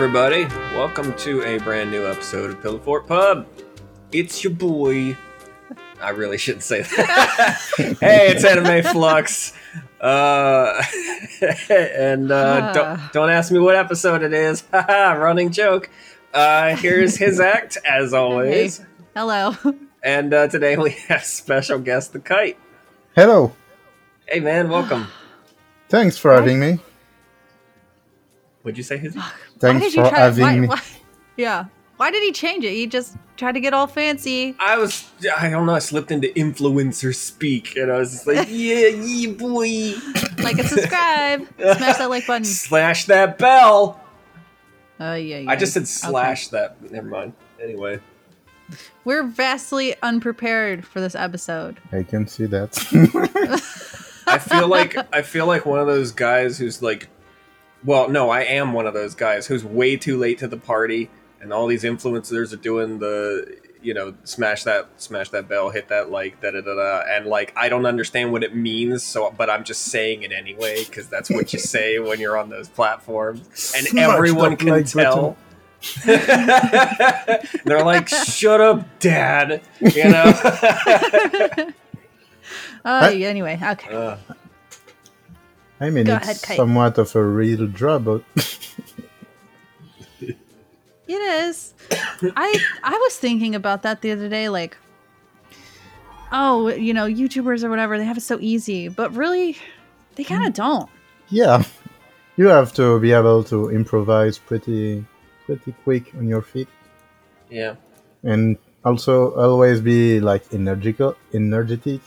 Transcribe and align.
everybody. 0.00 0.44
Welcome 0.76 1.12
to 1.14 1.42
a 1.42 1.58
brand 1.58 1.90
new 1.90 2.06
episode 2.06 2.50
of 2.50 2.62
Pillow 2.62 2.78
Fort 2.78 3.08
Pub. 3.08 3.48
It's 4.12 4.44
your 4.44 4.52
boy. 4.52 5.16
I 6.00 6.10
really 6.10 6.38
shouldn't 6.38 6.62
say 6.62 6.82
that. 6.82 7.58
hey, 8.00 8.28
it's 8.28 8.44
Anime 8.44 8.84
Flux. 8.84 9.54
Uh, 10.00 10.80
and 11.68 12.30
uh, 12.30 12.72
don't, 12.72 13.12
don't 13.12 13.30
ask 13.30 13.50
me 13.50 13.58
what 13.58 13.74
episode 13.74 14.22
it 14.22 14.32
is. 14.32 14.62
Running 14.72 15.50
joke. 15.50 15.90
Uh, 16.32 16.76
here's 16.76 17.16
his 17.16 17.40
act, 17.40 17.76
as 17.84 18.14
always. 18.14 18.78
Hey. 18.78 18.84
Hello. 19.16 19.56
And 20.00 20.32
uh, 20.32 20.46
today 20.46 20.76
we 20.76 20.90
have 21.08 21.24
special 21.24 21.80
guest, 21.80 22.12
The 22.12 22.20
Kite. 22.20 22.56
Hello. 23.16 23.52
Hey, 24.28 24.38
man, 24.38 24.68
welcome. 24.68 25.08
Thanks 25.88 26.16
for 26.16 26.32
having 26.32 26.60
me. 26.60 26.78
What'd 28.62 28.78
you 28.78 28.84
say, 28.84 28.98
Hizzy? 28.98 29.18
Why 29.60 29.72
Thanks 29.72 29.86
did 29.86 29.94
you 29.94 30.04
for 30.04 30.10
try? 30.10 30.18
having 30.18 30.42
Why, 30.42 30.58
me. 30.60 30.66
why, 30.68 30.80
yeah. 31.36 31.64
Why 31.96 32.10
did 32.12 32.22
he 32.22 32.30
change 32.32 32.64
it? 32.64 32.72
He 32.74 32.86
just 32.86 33.16
tried 33.36 33.52
to 33.52 33.60
get 33.60 33.74
all 33.74 33.88
fancy. 33.88 34.54
I 34.60 34.78
was, 34.78 35.10
I 35.36 35.50
don't 35.50 35.66
know, 35.66 35.74
I 35.74 35.80
slipped 35.80 36.12
into 36.12 36.28
influencer 36.28 37.12
speak, 37.14 37.76
and 37.76 37.90
I 37.90 37.98
was 37.98 38.12
just 38.12 38.26
like, 38.26 38.46
yeah, 38.50 38.86
yeah, 38.88 39.32
boy. 39.32 39.94
Like 40.38 40.58
and 40.58 40.68
subscribe. 40.68 41.48
Smash 41.58 41.98
that 41.98 42.08
like 42.08 42.26
button. 42.26 42.44
Slash 42.44 43.06
that 43.06 43.36
bell. 43.38 44.00
Oh 45.00 45.14
yeah, 45.14 45.38
yeah. 45.38 45.50
I 45.50 45.56
just 45.56 45.72
said 45.72 45.82
Okay. 45.82 45.86
slash 45.86 46.48
that. 46.48 46.76
Never 46.92 47.08
mind. 47.08 47.32
Anyway, 47.60 47.98
We're 49.04 49.24
vastly 49.24 49.96
unprepared 50.02 50.84
for 50.84 51.00
this 51.00 51.14
episode. 51.16 51.80
I 51.90 52.04
can 52.04 52.28
see 52.28 52.46
that. 52.46 52.78
I 54.26 54.38
feel 54.38 54.68
like 54.68 54.96
I 55.12 55.22
feel 55.22 55.46
like 55.46 55.66
one 55.66 55.80
of 55.80 55.86
those 55.88 56.12
guys 56.12 56.58
who's 56.58 56.80
like, 56.82 57.08
well, 57.84 58.08
no, 58.08 58.30
I 58.30 58.40
am 58.42 58.72
one 58.72 58.86
of 58.86 58.94
those 58.94 59.14
guys 59.14 59.46
who's 59.46 59.64
way 59.64 59.96
too 59.96 60.16
late 60.18 60.38
to 60.38 60.48
the 60.48 60.56
party, 60.56 61.10
and 61.40 61.52
all 61.52 61.66
these 61.66 61.84
influencers 61.84 62.52
are 62.52 62.56
doing 62.56 62.98
the, 62.98 63.56
you 63.82 63.94
know, 63.94 64.14
smash 64.24 64.64
that, 64.64 64.88
smash 64.96 65.28
that 65.30 65.48
bell, 65.48 65.70
hit 65.70 65.88
that 65.88 66.10
like, 66.10 66.40
da 66.40 66.50
da 66.50 66.60
da 66.60 66.74
da, 66.74 67.02
and 67.08 67.26
like 67.26 67.52
I 67.56 67.68
don't 67.68 67.86
understand 67.86 68.32
what 68.32 68.42
it 68.42 68.54
means, 68.54 69.02
so 69.04 69.32
but 69.36 69.48
I'm 69.48 69.64
just 69.64 69.82
saying 69.82 70.22
it 70.22 70.32
anyway 70.32 70.84
because 70.84 71.08
that's 71.08 71.30
what 71.30 71.52
you 71.52 71.58
say 71.58 71.98
when 72.00 72.20
you're 72.20 72.36
on 72.36 72.50
those 72.50 72.68
platforms, 72.68 73.72
and 73.76 73.86
Smash 73.86 74.14
everyone 74.14 74.56
can 74.56 74.68
like 74.68 74.86
tell. 74.86 75.36
They're 76.04 77.84
like, 77.84 78.08
"Shut 78.08 78.60
up, 78.60 78.98
Dad," 78.98 79.62
you 79.80 80.08
know. 80.08 80.32
Oh, 82.84 83.00
Huh? 83.00 83.10
anyway, 83.10 83.60
okay. 83.62 83.94
Uh, 83.94 84.16
I 85.80 85.90
mean, 85.90 86.06
Go 86.06 86.16
it's 86.16 86.42
ahead, 86.42 86.56
somewhat 86.56 86.98
of 86.98 87.14
a 87.14 87.24
real 87.24 87.66
job, 87.68 88.04
but 88.04 88.22
It 90.20 91.14
is. 91.14 91.72
I 92.36 92.60
I 92.84 92.92
was 92.92 93.16
thinking 93.16 93.54
about 93.54 93.82
that 93.82 94.02
the 94.02 94.10
other 94.12 94.28
day, 94.28 94.48
like, 94.50 94.76
oh, 96.32 96.68
you 96.68 96.92
know, 96.92 97.06
YouTubers 97.06 97.64
or 97.64 97.70
whatever, 97.70 97.96
they 97.96 98.04
have 98.04 98.18
it 98.18 98.22
so 98.22 98.38
easy, 98.40 98.88
but 98.88 99.14
really, 99.16 99.56
they 100.16 100.24
kind 100.24 100.44
Mm. 100.44 100.48
of 100.48 100.54
don't. 100.54 100.90
yeah, 101.30 101.62
you 102.36 102.48
have 102.48 102.72
to 102.74 102.98
be 103.00 103.12
able 103.12 103.42
to 103.44 103.70
improvise 103.70 104.38
pretty, 104.38 105.04
pretty 105.46 105.72
quick 105.84 106.12
on 106.14 106.28
your 106.28 106.42
feet, 106.42 106.68
yeah. 107.50 107.76
and 108.22 108.58
also 108.84 109.32
always 109.34 109.80
be 109.80 110.20
like 110.20 110.42
energical, 110.52 111.16
energetic. 111.32 112.00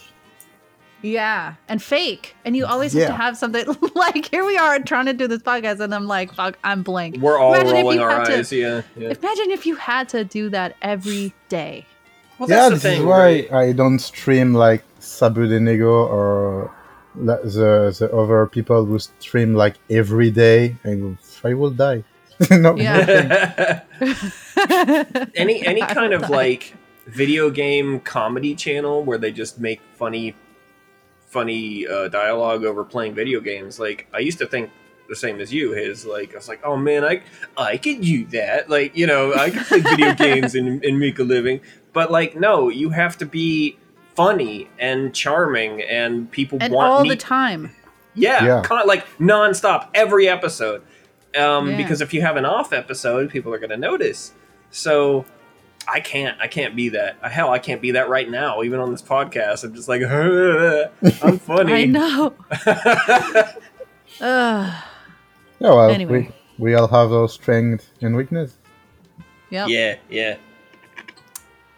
Yeah, 1.03 1.55
and 1.67 1.81
fake, 1.81 2.35
and 2.45 2.56
you 2.56 2.66
always 2.66 2.94
have 2.94 3.07
to 3.07 3.13
have 3.13 3.35
something 3.38 3.66
like 3.95 4.29
here 4.29 4.45
we 4.45 4.56
are 4.57 4.78
trying 4.79 5.07
to 5.07 5.13
do 5.13 5.28
this 5.28 5.41
podcast, 5.41 5.79
and 5.79 5.95
I'm 5.95 6.06
like, 6.06 6.34
fuck, 6.34 6.57
I'm 6.63 6.84
blank. 6.84 7.17
We're 7.17 7.39
all 7.39 7.53
Imagine 7.56 7.75
if 7.78 7.84
rolling 7.84 8.00
our 8.00 8.09
had 8.17 8.25
to- 8.25 8.38
eyes. 8.38 8.51
yeah, 8.51 8.81
yeah. 8.95 9.09
Imagine 9.09 9.51
if 9.51 9.66
you 9.66 9.75
had 9.75 10.09
to 10.09 10.23
do 10.23 10.50
that 10.50 10.75
every 10.81 11.34
day. 11.50 11.85
Well, 12.38 12.50
yeah, 12.50 12.69
that's 12.69 12.84
the 12.84 12.90
this 12.90 13.00
is 13.00 13.06
why 13.06 13.17
right? 13.19 13.51
I 13.53 13.72
don't 13.72 14.00
stream 14.00 14.53
like 14.53 14.84
Sabu 15.00 15.47
de 15.47 15.59
Nego 15.59 15.88
or 16.06 16.72
the 17.16 17.38
the 18.00 18.09
other 18.16 18.45
people 18.47 18.85
who 18.85 19.00
stream 19.00 19.53
like 19.56 19.75
every 19.90 20.29
day. 20.31 20.75
I 20.85 20.95
will, 20.95 21.17
I 21.44 21.53
will 21.56 21.72
die. 21.72 22.03
no, 22.51 22.75
Yeah. 22.75 23.81
any 25.35 25.66
any 25.66 25.81
kind 25.81 26.13
of 26.13 26.22
die. 26.23 26.28
like 26.28 26.73
video 27.07 27.50
game 27.50 28.00
comedy 28.01 28.56
channel 28.56 29.03
where 29.03 29.17
they 29.17 29.31
just 29.31 29.59
make 29.59 29.81
funny 29.97 30.35
funny 31.31 31.88
uh, 31.88 32.08
dialogue 32.09 32.64
over 32.66 32.84
playing 32.84 33.14
video 33.16 33.40
games 33.40 33.80
like 33.80 34.06
i 34.14 34.19
used 34.19 34.38
to 34.38 34.46
think 34.46 34.69
the 35.08 35.16
same 35.16 35.40
as 35.40 35.52
you 35.53 35.72
his 35.72 36.06
like 36.06 36.34
i 36.34 36.38
was 36.38 36.47
like 36.47 36.62
oh 36.66 36.75
man 36.75 37.03
i 37.06 37.22
i 37.58 37.78
could 37.78 38.02
do 38.02 38.25
that 38.25 38.69
like 38.69 38.96
you 38.96 39.08
know 39.08 39.34
i 39.34 39.50
could 39.50 39.66
play 39.66 39.80
video 39.80 40.14
games 40.28 40.56
and, 40.56 40.84
and 40.84 41.00
make 41.00 41.18
a 41.20 41.24
living 41.24 41.59
but 41.94 42.12
like 42.12 42.36
no 42.36 42.68
you 42.70 42.90
have 42.90 43.18
to 43.18 43.25
be 43.25 43.78
funny 44.16 44.68
and 44.78 45.16
charming 45.16 45.81
and 45.84 46.30
people 46.31 46.58
and 46.62 46.74
want 46.74 46.91
all 46.91 47.02
need- 47.03 47.12
the 47.12 47.16
time. 47.16 47.72
Yeah, 48.14 48.44
Yeah. 48.44 48.62
Con- 48.62 48.86
like 48.86 49.08
nonstop, 49.20 49.88
every 49.94 50.28
episode. 50.28 50.81
Um, 51.34 51.70
Yeah. 51.72 51.78
Because 51.78 52.02
if 52.02 52.14
you 52.14 52.22
have 52.22 52.36
an 52.36 52.44
off 52.44 52.74
episode, 52.74 53.30
people 53.30 53.53
are 53.53 53.58
going 53.58 53.70
to 53.70 53.78
notice. 53.78 54.34
So 54.70 55.24
I 55.91 56.00
can't, 56.00 56.40
I 56.40 56.47
can't 56.47 56.75
be 56.75 56.90
that. 56.90 57.18
Uh, 57.22 57.29
Hell, 57.29 57.50
I 57.52 57.59
can't 57.59 57.81
be 57.81 57.91
that 57.91 58.07
right 58.09 58.29
now. 58.29 58.63
Even 58.63 58.79
on 58.79 58.91
this 58.91 59.02
podcast, 59.02 59.63
I'm 59.63 59.75
just 59.75 59.90
like, 59.90 60.02
I'm 61.24 61.38
funny. 61.40 61.74
I 61.74 61.85
know. 61.85 62.34
Ugh. 64.22 64.74
Yeah, 65.59 65.69
well, 65.69 65.90
Anyway. 65.90 66.31
we, 66.57 66.66
we 66.72 66.74
all 66.75 66.88
have 66.88 67.12
our 67.12 67.28
strength 67.29 67.90
and 68.02 68.16
weakness. 68.16 68.57
Yep. 69.50 69.68
yeah, 69.69 69.96
yeah. 70.09 70.38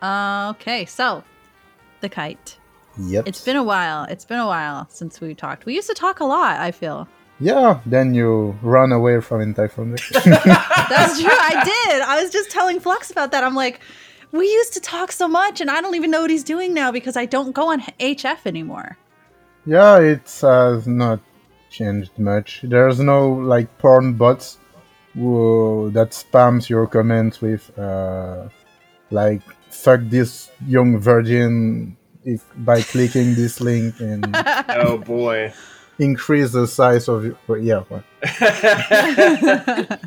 Uh, 0.02 0.50
okay, 0.52 0.86
so 0.86 1.24
the 2.02 2.10
kite. 2.10 2.58
Yep. 3.00 3.28
It's 3.28 3.44
been 3.44 3.56
a 3.56 3.64
while. 3.64 4.04
It's 4.06 4.26
been 4.26 4.40
a 4.40 4.46
while 4.46 4.88
since 4.90 5.20
we 5.20 5.34
talked. 5.34 5.66
We 5.66 5.74
used 5.74 5.88
to 5.90 5.96
talk 5.96 6.20
a 6.20 6.26
lot. 6.26 6.60
I 6.60 6.72
feel 6.72 7.08
Yeah, 7.40 7.80
then 7.88 8.14
you 8.14 8.56
run 8.62 8.92
away 8.92 9.20
from 9.22 9.42
Anti-Phonic. 9.42 10.00
that's 10.12 11.20
true. 11.20 11.32
I 11.32 11.64
did. 11.88 12.02
I 12.04 12.22
was 12.22 12.32
just 12.32 12.52
telling 12.52 12.80
Flux 12.80 13.10
about 13.10 13.32
that. 13.32 13.44
I'm 13.44 13.56
like, 13.56 13.80
we 14.34 14.46
used 14.46 14.74
to 14.74 14.82
talk 14.82 15.12
so 15.12 15.28
much, 15.28 15.62
and 15.62 15.70
I 15.72 15.80
don't 15.82 15.96
even 15.96 16.12
know 16.12 16.22
what 16.22 16.30
he's 16.32 16.44
doing 16.44 16.74
now 16.74 16.92
because 16.92 17.16
I 17.16 17.26
don't 17.26 17.54
go 17.54 17.70
on 17.72 17.80
HF 18.00 18.46
anymore. 18.46 18.98
yeah, 19.66 20.00
it 20.00 20.28
has 20.42 20.86
not 20.88 21.20
changed 21.70 22.12
much. 22.20 22.62
There's 22.64 23.00
no 23.00 23.32
like 23.54 23.68
porn 23.78 24.14
bots 24.14 24.58
who, 25.14 25.90
that 25.94 26.10
spams 26.12 26.68
your 26.70 26.86
comments 26.88 27.40
with 27.42 27.64
uh, 27.80 28.50
like 29.12 29.42
fuck 29.70 30.02
this 30.04 30.50
young 30.68 31.00
virgin 31.00 31.96
if 32.26 32.42
by 32.58 32.82
clicking 32.82 33.36
this 33.36 33.60
link 33.62 34.00
and 34.00 34.26
Oh 34.70 34.98
boy. 34.98 35.54
increase 36.00 36.52
the 36.52 36.66
size 36.68 37.08
of 37.08 37.24
your 37.26 37.58
yeah. 37.58 37.84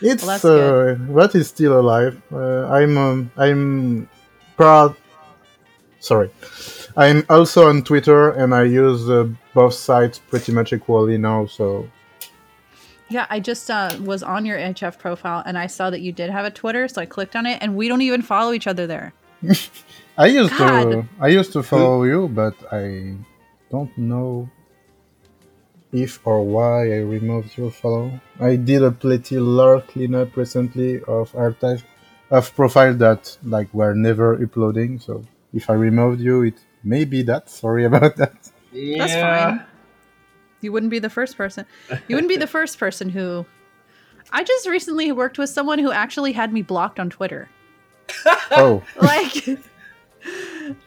It's 0.00 0.24
Well, 0.24 0.90
uh, 0.90 0.94
what 1.06 1.34
is 1.34 1.48
still 1.48 1.78
alive. 1.78 2.20
Uh, 2.32 2.66
I'm 2.66 2.96
um, 2.96 3.30
I'm 3.36 4.08
proud. 4.56 4.96
Sorry, 6.00 6.30
I'm 6.96 7.24
also 7.30 7.68
on 7.68 7.82
Twitter 7.82 8.30
and 8.30 8.54
I 8.54 8.64
use 8.64 9.08
uh, 9.08 9.28
both 9.54 9.74
sites 9.74 10.18
pretty 10.18 10.52
much 10.52 10.72
equally 10.72 11.16
now. 11.18 11.46
So 11.46 11.88
Yeah, 13.08 13.26
I 13.30 13.40
just 13.40 13.70
uh, 13.70 13.96
was 14.00 14.22
on 14.22 14.44
your 14.44 14.58
HF 14.58 14.98
profile 14.98 15.42
and 15.46 15.56
I 15.56 15.66
saw 15.66 15.90
that 15.90 16.00
you 16.00 16.12
did 16.12 16.30
have 16.30 16.44
a 16.44 16.50
Twitter, 16.50 16.88
so 16.88 17.00
I 17.00 17.06
clicked 17.06 17.36
on 17.36 17.46
it, 17.46 17.58
and 17.62 17.74
we 17.74 17.88
don't 17.88 18.02
even 18.02 18.22
follow 18.22 18.52
each 18.52 18.66
other 18.66 18.86
there. 18.86 19.12
I 20.18 20.26
used 20.26 20.56
to 20.56 21.04
I 21.20 21.28
used 21.28 21.52
to 21.54 21.62
follow 21.62 22.04
you, 22.04 22.28
but 22.28 22.54
I 22.72 23.16
don't 23.70 23.96
know 23.98 24.48
if 25.94 26.20
or 26.26 26.42
why 26.42 26.92
I 26.92 26.98
removed 26.98 27.56
your 27.56 27.70
follow. 27.70 28.20
I 28.40 28.56
did 28.56 28.82
a 28.82 28.90
pretty 28.90 29.38
large 29.38 29.86
cleanup 29.86 30.36
recently 30.36 31.00
of 31.04 31.34
archive 31.36 31.84
of 32.30 32.54
profile 32.56 32.94
that 32.94 33.38
like 33.44 33.72
were 33.72 33.94
never 33.94 34.34
uploading. 34.42 34.98
So 34.98 35.22
if 35.52 35.70
I 35.70 35.74
removed 35.74 36.20
you, 36.20 36.42
it 36.42 36.58
may 36.82 37.04
be 37.04 37.22
that. 37.22 37.48
Sorry 37.62 37.84
about 37.84 38.16
that. 38.16 38.34
Yeah. 38.72 38.98
That's 38.98 39.14
fine. 39.14 39.66
You 40.60 40.72
wouldn't 40.72 40.90
be 40.90 40.98
the 40.98 41.10
first 41.10 41.36
person. 41.36 41.64
You 42.08 42.16
wouldn't 42.16 42.28
be 42.28 42.36
the 42.38 42.46
first 42.46 42.78
person 42.78 43.08
who. 43.08 43.46
I 44.32 44.42
just 44.42 44.66
recently 44.66 45.12
worked 45.12 45.38
with 45.38 45.50
someone 45.50 45.78
who 45.78 45.92
actually 45.92 46.32
had 46.32 46.52
me 46.52 46.62
blocked 46.62 46.98
on 46.98 47.10
Twitter. 47.10 47.48
Oh, 48.50 48.82
Like, 49.00 49.46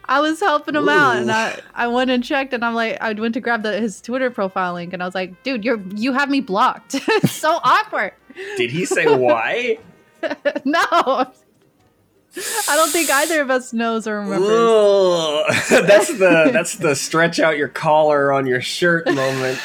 I 0.04 0.20
was 0.20 0.40
helping 0.40 0.74
him 0.74 0.88
out, 0.88 1.16
and 1.16 1.30
I, 1.30 1.58
I 1.74 1.86
went 1.88 2.10
and 2.10 2.22
checked, 2.24 2.52
and 2.52 2.64
I'm 2.64 2.74
like, 2.74 2.98
I 3.00 3.12
went 3.12 3.34
to 3.34 3.40
grab 3.40 3.62
the, 3.62 3.80
his 3.80 4.00
Twitter 4.00 4.30
profile 4.30 4.74
link, 4.74 4.92
and 4.92 5.02
I 5.02 5.06
was 5.06 5.14
like, 5.14 5.42
dude, 5.42 5.64
you're 5.64 5.80
you 5.94 6.12
have 6.12 6.30
me 6.30 6.40
blocked. 6.40 6.94
it's 7.08 7.32
so 7.32 7.58
awkward. 7.64 8.12
Did 8.56 8.70
he 8.70 8.84
say 8.84 9.06
why? 9.06 9.78
no, 10.64 10.82
I 10.90 12.76
don't 12.76 12.90
think 12.90 13.10
either 13.10 13.40
of 13.40 13.50
us 13.50 13.72
knows 13.72 14.06
or 14.06 14.20
remembers. 14.20 14.48
Ugh. 14.50 15.86
that's 15.86 16.08
the 16.18 16.50
that's 16.52 16.76
the 16.76 16.94
stretch 16.94 17.40
out 17.40 17.56
your 17.56 17.68
collar 17.68 18.32
on 18.32 18.46
your 18.46 18.60
shirt 18.60 19.06
moment. 19.06 19.58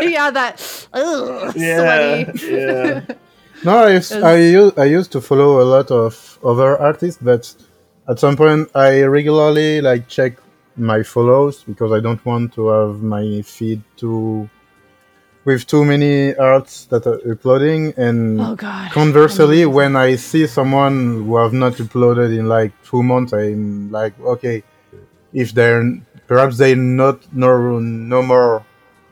yeah, 0.00 0.30
that 0.30 0.88
ugh, 0.92 1.52
Yeah, 1.56 2.24
sweaty. 2.24 2.46
yeah. 2.52 3.04
No, 3.64 3.76
I 3.76 4.00
I, 4.22 4.82
I 4.82 4.84
used 4.86 5.12
to 5.12 5.20
follow 5.20 5.60
a 5.60 5.64
lot 5.64 5.90
of 5.90 6.38
other 6.44 6.78
artists, 6.80 7.20
but 7.22 7.54
at 8.10 8.18
some 8.18 8.36
point 8.36 8.68
I 8.74 9.02
regularly 9.02 9.80
like 9.80 10.08
check 10.08 10.32
my 10.76 11.02
follows 11.02 11.62
because 11.62 11.92
I 11.92 12.00
don't 12.00 12.24
want 12.24 12.54
to 12.54 12.68
have 12.68 13.02
my 13.02 13.42
feed 13.42 13.82
too 13.96 14.48
with 15.44 15.66
too 15.66 15.84
many 15.84 16.34
arts 16.36 16.86
that 16.86 17.06
are 17.06 17.20
uploading. 17.30 17.94
And 17.96 18.40
Oh 18.40 18.54
god. 18.56 18.90
conversely, 18.92 19.64
when 19.66 19.96
I 19.96 20.16
see 20.16 20.46
someone 20.46 21.24
who 21.24 21.36
have 21.36 21.52
not 21.52 21.74
uploaded 21.74 22.36
in 22.36 22.48
like 22.48 22.72
two 22.84 23.02
months, 23.02 23.32
I'm 23.32 23.90
like, 23.90 24.18
okay, 24.20 24.62
if 25.32 25.52
they're 25.52 25.82
perhaps 26.26 26.58
they 26.58 26.74
not 26.74 27.32
no 27.32 27.78
no 27.78 28.22
more 28.22 28.64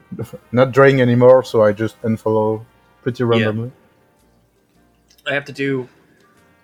not 0.53 0.73
drawing 0.73 1.00
anymore, 1.00 1.45
so 1.45 1.62
I 1.62 1.73
just 1.73 2.00
unfollow 2.03 2.65
pretty 3.03 3.25
randomly. 3.25 3.73
I 5.27 5.35
have 5.35 5.45
to 5.47 5.53
do 5.53 5.89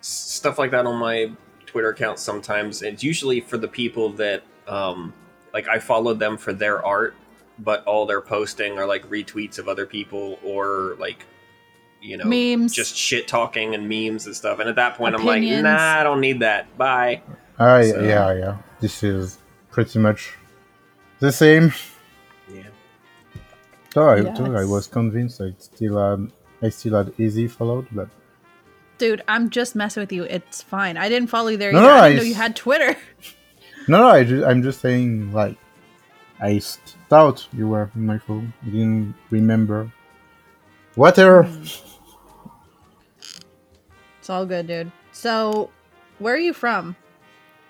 stuff 0.01 0.57
like 0.59 0.71
that 0.71 0.85
on 0.85 0.99
my 0.99 1.31
Twitter 1.75 1.89
account 1.89 2.17
sometimes. 2.19 2.81
It's 2.81 3.03
usually 3.03 3.41
for 3.41 3.57
the 3.57 3.67
people 3.67 4.07
that, 4.13 4.43
um, 4.65 5.13
like, 5.53 5.67
I 5.67 5.77
followed 5.77 6.19
them 6.19 6.37
for 6.37 6.53
their 6.53 6.81
art, 6.85 7.15
but 7.59 7.83
all 7.83 8.05
they're 8.05 8.21
posting 8.21 8.77
are 8.79 8.85
like 8.87 9.03
retweets 9.09 9.59
of 9.59 9.67
other 9.67 9.85
people 9.85 10.39
or 10.41 10.95
like, 10.99 11.25
you 12.01 12.15
know, 12.15 12.23
Memes. 12.23 12.73
just 12.73 12.95
shit 12.95 13.27
talking 13.27 13.75
and 13.75 13.89
memes 13.89 14.25
and 14.25 14.33
stuff. 14.33 14.59
And 14.59 14.69
at 14.69 14.77
that 14.77 14.95
point, 14.95 15.15
Opinions. 15.15 15.57
I'm 15.57 15.63
like, 15.65 15.73
nah, 15.81 15.99
I 15.99 16.03
don't 16.03 16.21
need 16.21 16.39
that. 16.39 16.77
Bye. 16.77 17.21
I 17.59 17.89
So- 17.89 18.01
yeah 18.01 18.33
yeah. 18.33 18.57
This 18.79 19.03
is 19.03 19.37
pretty 19.69 19.99
much 19.99 20.31
the 21.19 21.33
same. 21.33 21.73
Yeah. 22.53 22.61
So 23.93 24.07
I, 24.07 24.15
Yeah, 24.21 24.33
too, 24.33 24.55
I 24.55 24.63
was 24.63 24.87
convinced 24.87 25.41
I 25.41 25.53
still 25.59 25.97
had 25.97 26.31
I 26.61 26.69
still 26.69 26.95
had 27.03 27.13
Hizzy 27.17 27.49
followed, 27.49 27.87
but 27.91 28.07
Dude, 28.97 29.21
I'm 29.27 29.49
just 29.49 29.75
messing 29.75 30.01
with 30.01 30.11
you. 30.13 30.23
It's 30.23 30.61
fine. 30.61 30.95
I 30.97 31.09
didn't 31.09 31.29
follow 31.29 31.49
you 31.49 31.57
there 31.57 31.71
No, 31.73 31.79
either. 31.79 31.87
no, 31.87 31.93
I 31.95 31.99
I 32.05 32.09
didn't 32.09 32.15
know 32.17 32.21
s- 32.23 32.27
you 32.29 32.35
had 32.35 32.55
Twitter. 32.55 32.95
no, 33.87 33.97
no. 33.99 34.07
I 34.09 34.23
ju- 34.23 34.45
I'm 34.45 34.63
just 34.63 34.79
saying 34.81 35.31
like 35.33 35.57
I 36.39 36.59
thought 37.09 37.47
you 37.53 37.67
were 37.67 37.89
in 37.95 38.05
my 38.05 38.17
phone. 38.19 38.53
I 38.63 38.65
didn't 38.69 39.15
remember. 39.29 39.91
Whatever. 40.95 41.43
Hmm. 41.43 41.63
It's 44.19 44.29
all 44.29 44.45
good, 44.45 44.67
dude. 44.67 44.91
So, 45.11 45.69
where 46.19 46.33
are 46.33 46.39
you 46.39 46.53
from? 46.53 46.95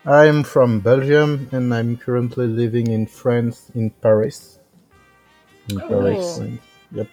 I'm 0.06 0.44
from 0.44 0.80
Belgium 0.80 1.50
and 1.51 1.74
I'm 1.74 1.98
currently 1.98 2.48
living 2.48 2.88
in 2.88 3.07
France, 3.07 3.71
in 3.74 3.89
Paris. 3.89 4.60
In 5.69 5.81
Oh. 5.81 5.88
Paris. 5.89 6.39
Yep. 6.92 7.07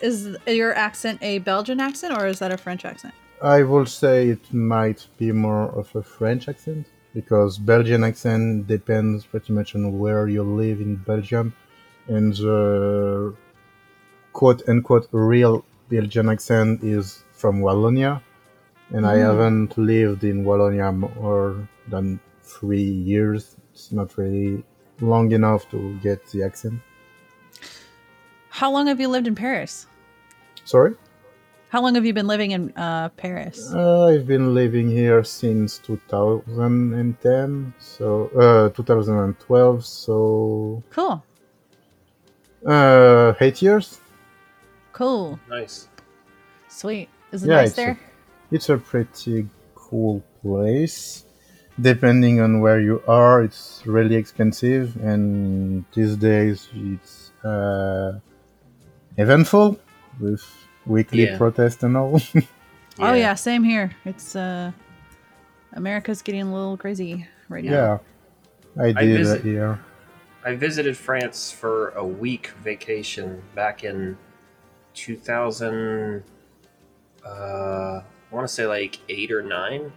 Is 0.00 0.36
your 0.46 0.74
accent 0.74 1.18
a 1.22 1.38
Belgian 1.38 1.80
accent 1.80 2.16
or 2.16 2.26
is 2.26 2.38
that 2.38 2.52
a 2.52 2.56
French 2.56 2.84
accent? 2.84 3.14
I 3.42 3.62
would 3.62 3.88
say 3.88 4.28
it 4.28 4.52
might 4.52 5.06
be 5.16 5.32
more 5.32 5.66
of 5.80 5.94
a 5.94 6.02
French 6.02 6.48
accent 6.48 6.86
because 7.14 7.58
Belgian 7.58 8.04
accent 8.04 8.66
depends 8.66 9.24
pretty 9.24 9.52
much 9.52 9.74
on 9.74 9.98
where 9.98 10.28
you 10.28 10.42
live 10.42 10.80
in 10.80 10.96
Belgium, 10.96 11.54
and 12.08 12.32
the 12.34 13.34
quote 14.32 14.62
unquote 14.68 15.08
real 15.12 15.64
Belgian 15.88 16.28
accent 16.28 16.82
is 16.82 17.24
from 17.32 17.60
Wallonia, 17.60 18.20
and 18.90 19.06
I 19.06 19.16
Mm. 19.16 19.22
haven't 19.28 19.78
lived 19.78 20.22
in 20.24 20.44
Wallonia 20.44 20.90
more 20.94 21.68
than 21.88 22.20
three 22.42 22.90
years. 23.12 23.56
It's 23.72 23.90
not 23.92 24.16
really 24.18 24.64
long 25.00 25.32
enough 25.32 25.68
to 25.70 25.96
get 26.02 26.26
the 26.32 26.42
accent. 26.42 26.80
How 28.58 28.72
long 28.72 28.88
have 28.88 28.98
you 28.98 29.06
lived 29.06 29.28
in 29.28 29.36
Paris? 29.36 29.86
Sorry. 30.64 30.96
How 31.68 31.80
long 31.80 31.94
have 31.94 32.04
you 32.04 32.12
been 32.12 32.26
living 32.26 32.50
in 32.50 32.72
uh, 32.76 33.08
Paris? 33.10 33.72
Uh, 33.72 34.06
I've 34.06 34.26
been 34.26 34.52
living 34.52 34.90
here 34.90 35.22
since 35.22 35.78
2010, 35.78 37.72
so 37.78 38.26
uh, 38.36 38.70
2012, 38.70 39.84
so 39.86 40.82
Cool. 40.90 41.22
uh, 42.66 43.34
eight 43.40 43.62
years. 43.62 44.00
Cool. 44.92 45.38
Nice. 45.48 45.86
Sweet. 46.66 47.08
Is 47.30 47.44
it 47.44 47.50
Yeah, 47.50 47.56
nice 47.58 47.68
it's 47.68 47.76
there? 47.76 48.00
It's 48.50 48.68
a 48.70 48.78
pretty 48.78 49.46
cool 49.76 50.20
place. 50.42 51.24
Depending 51.80 52.40
on 52.40 52.58
where 52.60 52.80
you 52.80 53.02
are, 53.06 53.44
it's 53.44 53.82
really 53.86 54.16
expensive, 54.16 54.96
and 54.96 55.84
these 55.94 56.16
days 56.16 56.66
it's 56.74 57.30
uh, 57.44 58.18
eventful 59.18 59.78
with 60.20 60.42
weekly 60.86 61.26
Yeah. 61.26 61.36
protests 61.36 61.82
and 61.82 61.96
all. 61.96 62.20
Oh 63.00 63.12
yeah, 63.14 63.34
same 63.34 63.62
here. 63.62 63.92
It's 64.04 64.34
uh 64.34 64.72
America's 65.74 66.20
getting 66.20 66.42
a 66.42 66.52
little 66.52 66.76
crazy 66.76 67.28
right 67.48 67.62
now. 67.62 68.00
yeah, 68.76 68.82
I 68.82 68.86
I 68.88 68.92
did 69.04 69.18
visit- 69.18 69.40
uh, 69.40 69.44
here. 69.44 69.78
I 70.44 70.54
visited 70.56 70.96
France 70.96 71.52
for 71.52 71.90
a 71.90 72.04
week 72.04 72.48
vacation 72.64 73.40
back 73.54 73.84
in 73.84 74.16
2000. 74.94 76.24
Uh, 77.24 77.28
I 77.28 78.02
want 78.34 78.46
to 78.48 78.52
say 78.52 78.66
like 78.66 78.98
eight 79.08 79.30
or 79.30 79.42
nine. 79.42 79.92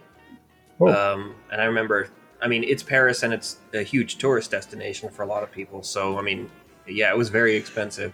Oh. 0.80 0.86
Um, 0.88 1.34
and 1.50 1.60
I 1.60 1.64
remember, 1.64 2.08
I 2.40 2.48
mean, 2.48 2.62
it's 2.64 2.82
Paris 2.82 3.22
and 3.24 3.32
it's 3.32 3.58
a 3.74 3.82
huge 3.82 4.18
tourist 4.18 4.50
destination 4.52 5.10
for 5.10 5.22
a 5.22 5.26
lot 5.26 5.42
of 5.42 5.50
people. 5.50 5.82
So, 5.82 6.18
I 6.18 6.22
mean, 6.22 6.50
yeah, 6.86 7.10
it 7.10 7.16
was 7.16 7.28
very 7.30 7.56
expensive. 7.56 8.12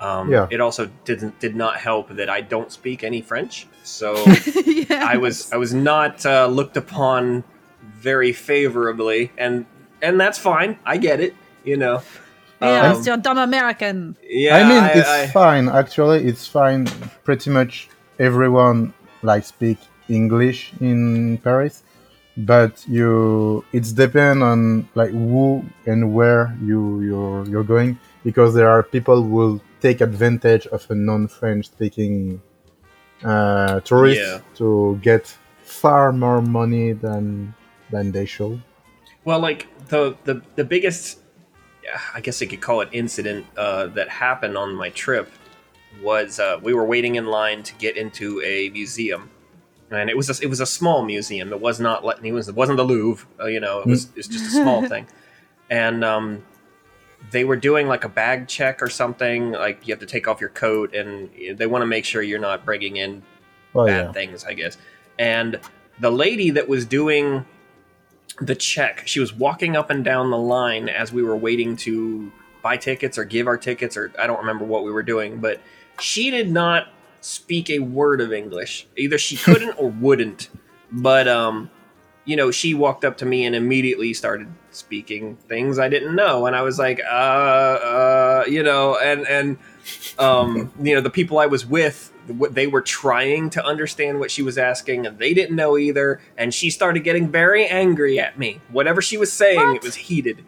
Um, 0.00 0.30
Yeah. 0.32 0.46
It 0.50 0.60
also 0.60 0.88
didn't 1.04 1.38
did 1.40 1.54
not 1.54 1.76
help 1.76 2.08
that 2.16 2.28
I 2.30 2.40
don't 2.40 2.72
speak 2.72 3.04
any 3.04 3.20
French, 3.22 3.66
so 3.82 4.14
yeah. 4.66 5.04
I 5.14 5.16
was 5.18 5.52
I 5.52 5.56
was 5.58 5.72
not 5.74 6.24
uh, 6.24 6.46
looked 6.46 6.76
upon 6.76 7.44
very 8.00 8.32
favorably, 8.32 9.30
and 9.38 9.66
and 10.02 10.18
that's 10.20 10.38
fine. 10.38 10.78
I 10.86 10.96
get 10.96 11.20
it, 11.20 11.34
you 11.64 11.76
know. 11.76 12.02
Yeah, 12.62 12.90
Um, 12.92 12.96
it's 12.96 13.06
your 13.06 13.16
dumb 13.16 13.38
American. 13.38 14.16
yeah, 14.22 14.56
I 14.56 14.62
mean, 14.68 14.84
it's 14.98 15.08
I- 15.08 15.26
fine. 15.28 15.68
Actually, 15.68 16.24
it's 16.26 16.46
fine. 16.46 16.86
Pretty 17.24 17.50
much 17.50 17.88
everyone 18.18 18.92
like 19.22 19.44
speak 19.44 19.78
English 20.08 20.72
in 20.80 21.38
Paris, 21.38 21.82
but 22.36 22.84
you 22.88 23.64
it's 23.72 23.92
depend 23.92 24.42
on 24.42 24.88
like 24.94 25.10
who 25.10 25.64
and 25.86 26.12
where 26.14 26.56
you 26.62 27.00
you're 27.02 27.44
you're 27.50 27.64
going 27.64 27.98
because 28.24 28.54
there 28.54 28.68
are 28.70 28.82
people 28.82 29.22
who 29.22 29.30
will 29.40 29.60
take 29.80 30.00
advantage 30.00 30.66
of 30.68 30.86
a 30.90 30.94
non-French 30.94 31.66
speaking 31.66 32.40
uh, 33.24 33.80
tourist 33.80 34.20
Yeah. 34.20 34.40
to 34.56 34.98
get 35.02 35.26
far 35.62 36.12
more 36.12 36.40
money 36.42 36.92
than 36.92 37.54
than 37.90 38.12
they 38.12 38.24
should. 38.26 38.62
Well, 39.24 39.40
like 39.40 39.66
the 39.88 40.16
the 40.24 40.42
the 40.56 40.64
biggest, 40.64 41.18
I 42.14 42.20
guess 42.20 42.40
I 42.42 42.46
could 42.46 42.60
call 42.60 42.80
it 42.80 42.88
incident 42.92 43.46
uh, 43.56 43.86
that 43.88 44.08
happened 44.08 44.56
on 44.56 44.74
my 44.74 44.90
trip 44.90 45.30
was 46.02 46.38
uh, 46.40 46.58
we 46.62 46.72
were 46.72 46.84
waiting 46.84 47.16
in 47.16 47.26
line 47.26 47.62
to 47.64 47.74
get 47.74 47.96
into 47.96 48.40
a 48.42 48.70
museum, 48.70 49.28
and 49.90 50.08
it 50.08 50.16
was 50.16 50.30
a, 50.30 50.42
it 50.42 50.48
was 50.48 50.60
a 50.60 50.66
small 50.66 51.04
museum. 51.04 51.52
It 51.52 51.60
was 51.60 51.80
not 51.80 52.04
it 52.24 52.32
was 52.32 52.48
it 52.48 52.54
wasn't 52.54 52.78
the 52.78 52.84
Louvre, 52.84 53.26
uh, 53.40 53.46
you 53.46 53.60
know. 53.60 53.80
It 53.80 53.86
was 53.86 54.04
it 54.04 54.16
was 54.16 54.28
just 54.28 54.46
a 54.46 54.50
small 54.50 54.86
thing, 54.92 55.06
and 55.68 56.04
um, 56.04 56.42
they 57.30 57.44
were 57.44 57.56
doing 57.56 57.86
like 57.86 58.04
a 58.04 58.08
bag 58.08 58.48
check 58.48 58.82
or 58.82 58.88
something. 58.88 59.52
Like 59.52 59.86
you 59.86 59.92
have 59.92 60.00
to 60.00 60.06
take 60.06 60.26
off 60.26 60.40
your 60.40 60.50
coat, 60.50 60.94
and 60.94 61.30
they 61.56 61.66
want 61.66 61.82
to 61.82 61.86
make 61.86 62.04
sure 62.04 62.22
you're 62.22 62.38
not 62.38 62.64
bringing 62.64 62.96
in 62.96 63.22
Oh 63.74 63.86
bad 63.86 64.06
yeah, 64.06 64.12
things, 64.12 64.44
I 64.44 64.54
guess. 64.54 64.76
And 65.18 65.60
the 65.98 66.10
lady 66.10 66.50
that 66.50 66.68
was 66.68 66.84
doing 66.86 67.44
the 68.40 68.54
check, 68.54 69.06
she 69.06 69.20
was 69.20 69.32
walking 69.32 69.76
up 69.76 69.90
and 69.90 70.04
down 70.04 70.30
the 70.30 70.38
line 70.38 70.88
as 70.88 71.12
we 71.12 71.22
were 71.22 71.36
waiting 71.36 71.76
to 71.76 72.32
buy 72.62 72.76
tickets 72.76 73.18
or 73.18 73.24
give 73.24 73.46
our 73.46 73.56
tickets, 73.56 73.96
or 73.96 74.12
I 74.18 74.26
don't 74.26 74.38
remember 74.38 74.64
what 74.64 74.84
we 74.84 74.90
were 74.90 75.02
doing, 75.02 75.40
but 75.40 75.60
she 76.00 76.30
did 76.30 76.50
not 76.50 76.88
speak 77.20 77.70
a 77.70 77.80
word 77.80 78.20
of 78.20 78.32
English. 78.32 78.86
Either 78.96 79.18
she 79.18 79.36
couldn't 79.36 79.74
or 79.78 79.88
wouldn't. 79.88 80.48
But 80.90 81.28
um, 81.28 81.70
you 82.24 82.36
know, 82.36 82.50
she 82.50 82.74
walked 82.74 83.04
up 83.04 83.16
to 83.18 83.26
me 83.26 83.44
and 83.44 83.54
immediately 83.54 84.12
started 84.14 84.48
speaking 84.70 85.36
things 85.48 85.78
I 85.78 85.88
didn't 85.88 86.14
know, 86.14 86.46
and 86.46 86.54
I 86.54 86.62
was 86.62 86.78
like, 86.78 87.00
uh, 87.00 87.06
uh, 87.12 88.44
you 88.48 88.62
know, 88.62 88.96
and 88.98 89.26
and 89.26 89.58
um, 90.18 90.72
you 90.82 90.94
know, 90.94 91.00
the 91.00 91.10
people 91.10 91.38
I 91.38 91.46
was 91.46 91.66
with, 91.66 92.12
they 92.28 92.66
were 92.66 92.82
trying 92.82 93.50
to 93.50 93.64
understand 93.64 94.20
what 94.20 94.30
she 94.30 94.42
was 94.42 94.58
asking, 94.58 95.06
and 95.06 95.18
they 95.18 95.34
didn't 95.34 95.56
know 95.56 95.78
either. 95.78 96.20
And 96.36 96.52
she 96.52 96.70
started 96.70 97.04
getting 97.04 97.28
very 97.28 97.66
angry 97.66 98.20
at 98.20 98.38
me. 98.38 98.60
Whatever 98.70 99.02
she 99.02 99.16
was 99.16 99.32
saying, 99.32 99.58
What? 99.58 99.76
it 99.76 99.82
was 99.82 99.94
heated. 99.96 100.44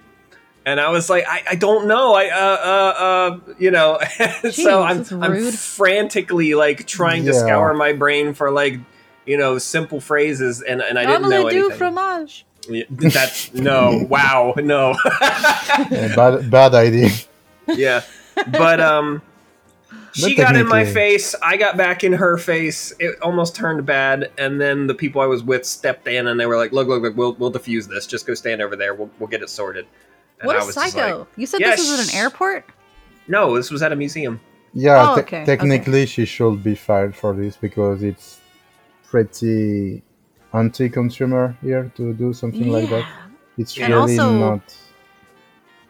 And 0.64 0.78
I 0.78 0.90
was 0.90 1.10
like, 1.10 1.24
I, 1.26 1.42
I 1.50 1.54
don't 1.56 1.88
know. 1.88 2.14
I, 2.14 2.28
uh, 2.28 2.38
uh, 2.38 3.02
uh, 3.02 3.54
you 3.58 3.72
know, 3.72 3.98
Jeez, 4.00 4.62
so 4.62 4.82
I'm, 4.82 5.22
I'm 5.22 5.50
frantically 5.50 6.54
like 6.54 6.86
trying 6.86 7.24
to 7.24 7.34
scour 7.34 7.74
my 7.74 7.92
brain 7.92 8.32
for 8.32 8.50
like, 8.50 8.78
you 9.26 9.36
know, 9.36 9.58
simple 9.58 10.00
phrases, 10.00 10.62
and, 10.62 10.80
and 10.80 10.98
I 10.98 11.06
didn't 11.06 11.28
know 11.28 11.38
Omelette 11.46 11.52
du 11.52 11.58
anything. 11.60 11.78
fromage. 11.78 12.44
Yeah, 12.68 12.84
That's 12.90 13.52
no, 13.54 14.06
wow, 14.10 14.54
no. 14.56 14.94
Yeah, 15.90 16.14
bad 16.14 16.50
bad 16.50 16.74
idea. 16.74 17.10
yeah 17.68 18.02
but 18.50 18.80
um 18.80 19.22
She 20.14 20.36
But 20.36 20.42
got 20.42 20.56
in 20.56 20.68
my 20.68 20.84
face. 20.84 21.34
I 21.42 21.56
got 21.56 21.78
back 21.78 22.04
in 22.04 22.12
her 22.12 22.36
face. 22.36 22.92
It 22.98 23.18
almost 23.22 23.56
turned 23.56 23.86
bad, 23.86 24.30
and 24.36 24.60
then 24.60 24.86
the 24.86 24.94
people 24.94 25.22
I 25.22 25.26
was 25.26 25.42
with 25.42 25.64
stepped 25.64 26.06
in, 26.06 26.26
and 26.26 26.38
they 26.38 26.44
were 26.44 26.58
like, 26.58 26.70
"Look, 26.70 26.86
look, 26.86 27.00
look. 27.02 27.16
We'll 27.16 27.32
we'll 27.32 27.50
defuse 27.50 27.88
this. 27.88 28.06
Just 28.06 28.26
go 28.26 28.34
stand 28.34 28.60
over 28.60 28.76
there. 28.76 28.94
We'll 28.94 29.08
we'll 29.18 29.28
get 29.30 29.40
it 29.40 29.48
sorted." 29.48 29.86
And 30.38 30.46
what 30.46 30.56
I 30.56 30.62
a 30.62 30.66
was 30.66 30.74
psycho! 30.74 31.20
like, 31.20 31.28
you 31.36 31.46
said 31.46 31.60
Yeah, 31.62 31.70
this 31.70 31.90
was 31.90 32.08
at 32.08 32.12
an 32.14 32.20
airport. 32.20 32.66
no, 33.26 33.56
this 33.56 33.70
was 33.70 33.82
at 33.82 33.90
a 33.90 33.96
museum. 33.96 34.38
Yeah, 34.74 35.12
Oh, 35.12 35.14
te- 35.14 35.20
okay, 35.22 35.44
technically 35.46 36.04
she 36.04 36.26
should 36.26 36.62
be 36.62 36.74
fired 36.74 37.16
for 37.16 37.32
this 37.34 37.56
because 37.56 38.02
it's 38.02 38.38
pretty 39.12 40.02
anti-consumer 40.54 41.56
here 41.62 41.92
to 41.96 42.12
do 42.14 42.32
something 42.32 42.68
like 42.76 42.88
that. 42.88 43.06
It's 43.58 43.76
And 43.78 43.92
really 43.92 44.18
also- 44.18 44.38
not. 44.38 44.62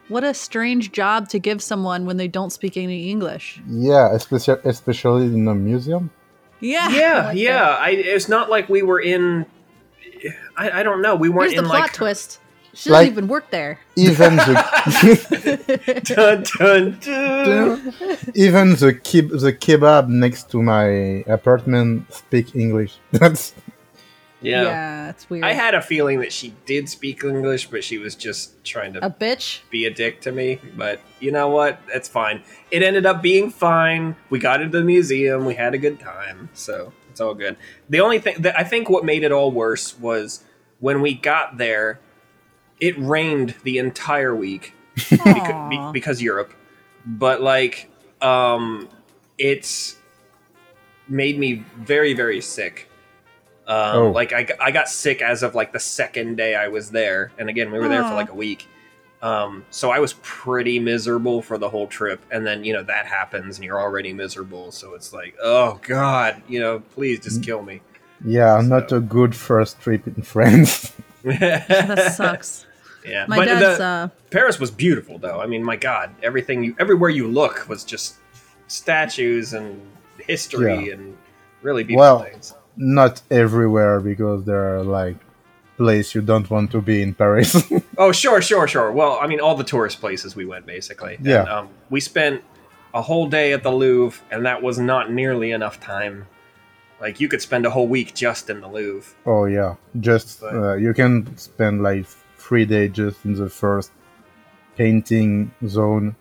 What 0.09 0.23
a 0.25 0.33
strange 0.33 0.91
job 0.91 1.29
to 1.29 1.39
give 1.39 1.61
someone 1.63 2.05
when 2.05 2.17
they 2.17 2.27
don't 2.27 2.51
speak 2.51 2.75
any 2.75 3.09
English. 3.09 3.61
Yeah, 3.69 4.13
especially 4.13 4.59
especially 4.65 5.25
in 5.27 5.47
a 5.47 5.55
museum. 5.55 6.11
Yeah. 6.59 6.87
I 6.91 6.95
Yeah, 6.99 7.25
like 7.27 7.37
yeah. 7.37 7.67
I, 7.87 7.89
it's 7.91 8.27
not 8.27 8.49
like 8.49 8.67
we 8.67 8.81
were 8.83 8.99
in. 8.99 9.45
I, 10.57 10.79
I 10.79 10.83
don't 10.83 11.01
know. 11.01 11.15
We 11.15 11.29
weren't 11.29 11.51
Here's 11.51 11.61
the 11.61 11.65
in 11.65 11.69
plot 11.71 11.81
like. 11.83 11.93
twist. 11.93 12.39
She 12.75 12.89
Like- 12.89 13.01
doesn't 13.01 13.13
even 13.13 13.27
work 13.27 13.51
there. 13.51 13.79
Even 13.95 14.35
the 14.37 16.01
Dun, 16.03 16.43
dun, 16.57 16.97
dun. 17.01 17.93
even 18.33 18.71
the 18.75 18.93
keb- 18.93 19.39
the 19.39 19.53
kebab 19.53 20.07
next 20.07 20.49
to 20.51 20.61
my 20.61 21.23
apartment 21.27 22.11
speak 22.13 22.55
English. 22.55 22.95
That's 23.11 23.53
Yeah. 24.41 25.09
it's 25.09 25.29
weird. 25.29 25.45
I 25.45 25.53
had 25.53 25.73
a 25.75 25.81
feeling 25.81 26.19
that 26.21 26.33
she 26.33 26.53
did 26.65 26.89
speak 26.89 27.23
English, 27.23 27.69
but 27.69 27.83
she 27.83 27.97
was 27.99 28.15
just 28.15 28.63
trying 28.65 28.93
to 28.93 29.05
a 29.05 29.09
bitch. 29.09 29.59
be 29.69 29.85
a 29.85 29.91
dick 29.91 30.21
to 30.21 30.31
me. 30.31 30.59
But 30.75 30.99
you 31.19 31.31
know 31.31 31.49
what? 31.49 31.79
That's 31.91 32.09
fine. 32.09 32.41
It 32.71 32.81
ended 32.83 33.05
up 33.05 33.21
being 33.21 33.51
fine. 33.51 34.15
We 34.29 34.39
got 34.39 34.61
into 34.61 34.79
the 34.79 34.83
museum. 34.83 35.45
We 35.45 35.53
had 35.55 35.73
a 35.73 35.77
good 35.77 35.99
time. 35.99 36.49
So 36.53 36.91
it's 37.11 37.21
all 37.21 37.35
good. 37.35 37.55
The 37.89 37.99
only 38.01 38.19
thing 38.19 38.41
that 38.41 38.57
I 38.59 38.63
think 38.63 38.89
what 38.89 39.05
made 39.05 39.23
it 39.23 39.31
all 39.31 39.51
worse 39.51 39.97
was 39.99 40.43
when 40.79 41.01
we 41.01 41.13
got 41.13 41.57
there, 41.57 41.99
it 42.87 42.95
rained 42.99 43.55
the 43.63 43.77
entire 43.77 44.35
week 44.35 44.73
because, 45.09 45.69
be, 45.69 45.89
because 45.93 46.21
Europe. 46.21 46.53
But 47.05 47.41
like, 47.41 47.89
um, 48.21 48.89
it's 49.37 49.97
made 51.07 51.37
me 51.37 51.63
very, 51.77 52.13
very 52.13 52.41
sick. 52.41 52.89
Um, 53.67 53.95
Oh. 53.95 54.11
Like 54.11 54.33
I, 54.33 54.47
I 54.59 54.71
got 54.71 54.89
sick 54.89 55.21
as 55.21 55.41
of 55.43 55.55
like 55.55 55.71
the 55.71 55.79
second 55.79 56.35
day 56.35 56.53
I 56.55 56.67
was 56.67 56.91
there, 56.91 57.31
and 57.37 57.49
again 57.49 57.71
we 57.71 57.79
were 57.79 57.87
there 57.87 58.03
for 58.03 58.13
like 58.13 58.29
a 58.29 58.35
week. 58.35 58.67
Um, 59.21 59.63
so 59.69 59.89
I 59.89 59.99
was 59.99 60.15
pretty 60.21 60.79
miserable 60.79 61.41
for 61.41 61.57
the 61.57 61.69
whole 61.69 61.87
trip, 61.87 62.19
and 62.29 62.45
then 62.45 62.65
you 62.65 62.73
know 62.73 62.83
that 62.83 63.05
happens, 63.05 63.55
and 63.57 63.63
you're 63.63 63.79
already 63.79 64.11
miserable. 64.11 64.71
So 64.73 64.95
it's 64.95 65.13
like, 65.13 65.35
oh 65.41 65.79
god, 65.87 66.41
you 66.49 66.59
know, 66.59 66.79
please 66.93 67.21
just 67.21 67.39
Mm. 67.39 67.45
kill 67.45 67.61
me. 67.63 67.79
yeah, 68.25 68.59
not 68.61 68.91
a 68.91 68.99
good 68.99 69.33
first 69.33 69.79
trip 69.79 70.05
in 70.07 70.21
France. 70.33 70.91
That 71.23 72.13
sucks. 72.17 72.65
Yeah, 73.05 73.25
My 73.27 73.37
but 73.37 73.45
dad's 73.45 73.77
the, 73.77 73.83
uh 73.83 74.07
Paris 74.31 74.59
was 74.59 74.71
beautiful, 74.71 75.17
though. 75.17 75.39
I 75.39 75.45
mean, 75.47 75.63
my 75.63 75.75
god, 75.75 76.09
everything 76.23 76.63
you, 76.63 76.75
everywhere 76.79 77.09
you 77.09 77.27
look 77.27 77.67
was 77.69 77.83
just 77.83 78.15
statues 78.67 79.53
and 79.53 79.79
history 80.19 80.89
and 80.91 81.15
really 81.61 81.83
beautiful 81.83 82.01
Well, 82.17 82.19
things. 82.23 82.53
not 82.77 83.21
everywhere 83.29 83.99
because 83.99 84.43
there 84.45 84.75
are 84.77 84.83
like 84.83 85.17
place 85.77 86.13
you 86.15 86.21
don't 86.21 86.49
want 86.49 86.71
to 86.71 86.81
be 86.81 87.01
in 87.01 87.13
Paris. 87.13 87.51
Oh, 87.97 88.11
sure, 88.11 88.41
sure, 88.41 88.67
sure. 88.67 88.91
Well, 88.91 89.19
I 89.21 89.27
mean, 89.27 89.39
all 89.39 89.55
the 89.55 89.63
tourist 89.63 89.99
places 89.99 90.35
we 90.35 90.45
went, 90.45 90.65
basically. 90.65 91.15
And, 91.15 91.25
Yeah. 91.25 91.43
um, 91.43 91.69
we 91.91 91.99
spent 91.99 92.41
a 92.93 93.01
whole 93.01 93.27
day 93.27 93.53
at 93.53 93.61
the 93.63 93.71
Louvre, 93.71 94.19
and 94.31 94.45
that 94.45 94.61
was 94.63 94.77
not 94.79 95.11
nearly 95.11 95.51
enough 95.51 95.79
time. 95.79 96.25
Like, 97.01 97.19
you 97.19 97.27
could 97.27 97.41
spend 97.41 97.65
a 97.65 97.69
whole 97.69 97.87
week 97.87 98.13
just 98.15 98.49
in 98.49 98.61
the 98.61 98.67
Louvre. 98.67 99.13
oh 99.25 99.45
yeah, 99.45 99.75
just 99.99 100.41
But- 100.41 100.55
uh, 100.55 100.73
you 100.75 100.93
can 100.93 101.35
spend 101.37 101.83
like 101.83 102.05
three 102.47 102.65
days 102.65 102.91
just 102.91 103.23
in 103.25 103.33
the 103.35 103.49
first 103.49 103.91
painting 104.75 105.51
zone 105.67 106.15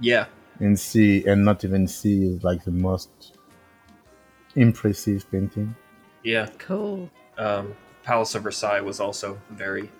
Yeah. 0.00 0.26
and 0.60 0.78
see, 0.78 1.24
and 1.26 1.44
not 1.44 1.64
even 1.64 1.86
see 1.86 2.24
is 2.28 2.42
like 2.44 2.64
the 2.64 2.70
most 2.70 3.10
impressive 4.54 5.30
painting. 5.30 5.74
Yeah. 6.22 6.48
cool. 6.58 7.10
Um, 7.38 7.74
Palace 8.02 8.34
of 8.34 8.42
Versailles 8.42 8.80
was 8.80 9.00
also 9.00 9.38
very, 9.50 9.90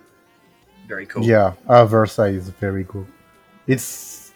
very 0.87 1.05
cool. 1.05 1.23
Yeah, 1.23 1.53
uh, 1.67 1.85
Versailles 1.85 2.33
is 2.35 2.49
very 2.49 2.83
good. 2.83 3.05
It's 3.67 4.33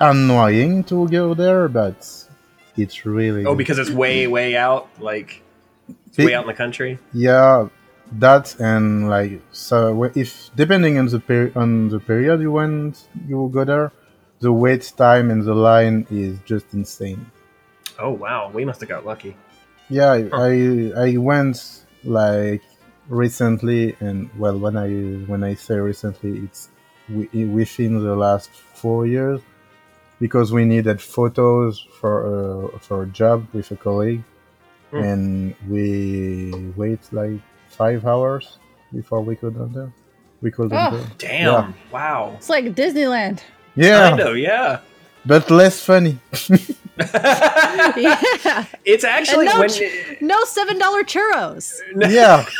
annoying 0.00 0.84
to 0.84 1.08
go 1.08 1.34
there, 1.34 1.68
but 1.68 2.06
it's 2.76 3.06
really 3.06 3.44
Oh, 3.46 3.54
because 3.54 3.78
it's 3.78 3.90
way, 3.90 4.26
way 4.26 4.56
out. 4.56 4.88
Like, 5.00 5.42
it's 6.06 6.16
Big- 6.16 6.26
way 6.26 6.34
out 6.34 6.42
in 6.44 6.48
the 6.48 6.54
country. 6.54 6.98
Yeah, 7.14 7.68
that 8.12 8.58
and 8.60 9.08
like 9.08 9.40
so 9.52 10.04
if 10.14 10.50
depending 10.56 10.98
on 10.98 11.06
the 11.06 11.20
per- 11.20 11.52
on 11.54 11.88
the 11.88 12.00
period 12.00 12.40
you 12.40 12.52
went 12.52 13.08
you 13.26 13.50
go 13.52 13.64
there, 13.64 13.92
the 14.40 14.52
wait 14.52 14.92
time 14.96 15.30
and 15.30 15.42
the 15.44 15.54
line 15.54 16.06
is 16.10 16.38
just 16.46 16.72
insane. 16.74 17.30
Oh, 17.98 18.10
wow. 18.12 18.50
We 18.54 18.64
must 18.64 18.80
have 18.80 18.88
got 18.88 19.04
lucky. 19.04 19.36
Yeah, 19.88 20.12
I 20.12 20.28
I, 20.32 20.92
I 21.12 21.16
went 21.16 21.84
like 22.04 22.62
recently 23.08 23.96
and 24.00 24.30
well 24.38 24.58
when 24.58 24.76
I 24.76 24.90
when 25.30 25.42
I 25.42 25.54
say 25.54 25.76
recently 25.76 26.38
it's 26.44 26.68
wi- 27.08 27.46
within 27.52 28.02
the 28.04 28.14
last 28.14 28.50
four 28.50 29.06
years 29.06 29.40
because 30.20 30.52
we 30.52 30.64
needed 30.64 31.00
photos 31.00 31.80
for 32.00 32.26
a, 32.74 32.78
for 32.80 33.02
a 33.04 33.06
job 33.06 33.46
with 33.52 33.70
a 33.70 33.76
colleague 33.76 34.22
Hmm. 34.90 34.96
and 35.02 35.54
we 35.68 36.52
wait 36.76 37.00
like 37.12 37.40
five 37.78 38.04
hours 38.04 38.58
before 38.92 39.20
we 39.22 39.36
could 39.36 39.56
enter. 39.56 39.92
We 40.42 40.50
could 40.50 40.72
Oh. 40.72 40.76
enter. 40.76 41.02
Damn. 41.18 41.46
Yeah. 41.46 41.72
Wow. 41.92 42.32
It's 42.36 42.50
like 42.50 42.74
Disneyland. 42.74 43.38
Yeah, 43.76 44.08
Kind 44.10 44.20
of, 44.20 44.36
yeah. 44.36 44.80
but 45.24 45.50
less 45.50 45.80
funny. 45.80 46.18
yeah. 46.98 48.64
it's 48.84 49.04
actually 49.04 49.46
And 49.46 49.54
no, 49.54 49.60
when. 49.60 49.68
ch- 49.68 50.20
no 50.20 50.44
seven 50.44 50.78
dollar 50.78 51.04
churros. 51.04 51.72
yeah, 51.96 52.44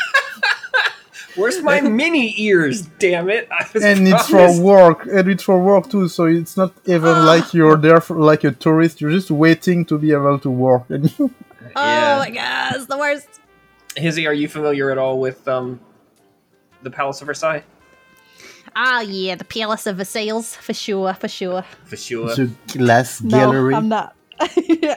Where's 1.35 1.61
my 1.61 1.79
mini 1.81 2.33
ears? 2.41 2.81
Damn 2.99 3.29
it! 3.29 3.47
I 3.51 3.65
was 3.73 3.83
and 3.83 4.07
it's 4.07 4.27
for 4.29 4.61
work, 4.61 5.05
and 5.05 5.27
it's 5.29 5.43
for 5.43 5.59
work 5.61 5.89
too. 5.89 6.07
So 6.07 6.25
it's 6.25 6.57
not 6.57 6.73
even 6.85 7.09
Ah. 7.15 7.25
like 7.25 7.53
you're 7.53 7.77
there 7.77 8.01
for 8.01 8.17
like 8.19 8.43
a 8.43 8.51
tourist. 8.51 8.99
You're 8.99 9.11
just 9.11 9.29
waiting 9.31 9.85
to 9.85 9.97
be 9.97 10.11
able 10.11 10.39
to 10.39 10.49
work. 10.49 10.83
And 10.89 11.03
you- 11.19 11.31
Yeah. 11.75 12.15
Oh 12.15 12.19
my 12.19 12.29
god, 12.31 12.75
it's 12.75 12.87
the 12.87 12.97
worst. 12.97 13.27
Hizzy, 13.99 14.25
are 14.27 14.33
you 14.33 14.47
familiar 14.47 14.91
at 14.91 14.97
all 14.97 15.19
with 15.19 15.47
um, 15.47 15.79
the 16.83 16.89
Palace 16.91 17.21
of 17.21 17.27
Versailles? 17.27 17.63
Ah 18.75 19.01
yeah, 19.01 19.35
the 19.35 19.43
Palace 19.45 19.87
of 19.87 19.97
Versailles 19.97 20.55
for 20.55 20.73
sure, 20.73 21.13
for 21.15 21.27
sure. 21.27 21.63
For 21.85 21.95
sure. 21.97 22.35
the 22.35 22.51
glass 22.67 23.21
No. 23.21 23.51
I'm 23.73 23.89
not. 23.89 24.15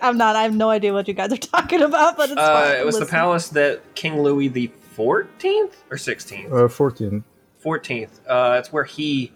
I'm 0.03 0.17
not. 0.19 0.37
I 0.37 0.43
have 0.43 0.55
no 0.55 0.71
idea 0.71 0.93
what 0.93 1.09
you 1.09 1.15
guys 1.15 1.33
are 1.33 1.37
talking 1.37 1.83
about, 1.83 2.17
but 2.17 2.31
it's 2.31 2.39
Uh, 2.39 2.69
fine. 2.69 2.77
it 2.81 2.87
was 2.87 2.99
the 2.99 3.07
palace 3.07 3.49
that 3.51 3.95
King 3.95 4.23
Louis 4.23 4.49
the 4.49 4.71
Fourteenth 4.95 5.83
or 5.91 5.97
Sixteenth, 5.97 6.53
Uh, 6.53 6.69
Fourteen. 6.69 7.25
Fourteenth. 7.59 8.21
Uh, 8.29 8.57
it's 8.59 8.73
where 8.73 8.85
he 8.85 9.33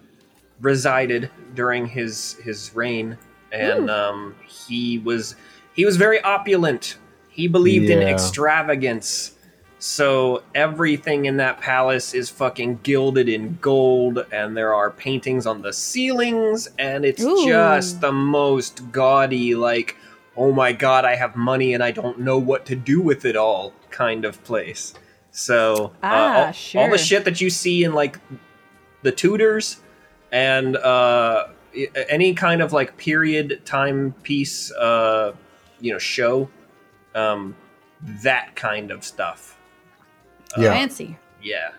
resided 0.61 1.31
during 1.55 1.87
his 1.87 2.35
his 2.45 2.73
reign, 2.75 3.17
and 3.53 3.91
um, 3.91 4.35
he 4.47 4.99
was 4.99 5.35
he 5.75 5.85
was 5.87 5.97
very 5.97 6.21
opulent. 6.21 6.99
He 7.31 7.49
believed 7.49 7.91
in 7.91 8.01
extravagance. 8.03 9.33
So 9.79 10.43
everything 10.55 11.27
in 11.27 11.37
that 11.37 11.61
palace 11.61 12.15
is 12.15 12.31
fucking 12.31 12.81
gilded 12.83 13.29
in 13.29 13.59
gold, 13.61 14.25
and 14.33 14.57
there 14.57 14.75
are 14.75 14.91
paintings 14.91 15.47
on 15.47 15.61
the 15.63 15.73
ceilings, 15.73 16.69
and 16.79 17.05
it's 17.05 17.23
Ooh. 17.23 17.47
just 17.47 18.01
the 18.01 18.13
most 18.13 18.91
gaudy, 18.91 19.55
like, 19.55 19.97
oh 20.37 20.53
my 20.53 20.73
god, 20.73 21.05
I 21.05 21.15
have 21.17 21.37
money 21.37 21.75
and 21.75 21.83
I 21.83 21.91
don't 21.91 22.21
know 22.21 22.39
what 22.39 22.67
to 22.67 22.77
do 22.77 23.01
with 23.01 23.25
it 23.25 23.37
all 23.37 23.73
kind 23.91 24.25
of 24.25 24.43
place. 24.45 24.95
So 25.31 25.93
uh, 26.03 26.07
Ah, 26.07 26.37
all, 26.37 26.47
all 26.47 26.53
sure. 26.53 26.91
the 26.91 26.99
shit 26.99 27.25
that 27.25 27.41
you 27.41 27.51
see 27.51 27.85
in 27.85 27.93
like 27.93 28.19
the 29.03 29.13
Tudors 29.13 29.79
and 30.33 30.77
uh, 30.77 31.49
any 32.09 32.35
kind 32.35 32.63
of 32.63 32.73
like 32.73 32.97
period 32.97 33.63
timepiece, 33.65 34.73
uh, 34.73 35.33
you 35.81 35.93
know, 35.93 35.99
show, 35.99 36.49
um, 37.15 37.55
that 38.23 38.55
kind 38.57 38.91
of 38.91 39.05
stuff. 39.05 39.56
Yeah. 40.63 40.73
fancy. 40.73 41.17
Yeah. 41.43 41.71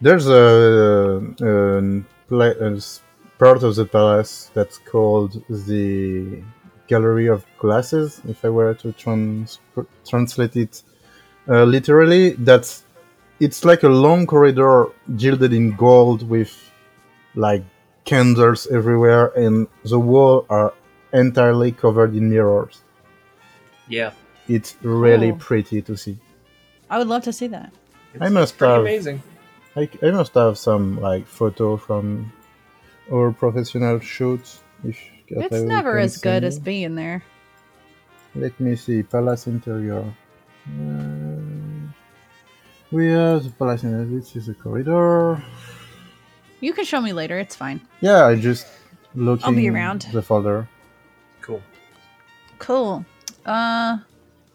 There's 0.00 0.28
a, 0.28 1.22
a, 1.40 2.02
pla- 2.28 2.58
a 2.66 2.76
s- 2.76 3.02
part 3.38 3.62
of 3.62 3.74
the 3.74 3.84
palace 3.84 4.50
that's 4.54 4.78
called 4.78 5.42
the 5.48 6.42
Gallery 6.86 7.26
of 7.28 7.44
Glasses. 7.58 8.20
If 8.28 8.44
I 8.44 8.48
were 8.50 8.74
to 8.74 8.92
trans- 8.92 9.58
translate 10.08 10.56
it 10.56 10.82
uh, 11.48 11.64
literally, 11.64 12.30
that's 12.38 12.84
it's 13.40 13.64
like 13.64 13.82
a 13.82 13.88
long 13.88 14.26
corridor 14.26 14.86
gilded 15.16 15.52
in 15.52 15.74
gold 15.76 16.28
with 16.28 16.52
like 17.34 17.62
candles 18.04 18.66
everywhere, 18.68 19.26
and 19.36 19.66
the 19.84 19.98
wall 19.98 20.44
are 20.50 20.72
entirely 21.12 21.72
covered 21.72 22.14
in 22.14 22.30
mirrors. 22.30 22.82
Yeah, 23.88 24.10
It's 24.48 24.76
really 24.82 25.30
Cool. 25.30 25.38
pretty 25.38 25.82
to 25.82 25.96
see. 25.96 26.18
I 26.90 26.98
would 26.98 27.06
love 27.08 27.22
to 27.24 27.32
see 27.32 27.46
that. 27.48 27.72
It's, 28.20 28.26
I 28.26 28.28
must 28.28 28.58
pretty 28.58 28.72
have- 28.72 28.80
amazing. 28.82 29.22
I, 29.76 29.88
I 30.02 30.10
must 30.10 30.34
have 30.34 30.58
some 30.58 31.00
like 31.00 31.26
photo 31.26 31.76
from 31.76 32.32
our 33.12 33.30
professional 33.32 34.00
shoots. 34.00 34.60
If 34.84 34.98
It's 35.28 35.54
I 35.54 35.60
never 35.60 35.98
as 35.98 36.16
good 36.18 36.42
as 36.44 36.58
being 36.58 36.94
there. 36.94 37.22
Let 38.34 38.58
me 38.60 38.76
see. 38.76 39.02
Palace 39.02 39.46
interior. 39.46 40.04
Uh, 40.66 41.92
we 42.90 43.06
have 43.08 43.44
the 43.44 43.50
palace 43.58 43.84
interior. 43.84 44.04
This 44.06 44.34
is 44.36 44.48
a 44.48 44.54
corridor. 44.54 45.42
You 46.60 46.72
can 46.72 46.84
show 46.84 47.00
me 47.00 47.12
later. 47.12 47.38
It's 47.38 47.54
fine. 47.54 47.80
Yeah, 48.00 48.26
I 48.26 48.34
just 48.34 48.66
looking 49.14 49.44
I'll 49.46 49.54
be 49.54 49.68
around. 49.70 50.02
the 50.12 50.22
folder. 50.22 50.68
Cool. 51.40 51.62
Cool. 52.58 53.04
Uh, 53.46 53.98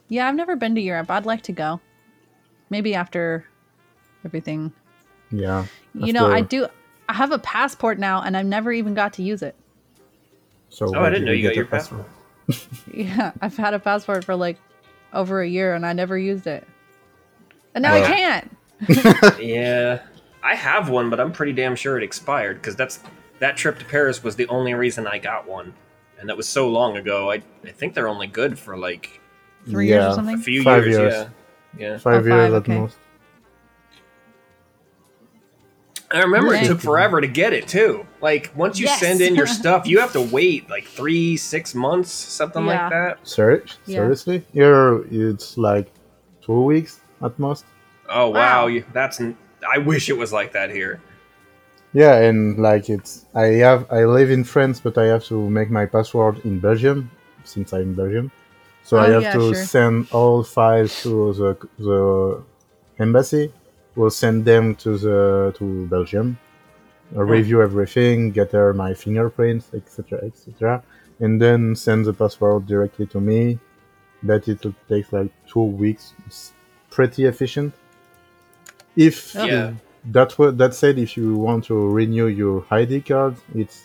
yeah, 0.09 0.27
I've 0.27 0.35
never 0.35 0.55
been 0.55 0.75
to 0.75 0.81
Europe. 0.81 1.09
I'd 1.09 1.25
like 1.25 1.43
to 1.43 1.51
go. 1.53 1.79
Maybe 2.69 2.93
after 2.93 3.45
everything. 4.25 4.71
Yeah. 5.31 5.65
You 5.93 6.13
know, 6.13 6.31
I 6.31 6.41
do. 6.41 6.67
I 7.09 7.13
have 7.13 7.31
a 7.31 7.39
passport 7.39 7.99
now, 7.99 8.21
and 8.21 8.35
I've 8.37 8.45
never 8.45 8.71
even 8.71 8.93
got 8.93 9.13
to 9.13 9.23
use 9.23 9.41
it. 9.41 9.55
So 10.69 10.95
Oh, 10.95 11.01
I 11.01 11.09
didn't 11.09 11.21
did 11.21 11.25
know 11.27 11.31
you 11.33 11.43
got 11.43 11.49
get 11.49 11.55
your 11.57 11.65
a 11.65 11.67
passport? 11.67 12.05
Yeah, 12.93 13.31
I've 13.41 13.57
had 13.57 13.73
a 13.73 13.79
passport 13.79 14.23
for 14.25 14.35
like 14.35 14.57
over 15.13 15.41
a 15.41 15.47
year, 15.47 15.75
and 15.75 15.85
I 15.85 15.93
never 15.93 16.17
used 16.17 16.47
it. 16.47 16.67
And 17.75 17.81
now 17.83 17.93
Well- 17.93 18.03
I 18.03 18.07
can't. 18.07 18.57
Yeah, 19.41 20.01
I 20.43 20.55
have 20.55 20.89
one, 20.89 21.09
but 21.09 21.19
I'm 21.19 21.31
pretty 21.31 21.53
damn 21.53 21.75
sure 21.75 21.97
it 21.97 22.03
expired 22.03 22.57
because 22.61 22.75
that's 22.75 22.99
that 23.39 23.55
trip 23.57 23.79
to 23.79 23.85
Paris 23.85 24.23
was 24.23 24.35
the 24.35 24.47
only 24.47 24.73
reason 24.73 25.07
I 25.07 25.19
got 25.19 25.47
one, 25.47 25.73
and 26.19 26.27
that 26.29 26.35
was 26.37 26.47
so 26.47 26.67
long 26.69 26.97
ago. 26.97 27.31
I 27.31 27.41
I 27.63 27.71
think 27.71 27.93
they're 27.93 28.07
only 28.09 28.27
good 28.27 28.57
for 28.59 28.77
like 28.77 29.19
Three 29.65 29.87
years 29.87 29.99
or 30.03 30.07
Yeah. 30.07 30.11
a 30.11 30.15
something. 30.15 30.37
few 30.39 30.63
Five 30.63 30.85
years. 30.85 30.97
years. 30.97 31.13
Yeah, 31.77 31.89
yeah. 31.91 31.97
Five 31.97 32.23
Oh, 32.23 32.25
years 32.27 32.29
five, 32.29 32.53
at 32.53 32.61
okay. 32.63 32.79
most. 32.79 32.97
I 36.13 36.19
remember 36.21 36.53
it 36.53 36.57
Okay. 36.57 36.67
took 36.67 36.79
forever 36.79 37.19
to 37.21 37.27
get 37.27 37.53
it 37.53 37.67
too. 37.67 38.05
Like 38.21 38.51
once 38.55 38.79
you 38.79 38.85
Yes. 38.85 38.99
send 38.99 39.19
in 39.21 39.35
your 39.35 39.47
stuff, 39.61 39.87
you 39.87 39.99
have 39.99 40.13
to 40.13 40.21
wait 40.21 40.69
like 40.69 40.85
three, 40.85 41.35
six 41.37 41.73
months, 41.73 42.11
something 42.11 42.63
Yeah. 42.65 42.83
like 42.83 42.91
that. 42.91 43.27
Ser- 43.27 43.63
Yeah. 43.85 43.97
Seriously? 43.97 44.45
Here 44.53 45.03
it's 45.11 45.57
like 45.57 45.87
two 46.45 46.61
weeks 46.61 46.99
at 47.23 47.37
most. 47.39 47.65
Oh 48.09 48.29
wow, 48.29 48.33
Wow. 48.39 48.67
you, 48.67 48.83
that's. 48.93 49.19
I 49.75 49.77
wish 49.79 50.09
it 50.09 50.17
was 50.17 50.31
like 50.31 50.51
that 50.53 50.69
here. 50.69 50.99
Yeah, 51.93 52.15
and 52.27 52.57
like 52.59 52.89
it's 52.89 53.25
I 53.33 53.45
have 53.65 53.85
I 53.91 54.05
live 54.05 54.29
in 54.29 54.43
France, 54.43 54.79
but 54.79 54.97
I 54.97 55.05
have 55.05 55.23
to 55.25 55.49
make 55.49 55.69
my 55.71 55.85
password 55.85 56.35
in 56.45 56.59
Belgium 56.59 57.09
since 57.43 57.71
I'm 57.73 57.81
in 57.81 57.93
Belgium. 57.95 58.31
So 58.83 58.97
oh, 58.97 59.01
I 59.01 59.07
Oh, 59.07 59.11
have 59.13 59.21
yeah, 59.23 59.33
to 59.33 59.39
sure. 59.53 59.55
send 59.55 60.07
all 60.11 60.43
files 60.43 61.01
to 61.03 61.33
the 61.33 61.57
the 61.79 62.43
embassy. 62.99 63.51
We'll 63.95 64.09
send 64.09 64.45
them 64.45 64.75
to 64.83 64.97
the 64.97 65.53
to 65.57 65.85
Belgium, 65.87 66.37
uh, 67.15 67.23
review 67.23 67.61
everything, 67.61 68.31
get 68.31 68.49
there 68.51 68.73
my 68.73 68.93
fingerprints, 68.93 69.67
etc., 69.73 70.19
etc., 70.25 70.83
and 71.19 71.39
then 71.39 71.75
send 71.75 72.05
the 72.05 72.13
password 72.13 72.65
directly 72.65 73.05
to 73.07 73.19
me. 73.21 73.59
Bet 74.23 74.47
it 74.47 74.63
will 74.63 74.75
take 74.89 75.11
like 75.13 75.31
two 75.47 75.61
weeks. 75.63 76.13
It's 76.25 76.53
pretty 76.89 77.25
efficient. 77.25 77.73
If. 78.95 79.35
Yeah. 79.35 79.73
that 80.11 80.37
wa- 80.37 80.51
that 80.51 80.73
said, 80.73 80.97
if 80.99 81.15
you 81.17 81.35
want 81.35 81.63
to 81.65 81.75
renew 81.89 82.27
your 82.27 82.65
ID 82.71 83.01
card, 83.01 83.35
it's 83.55 83.83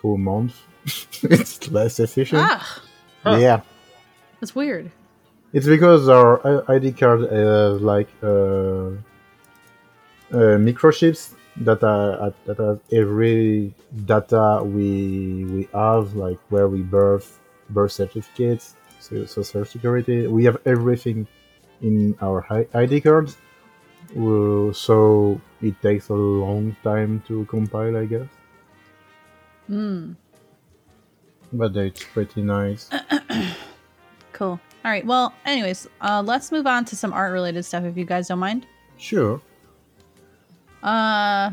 two 0.00 0.16
months. 0.16 0.56
it's 1.22 1.70
less 1.70 2.00
efficient. 2.00 2.42
Ah, 2.42 2.82
Huh. 3.22 3.36
Yeah, 3.36 3.60
that's 4.40 4.54
weird. 4.54 4.90
it's 5.52 5.66
because 5.66 6.08
our 6.08 6.40
ID 6.70 6.92
card 6.92 7.20
has 7.30 7.82
like 7.82 8.08
uh, 8.22 8.92
uh, 10.32 10.58
microchips 10.58 11.34
that 11.58 11.82
are 11.82 12.32
that 12.46 12.58
have 12.58 12.80
every 12.92 13.74
data 14.04 14.62
we 14.64 15.44
we 15.44 15.68
have, 15.72 16.14
like 16.14 16.38
where 16.48 16.68
we 16.68 16.82
birth, 16.82 17.38
birth 17.70 17.92
certificates, 17.92 18.76
so 19.00 19.24
social 19.26 19.64
security. 19.64 20.26
We 20.26 20.44
have 20.44 20.58
everything 20.66 21.26
in 21.82 22.16
our 22.20 22.46
ID 22.74 23.00
cards. 23.00 23.36
So 24.14 25.40
it 25.62 25.80
takes 25.82 26.08
a 26.08 26.14
long 26.14 26.76
time 26.82 27.22
to 27.28 27.44
compile, 27.46 27.96
I 27.96 28.06
guess. 28.06 28.28
Hmm. 29.66 30.12
But 31.52 31.76
it's 31.76 32.04
pretty 32.04 32.42
nice. 32.42 32.90
Cool. 34.32 34.58
All 34.86 34.90
right. 34.90 35.04
Well, 35.04 35.34
anyways, 35.44 35.86
uh, 36.00 36.22
let's 36.24 36.50
move 36.50 36.66
on 36.66 36.86
to 36.86 36.96
some 36.96 37.12
art 37.12 37.30
related 37.30 37.62
stuff 37.62 37.84
if 37.84 37.98
you 37.98 38.06
guys 38.06 38.28
don't 38.28 38.38
mind. 38.38 38.66
Sure. 38.96 39.38
Uh, 40.82 41.50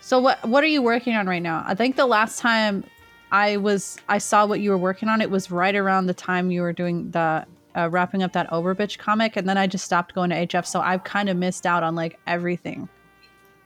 so 0.00 0.18
what 0.18 0.44
what 0.46 0.62
are 0.62 0.68
you 0.68 0.82
working 0.82 1.14
on 1.14 1.26
right 1.26 1.42
now? 1.42 1.64
I 1.66 1.74
think 1.74 1.96
the 1.96 2.06
last 2.06 2.38
time 2.38 2.84
I 3.32 3.56
was 3.56 3.98
I 4.08 4.18
saw 4.18 4.46
what 4.46 4.60
you 4.60 4.70
were 4.70 4.78
working 4.78 5.08
on, 5.08 5.20
it 5.20 5.30
was 5.30 5.50
right 5.50 5.74
around 5.74 6.06
the 6.06 6.14
time 6.14 6.50
you 6.50 6.62
were 6.62 6.72
doing 6.72 7.10
the 7.10 7.46
uh, 7.74 7.88
wrapping 7.90 8.22
up 8.22 8.32
that 8.32 8.48
Overbitch 8.50 8.98
comic, 8.98 9.36
and 9.36 9.48
then 9.48 9.58
I 9.58 9.66
just 9.66 9.84
stopped 9.84 10.14
going 10.14 10.30
to 10.30 10.36
HF, 10.46 10.66
so 10.66 10.80
I've 10.80 11.04
kind 11.04 11.28
of 11.28 11.36
missed 11.36 11.66
out 11.66 11.82
on 11.82 11.94
like 11.94 12.18
everything. 12.26 12.88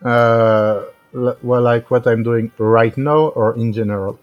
Uh, 0.05 0.85
l- 1.14 1.37
well, 1.42 1.62
like 1.62 1.90
what 1.90 2.07
I'm 2.07 2.23
doing 2.23 2.53
right 2.59 2.97
now, 2.97 3.29
or 3.29 3.57
in 3.57 3.73
general. 3.73 4.18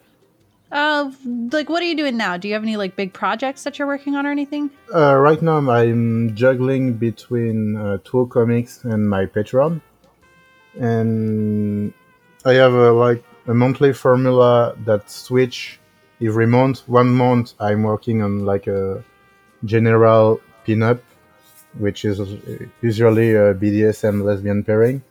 Uh, 0.72 1.12
like 1.52 1.70
what 1.70 1.82
are 1.82 1.86
you 1.86 1.96
doing 1.96 2.18
now? 2.18 2.38
Do 2.38 2.48
you 2.48 2.54
have 2.54 2.64
any 2.64 2.76
like 2.76 2.96
big 2.96 3.14
projects 3.14 3.64
that 3.64 3.78
you're 3.78 3.88
working 3.88 4.16
on 4.16 4.26
or 4.26 4.32
anything? 4.32 4.72
Uh, 4.94 5.16
right 5.16 5.42
now, 5.42 5.58
I'm 5.70 6.36
juggling 6.36 6.94
between 6.94 7.78
uh, 7.78 7.98
two 8.04 8.28
comics 8.28 8.84
and 8.84 9.08
my 9.08 9.26
Patreon, 9.26 9.82
and 10.80 11.94
I 12.46 12.54
have 12.54 12.74
a, 12.74 12.92
like 12.92 13.24
a 13.48 13.54
monthly 13.54 13.94
formula 13.94 14.76
that 14.86 15.10
switch 15.10 15.80
every 16.22 16.48
month. 16.48 16.88
One 16.88 17.10
month, 17.14 17.54
I'm 17.60 17.84
working 17.84 18.22
on 18.22 18.46
like 18.46 18.68
a 18.68 19.04
general 19.64 20.40
pinup, 20.66 21.00
which 21.78 22.06
is 22.06 22.20
usually 22.82 23.36
uh, 23.36 23.42
a 23.42 23.54
BDSM 23.56 24.24
lesbian 24.24 24.64
pairing, 24.64 25.04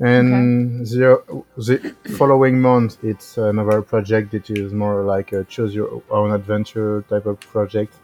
and 0.00 0.86
the, 0.86 1.22
the 1.56 1.94
following 2.16 2.60
month, 2.60 3.02
it's 3.04 3.38
another 3.38 3.82
project 3.82 4.32
that 4.32 4.50
is 4.50 4.72
more 4.72 5.02
like 5.02 5.32
a 5.32 5.44
choose 5.44 5.74
your 5.74 6.02
own 6.10 6.32
adventure 6.32 7.04
type 7.08 7.26
of 7.26 7.38
project 7.40 7.94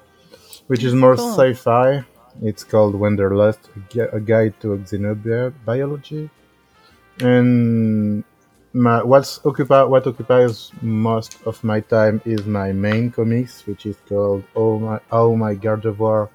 which 0.70 0.84
is 0.84 0.94
more 0.94 1.16
Cool. 1.16 1.32
sci-fi. 1.32 2.04
It's 2.42 2.62
called 2.62 2.94
Wanderlust, 2.94 3.62
a 3.96 4.16
a 4.18 4.20
guide 4.20 4.54
to 4.60 4.68
xenobiology. 4.90 6.30
And 7.20 8.24
my, 8.72 9.02
what's 9.02 9.44
occupy 9.44 9.82
what 9.82 10.06
occupies 10.06 10.70
most 10.80 11.38
of 11.44 11.62
my 11.64 11.80
time 11.80 12.20
is 12.24 12.46
my 12.46 12.72
main 12.72 13.10
comics, 13.10 13.66
which 13.66 13.86
is 13.86 13.96
called 14.08 14.44
"Oh 14.54 14.78
My 14.78 15.00
How 15.10 15.34
My 15.34 15.54
Gardevoir 15.54 16.28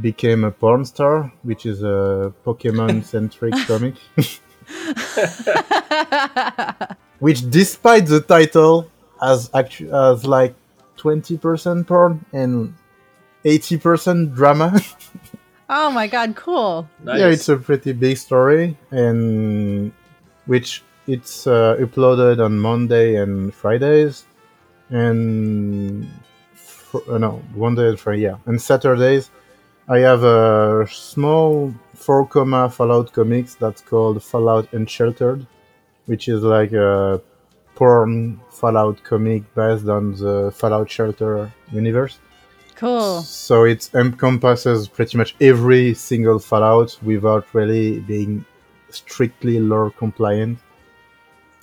Became 0.00 0.44
a 0.44 0.50
Porn 0.50 0.84
Star," 0.84 1.32
which 1.42 1.66
is 1.66 1.82
a 1.82 2.32
Pokemon-centric 2.44 3.54
comic. 3.66 3.94
which, 7.18 7.48
despite 7.50 8.06
the 8.06 8.20
title, 8.20 8.90
has 9.20 9.50
actu- 9.54 9.90
has 9.90 10.24
like 10.24 10.54
twenty 10.96 11.38
percent 11.38 11.86
porn 11.86 12.24
and 12.32 12.74
eighty 13.44 13.78
percent 13.78 14.34
drama. 14.34 14.78
oh 15.68 15.90
my 15.90 16.06
god, 16.06 16.34
cool. 16.36 16.88
Nice. 17.02 17.20
Yeah, 17.20 17.28
it's 17.28 17.48
a 17.48 17.56
pretty 17.56 17.92
big 17.92 18.16
story, 18.16 18.76
and 18.90 19.92
which 20.46 20.82
it's 21.06 21.46
uh, 21.46 21.76
uploaded 21.78 22.44
on 22.44 22.58
Monday 22.58 23.16
and 23.16 23.54
Fridays, 23.54 24.24
and 24.90 26.08
fr- 26.54 26.98
uh, 27.10 27.18
no 27.18 27.42
Monday 27.54 27.88
and 27.88 28.00
Friday, 28.00 28.22
yeah, 28.22 28.36
and 28.46 28.60
Saturdays. 28.60 29.30
I 29.90 30.00
have 30.00 30.22
a 30.22 30.86
small 30.90 31.74
four 31.94 32.26
comma 32.26 32.68
Fallout 32.68 33.12
comics 33.12 33.54
that's 33.54 33.80
called 33.80 34.22
Fallout 34.22 34.70
Unsheltered, 34.72 35.46
which 36.04 36.28
is 36.28 36.42
like 36.42 36.72
a 36.72 37.22
porn 37.74 38.38
Fallout 38.50 39.02
comic 39.02 39.42
based 39.54 39.88
on 39.88 40.12
the 40.12 40.52
Fallout 40.54 40.90
Shelter 40.90 41.50
universe. 41.72 42.18
Cool. 42.78 43.22
So 43.22 43.64
it 43.64 43.90
encompasses 43.94 44.88
pretty 44.88 45.18
much 45.18 45.34
every 45.40 45.94
single 45.94 46.38
Fallout 46.38 46.96
without 47.02 47.44
really 47.52 47.98
being 48.00 48.44
strictly 48.90 49.58
lore 49.58 49.90
compliant, 49.90 50.58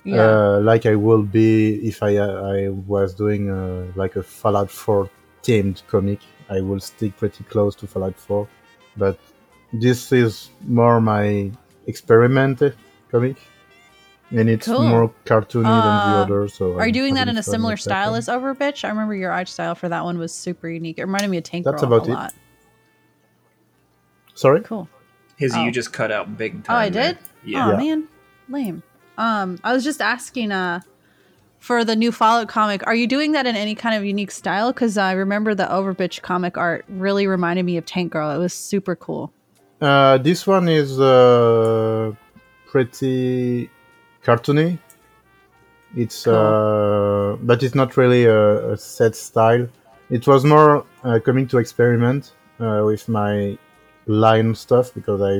Yeah. 0.04 0.20
uh, 0.20 0.60
like 0.60 0.84
I 0.86 0.94
will 0.94 1.22
be 1.22 1.76
if 1.88 2.02
I 2.02 2.18
I 2.18 2.68
was 2.68 3.14
doing 3.14 3.50
uh, 3.50 3.86
like 3.96 4.16
a 4.16 4.22
Fallout 4.22 4.70
4 4.70 5.08
themed 5.42 5.82
comic. 5.88 6.20
I 6.50 6.60
will 6.60 6.80
stick 6.80 7.16
pretty 7.16 7.44
close 7.44 7.74
to 7.76 7.86
Fallout 7.86 8.16
4, 8.18 8.46
but 8.96 9.18
this 9.72 10.12
is 10.12 10.50
more 10.60 11.00
my 11.00 11.50
experiment 11.86 12.62
comic. 13.10 13.36
And 14.30 14.48
it's 14.50 14.66
Cool. 14.66 14.84
more 14.84 15.12
cartoony 15.24 15.62
than 15.62 15.62
the 15.62 15.68
Uh, 15.68 16.22
other. 16.24 16.48
So 16.48 16.78
Are 16.78 16.86
you 16.86 16.92
doing 16.92 17.14
that 17.14 17.28
in 17.28 17.36
a 17.38 17.42
similar 17.42 17.76
style 17.76 18.10
one. 18.10 18.18
as 18.18 18.28
Overbitch? 18.28 18.84
I 18.84 18.88
remember 18.88 19.14
your 19.14 19.30
art 19.32 19.48
style 19.48 19.74
for 19.74 19.88
that 19.88 20.04
one 20.04 20.18
was 20.18 20.32
super 20.34 20.68
unique. 20.68 20.98
It 20.98 21.04
reminded 21.04 21.30
me 21.30 21.38
of 21.38 21.44
Tank 21.44 21.64
That's 21.64 21.80
Girl 21.82 21.92
about 21.94 22.08
a 22.08 22.10
it. 22.10 22.14
lot. 22.14 22.34
Sorry. 24.34 24.60
Cool. 24.62 24.88
His 25.36 25.54
Oh. 25.54 25.62
you 25.64 25.70
just 25.70 25.92
cut 25.92 26.10
out 26.12 26.36
big 26.36 26.64
time. 26.64 26.76
Oh, 26.76 26.78
I 26.78 26.88
did. 26.88 27.18
Yeah. 27.44 27.66
Oh 27.68 27.70
Yeah. 27.72 27.76
man, 27.76 28.08
lame. 28.48 28.82
Um, 29.18 29.58
I 29.64 29.72
was 29.72 29.84
just 29.84 30.00
asking. 30.02 30.52
Uh, 30.52 30.80
for 31.58 31.84
the 31.84 31.96
new 31.96 32.12
Fallout 32.12 32.46
comic, 32.46 32.86
are 32.86 32.94
you 32.94 33.08
doing 33.08 33.32
that 33.32 33.44
in 33.44 33.56
any 33.56 33.74
kind 33.74 33.96
of 33.96 34.04
unique 34.04 34.30
style? 34.30 34.72
Because 34.72 34.96
I 34.96 35.12
remember 35.12 35.52
the 35.52 35.64
Overbitch 35.64 36.22
comic 36.22 36.56
art 36.56 36.84
really 36.88 37.26
reminded 37.26 37.64
me 37.64 37.76
of 37.76 37.84
Tank 37.84 38.12
Girl. 38.12 38.30
It 38.30 38.38
was 38.38 38.52
super 38.52 38.94
cool. 38.94 39.32
Uh, 39.80 40.18
this 40.18 40.46
one 40.46 40.68
is 40.68 41.00
uh, 41.00 42.12
pretty 42.68 43.68
cartoony. 44.26 44.78
It's 45.94 46.24
Cool. 46.24 46.34
uh, 46.34 47.36
but 47.48 47.62
it's 47.62 47.74
not 47.74 47.96
really 47.96 48.24
a, 48.24 48.72
a 48.72 48.76
set 48.76 49.14
style. 49.16 49.66
It 50.10 50.26
was 50.26 50.44
more 50.44 50.84
uh, 51.04 51.18
coming 51.24 51.46
to 51.48 51.58
experiment 51.58 52.32
uh, 52.60 52.82
with 52.84 53.08
my 53.08 53.56
line 54.06 54.54
stuff 54.54 54.86
because 54.94 55.20
I 55.32 55.34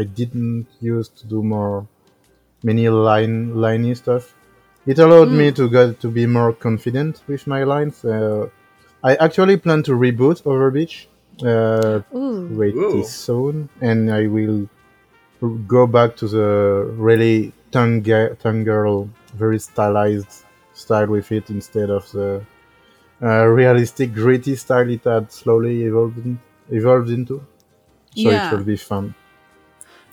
I 0.00 0.04
didn't 0.04 0.66
used 0.80 1.12
to 1.20 1.24
do 1.34 1.42
more 1.42 1.86
many 2.62 2.88
line 2.88 3.36
liney 3.54 3.94
stuff. 3.96 4.34
It 4.86 4.98
allowed 4.98 5.30
me 5.30 5.52
to 5.52 5.68
get 5.76 6.00
to 6.00 6.08
be 6.10 6.26
more 6.26 6.52
confident 6.52 7.22
with 7.28 7.46
my 7.46 7.64
lines. 7.64 8.04
Uh, 8.04 8.48
I 9.02 9.12
actually 9.16 9.56
plan 9.56 9.82
to 9.84 9.92
reboot 9.92 10.42
Overbitch. 10.42 10.94
Uh, 11.42 12.00
Ooh, 12.16 12.50
pretty 12.56 12.78
Ooh. 12.78 13.04
soon, 13.04 13.68
and 13.80 14.10
I 14.12 14.26
will 14.26 14.68
go 15.66 15.86
back 15.86 16.16
to 16.16 16.28
the 16.28 16.46
really 17.08 17.52
tongue, 17.70 18.02
tongue 18.42 18.64
girl, 18.64 19.08
very 19.34 19.58
stylized 19.58 20.44
style 20.74 21.06
with 21.06 21.30
it 21.32 21.50
instead 21.50 21.90
of 21.90 22.10
the 22.12 22.44
uh, 23.22 23.44
realistic, 23.46 24.14
gritty 24.14 24.56
style 24.56 24.88
it 24.90 25.04
had 25.04 25.30
slowly 25.30 25.82
evolved, 25.84 26.18
in, 26.24 26.38
evolved 26.70 27.10
into. 27.10 27.44
So 28.16 28.30
Yeah. 28.30 28.48
it 28.52 28.56
will 28.56 28.64
be 28.64 28.76
fun. 28.76 29.14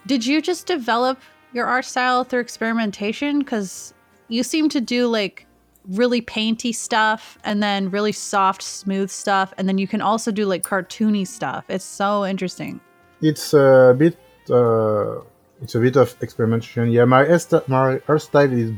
did 0.05 0.25
you 0.25 0.41
just 0.41 0.67
develop 0.67 1.19
your 1.53 1.65
art 1.65 1.85
style 1.85 2.23
through 2.23 2.39
experimentation? 2.39 3.39
Because 3.39 3.93
you 4.29 4.43
seem 4.43 4.69
to 4.69 4.79
do 4.79 5.07
like 5.07 5.45
really 5.85 6.21
painty 6.21 6.71
stuff 6.73 7.37
and 7.43 7.61
then 7.63 7.89
really 7.89 8.11
soft, 8.11 8.61
smooth 8.61 9.09
stuff, 9.09 9.53
and 9.57 9.67
then 9.67 9.77
you 9.77 9.87
can 9.87 10.01
also 10.01 10.31
do 10.31 10.45
like 10.45 10.63
cartoony 10.63 11.25
stuff. 11.27 11.65
It's 11.69 11.85
so 11.85 12.25
interesting. 12.25 12.79
It's 13.21 13.53
a 13.53 13.95
bit, 13.97 14.17
uh, 14.49 15.21
it's 15.61 15.75
a 15.75 15.79
bit 15.79 15.95
of 15.95 16.15
experimentation. 16.21 16.91
Yeah, 16.91 17.05
my 17.05 17.23
my 17.23 17.99
hairstyle 18.07 18.51
is 18.53 18.71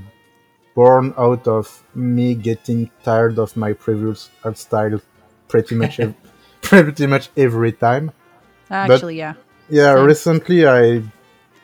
born 0.75 1.13
out 1.17 1.47
of 1.47 1.83
me 1.93 2.35
getting 2.35 2.89
tired 3.03 3.37
of 3.37 3.55
my 3.57 3.73
previous 3.73 4.29
art 4.43 4.57
style 4.57 5.01
pretty 5.47 5.75
much 5.75 5.99
ev- 5.99 6.15
pretty 6.61 7.07
much 7.07 7.29
every 7.35 7.73
time. 7.73 8.11
Actually, 8.69 9.17
yeah. 9.17 9.33
Yeah, 9.69 9.95
Same. 9.95 10.05
recently 10.05 10.67
I 10.67 11.03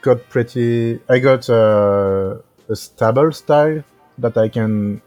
got 0.02 0.30
pretty. 0.30 1.00
I 1.10 1.20
got 1.20 1.50
uh, 1.50 2.38
a 2.70 2.76
stable 2.76 3.32
style 3.32 3.84
that 4.18 4.38
I 4.38 4.48
can 4.50 5.02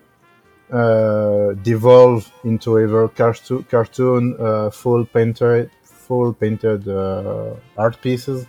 uh, 0.73 1.53
devolve 1.63 2.31
into 2.45 2.79
either 2.79 3.09
cartoon, 3.09 3.65
cartoon 3.65 4.37
uh, 4.39 4.71
full 4.71 5.05
painted, 5.05 5.71
full 5.83 6.33
painted 6.33 6.89
uh, 6.89 7.55
art 7.77 8.01
pieces, 8.01 8.47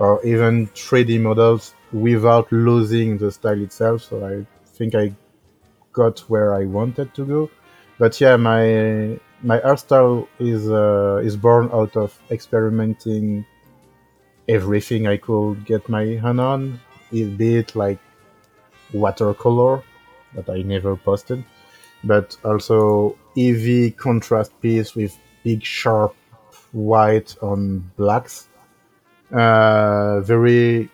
or 0.00 0.24
even 0.24 0.66
3D 0.68 1.20
models 1.20 1.74
without 1.92 2.50
losing 2.50 3.18
the 3.18 3.30
style 3.30 3.60
itself. 3.62 4.02
So 4.02 4.26
I 4.26 4.46
think 4.74 4.94
I 4.94 5.14
got 5.92 6.20
where 6.20 6.54
I 6.54 6.64
wanted 6.64 7.14
to 7.14 7.24
go. 7.24 7.50
But 7.98 8.20
yeah, 8.20 8.36
my 8.36 9.20
my 9.42 9.60
art 9.60 9.80
style 9.80 10.28
is 10.38 10.70
uh, 10.70 11.20
is 11.22 11.36
born 11.36 11.70
out 11.72 11.96
of 11.96 12.18
experimenting 12.30 13.44
everything 14.48 15.06
I 15.06 15.18
could 15.18 15.64
get 15.64 15.88
my 15.88 16.04
hand 16.24 16.40
on, 16.40 16.80
be 17.10 17.56
it 17.56 17.76
like 17.76 18.00
watercolor 18.92 19.82
that 20.34 20.48
I 20.48 20.62
never 20.62 20.96
posted, 20.96 21.44
but 22.02 22.36
also 22.44 23.16
EV 23.36 23.96
contrast 23.96 24.58
piece 24.60 24.94
with 24.94 25.16
big 25.44 25.62
sharp 25.62 26.14
white 26.72 27.36
on 27.42 27.90
blacks. 27.96 28.48
Uh, 29.32 30.20
very 30.20 30.90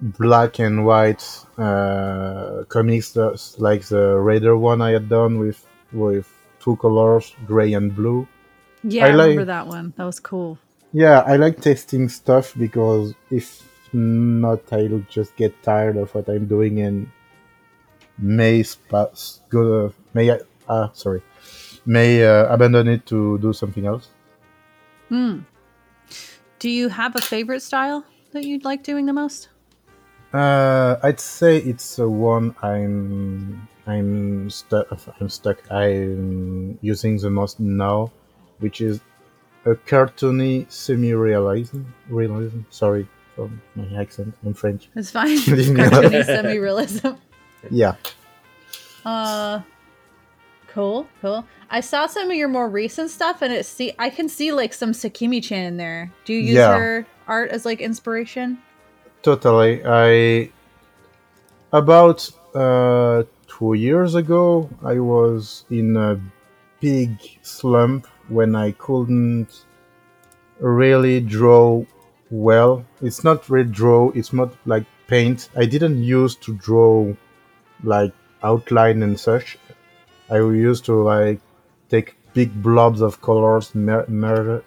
black 0.00 0.58
and 0.58 0.84
white 0.84 1.22
uh, 1.56 2.64
comics 2.68 3.16
uh, 3.16 3.36
like 3.58 3.84
the 3.84 4.18
Raider 4.18 4.56
one 4.56 4.82
I 4.82 4.90
had 4.90 5.08
done 5.08 5.38
with 5.38 5.64
with 5.92 6.28
two 6.58 6.76
colors, 6.76 7.34
gray 7.46 7.74
and 7.74 7.94
blue. 7.94 8.26
Yeah, 8.82 9.06
I 9.06 9.08
I, 9.08 9.12
remember 9.12 9.44
that 9.44 9.66
one. 9.66 9.92
That 9.96 10.04
was 10.04 10.18
cool. 10.18 10.58
Yeah, 10.92 11.20
I 11.20 11.36
like 11.36 11.60
testing 11.60 12.08
stuff 12.08 12.54
because 12.58 13.14
if 13.30 13.62
not, 13.92 14.72
I'll 14.72 15.04
just 15.08 15.36
get 15.36 15.62
tired 15.62 15.96
of 15.96 16.14
what 16.14 16.28
I'm 16.28 16.46
doing 16.46 16.80
and 16.80 17.08
may 18.18 18.62
spa- 18.62 19.14
go 19.48 19.92
may 20.14 20.38
uh, 20.68 20.88
sorry 20.92 21.22
may 21.86 22.24
uh, 22.24 22.46
abandon 22.46 22.88
it 22.88 23.06
to 23.06 23.38
do 23.38 23.52
something 23.52 23.86
else. 23.86 24.08
Hmm. 25.08 25.40
Do 26.62 26.70
you 26.70 26.90
have 26.90 27.16
a 27.16 27.20
favorite 27.20 27.60
style 27.60 28.04
that 28.30 28.44
you'd 28.44 28.64
like 28.64 28.84
doing 28.84 29.06
the 29.06 29.12
most? 29.12 29.48
Uh, 30.32 30.94
I'd 31.02 31.18
say 31.18 31.56
it's 31.56 31.96
the 31.96 32.08
one 32.08 32.54
I'm 32.62 33.66
I'm 33.84 34.48
stuck 34.48 34.86
I'm 35.20 35.28
stuck 35.28 35.58
I'm 35.72 36.78
using 36.80 37.18
the 37.18 37.30
most 37.30 37.58
now, 37.58 38.12
which 38.60 38.80
is 38.80 39.00
a 39.64 39.74
cartoony 39.74 40.70
semi-realism. 40.70 41.82
Realism. 42.08 42.60
Sorry 42.70 43.08
for 43.34 43.50
my 43.74 44.00
accent. 44.00 44.32
I'm 44.46 44.54
French. 44.54 44.88
It's 44.94 45.10
fine. 45.10 45.34
Leave 45.48 45.70
me 45.70 45.82
alone. 45.82 46.04
Cartoony 46.04 46.24
semi-realism. 46.36 47.08
Yeah. 47.72 47.96
Uh, 49.04 49.62
cool, 50.72 51.06
cool. 51.20 51.44
I 51.70 51.80
saw 51.80 52.06
some 52.06 52.30
of 52.30 52.36
your 52.36 52.48
more 52.48 52.68
recent 52.68 53.10
stuff, 53.10 53.42
and 53.42 53.52
it 53.52 53.64
see 53.66 53.92
I 53.98 54.10
can 54.10 54.28
see 54.28 54.52
like 54.52 54.72
some 54.72 54.92
Sakimi 54.92 55.42
Chan 55.42 55.64
in 55.66 55.76
there. 55.76 56.10
Do 56.24 56.32
you 56.32 56.40
use 56.40 56.54
Yeah. 56.56 56.76
her 56.76 57.06
art 57.28 57.50
as 57.50 57.64
like 57.64 57.80
inspiration? 57.80 58.58
Totally. 59.22 59.82
I 59.84 60.50
about 61.72 62.28
uh, 62.54 63.22
two 63.46 63.74
years 63.74 64.14
ago, 64.14 64.68
I 64.82 64.98
was 64.98 65.64
in 65.70 65.96
a 65.96 66.20
big 66.80 67.10
slump 67.42 68.06
when 68.28 68.54
I 68.56 68.72
couldn't 68.72 69.64
really 70.58 71.20
draw 71.20 71.84
well. 72.30 72.84
It's 73.00 73.24
not 73.24 73.48
really 73.48 73.70
draw. 73.70 74.10
It's 74.14 74.32
not 74.32 74.54
like 74.66 74.84
paint. 75.06 75.48
I 75.56 75.64
didn't 75.66 76.02
use 76.02 76.34
to 76.36 76.54
draw 76.54 77.12
like 77.84 78.12
outline 78.42 79.02
and 79.02 79.18
such. 79.18 79.58
I 80.36 80.38
used 80.70 80.84
to 80.90 80.94
like 81.14 81.40
take 81.92 82.08
big 82.38 82.50
blobs 82.68 83.00
of 83.08 83.12
colors, 83.28 83.66
mer- 83.74 84.06
mer- 84.08 84.62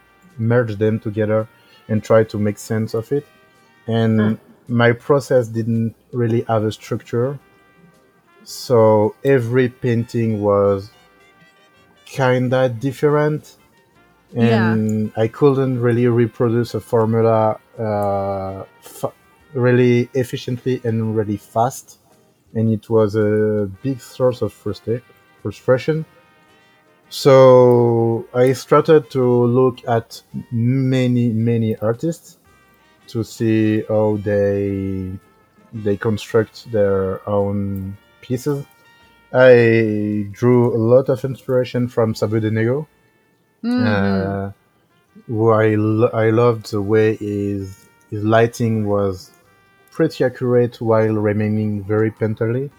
merge 0.51 0.73
them 0.83 0.95
together, 1.07 1.41
and 1.89 1.97
try 2.09 2.21
to 2.31 2.37
make 2.47 2.57
sense 2.71 2.91
of 2.99 3.05
it. 3.17 3.25
And 3.99 4.13
Hmm. 4.19 4.33
my 4.83 4.91
process 5.07 5.43
didn't 5.57 5.93
really 6.21 6.41
have 6.51 6.63
a 6.71 6.71
structure, 6.79 7.29
so 8.43 9.15
every 9.35 9.67
painting 9.85 10.31
was 10.49 10.79
kinda 12.17 12.69
different, 12.87 13.43
and 14.35 15.11
I 15.23 15.27
couldn't 15.37 15.77
really 15.87 16.07
reproduce 16.07 16.71
a 16.75 16.81
formula 16.91 17.59
uh, 17.87 18.63
fa- 18.81 19.11
really 19.53 20.09
efficiently 20.13 20.75
and 20.87 20.95
really 21.17 21.37
fast, 21.37 21.87
and 22.55 22.65
it 22.77 22.85
was 22.89 23.15
a 23.15 23.69
big 23.83 23.99
source 23.99 24.39
of 24.45 24.51
frustra- 24.53 25.01
frustration. 25.55 26.05
So 27.09 28.25
I 28.33 28.53
started 28.53 29.09
to 29.11 29.23
look 29.59 29.77
at 29.87 30.21
many, 30.51 31.29
many 31.29 31.77
artists 31.77 32.37
to 33.07 33.23
see 33.23 33.83
how 33.87 34.17
they 34.23 35.11
they 35.85 35.97
construct 35.97 36.71
their 36.71 37.27
own 37.29 37.97
pieces. 38.21 38.65
I 39.33 40.27
drew 40.31 40.73
a 40.73 40.81
lot 40.93 41.09
of 41.09 41.23
inspiration 41.25 41.87
from 41.95 42.15
Sabu 42.15 42.39
de 42.39 42.49
Nego, 42.49 42.87
Mhm. 43.63 43.85
uh, 43.95 44.51
who 45.27 45.49
I, 45.51 45.75
lo- 45.75 46.13
I 46.25 46.29
loved 46.29 46.71
the 46.71 46.81
way 46.81 47.15
his, 47.17 47.85
his 48.09 48.23
lighting 48.23 48.87
was 48.87 49.31
pretty 49.91 50.23
accurate 50.23 50.79
while 50.89 51.15
remaining 51.31 51.83
very 51.83 52.11
painterly. 52.11 52.69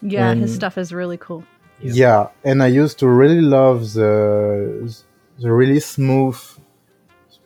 yeah, 0.00 0.32
his 0.34 0.54
stuff 0.54 0.78
is 0.78 0.92
really 1.00 1.18
cool. 1.18 1.42
Yeah. 1.80 1.92
Yeah, 1.94 2.28
and 2.44 2.62
I 2.62 2.66
used 2.68 2.98
to 3.00 3.08
really 3.08 3.40
love 3.40 3.92
the 3.92 4.96
the 5.38 5.52
really 5.52 5.80
smooth 5.80 6.36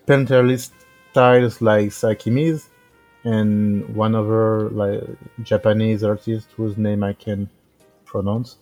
painterly 0.07 0.71
styles 1.11 1.61
like 1.61 1.89
Sakimi's, 1.91 2.69
and 3.25 3.95
one 3.95 4.15
other 4.15 4.71
like 4.71 5.03
Japanese 5.43 6.03
artist 6.03 6.49
whose 6.57 6.77
name 6.77 7.03
I 7.05 7.13
can 7.13 7.51
pronounce. 8.07 8.57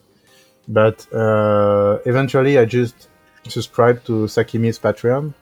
But 0.69 1.07
uh, 1.13 1.99
eventually, 2.05 2.59
I 2.59 2.65
just 2.65 3.09
subscribed 3.49 4.07
to 4.07 4.27
Sakimi's 4.27 4.79
Patreon. 4.79 5.35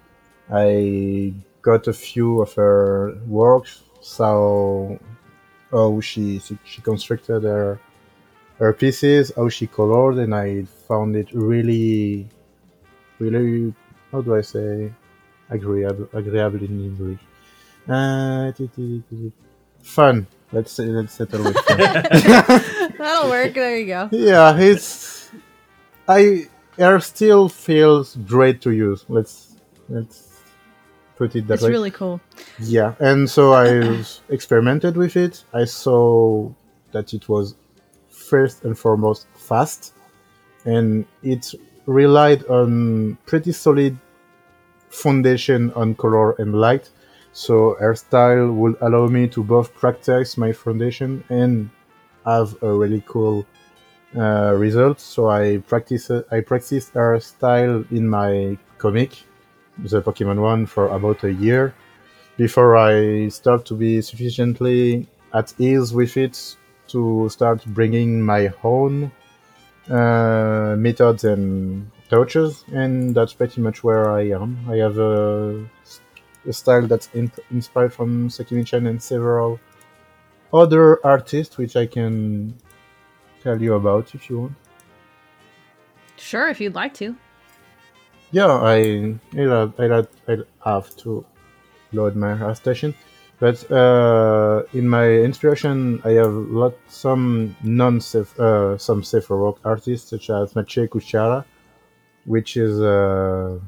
I 0.51 1.35
got 1.63 1.89
a 1.89 1.93
few 1.93 2.41
of 2.43 2.53
her 2.55 3.19
works, 3.27 3.83
saw 4.01 4.97
how 5.71 6.01
she 6.01 6.41
she 6.65 6.83
constructed 6.83 7.43
her 7.45 7.81
her 8.59 8.73
pieces, 8.73 9.33
how 9.37 9.49
she 9.49 9.67
colored, 9.67 10.19
and 10.19 10.35
I 10.35 10.65
found 10.87 11.17
it 11.17 11.33
really, 11.33 12.29
really, 13.19 13.75
how 14.11 14.21
do 14.21 14.35
I 14.35 14.41
say, 14.41 14.93
agreeable, 15.49 16.09
agreeable 16.13 16.63
in 16.65 16.85
English. 16.85 17.21
Uh, 17.89 18.53
fun. 19.83 20.27
Let's 20.51 20.73
say, 20.73 20.87
let's 20.87 21.15
settle 21.15 21.45
with 21.45 21.57
fun. 21.57 21.79
That'll 22.99 23.31
work. 23.31 23.55
There 23.55 23.77
you 23.79 23.87
go. 23.87 24.09
yeah, 24.13 24.57
it's 24.59 25.31
I 26.09 26.49
air 26.79 27.01
still 27.01 27.49
feels 27.49 28.17
great 28.17 28.61
to 28.63 28.71
use. 28.71 29.05
Let's 29.09 29.57
let's 29.89 30.41
put 31.17 31.37
it 31.37 31.47
that 31.49 31.55
It's 31.55 31.63
way. 31.63 31.69
It's 31.69 31.73
really 31.73 31.91
cool. 31.91 32.21
Yeah, 32.59 32.95
and 32.99 33.29
so 33.29 33.53
I 33.53 34.03
experimented 34.31 34.97
with 34.97 35.17
it. 35.17 35.45
I 35.53 35.65
saw 35.65 36.51
that 36.93 37.13
it 37.13 37.29
was 37.29 37.55
first 38.29 38.65
and 38.65 38.79
foremost 38.79 39.27
fast, 39.35 39.95
and 40.65 41.07
it 41.23 41.55
relied 41.87 42.45
on 42.47 43.17
pretty 43.27 43.53
solid 43.53 43.97
foundation 44.91 45.73
on 45.73 45.95
color 45.95 46.33
and 46.33 46.55
light. 46.55 46.91
So 47.33 47.77
her 47.81 47.93
hairstyle 47.93 48.55
would 48.55 48.77
allow 48.81 49.07
me 49.07 49.29
to 49.29 49.43
both 49.45 49.75
practice 49.75 50.37
my 50.37 50.53
foundation 50.53 51.25
and 51.29 51.71
have 52.25 52.61
a 52.63 52.73
really 52.73 53.03
cool 53.07 53.47
uh, 54.17 54.55
result. 54.57 55.01
So 55.01 55.29
I 55.29 55.59
practice 55.67 56.11
I 56.11 56.41
practiced 56.41 56.95
hairstyle 56.95 57.91
in 57.93 58.09
my 58.09 58.59
comic, 58.79 59.11
the 59.79 60.03
Pokemon 60.03 60.41
one, 60.41 60.67
for 60.67 60.89
about 60.89 61.25
a 61.25 61.33
year 61.33 61.75
before 62.37 62.77
I 62.77 63.29
start 63.29 63.67
to 63.67 63.75
be 63.75 64.01
sufficiently 64.01 65.07
at 65.35 65.53
ease 65.59 65.93
with 65.93 66.17
it 66.17 66.57
to 66.89 67.29
start 67.29 67.65
bringing 67.67 68.23
my 68.23 68.53
own 68.63 69.11
uh, 69.91 70.75
methods 70.77 71.25
and 71.25 71.91
touches, 72.09 72.65
and 72.73 73.15
that's 73.15 73.33
pretty 73.35 73.61
much 73.61 73.85
where 73.85 74.11
I 74.11 74.29
am. 74.31 74.59
I 74.69 74.77
have 74.77 74.99
a, 74.99 75.65
a 76.47 76.53
style 76.53 76.87
that's 76.87 77.09
in, 77.15 77.31
inspired 77.51 77.93
from 77.93 78.29
Sakimi-chan 78.29 78.87
and 78.87 79.03
several 79.03 79.61
other 80.53 81.05
artists, 81.05 81.59
which 81.59 81.77
I 81.77 81.87
can 81.87 82.55
tell 83.43 83.61
you 83.61 83.75
about 83.75 84.15
if 84.15 84.29
you 84.31 84.41
want. 84.41 84.53
Sure, 86.17 86.49
if 86.49 86.61
you'd 86.61 86.75
like 86.75 86.95
to. 86.95 87.15
Yeah, 88.31 88.49
I 88.49 89.15
I 89.33 89.41
have, 89.41 89.81
I 89.81 89.85
have, 89.85 90.09
I 90.29 90.39
have 90.65 90.97
to 90.97 91.25
load 91.93 92.17
my 92.17 92.53
station, 92.55 92.95
but 93.41 93.71
uh, 93.71 94.63
in 94.73 94.89
my 94.89 95.09
inspiration, 95.09 96.01
I 96.05 96.11
have 96.23 96.33
lot 96.33 96.75
some 96.89 97.57
non 97.63 98.01
uh, 98.39 98.77
some 98.79 99.03
safer 99.05 99.37
rock 99.37 99.59
artists 99.65 100.11
such 100.11 100.31
as 100.31 100.55
Maciej 100.55 100.89
Kuciara, 100.89 101.45
which 102.25 102.57
is 102.57 102.81
uh, 102.81 103.59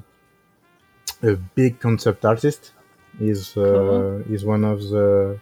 a 1.22 1.37
big 1.54 1.78
concept 1.80 2.24
artist. 2.24 2.72
He's 3.18 3.56
uh, 3.56 3.61
Cool. 3.62 4.22
he's 4.28 4.44
one 4.44 4.64
of 4.64 4.78
the 4.88 5.38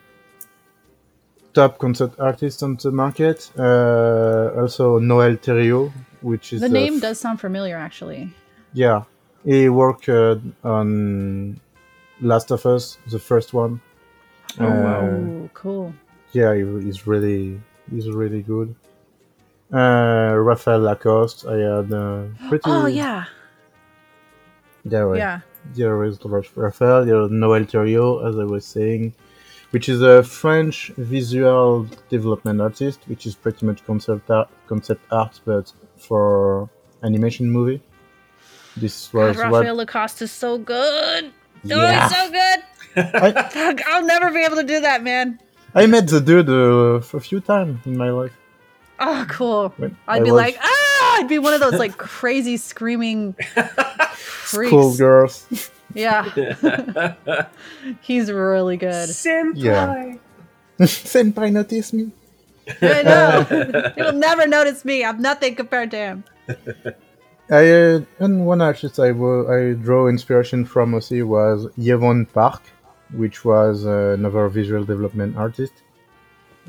top 1.55 1.79
concept 1.79 2.19
artists 2.21 2.63
on 2.63 2.77
the 2.83 2.91
market. 2.91 3.51
Uh, 3.59 4.51
also 4.61 4.99
Noel 4.99 5.37
Terrio, 5.37 5.91
which 6.21 6.53
is 6.53 6.61
The 6.61 6.69
name 6.69 7.01
does 7.01 7.19
sound 7.21 7.41
familiar, 7.41 7.77
actually. 7.77 8.31
yeah, 8.75 9.03
he 9.45 9.69
worked 9.69 10.09
uh, 10.09 10.37
on 10.65 11.61
Last 12.21 12.51
of 12.51 12.67
Us, 12.67 12.99
the 13.11 13.19
first 13.19 13.53
one. 13.55 13.81
Oh, 14.61 14.67
wow. 14.69 15.01
Oh, 15.07 15.51
cool. 15.55 15.95
Yeah, 16.33 16.55
he, 16.55 16.63
he's 16.85 17.07
really 17.07 17.61
he's 17.91 18.09
really 18.11 18.43
good. 18.43 18.75
Uh, 19.73 20.35
Raphael 20.37 20.81
Lacoste, 20.81 21.45
I 21.47 21.57
had 21.57 21.93
uh, 21.93 22.25
pretty. 22.49 22.63
Oh 22.67 22.87
yeah, 22.87 23.25
There, 24.85 25.09
was- 25.09 25.19
yeah. 25.19 25.41
there 25.75 26.03
is 26.05 26.19
Raphael, 26.25 27.05
there 27.05 27.21
is 27.23 27.31
Noel 27.31 27.65
Thuriot, 27.65 28.27
as 28.29 28.39
I 28.39 28.45
was 28.45 28.65
saying, 28.65 29.13
which 29.71 29.89
is 29.91 30.01
a 30.01 30.23
French 30.23 30.91
visual 30.97 31.87
development 32.09 32.61
artist, 32.63 33.01
which 33.09 33.27
is 33.27 33.35
pretty 33.35 33.67
much 33.67 33.85
concept 33.85 34.31
art, 34.31 34.49
concept 34.67 35.03
art 35.13 35.39
but 35.45 35.71
for 35.99 36.69
animation 37.03 37.51
movie. 37.51 37.83
This 38.77 39.09
God, 39.09 39.19
was 39.29 39.37
what 39.37 39.51
Raphael 39.53 39.75
Lacoste 39.77 40.23
is 40.23 40.33
so 40.33 40.57
good. 40.57 41.25
Oh, 41.27 41.31
Yeah. 41.65 42.09
he's 42.09 42.17
so 42.17 42.31
good. 42.31 42.61
I, 42.97 43.33
Fuck, 43.51 43.87
I'll 43.87 44.05
never 44.05 44.31
be 44.31 44.45
able 44.45 44.57
to 44.57 44.65
do 44.65 44.81
that, 44.81 45.03
man. 45.03 45.39
I 45.75 45.87
met 45.87 46.09
the 46.09 46.21
dude 46.21 46.49
uh, 46.49 47.17
a 47.17 47.21
few 47.21 47.41
times 47.41 47.85
in 47.87 47.97
my 47.97 48.11
life. 48.11 48.33
Oh, 49.01 49.25
cool. 49.29 49.73
When 49.77 49.97
I'd 50.09 50.23
I 50.23 50.25
be 50.25 50.31
was 50.31 50.41
like, 50.43 50.59
ah! 50.61 51.17
I'd 51.19 51.29
be 51.29 51.39
one 51.39 51.55
of 51.55 51.61
those 51.61 51.75
like 51.75 51.97
crazy 51.99 52.57
screaming 52.57 53.33
freaks. 54.15 54.71
Cool 54.71 54.97
girls. 54.97 55.47
Yeah, 55.95 56.25
he's 58.03 58.31
really 58.31 58.77
good. 58.77 59.09
Senpai. 59.09 59.53
Yeah. 59.57 60.15
Senpai 60.81 61.51
notice 61.53 61.93
me. 61.93 62.13
I 62.83 63.03
know. 63.03 63.93
He'll 63.97 64.13
never 64.13 64.47
notice 64.47 64.85
me. 64.85 65.05
I'm 65.05 65.23
nothing 65.23 65.55
compared 65.55 65.91
to 65.93 65.97
him. 65.97 66.25
I 67.51 67.71
uh, 67.71 68.01
and 68.19 68.47
one 68.47 68.61
artist 68.61 69.01
I 69.01 69.09
I 69.11 69.73
draw 69.73 70.09
inspiration 70.09 70.67
from 70.67 70.95
also 70.95 71.25
was 71.25 71.67
Yevon 71.79 72.31
Park, 72.33 72.63
which 73.13 73.45
was 73.45 73.87
uh, 73.87 74.15
another 74.19 74.49
visual 74.49 74.85
development 74.85 75.37
artist. 75.37 75.73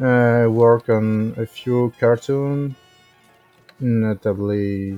Uh, 0.01 0.47
work 0.49 0.87
on 0.89 1.33
a 1.37 1.45
few 1.45 1.91
cartoons, 1.99 2.73
notably. 3.79 4.97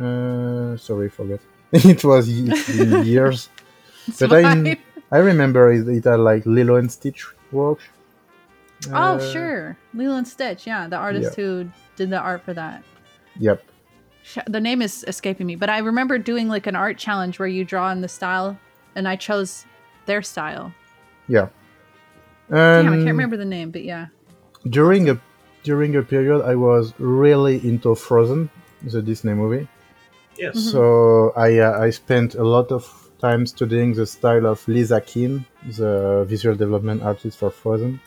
Uh, 0.00 0.76
sorry, 0.76 1.08
forget. 1.08 1.40
it 1.72 2.04
was 2.04 2.28
y- 2.28 2.44
it's 2.48 2.76
been 2.76 3.04
years. 3.04 3.48
But 4.18 4.32
I-. 4.32 4.78
I 5.10 5.18
remember 5.18 5.72
it, 5.72 5.88
it 5.88 6.04
had 6.04 6.20
like 6.20 6.44
Lilo 6.44 6.76
and 6.76 6.90
Stitch 6.92 7.26
work. 7.50 7.78
oh, 8.90 8.92
Uh, 8.92 9.32
sure. 9.32 9.76
Lilo 9.94 10.16
and 10.16 10.28
Stitch. 10.28 10.66
Yeah, 10.66 10.86
the 10.88 10.96
artist 10.96 11.34
who 11.36 11.70
did 11.96 12.10
the 12.10 12.18
art 12.18 12.42
for 12.44 12.52
that. 12.54 12.82
Yep. 13.38 13.62
The 14.46 14.60
name 14.60 14.82
is 14.82 15.04
escaping 15.08 15.46
me, 15.46 15.54
but 15.56 15.70
I 15.70 15.78
remember 15.78 16.18
doing 16.18 16.48
like 16.48 16.66
an 16.66 16.76
art 16.76 16.98
challenge 16.98 17.38
where 17.38 17.48
you 17.48 17.64
draw 17.64 17.90
in 17.90 18.02
the 18.02 18.08
style, 18.08 18.58
and 18.94 19.08
I 19.08 19.16
chose 19.16 19.64
their 20.08 20.22
style. 20.22 20.72
Yeah. 21.28 21.48
Damn, 22.50 22.88
I 22.88 22.96
can't 22.96 23.16
remember 23.16 23.36
the 23.36 23.44
name, 23.44 23.70
but 23.70 23.84
yeah. 23.84 24.06
during 24.66 25.08
a 25.10 25.20
during 25.64 25.96
a 25.96 26.02
period 26.02 26.42
I 26.42 26.54
was 26.54 26.94
really 26.98 27.56
into 27.66 27.94
Frozen, 27.94 28.50
the 28.82 29.02
Disney 29.02 29.34
movie. 29.34 29.68
Yes. 30.38 30.56
Mm-hmm. 30.56 30.70
So 30.70 31.32
I 31.36 31.58
uh, 31.58 31.78
I 31.86 31.90
spent 31.90 32.34
a 32.34 32.44
lot 32.44 32.72
of 32.72 32.84
time 33.20 33.46
studying 33.46 33.94
the 33.94 34.06
style 34.06 34.46
of 34.46 34.66
Lisa 34.68 35.00
Keane, 35.00 35.44
the 35.76 36.24
visual 36.28 36.56
development 36.56 37.02
artist 37.02 37.38
for 37.38 37.50
Frozen, 37.50 38.00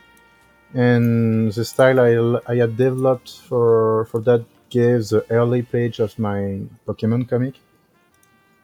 and 0.74 1.52
the 1.52 1.66
style 1.66 2.00
I, 2.00 2.52
I 2.52 2.56
had 2.58 2.78
developed 2.78 3.42
for 3.48 4.06
for 4.06 4.22
that 4.22 4.46
gave 4.70 5.10
the 5.10 5.26
early 5.30 5.62
page 5.62 6.00
of 6.00 6.18
my 6.18 6.62
Pokemon 6.88 7.28
comic, 7.30 7.56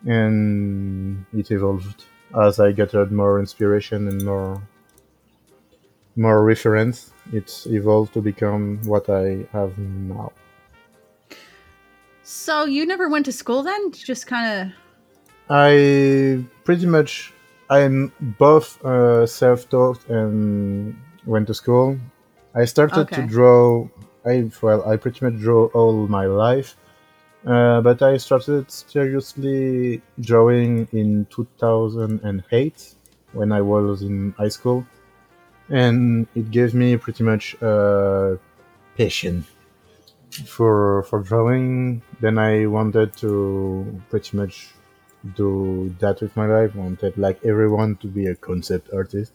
and 0.06 1.26
it 1.34 1.52
evolved 1.52 2.06
as 2.36 2.60
I 2.60 2.72
gathered 2.72 3.12
more 3.12 3.40
inspiration 3.40 4.08
and 4.08 4.24
more 4.24 4.62
more 6.16 6.44
reference. 6.44 7.12
It's 7.32 7.68
evolved 7.68 8.14
to 8.14 8.22
become 8.22 8.80
what 8.86 9.10
I 9.10 9.46
have 9.52 9.78
now. 9.78 10.32
So 12.24 12.66
you 12.66 12.86
never 12.86 13.08
went 13.08 13.26
to 13.26 13.32
school 13.32 13.64
then? 13.64 13.92
Just 13.92 14.28
kind 14.28 14.48
of. 14.62 14.74
I 15.50 16.44
pretty 16.66 16.88
much 16.88 17.34
I'm 17.70 18.12
both 18.38 18.84
uh, 18.84 19.26
self-taught 19.26 20.10
and 20.10 20.96
went 21.26 21.48
to 21.48 21.54
school. 21.54 21.98
I 22.56 22.66
started 22.66 23.10
to 23.10 23.28
draw. 23.28 23.88
I 24.26 24.50
well, 24.62 24.88
I 24.90 24.98
pretty 24.98 25.24
much 25.24 25.40
draw 25.40 25.66
all 25.68 26.08
my 26.08 26.26
life, 26.26 26.76
uh, 27.48 27.80
but 27.80 28.02
I 28.02 28.18
started 28.18 28.70
seriously 28.70 30.02
drawing 30.20 30.88
in 30.92 31.26
2008 31.30 32.96
when 33.32 33.52
I 33.54 33.62
was 33.62 34.02
in 34.02 34.34
high 34.38 34.50
school, 34.50 34.86
and 35.70 36.28
it 36.36 36.52
gave 36.52 36.74
me 36.74 36.98
pretty 36.98 37.24
much 37.24 37.56
uh, 37.62 38.36
passion 38.98 39.46
for 40.46 41.04
for 41.04 41.22
drawing. 41.22 42.02
Then 42.20 42.38
I 42.38 42.66
wanted 42.66 43.16
to 43.18 44.02
pretty 44.10 44.36
much 44.36 44.74
do 45.36 45.96
that 46.00 46.20
with 46.22 46.36
my 46.36 46.48
life. 46.48 46.72
I 46.76 46.80
wanted 46.80 47.18
like 47.18 47.40
everyone 47.46 47.96
to 47.98 48.08
be 48.08 48.28
a 48.28 48.36
concept 48.36 48.90
artist. 48.94 49.32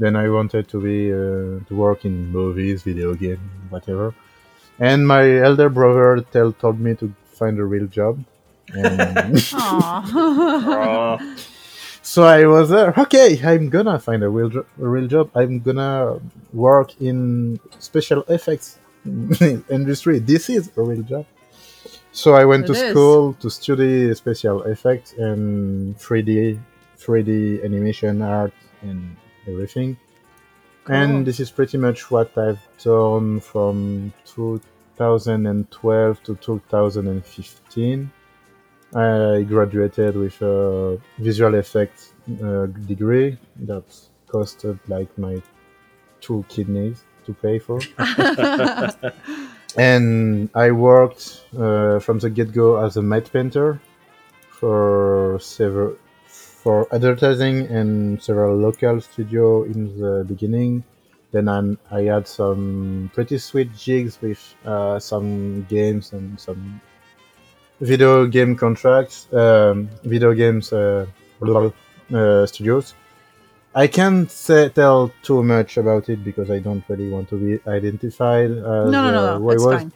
Then 0.00 0.16
I 0.16 0.28
wanted 0.28 0.66
to 0.70 0.80
be 0.80 1.12
uh, 1.12 1.64
to 1.68 1.74
work 1.76 2.04
in 2.04 2.32
movies, 2.32 2.82
video 2.82 3.14
game, 3.14 3.48
whatever. 3.68 4.12
And 4.80 5.06
my 5.06 5.38
elder 5.38 5.68
brother 5.68 6.20
tell, 6.32 6.50
told 6.50 6.80
me 6.80 6.96
to 6.96 7.14
find 7.34 7.58
a 7.58 7.64
real 7.64 7.86
job. 7.86 8.22
And 8.74 9.40
so 12.02 12.24
I 12.24 12.46
was 12.46 12.68
there. 12.70 12.94
Okay, 12.98 13.40
I'm 13.44 13.68
gonna 13.68 13.98
find 13.98 14.22
a 14.22 14.28
real 14.28 14.48
jo- 14.50 14.66
a 14.80 14.86
real 14.88 15.06
job. 15.06 15.30
I'm 15.34 15.60
gonna 15.60 16.18
work 16.52 17.00
in 17.00 17.58
special 17.78 18.22
effects 18.28 18.78
industry. 19.04 20.18
This 20.20 20.48
is 20.50 20.70
a 20.76 20.82
real 20.82 21.02
job. 21.02 21.26
So 22.12 22.34
I 22.34 22.44
went 22.44 22.64
It 22.64 22.66
to 22.68 22.72
is. 22.74 22.90
school 22.90 23.34
to 23.40 23.50
study 23.50 24.14
special 24.14 24.62
effects 24.62 25.14
and 25.18 25.98
3D 25.98 26.58
3D 26.98 27.64
animation 27.64 28.22
art 28.22 28.52
and 28.82 29.16
everything. 29.48 29.96
Cool. 30.84 30.96
And 30.96 31.26
this 31.26 31.40
is 31.40 31.50
pretty 31.50 31.78
much 31.78 32.10
what 32.10 32.36
I've 32.38 32.60
done 32.82 33.40
from 33.40 34.12
2012 34.96 36.22
to 36.22 36.34
2015. 36.36 38.10
I 38.94 39.42
graduated 39.42 40.16
with 40.16 40.40
a 40.40 41.00
visual 41.18 41.54
effects 41.56 42.12
uh, 42.42 42.66
degree 42.66 43.36
that 43.56 43.84
costed 44.28 44.78
like 44.88 45.16
my 45.18 45.42
two 46.20 46.44
kidneys 46.48 47.02
to 47.26 47.34
pay 47.34 47.58
for. 47.58 47.80
and 49.76 50.48
I 50.54 50.70
worked 50.70 51.42
uh, 51.58 51.98
from 51.98 52.18
the 52.20 52.30
get 52.30 52.52
go 52.52 52.76
as 52.84 52.96
a 52.96 53.02
matte 53.02 53.32
painter 53.32 53.80
for 54.48 55.38
several 55.40 55.96
for 56.26 56.86
advertising 56.94 57.66
and 57.66 58.22
several 58.22 58.56
local 58.56 59.00
studio 59.00 59.64
in 59.64 60.00
the 60.00 60.24
beginning. 60.24 60.82
Then 61.34 61.48
I'm, 61.48 61.78
I 61.90 62.02
had 62.02 62.28
some 62.28 63.10
pretty 63.12 63.38
sweet 63.38 63.70
gigs 63.76 64.22
with 64.22 64.54
uh, 64.64 65.00
some 65.00 65.64
games 65.68 66.12
and 66.12 66.38
some 66.38 66.80
video 67.80 68.24
game 68.26 68.54
contracts, 68.54 69.26
um, 69.32 69.88
video 70.04 70.32
games 70.32 70.72
uh, 70.72 71.06
uh, 71.42 72.46
studios. 72.46 72.94
I 73.74 73.88
can't 73.88 74.30
say, 74.30 74.68
tell 74.68 75.12
too 75.24 75.42
much 75.42 75.76
about 75.76 76.08
it 76.08 76.22
because 76.22 76.52
I 76.52 76.60
don't 76.60 76.84
really 76.88 77.10
want 77.10 77.28
to 77.30 77.36
be 77.36 77.58
identified. 77.68 78.50
No, 78.50 78.84
no, 78.84 79.10
no, 79.10 79.34
uh, 79.34 79.38
no. 79.38 79.50
It's 79.50 79.64
was. 79.64 79.82
fine. 79.82 79.92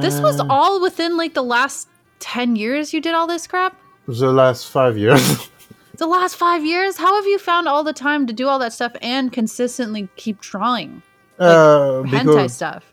This 0.00 0.20
was 0.20 0.38
Uh, 0.38 0.46
all 0.48 0.80
within 0.80 1.16
like 1.16 1.34
the 1.34 1.42
last 1.42 1.88
10 2.20 2.54
years 2.54 2.94
you 2.94 3.00
did 3.00 3.14
all 3.14 3.26
this 3.26 3.48
crap? 3.48 3.76
the 4.06 4.32
last 4.32 4.68
five 4.68 4.96
years. 4.96 5.50
The 5.98 6.06
last 6.06 6.36
five 6.36 6.64
years? 6.64 6.96
How 6.96 7.16
have 7.16 7.26
you 7.26 7.38
found 7.38 7.68
all 7.68 7.82
the 7.82 7.92
time 7.92 8.26
to 8.26 8.32
do 8.32 8.48
all 8.48 8.58
that 8.58 8.72
stuff 8.72 8.92
and 9.00 9.32
consistently 9.32 10.08
keep 10.16 10.40
drawing 10.40 11.02
uh, 11.38 12.02
hentai 12.04 12.50
stuff? 12.50 12.92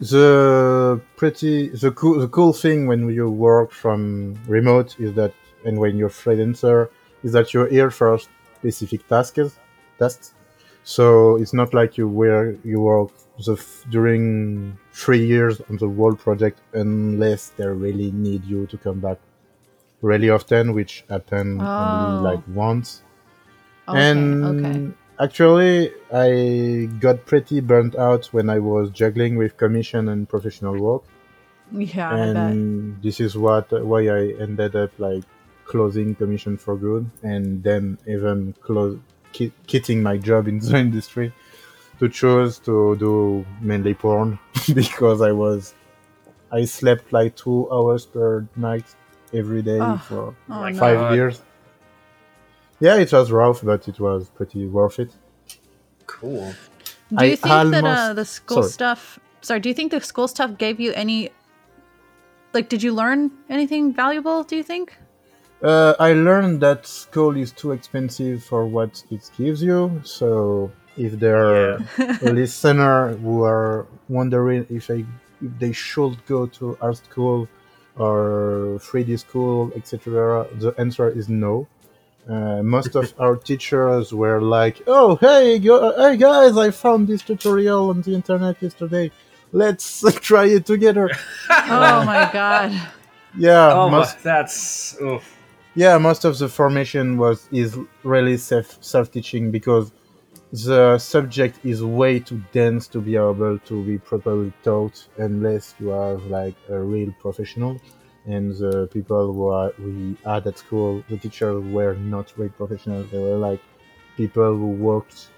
the 0.00 1.00
pretty 1.16 1.70
the 1.70 1.90
cool 1.92 2.18
the 2.18 2.28
cool 2.28 2.52
thing 2.52 2.86
when 2.86 3.08
you 3.08 3.30
work 3.30 3.72
from 3.72 4.34
remote 4.46 4.94
is 5.00 5.14
that 5.14 5.32
and 5.64 5.78
when 5.78 5.96
you're 5.96 6.10
freelancer 6.10 6.90
is 7.22 7.32
that 7.32 7.54
you're 7.54 7.68
here 7.68 7.90
for 7.90 8.18
specific 8.58 9.06
tasks 9.08 9.58
tasks 9.98 10.34
so 10.84 11.36
it's 11.36 11.54
not 11.54 11.72
like 11.72 11.96
you 11.96 12.06
were 12.06 12.56
you 12.62 12.80
work 12.80 13.10
the 13.46 13.54
f- 13.54 13.84
during 13.88 14.76
three 14.92 15.24
years 15.24 15.62
on 15.70 15.78
the 15.78 15.88
whole 15.88 16.14
project 16.14 16.60
unless 16.74 17.48
they 17.56 17.66
really 17.66 18.10
need 18.12 18.44
you 18.44 18.66
to 18.66 18.76
come 18.76 19.00
back 19.00 19.18
really 20.02 20.30
often 20.30 20.72
which 20.74 21.04
happen 21.08 21.60
Oh. 21.60 21.82
only 21.82 22.18
like 22.22 22.42
once 22.54 23.02
Okay, 23.88 23.98
and 24.00 24.44
okay. 24.44 24.90
actually, 25.20 25.92
I 26.12 26.86
got 27.00 27.24
pretty 27.24 27.60
burnt 27.60 27.94
out 27.94 28.26
when 28.32 28.50
I 28.50 28.58
was 28.58 28.90
juggling 28.90 29.36
with 29.36 29.56
commission 29.56 30.08
and 30.08 30.28
professional 30.28 30.76
work, 30.76 31.02
Yeah, 31.72 32.14
and 32.16 33.00
this 33.02 33.20
is 33.20 33.36
what 33.36 33.70
why 33.84 34.08
I 34.08 34.34
ended 34.40 34.74
up 34.74 34.90
like 34.98 35.22
closing 35.66 36.14
commission 36.16 36.56
for 36.56 36.76
good, 36.76 37.08
and 37.22 37.62
then 37.62 37.98
even 38.08 38.54
close 38.60 38.98
ki- 39.32 39.52
quitting 39.68 40.02
my 40.02 40.16
job 40.16 40.48
in 40.48 40.58
the 40.64 40.76
industry 40.78 41.32
to 42.00 42.08
choose 42.08 42.58
to 42.60 42.96
do 42.96 43.46
mainly 43.60 43.94
porn 43.94 44.38
because 44.74 45.20
I 45.22 45.32
was 45.32 45.74
I 46.50 46.64
slept 46.64 47.12
like 47.12 47.36
two 47.36 47.68
hours 47.72 48.04
per 48.06 48.46
night 48.56 48.84
every 49.32 49.62
day 49.62 49.78
Oh. 49.80 49.98
for 50.08 50.34
Oh, 50.48 50.60
my 50.60 50.70
no. 50.72 50.78
five 50.78 50.98
God. 50.98 51.14
years. 51.14 51.42
Yeah, 52.80 52.96
it 52.96 53.10
was 53.12 53.30
rough, 53.32 53.62
but 53.62 53.88
it 53.88 53.98
was 54.00 54.28
pretty 54.30 54.66
worth 54.66 54.98
it. 54.98 55.10
cool. 56.06 56.52
Do 57.10 57.16
I 57.18 57.24
you 57.24 57.36
think 57.36 57.70
that 57.72 57.84
uh, 57.84 58.12
the 58.14 58.24
school 58.24 58.62
sorry. 58.62 58.70
stuff? 58.72 59.18
Sorry, 59.42 59.60
do 59.60 59.68
you 59.68 59.74
think 59.74 59.92
the 59.92 60.00
school 60.00 60.28
stuff 60.28 60.58
gave 60.58 60.80
you 60.80 60.92
any? 60.92 61.30
Like, 62.52 62.68
did 62.68 62.82
you 62.82 62.92
learn 62.92 63.30
anything 63.48 63.92
valuable? 63.92 64.42
Do 64.44 64.56
you 64.56 64.62
think? 64.62 64.96
Uh, 65.62 65.94
I 65.98 66.12
learned 66.12 66.60
that 66.62 66.86
school 66.86 67.36
is 67.36 67.50
too 67.52 67.72
expensive 67.72 68.44
for 68.44 68.66
what 68.66 69.02
it 69.10 69.30
gives 69.38 69.62
you. 69.62 70.00
So 70.04 70.70
if 70.96 71.12
there 71.18 71.36
are 71.44 71.78
listener 72.22 73.16
who 73.16 73.42
are 73.44 73.86
wondering 74.08 74.66
if 74.70 74.86
they 74.88 75.00
if 75.42 75.52
they 75.58 75.72
should 75.72 76.24
go 76.26 76.46
to 76.58 76.76
art 76.80 76.96
school 76.96 77.46
or 77.98 78.78
3D 78.80 79.18
school, 79.18 79.72
etc., 79.76 80.46
the 80.58 80.74
answer 80.78 81.08
is 81.10 81.28
no. 81.28 81.66
Uh, 82.28 82.62
most 82.62 82.94
of 82.96 83.14
our 83.18 83.36
teachers 83.36 84.12
were 84.12 84.40
like, 84.40 84.82
"Oh, 84.86 85.16
hey, 85.16 85.58
go- 85.58 85.94
hey 85.96 86.16
guys, 86.16 86.56
I 86.56 86.70
found 86.70 87.06
this 87.08 87.22
tutorial 87.22 87.90
on 87.90 88.02
the 88.02 88.14
internet 88.14 88.60
yesterday. 88.60 89.10
Let's 89.52 90.02
try 90.20 90.46
it 90.46 90.66
together." 90.66 91.08
oh 91.50 92.04
my 92.04 92.28
god! 92.32 92.72
Yeah, 93.38 93.72
Oh, 93.74 93.88
most 93.90 94.16
my, 94.16 94.22
that's 94.22 94.96
oof. 95.00 95.24
yeah 95.74 95.98
most 95.98 96.24
of 96.24 96.36
the 96.38 96.48
formation 96.48 97.16
was 97.18 97.48
is 97.52 97.78
really 98.02 98.36
self 98.38 98.78
self 98.82 99.10
teaching 99.12 99.50
because 99.50 99.92
the 100.52 100.98
subject 100.98 101.58
is 101.64 101.82
way 101.82 102.20
too 102.20 102.42
dense 102.52 102.86
to 102.88 103.00
be 103.00 103.16
able 103.16 103.58
to 103.58 103.84
be 103.84 103.98
properly 103.98 104.52
taught 104.62 105.06
unless 105.18 105.74
you 105.80 105.90
are 105.90 106.14
like 106.38 106.54
a 106.68 106.78
real 106.78 107.12
professional. 107.20 107.80
And 108.26 108.54
the 108.56 108.88
people 108.92 109.32
who 109.32 109.48
are 109.48 109.72
we 109.78 110.16
had 110.24 110.46
at 110.46 110.58
school 110.58 111.02
the 111.08 111.16
teachers 111.16 111.62
were 111.64 111.94
not 111.94 112.32
real 112.36 112.48
professionals 112.50 113.08
they 113.12 113.18
were 113.18 113.36
like 113.36 113.60
people 114.16 114.56
who 114.56 114.68
worked 114.68 115.28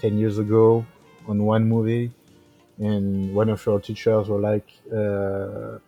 10 0.00 0.18
years 0.18 0.38
ago 0.38 0.84
on 1.28 1.44
one 1.44 1.68
movie. 1.68 2.12
And 2.78 3.34
one 3.34 3.48
of 3.48 3.66
our 3.66 3.80
teachers 3.80 4.28
were 4.28 4.40
like 4.40 4.68
uh, 4.92 5.78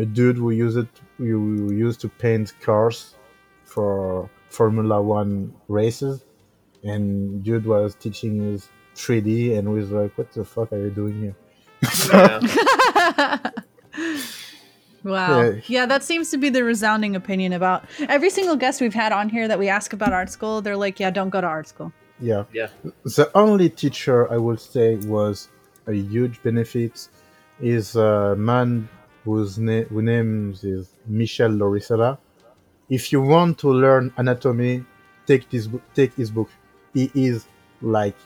a 0.00 0.04
dude 0.06 0.36
who 0.36 0.50
used 0.50 0.78
it 0.78 0.88
who 1.18 1.72
used 1.72 2.00
to 2.00 2.08
paint 2.08 2.54
cars 2.60 3.14
for 3.64 4.30
Formula 4.48 5.00
One 5.02 5.54
races, 5.68 6.24
and 6.88 7.44
Jude 7.44 7.66
was 7.66 7.94
teaching 7.94 8.54
us 8.54 8.68
3D, 8.94 9.56
and 9.58 9.70
we 9.72 9.80
was 9.80 9.90
like, 9.90 10.16
"What 10.18 10.32
the 10.32 10.44
fuck 10.44 10.72
are 10.72 10.78
you 10.78 10.90
doing 10.90 11.20
here?" 11.22 11.36
Yeah. 12.12 13.50
Wow. 15.04 15.40
Yeah. 15.40 15.60
Yeah, 15.66 15.86
that 15.86 16.02
seems 16.02 16.30
to 16.30 16.38
be 16.38 16.48
the 16.50 16.64
resounding 16.64 17.14
opinion 17.14 17.52
about 17.52 17.84
every 18.08 18.30
single 18.30 18.56
guest 18.56 18.80
we've 18.80 18.94
had 18.94 19.12
on 19.12 19.28
here 19.28 19.46
that 19.48 19.58
we 19.58 19.68
ask 19.68 19.92
about 19.92 20.12
art 20.12 20.30
school. 20.30 20.60
They're 20.60 20.76
like, 20.76 20.98
"Yeah, 21.00 21.10
don't 21.10 21.30
go 21.30 21.40
to 21.40 21.46
art 21.46 21.68
school." 21.68 21.92
Yeah. 22.20 22.44
Yeah. 22.52 22.68
The 23.04 23.30
only 23.34 23.70
teacher 23.70 24.30
I 24.30 24.38
would 24.38 24.60
say 24.60 24.96
was 24.96 25.48
a 25.86 25.92
huge 25.94 26.42
benefit 26.42 27.08
is 27.60 27.94
a 27.96 28.34
man 28.36 28.88
whose, 29.24 29.58
na- 29.58 29.82
whose 29.84 30.02
name 30.02 30.54
is 30.62 30.94
Michel 31.06 31.50
Lauricella. 31.50 32.18
If 32.88 33.12
you 33.12 33.20
want 33.20 33.58
to 33.58 33.70
learn 33.70 34.12
anatomy, 34.16 34.84
take 35.26 35.48
this 35.48 35.66
book. 35.68 35.82
Take 35.94 36.14
his 36.14 36.30
book. 36.30 36.50
He 36.98 37.10
is 37.14 37.46
like 37.80 38.16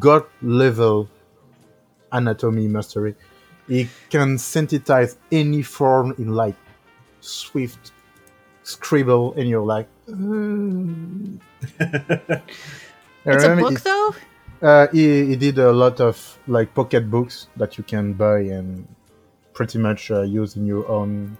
god 0.00 0.24
level 0.42 1.08
anatomy 2.12 2.68
mastery. 2.68 3.14
He 3.68 3.88
can 4.10 4.38
synthesize 4.38 5.16
any 5.32 5.62
form 5.62 6.14
in 6.18 6.28
like 6.34 6.56
swift 7.20 7.92
scribble, 8.62 9.34
and 9.36 9.48
you're 9.48 9.66
like. 9.66 9.88
"Mm." 10.08 11.40
It's 13.26 13.44
a 13.44 13.56
book, 13.56 13.80
though. 13.80 14.14
uh, 14.62 14.86
he, 14.92 15.26
he 15.26 15.36
did 15.36 15.58
a 15.58 15.72
lot 15.72 16.00
of 16.00 16.16
like 16.46 16.74
pocket 16.74 17.10
books 17.10 17.48
that 17.56 17.78
you 17.78 17.84
can 17.84 18.12
buy 18.12 18.40
and 18.40 18.86
pretty 19.54 19.78
much 19.78 20.10
uh, 20.10 20.22
use 20.22 20.56
in 20.56 20.66
your 20.66 20.86
own 20.88 21.38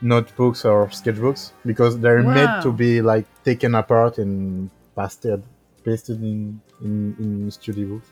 notebooks 0.00 0.64
or 0.64 0.88
sketchbooks 0.88 1.52
because 1.64 1.98
they're 2.00 2.22
Wow. 2.24 2.34
made 2.34 2.62
to 2.62 2.72
be 2.72 3.00
like 3.02 3.26
taken 3.44 3.74
apart 3.76 4.18
and 4.18 4.70
pasted 4.96 5.42
pasted 5.84 6.22
in 6.22 6.60
in, 6.80 7.16
in 7.18 7.50
studio 7.50 7.86
books. 7.94 8.08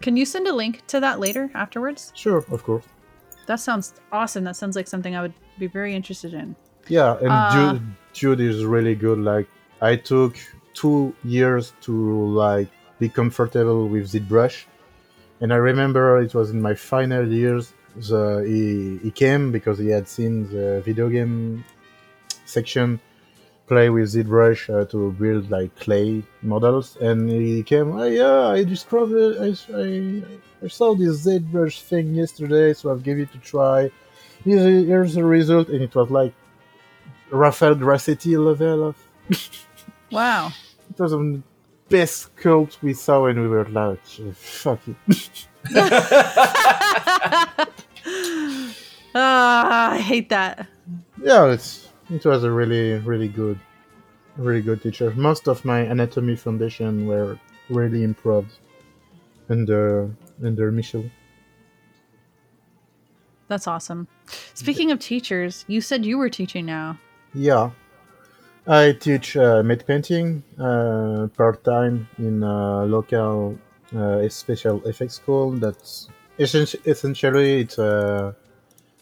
Can 0.00 0.16
you 0.16 0.24
send 0.24 0.48
a 0.48 0.52
link 0.52 0.84
to 0.88 1.00
that 1.00 1.20
later 1.20 1.50
afterwards? 1.54 2.12
Sure, 2.14 2.38
of 2.38 2.62
course. 2.64 2.84
That 3.46 3.60
sounds 3.60 3.94
awesome. 4.10 4.44
That 4.44 4.56
sounds 4.56 4.76
like 4.76 4.88
something 4.88 5.14
I 5.16 5.22
would 5.22 5.34
be 5.58 5.66
very 5.66 5.94
interested 5.94 6.34
in. 6.34 6.56
Yeah, 6.88 7.16
and 7.18 7.30
Uh, 7.30 7.52
Jude, 7.54 7.82
Jude 8.12 8.40
is 8.40 8.64
really 8.64 8.94
good. 8.94 9.18
Like 9.18 9.48
I 9.80 9.96
took 9.96 10.36
two 10.74 11.14
years 11.24 11.74
to 11.82 11.92
like 12.44 12.68
be 12.98 13.08
comfortable 13.08 13.88
with 13.88 14.10
ZBrush. 14.12 14.64
And 15.40 15.52
I 15.52 15.56
remember 15.56 16.20
it 16.20 16.34
was 16.34 16.50
in 16.50 16.60
my 16.62 16.74
final 16.74 17.26
years. 17.26 17.72
The, 17.96 18.44
he, 18.46 18.98
he 19.04 19.10
came 19.10 19.52
because 19.52 19.78
he 19.78 19.88
had 19.88 20.08
seen 20.08 20.48
the 20.48 20.80
video 20.84 21.08
game 21.08 21.64
section 22.46 23.00
play 23.66 23.88
with 23.90 24.12
ZBrush 24.12 24.68
uh, 24.68 24.84
to 24.86 25.12
build 25.12 25.50
like 25.50 25.74
clay 25.76 26.22
models, 26.42 26.96
and 27.00 27.28
he 27.30 27.62
came. 27.62 27.92
Oh, 27.98 28.04
yeah, 28.04 28.48
I 28.48 28.64
discovered. 28.64 29.36
I, 29.40 29.54
I, 29.76 30.22
I 30.64 30.68
saw 30.68 30.94
this 30.94 31.24
ZBrush 31.26 31.80
thing 31.82 32.14
yesterday, 32.14 32.72
so 32.74 32.90
I'll 32.90 32.96
give 32.98 33.18
it 33.18 33.34
a 33.34 33.38
try. 33.38 33.90
Here's, 34.44 34.86
here's 34.86 35.14
the 35.14 35.24
result, 35.24 35.68
and 35.68 35.82
it 35.82 35.94
was 35.94 36.10
like 36.10 36.34
Rafael 37.30 37.74
Grassetti 37.76 38.36
level 38.36 38.88
of. 38.88 38.96
Wow. 40.10 40.52
it 40.90 40.98
was 41.00 41.12
the 41.12 41.40
best 41.88 42.36
sculpt 42.36 42.82
we 42.82 42.92
saw, 42.92 43.24
and 43.26 43.40
we 43.40 43.48
were 43.48 43.64
like, 43.64 44.04
"Fuck 44.34 44.80
it." 44.86 44.96
Ah, 49.14 49.92
I 49.92 49.98
hate 49.98 50.30
that. 50.30 50.66
yeah, 51.22 51.52
it's 51.52 51.88
it 52.12 52.24
was 52.24 52.44
a 52.44 52.50
really 52.50 52.98
really 52.98 53.28
good, 53.28 53.58
really 54.36 54.62
good 54.62 54.82
teacher. 54.82 55.12
Most 55.16 55.48
of 55.48 55.64
my 55.64 55.80
anatomy 55.80 56.36
foundation 56.36 57.06
were 57.06 57.38
really 57.68 58.02
improved 58.02 58.52
under 59.48 60.10
under 60.42 60.70
Michel. 60.70 61.04
That's 63.48 63.66
awesome. 63.66 64.08
Speaking 64.54 64.90
of 64.90 64.98
teachers, 64.98 65.64
you 65.68 65.80
said 65.80 66.06
you 66.06 66.16
were 66.16 66.30
teaching 66.30 66.64
now. 66.64 66.98
Yeah, 67.34 67.70
I 68.66 68.92
teach 68.92 69.36
uh, 69.36 69.62
matte 69.62 69.86
painting 69.86 70.42
uh, 70.58 71.28
part 71.36 71.64
time 71.64 72.08
in 72.18 72.42
a 72.42 72.84
local 72.84 73.58
uh, 73.96 74.28
special 74.28 74.82
effects 74.86 75.14
school. 75.14 75.50
That's 75.52 76.08
essentially 76.38 77.60
it's 77.60 77.78
uh, 77.78 78.32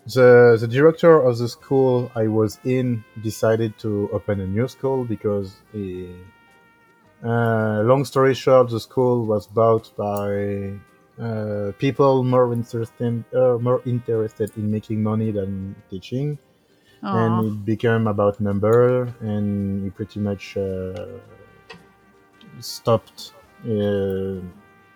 the 0.07 0.57
the 0.59 0.67
director 0.67 1.21
of 1.21 1.39
the 1.39 1.49
school 1.49 2.11
I 2.15 2.27
was 2.27 2.59
in 2.65 3.05
decided 3.23 3.79
to 3.79 4.09
open 4.13 4.41
a 4.41 4.47
new 4.47 4.67
school 4.69 5.05
because 5.05 5.57
he, 5.73 6.15
uh, 7.23 7.83
long 7.83 8.05
story 8.05 8.35
short, 8.35 8.71
the 8.71 8.81
school 8.81 9.27
was 9.27 9.47
bought 9.47 9.95
by 9.97 10.73
uh, 11.21 11.73
people 11.79 12.25
more 12.25 12.53
interested 12.53 13.25
uh, 13.35 13.59
more 13.59 13.83
interested 13.85 14.57
in 14.57 14.71
making 14.71 15.03
money 15.03 15.31
than 15.31 15.77
teaching 15.91 16.39
Aw. 17.03 17.17
and 17.17 17.47
it 17.47 17.65
became 17.65 18.07
about 18.07 18.41
number 18.41 19.03
and 19.21 19.85
he 19.85 19.91
pretty 19.91 20.19
much 20.19 20.57
uh, 20.57 21.19
stopped 22.59 23.35
uh, 23.69 24.41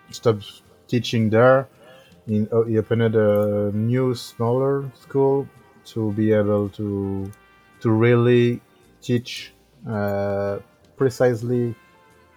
stopped 0.09 0.63
teaching 0.87 1.29
there 1.29 1.67
in, 2.27 2.47
uh, 2.51 2.63
he 2.63 2.77
opened 2.77 3.15
a 3.15 3.71
new 3.73 4.15
smaller 4.15 4.89
school 4.99 5.47
to 5.85 6.11
be 6.13 6.31
able 6.31 6.69
to 6.69 7.31
to 7.81 7.91
really 7.91 8.61
teach 9.01 9.53
uh, 9.87 10.57
precisely 10.97 11.75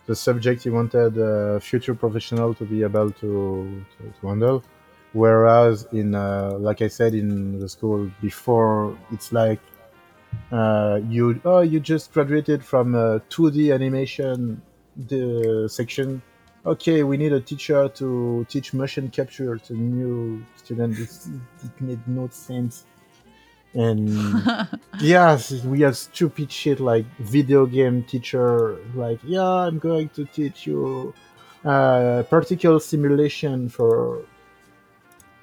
the 0.07 0.15
subject 0.17 0.65
he 0.65 0.71
wanted 0.71 1.17
a 1.19 1.61
future 1.61 1.95
professional 1.95 2.55
to 2.55 2.65
be 2.65 2.83
able 2.83 3.11
to, 3.11 3.85
to, 3.97 4.21
to 4.21 4.27
handle. 4.27 4.63
Whereas 5.13 5.87
in 5.93 6.15
uh, 6.15 6.57
like 6.59 6.83
i 6.83 6.89
said 6.89 7.15
in 7.15 7.59
the 7.59 7.69
school 7.69 8.11
before 8.21 8.97
it's 9.11 9.33
like 9.33 9.61
uh, 10.53 11.01
you 11.09 11.41
oh 11.47 11.61
you 11.61 11.81
just 11.81 12.13
graduated 12.13 12.63
from 12.63 12.95
a 12.95 13.21
2d 13.31 13.73
animation 13.73 14.61
the 15.09 15.67
section 15.71 16.21
okay 16.69 17.03
we 17.03 17.17
need 17.17 17.33
a 17.33 17.41
teacher 17.41 17.89
to 17.89 18.47
teach 18.49 18.75
motion 18.75 19.09
capture 19.09 19.57
to 19.57 19.73
new 19.75 20.45
students 20.57 21.31
it 21.65 21.81
made 21.81 22.07
no 22.07 22.29
sense. 22.29 22.85
And 23.75 24.09
yes 25.01 25.53
we 25.65 25.81
have 25.83 25.97
stupid 25.97 26.51
shit 26.51 26.81
like 26.81 27.07
video 27.19 27.67
game 27.67 28.03
teacher 28.03 28.79
like 28.95 29.21
yeah 29.23 29.67
i'm 29.67 29.79
going 29.79 30.09
to 30.11 30.25
teach 30.25 30.67
you 30.67 31.13
uh, 31.65 32.23
particle 32.31 32.81
simulation 32.81 33.69
for 33.69 34.23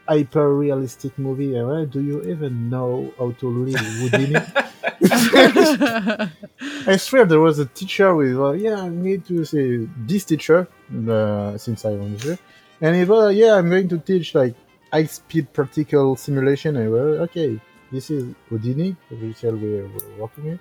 hyper 0.08 0.56
realistic 0.56 1.18
movie. 1.18 1.58
Uh, 1.58 1.86
do 1.86 2.02
you 2.02 2.22
even 2.24 2.70
know 2.70 3.14
how 3.18 3.32
to 3.32 3.50
read 3.50 3.78
houdini 3.78 4.40
I 6.88 6.98
swear 6.98 7.26
there 7.26 7.40
was 7.40 7.60
a 7.60 7.66
teacher 7.66 8.16
with, 8.16 8.38
uh, 8.38 8.52
yeah, 8.54 8.82
I 8.82 8.90
need 8.90 9.26
to 9.26 9.44
say 9.46 9.88
this 10.06 10.26
teacher, 10.26 10.68
uh, 11.10 11.58
since 11.58 11.86
I 11.86 11.92
was 11.92 12.22
here. 12.24 12.40
And 12.82 12.96
he 12.96 13.04
was, 13.06 13.36
yeah, 13.36 13.56
I'm 13.56 13.70
going 13.70 13.90
to 13.90 13.98
teach 14.00 14.36
like 14.36 14.56
high 14.92 15.06
speed 15.06 15.52
particle 15.54 16.16
simulation. 16.16 16.76
And 16.76 16.92
well, 16.92 17.22
okay, 17.26 17.60
this 17.92 18.10
is 18.10 18.34
Houdini, 18.50 18.96
the 19.10 19.16
virtual 19.16 19.56
we're, 19.58 19.88
we're 19.88 20.16
working 20.18 20.46
with. 20.52 20.60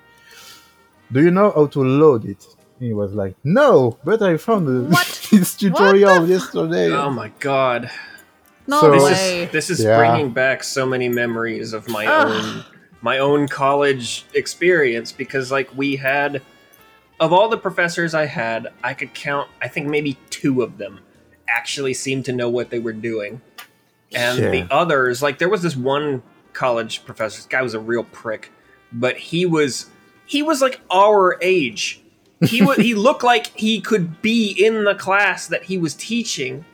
Do 1.12 1.22
you 1.22 1.30
know 1.30 1.50
how 1.50 1.66
to 1.66 1.80
load 1.82 2.24
it? 2.24 2.44
And 2.80 2.88
he 2.88 2.92
was 2.94 3.12
like, 3.14 3.36
no, 3.44 3.98
but 4.04 4.22
I 4.22 4.36
found 4.36 4.68
a, 4.68 4.88
this 5.30 5.54
tutorial 5.56 6.20
What 6.20 6.28
yesterday. 6.28 6.90
Oh 6.92 7.10
my 7.10 7.28
god. 7.40 7.90
no 8.66 8.80
So- 8.80 8.90
This 8.92 9.02
way. 9.04 9.44
is 9.44 9.50
this 9.52 9.70
is 9.70 9.82
Yeah. 9.84 9.98
bringing 9.98 10.30
back 10.32 10.64
so 10.64 10.86
many 10.86 11.08
memories 11.08 11.72
of 11.72 11.88
my 11.88 12.06
Ugh. 12.06 12.28
own 12.30 12.64
my 13.04 13.18
own 13.18 13.46
college 13.46 14.24
experience 14.32 15.12
because 15.12 15.52
like 15.52 15.68
we 15.76 15.96
had 15.96 16.40
of 17.20 17.34
all 17.34 17.50
the 17.50 17.58
professors 17.58 18.14
I 18.14 18.24
had, 18.24 18.68
I 18.82 18.94
could 18.94 19.12
count 19.12 19.50
I 19.60 19.68
think 19.68 19.88
maybe 19.88 20.16
two 20.30 20.62
of 20.62 20.78
them 20.78 21.00
actually 21.46 21.92
seemed 21.92 22.24
to 22.24 22.32
know 22.32 22.48
what 22.48 22.70
they 22.70 22.78
were 22.78 22.94
doing. 22.94 23.42
And 24.14 24.38
Yeah. 24.38 24.50
the 24.50 24.66
others, 24.70 25.22
like 25.22 25.38
there 25.38 25.50
was 25.50 25.60
this 25.62 25.76
one 25.76 26.22
college 26.54 27.04
professor, 27.04 27.36
this 27.36 27.46
guy 27.46 27.60
was 27.60 27.74
a 27.74 27.78
real 27.78 28.04
prick, 28.04 28.50
but 28.90 29.18
he 29.18 29.44
was 29.44 29.90
he 30.24 30.42
was 30.42 30.62
like 30.62 30.80
our 30.90 31.38
age. 31.42 32.00
He 32.40 32.62
was 32.62 32.78
he 32.78 32.94
looked 32.94 33.22
like 33.22 33.48
he 33.48 33.82
could 33.82 34.22
be 34.22 34.50
in 34.50 34.84
the 34.84 34.94
class 34.94 35.46
that 35.48 35.64
he 35.64 35.76
was 35.76 35.92
teaching. 35.92 36.64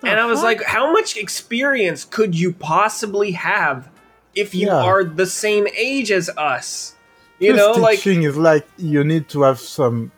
The 0.00 0.08
and 0.08 0.18
I 0.18 0.24
was 0.24 0.42
like, 0.42 0.62
how 0.62 0.90
much 0.90 1.18
experience 1.18 2.06
could 2.06 2.34
you 2.34 2.54
possibly 2.54 3.32
have 3.32 3.90
if 4.34 4.54
you 4.54 4.66
Yeah. 4.68 4.82
are 4.82 5.04
the 5.04 5.26
same 5.26 5.66
age 5.76 6.10
as 6.10 6.28
us? 6.36 6.94
You 7.38 7.52
Plus 7.52 7.76
know, 7.76 7.82
like 7.82 7.98
teaching 7.98 8.22
is 8.22 8.36
like 8.36 8.66
you 8.76 9.02
need 9.04 9.28
to 9.30 9.42
have 9.42 9.58
some 9.60 10.12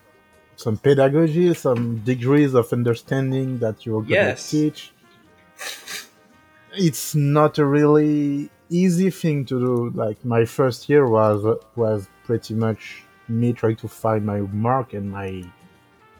some 0.57 0.77
pedagogy, 0.79 1.53
some 1.55 1.99
degrees 1.99 2.55
of 2.55 2.73
understanding 2.73 3.59
that 3.59 3.85
you're 3.85 4.03
gonna 4.03 4.33
Yes. 4.37 4.51
teach. 4.51 4.93
It's 6.75 7.15
not 7.15 7.59
a 7.59 7.65
really 7.65 8.51
easy 8.69 9.11
thing 9.11 9.45
to 9.47 9.59
do. 9.59 9.91
Like 9.95 10.23
my 10.25 10.45
first 10.45 10.89
year 10.89 11.07
was 11.09 11.45
was 11.75 12.09
pretty 12.25 12.55
much 12.55 13.03
me 13.29 13.53
trying 13.53 13.77
to 13.77 13.89
find 13.89 14.25
my 14.25 14.41
mark 14.41 14.93
and 14.95 15.11
my. 15.11 15.45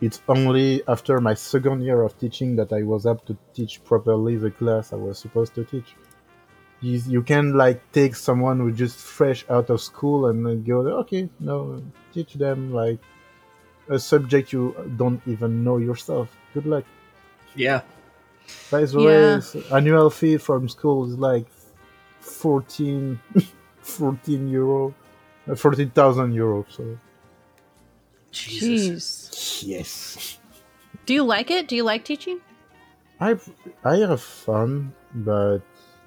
It's 0.01 0.21
only 0.29 0.83
after 0.89 1.21
my 1.21 1.35
second 1.35 1.83
year 1.83 2.03
of 2.03 2.19
teaching 2.19 2.57
that 2.57 2.73
I 2.73 2.83
was 2.83 3.07
able 3.07 3.25
to 3.27 3.37
teach 3.55 3.83
properly 3.85 4.37
the 4.37 4.51
class 4.51 4.93
I 4.93 4.97
was 4.97 5.19
supposed 5.19 5.55
to 5.55 5.65
teach 5.65 5.95
you, 6.81 7.01
you 7.07 7.23
can 7.23 7.55
like 7.57 7.81
take 7.93 8.15
someone 8.15 8.59
who 8.61 8.71
just 8.73 8.97
fresh 8.99 9.45
out 9.49 9.71
of 9.71 9.81
school 9.81 10.27
and 10.27 10.65
go 10.67 10.81
okay 11.01 11.29
no 11.41 11.83
teach 12.13 12.35
them 12.35 12.73
like 12.73 12.99
a 13.89 13.99
subject 13.99 14.53
you 14.53 14.75
don't 14.97 15.21
even 15.27 15.63
know 15.65 15.79
yourself 15.79 16.29
good 16.55 16.67
luck 16.67 16.85
yeah. 17.55 17.81
by 18.71 18.85
the 18.85 18.99
Yeah. 19.01 19.07
way 19.07 19.35
s- 19.39 19.57
annual 19.73 20.11
fee 20.11 20.37
from 20.37 20.69
school 20.69 21.07
is 21.09 21.17
like 21.19 21.47
14 22.21 23.19
14 23.83 24.49
euro 24.49 24.95
uh, 25.49 25.55
14,000 25.55 26.33
euro 26.35 26.67
so 26.69 26.99
Jesus. 28.33 29.31
Jeez. 29.33 29.67
yes 29.67 30.39
Do 31.07 31.15
you 31.15 31.23
like 31.25 31.51
it? 31.51 31.69
Do 31.69 31.77
you 31.77 31.85
like 31.85 32.05
teaching? 32.05 32.41
I 33.21 33.39
I 33.85 33.97
have 34.03 34.21
fun, 34.21 34.93
but 35.15 35.61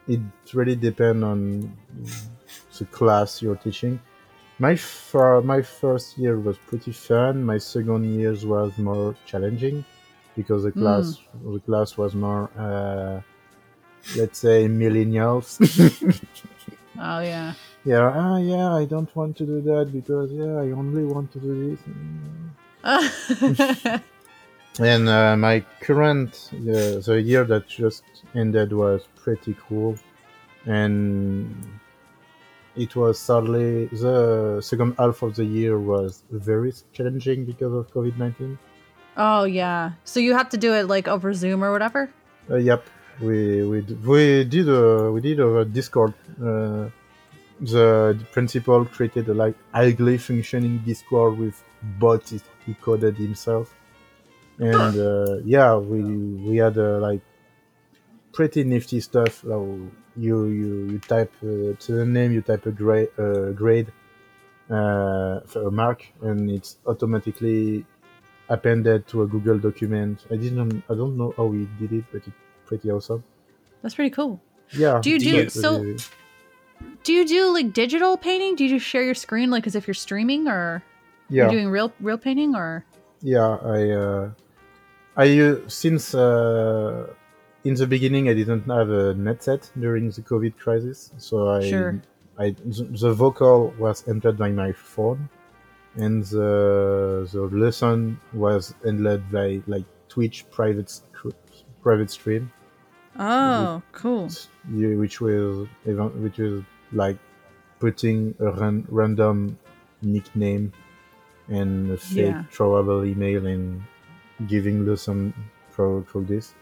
it 0.10 0.20
really 0.54 0.76
depends 0.76 1.24
on 1.24 1.72
the 2.78 2.86
class 2.86 3.42
you're 3.42 3.56
teaching. 3.56 4.00
My 4.58 4.76
fir- 4.76 5.42
my 5.42 5.62
first 5.62 6.18
year 6.18 6.38
was 6.40 6.58
pretty 6.58 6.92
fun. 6.92 7.44
My 7.44 7.60
second 7.60 8.04
year 8.20 8.36
was 8.44 8.78
more 8.78 9.16
challenging 9.26 9.86
because 10.36 10.64
the 10.64 10.72
class 10.72 11.18
the 11.44 11.60
class 11.60 11.96
was 11.96 12.16
more 12.16 12.50
uh, 12.58 13.22
let's 14.18 14.40
say 14.40 14.68
millennials. 14.68 15.50
Oh 17.02 17.22
yeah. 17.22 17.54
yeah, 17.86 18.12
ah, 18.14 18.38
yeah, 18.38 18.76
I 18.76 18.84
don't 18.84 19.16
want 19.16 19.38
to 19.38 19.46
do 19.46 19.62
that 19.62 19.90
because 19.94 20.34
yeah, 20.34 20.58
I 20.60 20.72
only 20.72 21.06
want 21.06 21.32
to 21.32 21.40
do 21.40 21.78
this. 22.84 24.02
And 24.80 25.10
uh, 25.10 25.36
my 25.36 25.64
current, 25.82 26.50
uh, 26.54 27.00
the 27.00 27.22
year 27.24 27.44
that 27.46 27.68
just 27.68 28.04
ended 28.34 28.72
was 28.72 29.02
pretty 29.16 29.56
cool. 29.68 29.98
And 30.66 31.54
it 32.76 32.96
was 32.96 33.20
sadly, 33.20 33.88
the 33.88 34.62
second 34.62 34.96
half 34.98 35.22
of 35.22 35.36
the 35.36 35.44
year 35.44 35.78
was 35.80 36.24
very 36.32 36.72
challenging 36.94 37.46
because 37.46 37.74
of 37.74 37.92
COVID 37.94 38.18
19. 38.18 38.58
Oh 39.18 39.44
yeah. 39.44 39.92
So 40.06 40.20
you 40.20 40.34
have 40.34 40.50
to 40.50 40.58
do 40.58 40.74
it 40.74 40.88
like 40.88 41.08
over 41.08 41.34
Zoom 41.34 41.64
or 41.64 41.72
whatever. 41.72 42.10
Uh, 42.50 42.56
yep, 42.56 42.86
we 43.20 43.64
we 43.66 43.82
we 43.82 44.44
did 44.46 44.70
uh, 44.70 45.12
we 45.12 45.20
did 45.22 45.40
over 45.42 45.66
Discord. 45.66 46.14
Uh, 46.42 46.90
the 47.60 48.18
principal 48.32 48.86
created 48.86 49.28
a 49.28 49.34
like 49.34 49.56
highly 49.74 50.18
functioning 50.18 50.78
Discord 50.86 51.38
with 51.38 51.62
bots 52.00 52.32
he- 52.32 52.42
he 52.66 52.74
coded 52.76 53.18
himself, 53.18 53.76
and 54.60 54.98
uh, 55.00 55.38
yeah, 55.46 55.76
we 55.76 56.02
we 56.04 56.58
had 56.58 56.78
uh, 56.78 57.00
like 57.00 57.22
pretty 58.34 58.64
nifty 58.64 59.00
stuff. 59.00 59.44
Like, 59.44 59.68
you 60.18 60.46
you 60.46 60.90
you 60.92 61.00
type 61.00 61.32
uh, 61.44 61.74
to 61.80 61.92
the 61.92 62.06
name, 62.06 62.32
you 62.32 62.42
type 62.42 62.66
a 62.66 62.72
grade 62.72 63.10
uh, 63.18 63.52
grade 63.52 63.92
uh, 64.70 65.40
for 65.48 65.68
a 65.68 65.72
mark, 65.72 66.06
and 66.22 66.50
it's 66.52 66.78
automatically 66.86 67.86
appended 68.50 69.08
to 69.08 69.22
a 69.24 69.28
Google 69.28 69.58
document. 69.58 70.26
I 70.30 70.36
didn't 70.36 70.84
I 70.90 70.96
don't 70.96 71.18
know 71.18 71.34
how 71.38 71.46
we 71.46 71.68
did 71.80 71.94
it, 71.94 72.06
but 72.12 72.28
it's 72.28 72.36
pretty 72.66 72.92
awesome. 72.92 73.24
That's 73.82 73.96
pretty 73.96 74.12
cool. 74.12 74.42
Yeah. 74.74 75.00
Do 75.02 75.10
you 75.10 75.20
Do 75.20 75.26
do 75.26 75.36
you- 75.38 75.50
so? 75.50 75.96
Do 77.04 77.12
you 77.12 77.26
do 77.26 77.52
like 77.54 77.74
digital 77.74 78.16
painting? 78.18 78.56
Do 78.56 78.64
you 78.64 78.70
just 78.78 78.86
share 78.86 79.04
your 79.04 79.16
screen 79.16 79.50
like 79.52 79.68
as 79.68 79.76
if 79.76 79.86
you're 79.86 79.94
streaming, 79.94 80.48
or 80.48 80.82
yeah. 81.30 81.44
you're 81.44 81.52
doing 81.52 81.70
real 81.70 81.92
real 82.00 82.18
painting, 82.18 82.56
or 82.56 82.86
Yeah, 83.22 83.58
I 83.62 83.90
uh, 83.92 84.32
I 85.18 85.40
uh, 85.40 85.56
since 85.68 86.14
uh, 86.16 87.08
in 87.64 87.74
the 87.76 87.88
beginning 87.88 88.30
I 88.30 88.34
didn't 88.34 88.66
have 88.70 88.90
a 88.90 89.14
net 89.14 89.44
set 89.44 89.70
during 89.80 90.10
the 90.12 90.22
COVID 90.22 90.58
crisis, 90.58 91.12
so 91.18 91.50
I 91.50 91.62
Sure. 91.70 92.02
I 92.38 92.52
the, 92.52 92.84
the 93.04 93.14
vocal 93.14 93.74
was 93.78 94.08
entered 94.08 94.38
by 94.38 94.50
my 94.52 94.72
phone, 94.72 95.28
and 95.96 96.24
the 96.24 97.28
the 97.32 97.42
lesson 97.52 98.20
was 98.34 98.74
ended 98.86 99.30
by 99.32 99.62
like 99.68 99.84
Twitch 100.08 100.46
private 100.52 100.90
private 101.84 102.10
stream, 102.12 102.52
oh, 103.18 103.82
cool. 103.92 104.30
you- 104.72 104.98
which 105.00 105.20
was 105.22 105.68
which 105.86 106.38
was 106.38 106.64
like 106.94 107.18
putting 107.80 108.36
a 108.40 108.52
ran, 108.52 108.86
random 108.90 109.58
nickname 110.02 110.72
and 111.50 111.92
a 111.92 111.98
fake 111.98 112.36
Yeah. 112.36 112.44
throwable 112.52 113.06
email 113.08 113.46
and 113.48 113.82
giving 114.48 114.86
lesson 114.86 115.34
for, 115.70 116.04
for 116.04 116.22
this 116.22 116.54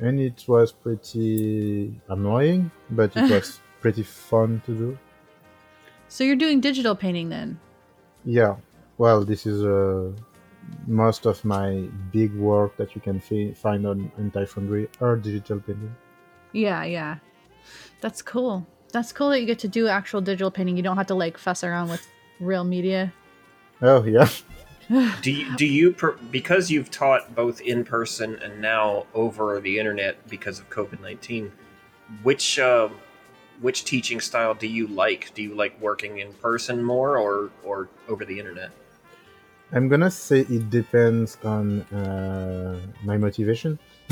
and 0.00 0.20
it 0.20 0.44
was 0.46 0.72
pretty 0.72 1.92
annoying 2.08 2.70
but 2.90 3.16
it 3.16 3.30
was 3.34 3.60
pretty 3.80 4.02
fun 4.02 4.60
to 4.66 4.72
do 4.72 4.98
So 6.08 6.24
you're 6.24 6.36
doing 6.36 6.60
digital 6.60 6.94
painting 6.94 7.28
then? 7.28 7.58
yeah 8.24 8.56
well 8.98 9.24
this 9.24 9.46
is 9.46 9.64
uh, 9.64 10.10
most 10.86 11.24
of 11.26 11.44
my 11.44 11.88
big 12.12 12.34
work 12.34 12.76
that 12.76 12.94
you 12.94 13.00
can 13.00 13.20
fi- 13.20 13.52
find 13.54 13.86
on 13.86 14.10
Hentai 14.18 14.46
Foundry 14.48 14.88
are 15.00 15.16
digital 15.16 15.60
painting 15.60 15.94
Yeah, 16.52 16.84
yeah. 16.84 17.16
That's 18.00 18.22
cool. 18.22 18.66
That's 18.92 19.12
cool 19.12 19.30
that 19.30 19.40
you 19.40 19.46
get 19.46 19.58
to 19.60 19.68
do 19.68 19.86
actual 19.88 20.20
digital 20.20 20.50
painting. 20.50 20.76
You 20.76 20.82
don't 20.82 20.96
have 20.96 21.06
to 21.08 21.14
like 21.14 21.36
fuss 21.38 21.62
around 21.64 21.88
with 21.90 22.06
real 22.40 22.64
media. 22.64 23.12
oh 23.82 24.04
yeah 24.04 24.28
Do 24.88 25.30
you, 25.30 25.56
do 25.56 25.66
you 25.66 25.92
per, 25.92 26.12
because 26.30 26.70
you've 26.70 26.90
taught 26.90 27.34
both 27.34 27.60
in 27.60 27.84
person 27.84 28.36
and 28.42 28.60
now 28.60 29.06
over 29.14 29.60
the 29.60 29.78
internet 29.78 30.26
because 30.28 30.58
of 30.60 30.70
COVID 30.70 31.00
nineteen? 31.00 31.52
Which 32.22 32.58
uh, 32.58 32.88
which 33.60 33.84
teaching 33.84 34.20
style 34.20 34.54
do 34.54 34.66
you 34.66 34.86
like? 34.86 35.34
Do 35.34 35.42
you 35.42 35.54
like 35.54 35.78
working 35.80 36.18
in 36.18 36.32
person 36.34 36.82
more 36.82 37.18
or 37.18 37.50
or 37.64 37.88
over 38.08 38.24
the 38.24 38.38
internet? 38.38 38.70
I'm 39.72 39.88
gonna 39.88 40.10
say 40.10 40.40
it 40.40 40.70
depends 40.70 41.36
on 41.44 41.82
uh, 41.92 42.80
my 43.04 43.18
motivation. 43.18 43.78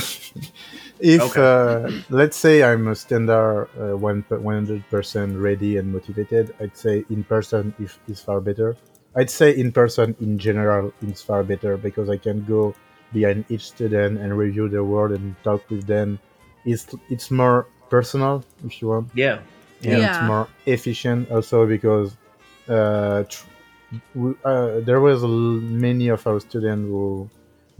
if 1.00 1.22
Okay. 1.22 1.40
uh, 1.40 1.90
let's 2.10 2.36
say 2.36 2.62
I'm 2.62 2.88
a 2.88 2.94
standard 2.94 3.68
uh, 3.80 3.96
one 3.96 4.22
hundred 4.28 4.84
percent 4.90 5.38
ready 5.38 5.78
and 5.78 5.90
motivated, 5.90 6.54
I'd 6.60 6.76
say 6.76 7.04
in 7.08 7.24
person 7.24 7.72
is 8.06 8.20
far 8.20 8.42
better. 8.42 8.76
I'd 9.16 9.30
say 9.30 9.56
in 9.56 9.72
person 9.72 10.14
in 10.20 10.38
general 10.38 10.92
is 11.02 11.22
far 11.22 11.42
better 11.42 11.76
because 11.76 12.08
I 12.10 12.18
can 12.18 12.44
go 12.44 12.74
behind 13.12 13.44
each 13.48 13.66
student 13.68 14.18
and 14.20 14.36
review 14.36 14.68
their 14.68 14.84
work 14.84 15.12
and 15.12 15.34
talk 15.42 15.68
with 15.70 15.86
them. 15.86 16.18
It's 16.64 16.86
it's 17.08 17.30
more 17.30 17.66
personal 17.88 18.44
if 18.66 18.82
you 18.82 18.88
want 18.88 19.10
Yeah, 19.14 19.38
and 19.82 19.98
Yeah. 20.02 20.10
it's 20.10 20.22
more 20.26 20.48
efficient 20.66 21.30
also 21.30 21.66
because 21.66 22.16
uh, 22.68 23.22
tr- 23.24 23.46
we, 24.14 24.34
uh, 24.44 24.80
there 24.80 25.00
was 25.00 25.22
a 25.22 25.30
l- 25.30 25.62
many 25.86 26.08
of 26.08 26.26
our 26.26 26.40
students 26.40 26.84
who 26.90 27.30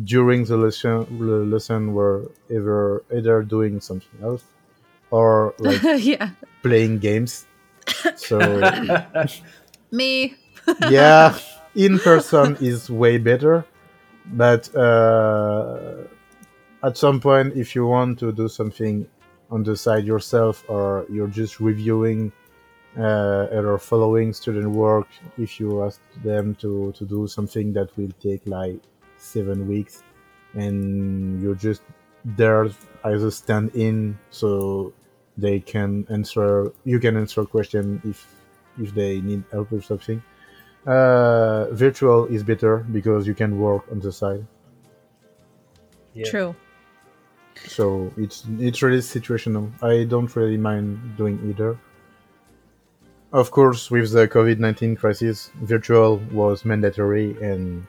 during 0.04 0.44
the 0.44 0.56
lesson 0.56 1.04
the 1.18 1.42
lesson 1.54 1.92
were 1.92 2.30
either 2.48 3.02
either 3.12 3.42
doing 3.42 3.80
something 3.80 4.18
else 4.22 4.44
or 5.10 5.54
like 5.58 5.82
yeah. 6.04 6.30
playing 6.62 6.98
games 7.00 7.46
so 8.16 8.38
Me. 9.90 10.34
Yeah 10.90 11.38
in 11.74 11.98
person 11.98 12.56
is 12.60 12.90
way 12.90 13.18
better 13.18 13.64
but 14.32 14.74
uh, 14.74 15.94
at 16.82 16.96
some 16.96 17.20
point 17.20 17.56
if 17.56 17.74
you 17.74 17.86
want 17.86 18.18
to 18.18 18.32
do 18.32 18.48
something 18.48 19.06
on 19.50 19.62
the 19.62 19.76
side 19.76 20.04
yourself 20.04 20.64
or 20.68 21.06
you're 21.10 21.28
just 21.28 21.60
reviewing 21.60 22.32
uh, 22.98 23.46
or 23.52 23.78
following 23.78 24.32
student 24.32 24.70
work 24.70 25.06
if 25.38 25.60
you 25.60 25.84
ask 25.84 26.00
them 26.24 26.54
to, 26.56 26.92
to 26.92 27.04
do 27.04 27.26
something 27.26 27.72
that 27.72 27.94
will 27.96 28.10
take 28.20 28.40
like 28.46 28.80
seven 29.18 29.68
weeks 29.68 30.02
and 30.54 31.40
you're 31.42 31.54
just 31.54 31.82
there 32.24 32.68
as 33.04 33.22
a 33.22 33.30
stand 33.30 33.70
in 33.74 34.18
so 34.30 34.92
they 35.36 35.60
can 35.60 36.06
answer 36.10 36.72
you 36.84 36.98
can 36.98 37.16
answer 37.16 37.42
a 37.42 37.46
question 37.46 38.00
if 38.04 38.26
if 38.78 38.94
they 38.94 39.20
need 39.20 39.44
help 39.52 39.70
with 39.70 39.84
something 39.84 40.22
uh, 40.86 41.66
virtual 41.72 42.26
is 42.26 42.42
better 42.42 42.78
because 42.92 43.26
you 43.26 43.34
can 43.34 43.58
work 43.58 43.84
on 43.90 43.98
the 44.00 44.12
side 44.12 44.44
Yeah. 46.14 46.30
True. 46.30 46.54
so 47.76 48.12
it's 48.16 48.44
it's 48.68 48.80
really 48.82 49.02
situational 49.16 49.64
i 49.82 50.04
don't 50.04 50.30
really 50.36 50.58
mind 50.70 50.86
doing 51.16 51.36
either 51.50 51.70
of 53.32 53.50
course 53.50 53.90
with 53.90 54.12
the 54.12 54.28
covid-19 54.28 54.96
crisis 54.98 55.50
virtual 55.62 56.18
was 56.32 56.64
mandatory 56.64 57.28
and 57.42 57.86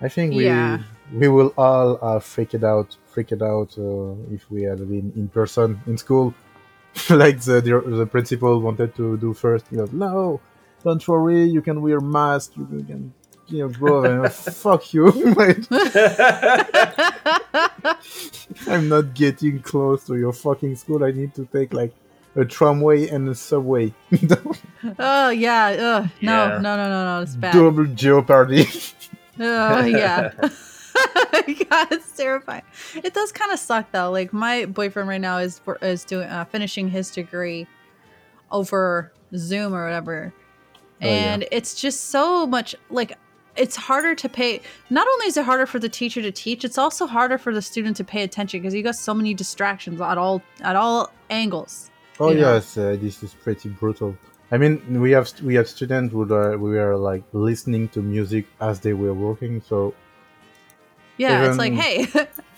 i 0.00 0.08
think 0.08 0.34
we 0.34 0.44
Yeah. 0.46 0.82
we 1.12 1.28
will 1.28 1.52
all 1.56 1.90
have 2.02 2.24
freaked 2.24 2.64
out 2.64 2.96
freaked 3.12 3.42
out 3.42 3.70
uh, 3.78 4.12
if 4.36 4.50
we 4.50 4.62
had 4.62 4.78
been 4.94 5.12
in 5.20 5.28
person 5.28 5.80
in 5.86 5.96
school 5.96 6.34
like 7.10 7.38
the, 7.48 7.60
the 7.60 7.74
the 8.00 8.06
principal 8.06 8.60
wanted 8.60 8.94
to 8.96 9.16
do 9.18 9.32
first 9.34 9.64
you 9.70 9.78
know 9.78 9.88
no 9.92 10.40
don't 10.86 11.06
worry 11.08 11.44
you 11.44 11.60
can 11.60 11.82
wear 11.82 12.00
mask 12.00 12.52
you 12.56 12.64
can 12.86 13.12
you 13.48 13.58
know 13.58 13.68
go 13.68 14.04
and 14.04 14.32
fuck 14.62 14.94
you 14.94 15.06
I'm 18.66 18.88
not 18.88 19.14
getting 19.14 19.60
close 19.62 20.04
to 20.06 20.16
your 20.16 20.32
fucking 20.32 20.76
school. 20.76 21.04
I 21.04 21.10
need 21.12 21.34
to 21.34 21.46
take 21.46 21.72
like 21.72 21.92
a 22.34 22.44
tramway 22.44 23.08
and 23.08 23.28
a 23.28 23.34
subway. 23.34 23.92
Oh 24.98 25.30
yeah. 25.30 25.66
Ugh. 25.68 26.10
No, 26.22 26.46
Yeah. 26.46 26.58
no, 26.58 26.76
no, 26.76 26.88
no, 26.88 27.04
no. 27.16 27.22
It's 27.22 27.36
bad. 27.36 27.52
Double 27.54 27.84
jeopardy. 27.86 28.66
Oh 29.38 29.84
yeah. 29.84 30.32
God, 30.40 31.88
it's 31.92 32.16
terrifying. 32.16 32.62
It 32.94 33.14
does 33.14 33.32
kind 33.32 33.52
of 33.52 33.58
suck 33.58 33.90
though. 33.92 34.10
Like 34.10 34.32
my 34.32 34.64
boyfriend 34.66 35.08
right 35.08 35.20
now 35.20 35.38
is 35.38 35.60
is 35.82 36.04
doing 36.04 36.28
uh, 36.28 36.44
finishing 36.46 36.88
his 36.88 37.10
degree 37.10 37.66
over 38.50 39.12
Zoom 39.36 39.74
or 39.74 39.84
whatever, 39.84 40.32
Oh, 41.02 41.06
yeah. 41.06 41.34
and 41.34 41.46
it's 41.52 41.74
just 41.74 42.06
so 42.10 42.46
much 42.46 42.74
like 42.90 43.16
it's 43.56 43.76
harder 43.76 44.14
to 44.14 44.28
pay. 44.28 44.60
Not 44.90 45.06
only 45.06 45.26
is 45.26 45.36
it 45.36 45.44
harder 45.44 45.66
for 45.66 45.78
the 45.78 45.88
teacher 45.88 46.22
to 46.22 46.30
teach, 46.30 46.64
it's 46.64 46.78
also 46.78 47.06
harder 47.06 47.38
for 47.38 47.52
the 47.54 47.62
student 47.62 47.96
to 47.96 48.04
pay 48.04 48.22
attention 48.22 48.60
because 48.60 48.74
you 48.74 48.82
got 48.82 48.96
so 48.96 49.14
many 49.14 49.34
distractions 49.34 50.00
at 50.00 50.18
all 50.18 50.42
at 50.62 50.76
all 50.76 51.10
angles. 51.30 51.90
oh 52.20 52.30
yes, 52.30 52.76
uh, 52.78 52.96
this 53.00 53.22
is 53.22 53.34
pretty 53.34 53.68
brutal. 53.68 54.16
I 54.52 54.58
mean, 54.58 55.00
we 55.00 55.10
have 55.10 55.30
we 55.42 55.54
have 55.56 55.68
students 55.68 56.12
who 56.12 56.32
are 56.32 56.56
we 56.56 56.78
are 56.78 56.96
like 56.96 57.24
listening 57.32 57.88
to 57.90 58.02
music 58.02 58.46
as 58.60 58.80
they 58.80 58.92
were 58.92 59.14
working. 59.14 59.60
So 59.60 59.94
Yeah, 61.18 61.48
it's 61.48 61.58
like, 61.58 61.72
hey. 61.72 62.06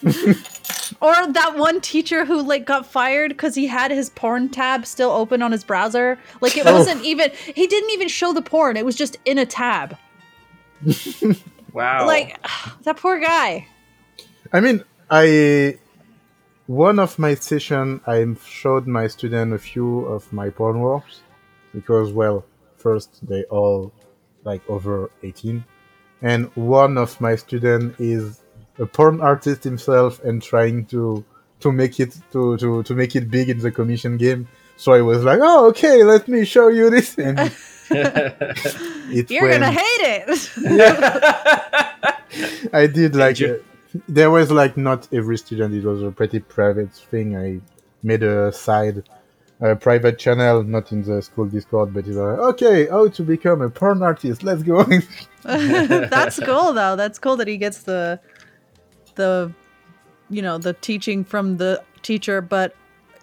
or 1.00 1.32
that 1.32 1.54
one 1.56 1.80
teacher 1.80 2.24
who 2.24 2.42
like 2.42 2.64
got 2.66 2.86
fired 2.86 3.30
because 3.30 3.54
he 3.54 3.66
had 3.66 3.90
his 3.90 4.10
porn 4.10 4.48
tab 4.48 4.86
still 4.86 5.10
open 5.10 5.42
on 5.42 5.52
his 5.52 5.64
browser. 5.64 6.18
Like 6.40 6.56
it 6.56 6.66
Oh. 6.66 6.72
wasn't 6.72 7.04
even 7.04 7.30
he 7.54 7.66
didn't 7.66 7.90
even 7.90 8.08
show 8.08 8.32
the 8.32 8.42
porn. 8.42 8.76
It 8.76 8.84
was 8.84 8.96
just 8.96 9.16
in 9.24 9.38
a 9.38 9.46
tab. 9.46 9.96
wow. 11.72 12.06
Like 12.06 12.38
that 12.82 12.96
poor 12.96 13.18
guy. 13.20 13.66
I 14.52 14.60
mean, 14.60 14.82
I 15.10 15.78
one 16.66 16.98
of 16.98 17.18
my 17.18 17.34
session 17.34 18.00
I 18.06 18.26
showed 18.44 18.86
my 18.86 19.06
student 19.06 19.52
a 19.52 19.58
few 19.58 20.00
of 20.06 20.32
my 20.32 20.50
porn 20.50 20.80
works 20.80 21.22
because 21.74 22.12
well, 22.12 22.44
first 22.76 23.26
they 23.28 23.44
all 23.44 23.92
like 24.44 24.62
over 24.68 25.10
eighteen, 25.22 25.64
and 26.22 26.46
one 26.56 26.96
of 26.98 27.20
my 27.20 27.36
student 27.36 27.96
is 27.98 28.40
a 28.78 28.86
porn 28.86 29.20
artist 29.20 29.64
himself 29.64 30.22
and 30.24 30.42
trying 30.42 30.86
to 30.86 31.24
to 31.60 31.72
make 31.72 31.98
it 31.98 32.16
to, 32.32 32.56
to, 32.58 32.82
to 32.84 32.94
make 32.94 33.16
it 33.16 33.30
big 33.30 33.48
in 33.48 33.58
the 33.58 33.70
commission 33.72 34.16
game. 34.16 34.46
So 34.76 34.92
I 34.92 35.00
was 35.02 35.24
like, 35.24 35.40
oh, 35.42 35.66
okay, 35.70 36.04
let 36.04 36.28
me 36.28 36.44
show 36.44 36.68
you 36.68 36.88
this. 36.88 37.18
And 37.18 37.36
it 37.90 39.28
You're 39.30 39.42
went- 39.48 39.62
gonna 39.62 39.72
hate 39.72 40.24
it. 40.28 40.28
I 42.72 42.86
did 42.86 43.16
like 43.16 43.40
you? 43.40 43.54
uh, 43.54 43.98
there 44.08 44.30
was 44.30 44.50
like 44.50 44.76
not 44.76 45.08
every 45.12 45.38
student. 45.38 45.74
It 45.74 45.84
was 45.84 46.02
a 46.02 46.10
pretty 46.10 46.40
private 46.40 46.92
thing. 46.92 47.36
I 47.36 47.60
made 48.02 48.22
a 48.22 48.52
side, 48.52 49.08
a 49.60 49.74
private 49.74 50.18
channel, 50.18 50.62
not 50.62 50.92
in 50.92 51.02
the 51.02 51.22
school 51.22 51.46
Discord, 51.46 51.92
but 51.94 52.06
it's 52.06 52.16
like 52.16 52.38
okay, 52.38 52.86
how 52.86 53.08
to 53.08 53.22
become 53.22 53.62
a 53.62 53.70
porn 53.70 54.02
artist? 54.02 54.42
Let's 54.42 54.62
go. 54.62 54.84
That's 55.42 56.38
cool 56.38 56.72
though. 56.72 56.94
That's 56.96 57.18
cool 57.18 57.36
that 57.38 57.48
he 57.48 57.56
gets 57.56 57.82
the 57.82 58.20
the 59.18 59.52
you 60.30 60.42
know, 60.42 60.58
the 60.58 60.72
teaching 60.72 61.24
from 61.24 61.56
the 61.56 61.82
teacher, 62.02 62.40
but 62.40 62.74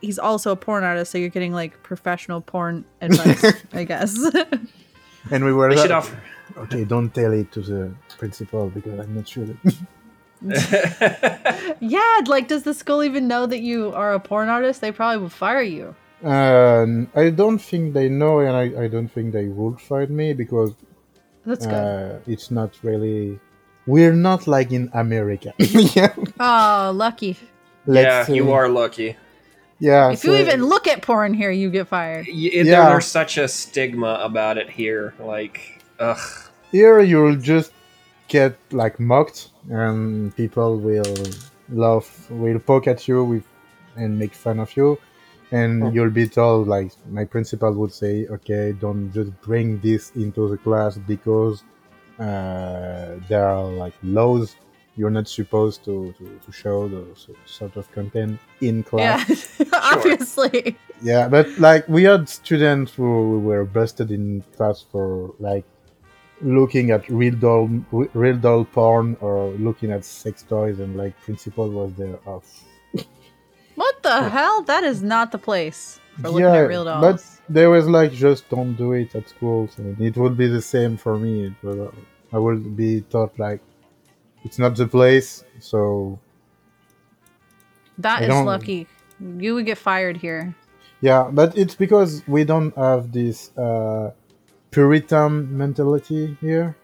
he's 0.02 0.20
also 0.20 0.52
a 0.52 0.56
porn 0.56 0.84
artist, 0.84 1.12
so 1.12 1.18
you're 1.18 1.30
getting 1.30 1.54
like 1.54 1.82
professional 1.84 2.41
porn 2.41 2.86
advice, 3.02 3.43
I 3.74 3.84
guess. 3.84 4.18
and 5.32 5.46
we 5.46 5.54
were 5.54 5.70
we 5.70 5.76
like, 5.76 5.84
should 5.84 5.91
offer. 5.91 6.20
okay, 6.58 6.84
don't 6.84 7.14
tell 7.14 7.32
it 7.34 7.52
to 7.54 7.62
the 7.62 7.93
principal 8.18 8.70
because 8.70 9.00
I'm 9.00 9.16
not 9.16 9.28
sure. 9.28 9.46
That 9.46 9.78
yeah, 11.80 12.22
like 12.28 12.48
does 12.48 12.64
the 12.64 12.74
school 12.74 13.04
even 13.04 13.28
know 13.28 13.46
that 13.46 13.62
you 13.62 13.93
are 13.93 14.14
a 14.14 14.20
porn 14.20 14.50
artist? 14.50 14.82
They 14.82 14.91
probably 14.91 15.22
will 15.22 15.30
fire 15.30 15.62
you. 15.62 15.96
Um, 16.24 17.10
I 17.16 17.30
don't 17.30 17.60
think 17.60 17.93
they 17.93 18.10
know, 18.10 18.39
and 18.39 18.56
I, 18.56 18.84
I 18.84 18.88
don't 18.88 19.10
think 19.10 19.34
they 19.34 19.46
would 19.46 19.80
fire 19.80 20.08
me 20.08 20.34
because 20.34 20.74
That's 21.46 21.66
good. 21.66 21.74
uh, 21.74 22.20
it's 22.28 22.52
not 22.52 22.72
really. 22.84 23.39
We're 23.88 24.14
not 24.14 24.48
like 24.48 24.72
in 24.72 24.90
America. 24.94 25.54
yeah. 25.60 26.14
oh, 26.40 26.92
lucky. 26.96 27.38
yeah, 27.86 27.94
Let's 28.26 28.30
you 28.30 28.46
say. 28.46 28.52
are 28.52 28.70
lucky. 28.70 29.16
Yeah. 29.80 30.12
If 30.12 30.24
you 30.24 30.36
even 30.36 30.64
look 30.66 30.88
at 30.88 31.02
porn 31.02 31.34
here, 31.34 31.52
you 31.52 31.70
get 31.70 31.88
fired. 31.88 32.26
Y- 32.28 32.50
it- 32.54 32.66
Yeah. 32.66 32.90
There's 32.90 33.06
such 33.06 33.38
a 33.38 33.48
stigma 33.48 34.20
about 34.24 34.58
it 34.58 34.70
here. 34.70 35.14
Like, 35.20 35.84
ugh. 36.00 36.18
here 36.72 37.00
you'll 37.02 37.36
just 37.36 37.72
get 38.28 38.58
like 38.72 39.00
mocked 39.00 39.50
and 39.70 40.36
people 40.36 40.78
will 40.78 41.14
laugh 41.70 42.28
will 42.30 42.60
poke 42.60 42.88
at 42.88 43.08
you 43.08 43.24
with 43.24 43.44
and 43.96 44.18
make 44.18 44.34
fun 44.34 44.60
of 44.60 44.76
you 44.76 44.98
and 45.52 45.84
Hmm. 45.84 45.90
you'll 45.94 46.10
be 46.10 46.28
told 46.28 46.68
like 46.68 46.92
my 47.10 47.24
principal 47.24 47.72
would 47.74 47.94
say 47.94 48.26
okay 48.28 48.72
don't 48.74 49.12
just 49.14 49.30
bring 49.42 49.80
this 49.80 50.12
into 50.16 50.50
the 50.50 50.58
class 50.58 50.98
because 50.98 51.64
uh, 52.20 53.16
there 53.28 53.45
are 53.47 53.66
like 53.66 53.93
laws 54.03 54.55
you're 54.97 55.09
not 55.09 55.28
supposed 55.28 55.84
to, 55.84 56.13
to, 56.18 56.39
to 56.45 56.51
show 56.53 56.88
those 56.88 57.28
sort 57.45 57.76
of 57.76 57.91
content 57.91 58.39
in 58.61 58.82
class 58.84 59.59
Yeah, 59.59 59.66
obviously. 59.74 60.78
yeah, 61.01 61.28
but 61.28 61.47
like 61.59 61.86
we 61.89 62.03
had 62.03 62.30
students 62.30 62.93
who 62.93 63.39
were 63.39 63.66
busted 63.66 64.09
in 64.11 64.41
class 64.55 64.86
for 64.89 65.34
like 65.39 65.66
looking 66.41 66.91
at 66.91 67.07
real 67.09 67.36
doll, 67.36 67.70
real 67.91 68.38
doll 68.38 68.63
porn 68.66 69.18
or 69.20 69.49
looking 69.59 69.91
at 69.91 70.05
sex 70.05 70.43
toys, 70.43 70.80
and 70.80 70.95
like 70.95 71.20
principal 71.22 71.70
was 71.70 71.93
there. 71.95 72.18
Oh, 72.26 72.41
What 73.76 74.01
the 74.03 74.30
hell? 74.30 74.61
That 74.63 74.84
is 74.86 75.03
not 75.03 75.32
the 75.34 75.38
place 75.38 75.99
for 76.22 76.30
looking 76.30 76.45
at 76.45 76.68
real 76.70 76.86
dolls. 76.86 77.01
but 77.01 77.35
there 77.50 77.70
was 77.70 77.88
like 77.88 78.12
just 78.12 78.50
don't 78.50 78.76
do 78.76 78.93
it 78.93 79.14
at 79.16 79.30
school 79.30 79.70
and 79.78 80.00
it 80.02 80.18
would 80.18 80.36
be 80.38 80.48
the 80.48 80.62
same 80.62 80.98
for 80.98 81.18
me. 81.18 81.46
It 81.48 81.91
I 82.34 82.38
would 82.38 82.76
be 82.76 83.02
taught 83.02 83.38
like 83.39 83.62
it's 84.43 84.60
not 84.60 84.76
the 84.76 84.88
place, 84.88 85.43
so 85.60 86.20
That 87.98 88.22
I 88.22 88.24
is 88.24 88.30
don't- 88.30 88.46
lucky. 88.46 88.88
You 89.20 89.56
would 89.56 89.66
get 89.66 89.78
fired 89.78 90.18
here. 90.18 90.54
Yeah, 91.02 91.30
but 91.32 91.58
it's 91.58 91.76
because 91.76 92.22
we 92.28 92.43
don't 92.43 92.76
have 92.76 93.12
this 93.12 93.56
uh, 93.58 94.12
Puritan 94.72 95.56
mentality 95.58 96.38
here. 96.41 96.76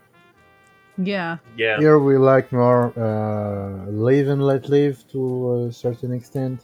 Yeah. 0.98 1.38
Yeah. 1.58 1.80
Here 1.80 2.00
we 2.00 2.18
like 2.18 2.52
more 2.52 2.94
uh, 2.98 3.90
live 3.90 4.28
and 4.30 4.42
let 4.44 4.70
live 4.70 5.04
to 5.12 5.66
a 5.68 5.74
certain 5.74 6.14
extent. 6.14 6.62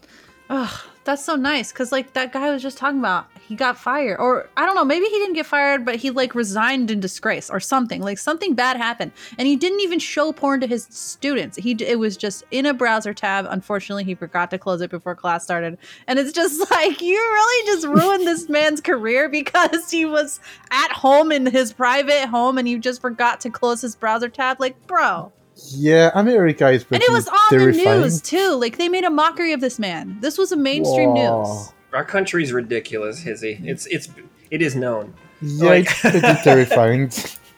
Ugh, 0.49 0.79
that's 1.07 1.23
so 1.23 1.35
nice 1.35 1.71
because 1.71 1.91
like 1.93 2.13
that 2.13 2.33
guy 2.33 2.51
was 2.51 2.61
just 2.61 2.77
talking 2.77 2.99
about 2.99 3.27
he 3.47 3.55
got 3.55 3.77
fired 3.77 4.19
or 4.19 4.49
i 4.57 4.65
don't 4.65 4.75
know 4.75 4.83
maybe 4.83 5.05
he 5.05 5.17
didn't 5.19 5.35
get 5.35 5.45
fired 5.45 5.85
but 5.85 5.95
he 5.95 6.09
like 6.09 6.35
resigned 6.35 6.91
in 6.91 6.99
disgrace 6.99 7.49
or 7.49 7.61
something 7.61 8.01
like 8.01 8.17
something 8.17 8.53
bad 8.53 8.75
happened 8.75 9.13
and 9.37 9.47
he 9.47 9.55
didn't 9.55 9.79
even 9.79 9.99
show 9.99 10.33
porn 10.33 10.59
to 10.59 10.67
his 10.67 10.85
students. 10.89 11.57
He 11.57 11.71
it 11.79 11.97
was 11.97 12.17
just 12.17 12.43
in 12.51 12.65
a 12.65 12.73
browser 12.73 13.13
tab. 13.13 13.47
Unfortunately 13.49 14.03
he 14.03 14.15
forgot 14.15 14.51
to 14.51 14.57
close 14.57 14.81
it 14.81 14.91
before 14.91 15.15
class 15.15 15.45
started 15.45 15.77
and 16.07 16.19
it's 16.19 16.33
just 16.33 16.69
like 16.71 17.01
you 17.01 17.15
really 17.15 17.65
just 17.65 17.87
ruined 17.87 18.27
this 18.27 18.49
man's 18.57 18.81
career 18.81 19.29
because 19.29 19.89
he 19.89 20.03
was 20.05 20.41
at 20.71 20.91
home 20.91 21.31
in 21.31 21.45
his 21.45 21.71
private 21.71 22.25
home 22.27 22.57
and 22.57 22.67
you 22.67 22.79
just 22.79 22.99
forgot 22.99 23.39
to 23.41 23.49
close 23.49 23.81
his 23.81 23.95
browser 23.95 24.27
tab 24.27 24.59
like 24.59 24.75
bro 24.87 25.31
Yeah, 25.75 26.11
America 26.13 26.69
is 26.69 26.83
pretty. 26.83 27.03
and 27.05 27.11
it 27.11 27.13
was 27.13 27.27
on 27.27 27.49
terrifying. 27.49 27.85
the 27.85 27.99
news 28.03 28.21
too 28.21 28.51
like 28.59 28.77
they 28.77 28.89
made 28.89 29.03
a 29.03 29.09
mockery 29.09 29.53
of 29.53 29.61
this 29.61 29.79
man 29.79 30.17
this 30.21 30.37
was 30.37 30.51
a 30.51 30.55
mainstream 30.55 31.11
Whoa. 31.13 31.43
news 31.43 31.71
Our 31.93 32.05
country's 32.05 32.51
ridiculous, 32.53 33.19
Hizzy. 33.19 33.59
It's 33.63 33.85
it's 33.87 34.07
it 34.51 34.61
is 34.61 34.75
known. 34.75 35.13
Yeah, 35.41 35.69
Like- 35.69 35.89
it's 35.89 35.99
pretty 36.01 36.19
terrifying. 36.43 37.03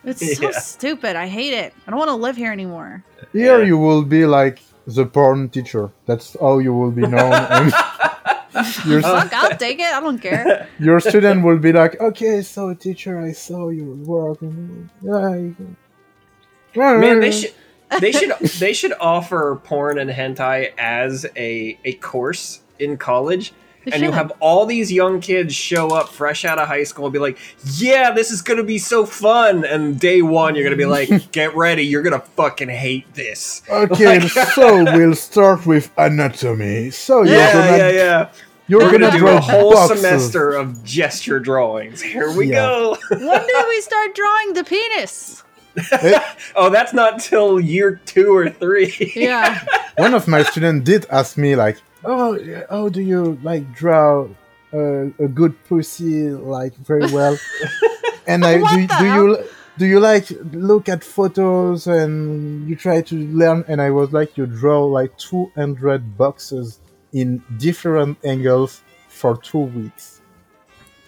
It's 0.05 0.37
so 0.37 0.43
Yeah. 0.49 0.51
stupid. 0.59 1.15
I 1.15 1.27
hate 1.27 1.53
it. 1.53 1.73
I 1.85 1.91
don't 1.91 1.99
want 1.99 2.09
to 2.09 2.15
live 2.15 2.35
here 2.37 2.51
anymore. 2.51 3.03
Here 3.33 3.59
Yeah. 3.59 3.65
you 3.69 3.77
will 3.77 4.03
be 4.03 4.25
like 4.25 4.59
the 4.87 5.05
porn 5.05 5.49
teacher. 5.49 5.91
That's 6.07 6.37
how 6.39 6.59
you 6.59 6.73
will 6.73 6.91
be 6.91 7.01
known. 7.05 7.33
and 7.57 7.73
your, 8.85 9.01
Fuck, 9.01 9.31
I'll 9.33 9.57
take 9.57 9.79
it. 9.79 9.91
I 9.93 9.99
don't 9.99 10.19
care. 10.21 10.67
your 10.79 10.99
student 10.99 11.43
will 11.43 11.59
be 11.59 11.71
like, 11.73 11.99
okay, 11.99 12.41
so 12.41 12.73
teacher, 12.73 13.19
I 13.19 13.31
saw 13.33 13.69
your 13.69 13.93
work. 14.13 14.39
You- 14.41 14.89
Man, 16.75 17.19
they 17.19 17.31
should 17.31 17.53
they 17.99 18.11
should 18.11 18.31
they 18.59 18.73
should 18.73 18.93
offer 18.99 19.59
porn 19.63 19.97
and 19.99 20.09
hentai 20.09 20.71
as 20.77 21.25
a 21.35 21.77
a 21.85 21.93
course 21.93 22.61
in 22.79 22.97
college. 22.97 23.53
They 23.85 23.91
and 23.93 24.01
you 24.01 24.07
should. 24.09 24.15
have 24.15 24.33
all 24.41 24.65
these 24.65 24.91
young 24.91 25.21
kids 25.21 25.55
show 25.55 25.87
up 25.87 26.09
fresh 26.09 26.43
out 26.43 26.59
of 26.59 26.67
high 26.67 26.83
school 26.83 27.05
and 27.05 27.13
be 27.13 27.19
like, 27.19 27.37
"Yeah, 27.77 28.11
this 28.11 28.29
is 28.29 28.41
gonna 28.41 28.63
be 28.63 28.77
so 28.77 29.05
fun." 29.05 29.63
And 29.63 29.97
day 29.97 30.21
one, 30.21 30.53
you're 30.55 30.65
gonna 30.65 30.75
be 30.75 30.85
like, 30.85 31.31
"Get 31.31 31.55
ready, 31.55 31.83
you're 31.83 32.01
gonna 32.03 32.19
fucking 32.35 32.67
hate 32.67 33.11
this." 33.13 33.61
Okay, 33.69 34.19
Like- 34.19 34.29
so 34.29 34.83
we'll 34.83 35.15
start 35.15 35.65
with 35.65 35.91
anatomy. 35.97 36.89
So 36.91 37.23
you're 37.23 37.35
Yeah, 37.37 37.53
gonna 37.53 37.77
yeah, 37.77 37.89
yeah. 37.89 38.29
you're 38.67 38.81
We're 38.81 38.91
gonna, 38.91 38.99
gonna 39.07 39.11
do 39.13 39.19
draw 39.19 39.37
a 39.37 39.41
whole 39.41 39.71
boxes. 39.73 40.01
semester 40.01 40.51
of 40.51 40.83
gesture 40.83 41.39
drawings. 41.39 42.01
Here 42.01 42.31
we 42.35 42.47
Yeah. 42.47 42.55
go. 42.65 42.97
when 43.11 43.19
did 43.47 43.65
we 43.69 43.81
start 43.89 44.13
drawing 44.13 44.53
the 44.53 44.65
penis? 44.65 45.41
oh, 46.55 46.69
that's 46.69 46.93
not 46.93 47.19
till 47.19 47.59
year 47.59 48.01
two 48.05 48.35
or 48.35 48.49
three. 48.49 49.11
Yeah. 49.15 49.63
One 49.97 50.13
of 50.13 50.27
my 50.27 50.43
students 50.43 50.85
did 50.85 51.05
ask 51.09 51.37
me 51.37 51.55
like, 51.55 51.77
"Oh, 52.03 52.33
yeah, 52.35 52.63
how 52.69 52.89
do 52.89 53.01
you 53.01 53.37
like 53.43 53.73
draw 53.73 54.27
a, 54.73 55.07
a 55.19 55.27
good 55.27 55.53
pussy 55.65 56.29
like 56.29 56.73
very 56.75 57.11
well?" 57.11 57.37
And 58.27 58.45
I 58.45 58.59
What 58.61 58.75
do, 58.75 58.87
the 58.87 58.87
do 58.87 58.93
hell? 59.05 59.27
you 59.27 59.43
do 59.77 59.85
you 59.85 59.99
like 59.99 60.27
look 60.53 60.89
at 60.89 61.03
photos 61.03 61.87
and 61.87 62.67
you 62.69 62.75
try 62.75 63.01
to 63.01 63.15
learn? 63.15 63.63
And 63.67 63.81
I 63.81 63.89
was 63.91 64.11
like, 64.11 64.37
you 64.37 64.45
draw 64.45 64.83
like 64.85 65.17
two 65.17 65.51
hundred 65.55 66.17
boxes 66.17 66.79
in 67.13 67.43
different 67.57 68.17
angles 68.23 68.81
for 69.07 69.37
two 69.37 69.59
weeks. 69.79 70.18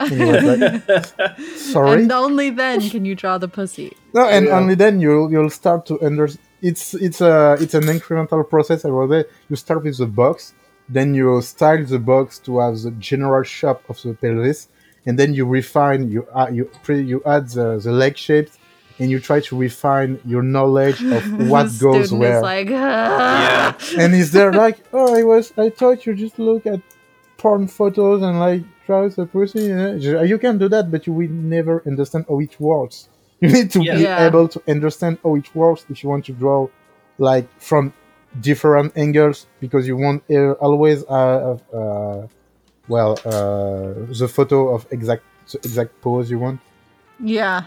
And 0.09 0.21
he 0.21 0.25
was 0.25 0.43
like, 0.43 1.39
"Sorry." 1.73 2.01
and 2.03 2.11
only 2.11 2.49
then 2.49 2.81
can 2.89 3.05
you 3.05 3.15
draw 3.15 3.37
the 3.37 3.47
pussy. 3.47 3.95
No, 4.13 4.27
and 4.27 4.45
Yeah. 4.47 4.57
only 4.57 4.75
then 4.75 4.99
you'll 4.99 5.31
you'll 5.31 5.49
start 5.49 5.85
to 5.87 5.99
understand. 6.01 6.45
It's 6.61 6.93
it's 6.93 7.21
a 7.21 7.57
it's 7.59 7.73
an 7.73 7.83
incremental 7.83 8.47
process. 8.49 8.85
I 8.85 8.89
was 8.89 9.09
there. 9.09 9.25
You 9.49 9.55
start 9.55 9.83
with 9.83 9.97
the 9.97 10.05
box, 10.05 10.53
then 10.87 11.13
you 11.15 11.41
style 11.41 11.83
the 11.85 11.99
box 11.99 12.39
to 12.45 12.59
have 12.59 12.75
the 12.85 12.91
general 12.91 13.43
shape 13.43 13.81
of 13.89 14.01
the 14.03 14.13
pelvis, 14.13 14.67
and 15.05 15.17
then 15.19 15.33
you 15.33 15.45
refine. 15.47 16.09
You 16.11 16.27
uh, 16.33 16.49
you 16.51 16.69
pre, 16.83 17.01
you 17.01 17.21
add 17.25 17.49
the, 17.49 17.79
the 17.79 17.91
leg 17.91 18.15
shapes, 18.15 18.59
and 18.99 19.09
you 19.09 19.19
try 19.19 19.39
to 19.39 19.57
refine 19.57 20.19
your 20.23 20.43
knowledge 20.43 21.01
of 21.03 21.23
what 21.49 21.67
The 21.71 21.79
goes 21.85 22.07
student 22.07 22.21
where. 22.21 22.37
Is 22.37 22.43
like, 22.43 22.69
Yeah. 22.69 23.73
and 23.97 24.13
is 24.13 24.31
there 24.31 24.53
like, 24.53 24.77
oh, 24.93 25.15
I 25.19 25.23
was 25.23 25.53
I 25.57 25.69
thought 25.71 26.05
you 26.05 26.13
just 26.13 26.37
look 26.37 26.65
at 26.67 26.81
porn 27.37 27.67
photos 27.67 28.21
and 28.21 28.39
like 28.39 28.61
try 28.91 29.07
the 29.07 29.25
pussy. 29.25 29.65
You 30.31 30.37
can 30.45 30.57
do 30.57 30.67
that, 30.75 30.85
but 30.91 31.01
you 31.07 31.13
will 31.19 31.29
never 31.29 31.75
understand 31.91 32.25
how 32.29 32.39
it 32.47 32.53
works. 32.59 32.97
You 33.43 33.49
need 33.57 33.69
to 33.71 33.79
Yeah. 33.83 33.95
be 33.95 34.01
Yeah. 34.03 34.27
able 34.27 34.47
to 34.55 34.59
understand 34.75 35.13
how 35.23 35.33
it 35.41 35.47
works 35.55 35.81
if 35.91 35.97
you 36.03 36.09
want 36.13 36.23
to 36.29 36.33
draw 36.43 36.59
like 37.17 37.47
from 37.69 37.83
different 38.49 38.89
angles 39.05 39.37
because 39.63 39.83
you 39.89 39.97
want 40.05 40.19
uh, 40.29 40.51
always 40.65 40.99
uh, 41.09 41.57
uh, 41.79 42.27
well 42.87 43.11
uh, 43.25 44.13
the 44.21 44.27
photo 44.37 44.57
of 44.75 44.85
exact 44.91 45.23
the 45.51 45.57
exact 45.67 45.91
pose 46.01 46.25
you 46.33 46.39
want. 46.45 46.59
yeah, 47.19 47.59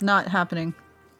not 0.00 0.28
happening. 0.28 0.74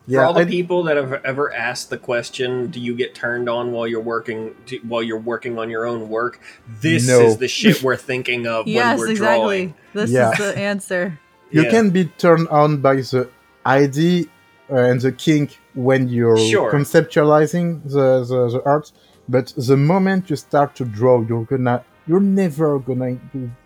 For 0.08 0.22
all 0.24 0.34
the 0.34 0.40
I- 0.40 0.44
people 0.44 0.84
that 0.84 0.96
have 0.96 1.12
ever 1.24 1.52
asked 1.52 1.90
the 1.90 1.98
question, 1.98 2.68
"Do 2.68 2.78
you 2.80 2.94
get 2.94 3.14
turned 3.14 3.48
on 3.48 3.72
while 3.72 3.86
you're 3.88 4.00
working 4.14 4.54
do, 4.66 4.78
while 4.86 5.02
you're 5.02 5.18
working 5.18 5.58
on 5.58 5.68
your 5.70 5.84
own 5.86 6.08
work?" 6.08 6.40
This 6.80 7.08
No. 7.08 7.20
is 7.20 7.36
the 7.38 7.48
shit 7.48 7.82
we're 7.86 7.96
thinking 7.96 8.46
of 8.46 8.66
yes, 8.68 8.98
when 8.98 8.98
we're 8.98 9.10
exactly. 9.12 9.38
drawing. 9.42 9.74
This 9.94 10.10
Yeah. 10.10 10.30
is 10.32 10.38
the 10.38 10.58
answer. 10.58 11.18
you 11.50 11.62
Yeah. 11.62 11.70
can 11.70 11.90
be 11.90 12.04
turned 12.18 12.48
on 12.48 12.78
by 12.78 12.96
the 12.96 13.28
idea 13.64 14.24
uh, 14.70 14.74
and 14.90 15.00
the 15.00 15.12
kink 15.12 15.58
when 15.74 16.08
you're 16.08 16.36
Sure. 16.38 16.72
conceptualizing 16.72 17.82
the, 17.84 18.24
the, 18.24 18.48
the 18.54 18.62
art 18.64 18.92
but 19.28 19.52
the 19.56 19.76
moment 19.76 20.28
you 20.30 20.36
start 20.36 20.74
to 20.76 20.84
draw 20.84 21.22
you're 21.28 21.44
gonna 21.44 21.84
you're 22.08 22.20
never 22.42 22.78
gonna 22.78 23.16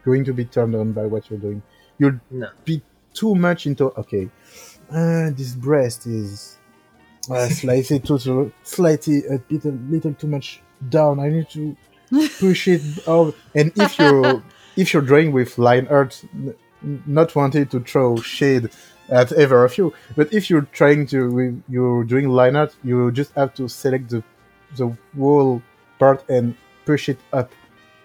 going 0.05 0.24
to 0.24 0.32
be 0.32 0.45
turned 0.45 0.74
on 0.74 0.93
by 0.93 1.07
what 1.07 1.30
you're 1.30 1.38
doing 1.38 1.62
you'll 1.99 2.20
No. 2.30 2.49
be 2.64 2.82
too 3.14 3.34
much 3.34 3.66
into 3.66 3.84
okay 4.03 4.28
uh, 4.91 5.30
this 5.30 5.55
breast 5.55 6.07
is 6.07 6.59
uh, 7.30 7.49
slightly 7.49 7.99
too 8.01 8.53
slightly 8.62 9.24
a 9.26 9.38
bit 9.38 9.64
a 9.64 9.70
little 9.70 10.14
too 10.14 10.26
much 10.26 10.61
down. 10.88 11.20
I 11.20 11.28
need 11.28 11.49
to 11.51 11.76
push 12.38 12.68
it 12.68 12.82
out. 13.09 13.34
And 13.55 13.72
if 13.76 13.99
you 13.99 14.43
if 14.76 14.93
you're 14.93 15.03
drawing 15.03 15.32
with 15.32 15.59
line 15.59 15.86
art 15.88 16.22
not 17.07 17.34
wanting 17.34 17.66
to 17.66 17.80
throw 17.80 18.16
shade 18.16 18.70
at 19.11 19.32
ever 19.32 19.64
of 19.64 19.76
you 19.76 19.93
but 20.16 20.32
if 20.32 20.49
you're 20.49 20.68
trying 20.72 21.05
to 21.05 21.30
with- 21.30 21.62
you're 21.68 22.05
doing 22.05 22.28
line 22.28 22.57
art 22.57 22.74
you 22.82 23.11
just 23.12 23.32
have 23.34 23.53
to 23.55 23.68
select 23.68 24.09
the 24.09 24.22
the 24.76 24.97
whole 25.18 25.61
part 25.99 26.24
and 26.28 26.55
push 26.84 27.09
it 27.09 27.18
up. 27.32 27.53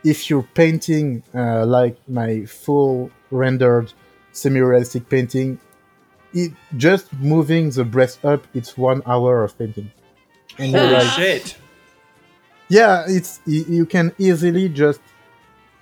If 0.04 0.30
you're 0.30 0.48
painting 0.54 1.24
uh, 1.34 1.66
like 1.66 1.98
my 2.08 2.46
full 2.46 3.10
rendered 3.32 3.92
semi-realistic 4.32 5.08
painting 5.10 5.60
it 6.36 6.52
just 6.76 7.12
moving 7.14 7.70
the 7.72 7.84
breast 7.84 8.24
up 8.26 8.46
it's 8.54 8.78
one 8.78 9.02
hour 9.08 9.44
of 9.44 9.58
painting 9.58 9.90
and 10.60 10.72
you're 10.72 10.82
Holy 10.82 10.94
like 10.94 11.08
shit! 11.08 11.58
yeah 12.68 13.06
it's 13.08 13.40
you 13.46 13.86
can 13.86 14.12
easily 14.20 14.68
just 14.70 15.00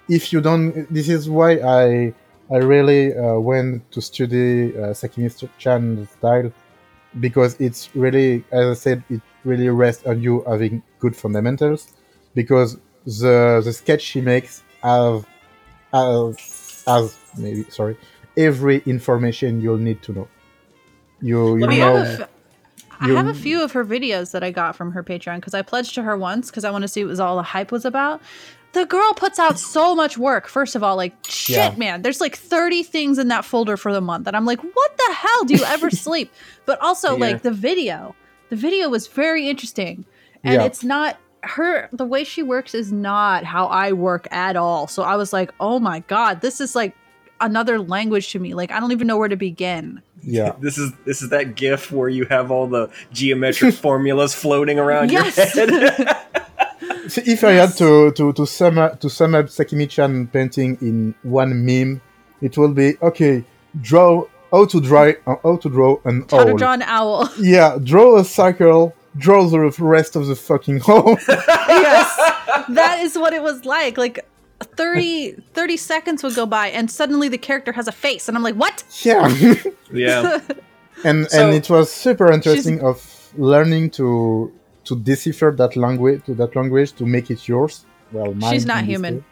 if 0.08 0.32
you 0.32 0.40
don't 0.40 0.92
this 0.94 1.10
is 1.10 1.30
why 1.30 1.54
i 1.58 2.14
i 2.52 2.58
really 2.58 3.18
uh, 3.18 3.40
went 3.40 3.90
to 3.92 4.00
study 4.02 4.78
uh, 4.78 4.94
sakimi 4.94 5.30
chan 5.58 6.08
style 6.18 6.52
because 7.20 7.56
it's 7.60 7.90
really 7.96 8.44
as 8.52 8.66
i 8.68 8.74
said 8.74 9.04
it 9.10 9.22
really 9.44 9.70
rests 9.70 10.06
on 10.06 10.22
you 10.22 10.44
having 10.48 10.84
good 11.00 11.16
fundamentals 11.16 11.94
because 12.36 12.78
the 13.06 13.62
the 13.64 13.74
sketch 13.74 14.02
she 14.02 14.22
makes 14.22 14.64
have 14.84 15.26
has, 15.92 16.84
has 16.86 17.18
maybe 17.38 17.64
sorry 17.70 17.98
every 18.38 18.84
information 18.86 19.62
you'll 19.62 19.78
need 19.78 20.02
to 20.02 20.12
know 20.14 20.28
you 21.24 21.58
you 21.58 21.66
know 21.66 21.70
I 21.70 21.74
have, 21.76 21.96
a 21.96 22.24
f- 22.24 22.30
I 23.00 23.08
have 23.10 23.28
a 23.28 23.34
few 23.34 23.64
of 23.64 23.72
her 23.72 23.84
videos 23.84 24.32
that 24.32 24.44
I 24.44 24.52
got 24.52 24.76
from 24.76 24.92
her 24.92 25.04
Patreon 25.04 25.38
because 25.38 25.54
I 25.54 25.62
pledged 25.62 25.96
to 25.96 26.04
her 26.04 26.16
once 26.18 26.50
because 26.52 26.64
I 26.64 26.72
want 26.72 26.84
to 26.84 26.88
see 26.88 27.04
what 27.04 27.10
was 27.10 27.20
all 27.20 27.36
the 27.38 27.44
hype 27.44 27.72
was 27.72 27.86
about. 27.86 28.22
The 28.74 28.86
girl 28.86 29.14
puts 29.14 29.38
out 29.40 29.60
so 29.60 29.94
much 29.94 30.18
work. 30.18 30.48
First 30.48 30.76
of 30.76 30.84
all, 30.84 30.96
like 30.96 31.14
shit, 31.28 31.56
Yeah. 31.58 31.76
man. 31.78 32.02
There's 32.02 32.20
like 32.22 32.36
30 32.36 32.82
things 32.84 33.18
in 33.20 33.28
that 33.28 33.46
folder 33.46 33.78
for 33.78 33.94
the 33.94 34.02
month, 34.02 34.26
and 34.28 34.36
I'm 34.36 34.46
like, 34.46 34.60
what 34.64 34.98
the 34.98 35.14
hell? 35.14 35.44
Do 35.46 35.56
you 35.56 35.64
ever 35.66 35.90
sleep? 36.06 36.32
But 36.66 36.80
also, 36.82 37.14
Yeah. 37.14 37.20
like 37.26 37.42
the 37.44 37.52
video, 37.52 38.16
the 38.50 38.56
video 38.56 38.90
was 38.90 39.08
very 39.08 39.48
interesting, 39.48 40.06
and 40.44 40.56
Yeah. 40.56 40.64
it's 40.66 40.84
not 40.84 41.18
her. 41.44 41.88
The 41.92 42.06
way 42.06 42.24
she 42.24 42.42
works 42.42 42.74
is 42.74 42.92
not 42.92 43.44
how 43.44 43.68
I 43.68 43.92
work 43.92 44.28
at 44.32 44.56
all. 44.56 44.88
So 44.88 45.04
I 45.04 45.18
was 45.18 45.34
like, 45.34 45.52
oh 45.60 45.78
my 45.80 46.00
god, 46.08 46.42
this 46.42 46.60
is 46.62 46.74
like 46.76 46.96
another 47.42 47.80
language 47.80 48.32
to 48.32 48.40
me. 48.40 48.54
Like 48.54 48.72
I 48.72 48.80
don't 48.80 48.92
even 48.92 49.08
know 49.08 49.18
where 49.18 49.30
to 49.30 49.36
begin. 49.36 50.02
yeah 50.22 50.54
This 50.60 50.78
is 50.78 50.92
this 51.06 51.22
is 51.22 51.30
that 51.30 51.56
GIF 51.56 51.92
where 51.92 52.10
you 52.10 52.26
have 52.26 52.52
all 52.52 52.68
the 52.68 52.90
geometric 53.12 53.74
formulas 53.86 54.34
floating 54.34 54.80
around 54.80 55.12
Yes. 55.12 55.38
your 55.56 55.68
head. 55.68 56.18
So 57.08 57.22
if 57.26 57.44
I 57.44 57.52
had 57.52 57.76
to, 57.78 58.12
to, 58.14 58.32
to 58.34 58.46
sum 58.48 58.78
up 58.78 59.00
to 59.02 59.10
sum 59.10 59.36
up 59.36 59.48
Sakimi-chan 59.48 60.28
painting 60.28 60.78
in 60.82 61.14
one 61.24 61.66
meme, 61.66 62.02
it 62.42 62.58
will 62.58 62.74
be 62.74 62.96
okay. 63.02 63.44
Draw 63.82 64.24
how 64.52 64.66
to 64.66 64.80
draw 64.80 65.12
uh, 65.28 65.36
how 65.44 65.58
to 65.58 65.70
draw 65.70 65.98
an 66.06 66.26
How 66.32 66.46
to 66.46 66.54
draw 66.54 66.74
an 66.74 66.82
owl. 66.84 67.30
Yeah, 67.38 67.78
draw 67.84 68.20
a 68.20 68.24
circle. 68.24 68.96
Draw 69.18 69.48
the 69.50 69.60
rest 69.80 70.16
of 70.16 70.28
the 70.28 70.36
fucking 70.36 70.80
hole. 70.80 71.18
yes 71.28 72.08
that 72.70 73.00
is 73.02 73.18
what 73.18 73.34
it 73.34 73.44
was 73.44 73.66
like 73.66 73.98
like 73.98 74.26
30 74.64 75.32
30 75.54 75.78
seconds 75.78 76.24
would 76.24 76.36
go 76.36 76.46
by 76.46 76.68
and 76.68 76.90
suddenly 76.90 77.30
the 77.30 77.38
character 77.38 77.72
has 77.72 77.88
a 77.88 77.92
face 77.92 78.28
and 78.28 78.38
i'm 78.38 78.44
like 78.44 78.56
what 78.56 78.84
yeah, 79.04 79.28
yeah. 79.94 80.40
and 81.04 81.30
So- 81.30 81.46
and 81.48 81.54
it 81.56 81.70
was 81.70 81.92
super 81.92 82.32
interesting 82.32 82.82
of 82.82 82.98
learning 83.38 83.90
to 83.92 84.52
to 84.86 84.96
decipher 84.96 85.52
that 85.58 85.76
language 85.76 86.26
to 86.26 86.34
that 86.36 86.56
language 86.56 86.92
to 86.94 87.06
make 87.06 87.32
it 87.32 87.48
yours. 87.48 87.86
Well, 88.12 88.34
mine 88.34 88.52
She's 88.54 88.66
not 88.66 88.80
in 88.80 88.86
this 88.86 88.92
human. 88.94 89.26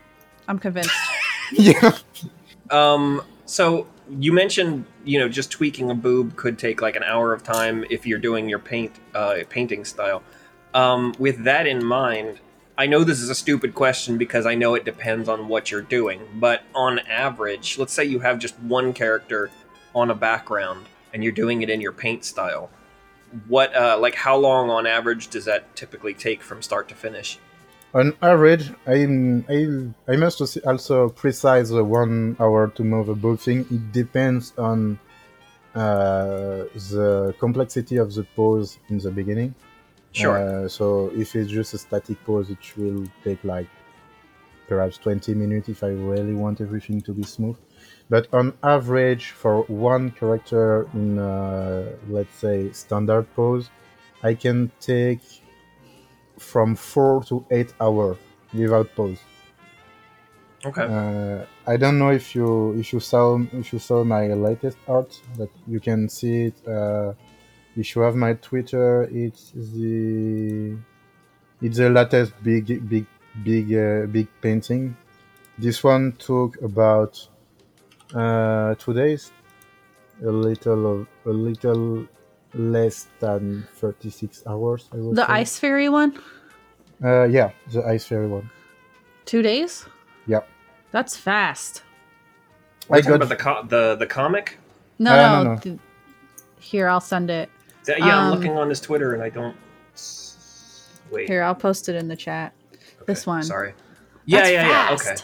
i'm 0.48 0.58
convinced. 0.60 0.92
Yeah, 1.52 1.92
Um. 2.70 3.22
So 3.46 3.86
you 4.20 4.32
mentioned, 4.34 4.86
you 5.04 5.20
know, 5.20 5.28
just 5.28 5.52
tweaking 5.52 5.90
a 5.92 5.96
boob 5.96 6.36
could 6.38 6.58
take 6.58 6.82
like 6.82 6.96
an 6.96 7.04
hour 7.04 7.34
of 7.34 7.44
time 7.44 7.84
if 7.90 8.06
you're 8.08 8.20
doing 8.20 8.48
your 8.50 8.60
paint, 8.60 8.94
uh, 9.14 9.36
painting 9.50 9.84
style. 9.86 10.24
Um, 10.74 11.14
with 11.20 11.44
that 11.44 11.68
in 11.68 11.84
mind, 11.84 12.40
I 12.82 12.88
know 12.88 13.04
this 13.04 13.22
is 13.22 13.30
a 13.30 13.36
stupid 13.36 13.76
question 13.76 14.18
because 14.18 14.48
I 14.48 14.56
know 14.56 14.74
it 14.74 14.86
depends 14.86 15.30
on 15.30 15.48
what 15.48 15.70
you're 15.70 15.84
doing. 15.84 16.20
But 16.34 16.64
on 16.74 16.98
average, 16.98 17.78
let's 17.78 17.94
say 17.94 18.06
you 18.06 18.22
have 18.22 18.40
just 18.40 18.58
one 18.62 18.92
character 18.92 19.52
on 19.94 20.10
a 20.10 20.16
background 20.16 20.88
and 21.14 21.24
you're 21.24 21.32
doing 21.32 21.62
it 21.62 21.70
in 21.70 21.80
your 21.80 21.92
paint 21.92 22.26
style. 22.26 22.72
What, 23.48 23.76
uh, 23.76 24.00
like, 24.00 24.16
how 24.16 24.36
long 24.36 24.72
on 24.72 24.88
average 24.88 25.28
does 25.28 25.46
that 25.46 25.76
typically 25.76 26.16
take 26.16 26.42
from 26.42 26.64
start 26.64 26.90
to 26.90 26.96
finish? 26.96 27.38
On 27.94 28.16
average, 28.20 28.72
I 28.88 28.98
I 29.48 29.60
I 30.12 30.16
must 30.16 30.42
also- 30.42 31.10
precise 31.10 31.70
the 31.70 31.84
one 31.84 32.36
hour 32.40 32.70
to 32.78 32.84
move 32.84 33.10
a 33.10 33.16
book 33.16 33.42
thing. 33.42 33.60
It 33.70 33.92
depends 33.92 34.54
on 34.58 34.98
uh, 35.76 36.66
the 36.94 37.36
complexity 37.38 37.98
of 37.98 38.16
the 38.16 38.24
pose 38.36 38.80
in 38.90 38.98
the 38.98 39.12
beginning. 39.12 39.54
Sure. 40.12 40.38
Uh, 40.66 40.68
so 40.68 41.12
if 41.16 41.36
it's 41.36 41.50
just 41.52 41.74
a 41.74 41.78
static 41.78 42.24
pose, 42.26 42.50
it 42.50 42.60
will 42.78 43.06
take 43.24 43.44
like 43.44 43.68
perhaps 44.68 44.98
20 44.98 45.34
minutes 45.34 45.70
if 45.70 45.84
I 45.84 45.90
really 45.90 46.34
want 46.34 46.62
everything 46.62 47.02
to 47.02 47.14
be 47.14 47.24
smooth. 47.24 47.58
But 48.10 48.28
on 48.34 48.54
average, 48.64 49.32
for 49.32 49.64
one 49.64 50.12
character 50.12 50.88
in, 50.94 51.20
uh, 51.20 51.96
let's 52.10 52.36
say, 52.38 52.72
standard 52.72 53.34
pose, 53.36 53.70
I 54.24 54.34
can 54.36 54.72
take 54.80 55.22
from 56.40 56.76
four 56.76 57.24
to 57.26 57.46
eight 57.52 57.74
hours 57.80 58.18
without 58.54 58.94
pause. 58.96 59.20
okay. 60.66 60.88
Uh, 60.88 61.46
I 61.68 61.78
don't 61.78 61.98
know 62.00 62.12
if 62.12 62.36
you 62.36 62.74
if 62.80 62.94
you 62.94 63.00
saw 63.00 63.40
if 63.54 63.72
you 63.74 63.80
saw 63.80 64.04
my 64.04 64.28
latest 64.28 64.78
art, 64.88 65.20
but 65.38 65.50
you 65.68 65.80
can 65.80 66.10
see 66.10 66.46
it. 66.50 66.68
Uh, 66.68 67.14
if 67.78 67.96
you 67.96 68.02
have 68.02 68.16
my 68.16 68.34
Twitter, 68.34 69.04
it's 69.12 69.52
the 69.56 70.78
it's 71.62 71.78
the 71.78 71.90
latest 71.90 72.34
big 72.44 72.66
big 72.90 73.06
big 73.44 73.74
uh, 73.74 74.06
big 74.08 74.28
painting. 74.42 74.96
This 75.58 75.84
one 75.84 76.14
took 76.18 76.62
about 76.62 77.28
uh, 78.14 78.76
two 78.76 78.94
days, 78.94 79.32
a 80.24 80.30
little 80.30 81.06
a 81.26 81.30
little 81.30 82.08
less 82.54 83.08
than 83.20 83.66
thirty 83.76 84.10
six 84.10 84.44
hours. 84.48 84.90
I 84.94 84.98
would 84.98 85.16
the 85.16 85.26
say. 85.26 85.34
ice 85.34 85.58
fairy 85.60 85.90
one 85.90 86.18
Uh, 87.04 87.24
yeah, 87.24 87.52
the 87.72 87.86
ice 87.86 88.06
fairy 88.06 88.28
one. 88.28 88.50
two 89.26 89.42
days 89.42 89.86
Yeah. 90.28 90.42
that's 90.92 91.16
fast 91.16 91.84
We're 92.90 92.98
I 92.98 93.02
talking 93.02 93.12
got 93.12 93.16
about 93.26 93.30
the, 93.30 93.36
co- 93.36 93.64
the, 93.68 93.96
the 93.96 94.06
comic? 94.06 94.58
no 95.00 95.12
Uh, 95.12 95.16
no, 95.16 95.44
no, 95.44 95.54
no. 95.54 95.60
th- 95.60 95.80
here 96.60 96.88
i'll 96.90 97.00
send 97.02 97.30
it 97.30 97.50
Yeah, 97.88 97.96
yeah, 97.98 98.18
I'm 98.18 98.32
Um, 98.34 98.40
looking 98.40 98.58
on 98.58 98.70
his 98.70 98.82
Twitter 98.82 99.14
and 99.14 99.24
I 99.24 99.30
don't. 99.30 99.56
Wait. 101.10 101.28
here 101.28 101.44
i'll 101.44 101.54
post 101.54 101.90
it 101.90 101.96
in 101.96 102.08
the 102.08 102.16
chat 102.16 102.54
this 103.06 103.28
one 103.28 103.44
Sorry. 103.44 103.74
Yeah, 104.26 104.38
That's 104.40 104.52
yeah, 104.52 104.70
yeah. 104.70 104.94
Okay. 104.94 105.16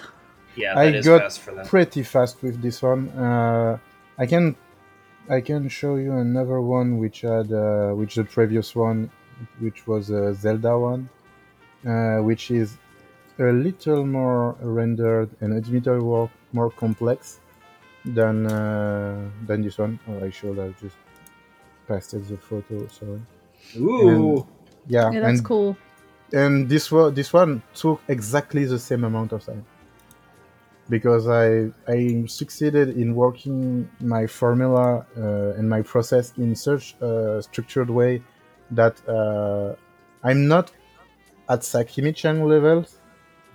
Yeah, 0.56 0.80
I 0.80 1.02
got 1.02 1.22
fast 1.22 1.40
for 1.40 1.64
pretty 1.66 2.04
fast 2.04 2.42
with 2.42 2.62
this 2.62 2.82
one. 2.82 3.10
Uh, 3.10 3.78
I 4.18 4.26
can 4.26 4.56
I 5.30 5.40
can 5.42 5.70
show 5.70 5.98
you 5.98 6.14
another 6.14 6.62
one 6.62 6.98
which 6.98 7.22
had 7.22 7.52
uh, 7.52 7.92
which 7.92 8.16
the 8.16 8.24
previous 8.24 8.76
one, 8.76 9.12
which 9.60 9.86
was 9.86 10.10
a 10.10 10.34
Zelda 10.34 10.78
one, 10.80 11.10
uh, 11.88 12.18
which 12.24 12.50
is 12.50 12.78
a 13.38 13.52
little 13.52 14.04
more 14.06 14.56
rendered 14.62 15.30
and 15.42 15.54
a 15.54 15.62
little 15.70 16.00
more, 16.02 16.32
more 16.54 16.72
complex 16.72 17.40
than 18.04 18.48
uh, 18.48 19.30
than 19.46 19.62
this 19.62 19.78
one. 19.78 20.00
Oh, 20.08 20.26
I 20.26 20.32
should 20.32 20.58
have 20.58 20.80
just 20.82 20.96
pasted 21.88 22.28
the 22.28 22.38
photo. 22.38 22.88
Sorry. 22.88 23.22
Ooh. 23.78 24.46
Yeah, 24.88 25.12
yeah 25.12 25.20
that's 25.20 25.40
and 25.40 25.48
cool 25.48 25.78
and 26.34 26.68
this 26.70 26.92
one 26.92 27.14
this 27.14 27.32
one 27.34 27.62
took 27.74 28.02
exactly 28.08 28.66
the 28.66 28.80
same 28.80 29.04
amount 29.04 29.32
of 29.32 29.44
time. 29.46 29.66
because 30.90 31.28
I 31.28 31.72
I 31.88 32.26
succeeded 32.28 32.98
in 32.98 33.14
working 33.16 33.90
my 34.00 34.26
formula 34.28 35.06
uh, 35.18 35.58
and 35.58 35.70
my 35.70 35.82
process 35.82 36.34
in 36.38 36.56
such 36.56 36.96
a 37.02 37.42
structured 37.42 37.90
way 37.90 38.22
that 38.72 38.96
uh, 39.08 39.76
I'm 40.24 40.48
not 40.48 40.72
at 41.50 41.62
Sakimi-chan 41.62 42.48
levels, 42.48 42.98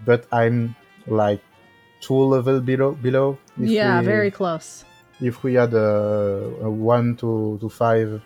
but 0.04 0.26
I'm 0.32 0.74
like 1.06 1.42
two 2.00 2.14
level 2.34 2.60
below 2.60 2.92
below. 2.92 3.38
yeah, 3.58 4.00
we- 4.00 4.06
very 4.06 4.30
close. 4.30 4.84
If 5.20 5.42
we 5.42 5.54
had 5.54 5.72
a, 5.74 6.52
a 6.62 6.70
one 6.70 7.16
to, 7.16 7.58
to 7.60 7.68
five 7.68 8.20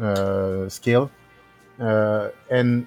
uh, 0.00 0.68
scale. 0.68 1.10
Uh, 1.80 2.28
and 2.50 2.86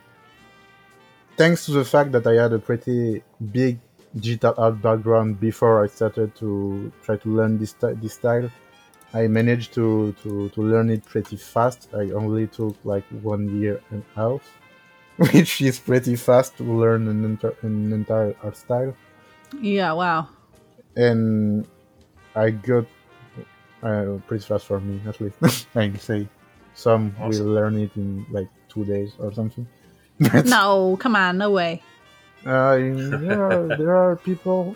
thanks 1.38 1.66
to 1.66 1.72
the 1.72 1.86
fact 1.86 2.12
that 2.14 2.26
I 2.28 2.34
had 2.34 2.54
a 2.54 2.60
pretty 2.60 3.24
big 3.52 3.80
digital 4.16 4.54
art 4.58 4.82
background 4.82 5.40
before 5.40 5.84
I 5.84 5.88
started 5.88 6.36
to 6.36 6.92
try 7.04 7.18
to 7.18 7.30
learn 7.30 7.58
this, 7.58 7.74
this 7.80 8.14
style, 8.14 8.50
I 9.14 9.28
managed 9.28 9.74
to, 9.76 10.14
to, 10.24 10.50
to 10.50 10.62
learn 10.62 10.90
it 10.90 11.06
pretty 11.06 11.36
fast. 11.38 11.90
I 11.94 12.12
only 12.12 12.48
took 12.48 12.76
like 12.84 13.06
one 13.22 13.60
year 13.60 13.82
and 13.92 14.04
a 14.16 14.20
half, 14.20 14.42
which 15.18 15.62
is 15.62 15.80
pretty 15.80 16.16
fast 16.16 16.58
to 16.58 16.64
learn 16.64 17.08
an, 17.08 17.24
enter- 17.26 17.56
an 17.62 17.92
entire 17.94 18.36
art 18.44 18.58
style 18.58 18.96
Yeah, 19.62 19.94
wow. 19.94 20.28
and 20.96 21.66
I 22.36 22.50
got 22.52 22.86
uh, 23.86 24.18
pretty 24.28 24.44
fast 24.44 24.66
for 24.66 24.80
me 24.80 25.00
at 25.08 25.22
least. 25.22 25.38
I 25.76 25.88
can 25.90 26.00
say 26.00 26.28
some 26.74 27.16
Awesome. 27.20 27.46
will 27.46 27.54
learn 27.54 27.76
it 27.80 27.92
in 27.96 28.26
like 28.32 28.50
two 28.68 28.84
days 28.86 29.14
or 29.20 29.32
something. 29.34 29.66
But 30.20 30.46
No, 30.48 30.98
come 31.00 31.16
on, 31.16 31.38
no 31.38 31.50
way. 31.52 31.82
uh, 32.46 32.76
there, 33.26 33.42
are, 33.52 33.68
there 33.80 33.96
are 33.96 34.16
people. 34.16 34.76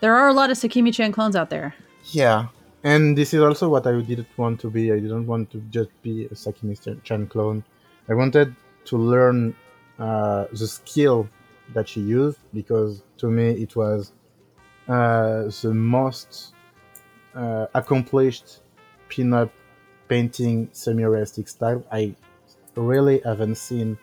There 0.00 0.14
are 0.16 0.28
a 0.28 0.32
lot 0.32 0.50
of 0.50 0.56
Sakimi-chan 0.56 1.12
clones 1.12 1.36
out 1.36 1.50
there. 1.50 1.74
yeah, 2.12 2.46
and 2.82 3.16
this 3.18 3.34
is 3.34 3.40
also 3.42 3.68
what 3.68 3.86
I 3.86 4.00
didn't 4.00 4.28
want 4.36 4.60
to 4.60 4.70
be. 4.70 4.90
I 4.92 4.98
didn't 4.98 5.26
want 5.26 5.50
to 5.52 5.58
just 5.70 5.90
be 6.02 6.24
a 6.26 6.34
Sakimi-chan 6.34 7.26
clone. 7.26 7.62
I 8.08 8.14
wanted 8.14 8.54
to 8.86 8.96
learn 8.96 9.54
uh, 9.98 10.46
the 10.52 10.66
skill 10.66 11.28
that 11.74 11.86
she 11.88 12.00
used 12.00 12.38
because 12.54 13.02
to 13.18 13.30
me 13.30 13.50
it 13.64 13.76
was 13.76 14.12
uh, 14.88 15.42
the 15.62 15.72
most 15.74 16.54
uh, 17.34 17.66
accomplished 17.74 18.60
pinup 19.08 19.50
painting 20.08 20.68
semi-realistic 20.72 21.48
style. 21.48 21.84
I 21.90 22.14
really 22.76 23.20
haven't 23.24 23.56
seen 23.56 23.98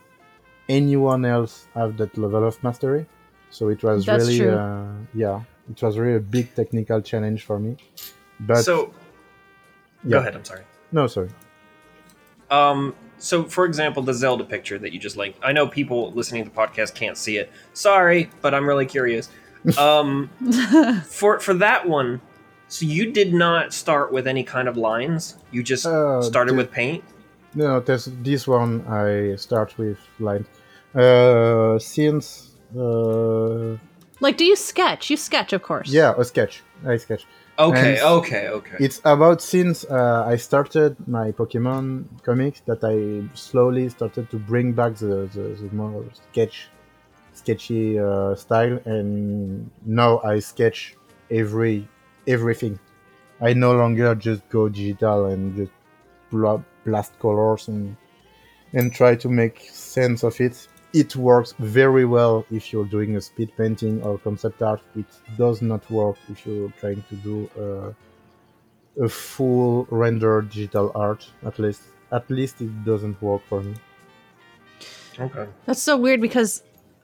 anyone 0.69 1.25
else 1.25 1.67
have 1.73 1.97
that 1.97 2.17
level 2.17 2.45
of 2.45 2.61
mastery. 2.63 3.05
So 3.49 3.69
it 3.69 3.83
was 3.83 4.05
That's 4.05 4.27
really, 4.27 4.49
uh, 4.49 4.85
yeah, 5.13 5.41
it 5.69 5.81
was 5.81 5.97
really 5.97 6.17
a 6.17 6.19
big 6.19 6.53
technical 6.55 7.01
challenge 7.01 7.43
for 7.43 7.59
me. 7.59 7.77
But 8.39 8.63
so, 8.63 8.93
yeah. 10.03 10.11
go 10.11 10.19
ahead. 10.19 10.35
I'm 10.35 10.45
sorry. 10.45 10.63
No, 10.91 11.07
sorry. 11.07 11.29
Um, 12.49 12.95
so, 13.17 13.43
for 13.43 13.65
example, 13.65 14.03
the 14.03 14.13
Zelda 14.13 14.43
picture 14.43 14.77
that 14.79 14.93
you 14.93 14.99
just 14.99 15.17
linked. 15.17 15.39
I 15.43 15.51
know 15.51 15.67
people 15.67 16.11
listening 16.11 16.43
to 16.43 16.49
the 16.49 16.55
podcast 16.55 16.93
can't 16.93 17.17
see 17.17 17.37
it. 17.37 17.51
Sorry, 17.73 18.29
but 18.41 18.53
I'm 18.53 18.67
really 18.67 18.85
curious. 18.85 19.29
Um, 19.77 20.29
for 21.07 21.39
for 21.39 21.53
that 21.55 21.87
one, 21.87 22.21
so 22.67 22.85
you 22.85 23.11
did 23.11 23.33
not 23.33 23.73
start 23.73 24.11
with 24.11 24.27
any 24.27 24.43
kind 24.43 24.67
of 24.67 24.75
lines. 24.77 25.37
You 25.51 25.63
just 25.63 25.85
Uh, 25.85 26.21
started 26.21 26.53
the- 26.53 26.57
with 26.57 26.71
paint. 26.71 27.03
No, 27.55 27.79
this 27.79 28.09
this 28.23 28.47
one 28.47 28.85
I 28.87 29.35
start 29.37 29.77
with 29.77 29.97
line. 30.19 30.45
Uh, 30.95 31.79
since 31.79 32.51
uh, 32.77 33.77
Like, 34.19 34.37
do 34.37 34.45
you 34.45 34.55
sketch? 34.55 35.09
You 35.11 35.17
sketch, 35.17 35.53
of 35.53 35.61
course. 35.61 35.89
yeah, 35.91 36.13
a 36.17 36.23
sketch. 36.23 36.63
I 36.85 36.97
sketch. 36.97 37.25
Okay, 37.59 37.97
And- 37.97 38.01
okay, 38.19 38.49
okay. 38.49 38.77
It's 38.79 38.99
about 39.03 39.41
since 39.41 39.85
uh, 39.89 40.23
I 40.33 40.35
started 40.37 40.95
my 41.07 41.31
Pokemon 41.31 42.05
comics 42.23 42.61
that 42.65 42.83
I 42.83 42.95
slowly 43.35 43.89
started 43.89 44.29
to 44.31 44.37
bring 44.37 44.73
back 44.73 44.95
the, 44.95 45.29
the, 45.33 45.43
the 45.61 45.69
more 45.73 46.03
sketch, 46.31 46.69
sketchy 47.33 47.99
uh, 47.99 48.35
style, 48.35 48.79
and 48.85 49.69
now 49.85 50.19
I 50.23 50.39
sketch 50.39 50.95
every 51.31 51.87
everything. 52.27 52.79
I 53.41 53.53
no 53.53 53.73
longer 53.73 54.15
just 54.15 54.47
go 54.49 54.67
digital 54.69 55.25
and 55.25 55.55
just 55.55 55.71
blast 56.83 57.17
colors 57.19 57.67
and 57.67 57.95
and 58.73 58.93
try 58.93 59.15
to 59.15 59.29
make 59.29 59.61
sense 59.71 60.23
of 60.23 60.39
it. 60.41 60.67
It 60.93 61.15
works 61.15 61.53
very 61.59 62.05
well 62.05 62.45
if 62.51 62.73
you're 62.73 62.85
doing 62.85 63.15
a 63.15 63.21
speed 63.21 63.51
painting 63.57 64.01
or 64.03 64.17
concept 64.17 64.61
art. 64.61 64.81
It 64.95 65.05
does 65.37 65.61
not 65.61 65.89
work 65.91 66.17
if 66.29 66.45
you're 66.45 66.73
trying 66.79 67.03
to 67.09 67.15
do 67.15 67.49
uh, 67.57 69.03
a 69.03 69.09
full 69.09 69.87
rendered 69.89 70.49
digital 70.49 70.91
art. 70.95 71.29
At 71.45 71.59
least, 71.59 71.81
at 72.11 72.29
least 72.29 72.61
it 72.61 72.83
doesn't 72.83 73.21
work 73.21 73.41
for 73.47 73.61
me. 73.61 73.75
okay. 75.19 75.47
That's 75.65 75.81
so 75.81 75.97
weird 75.97 76.21
because 76.21 76.63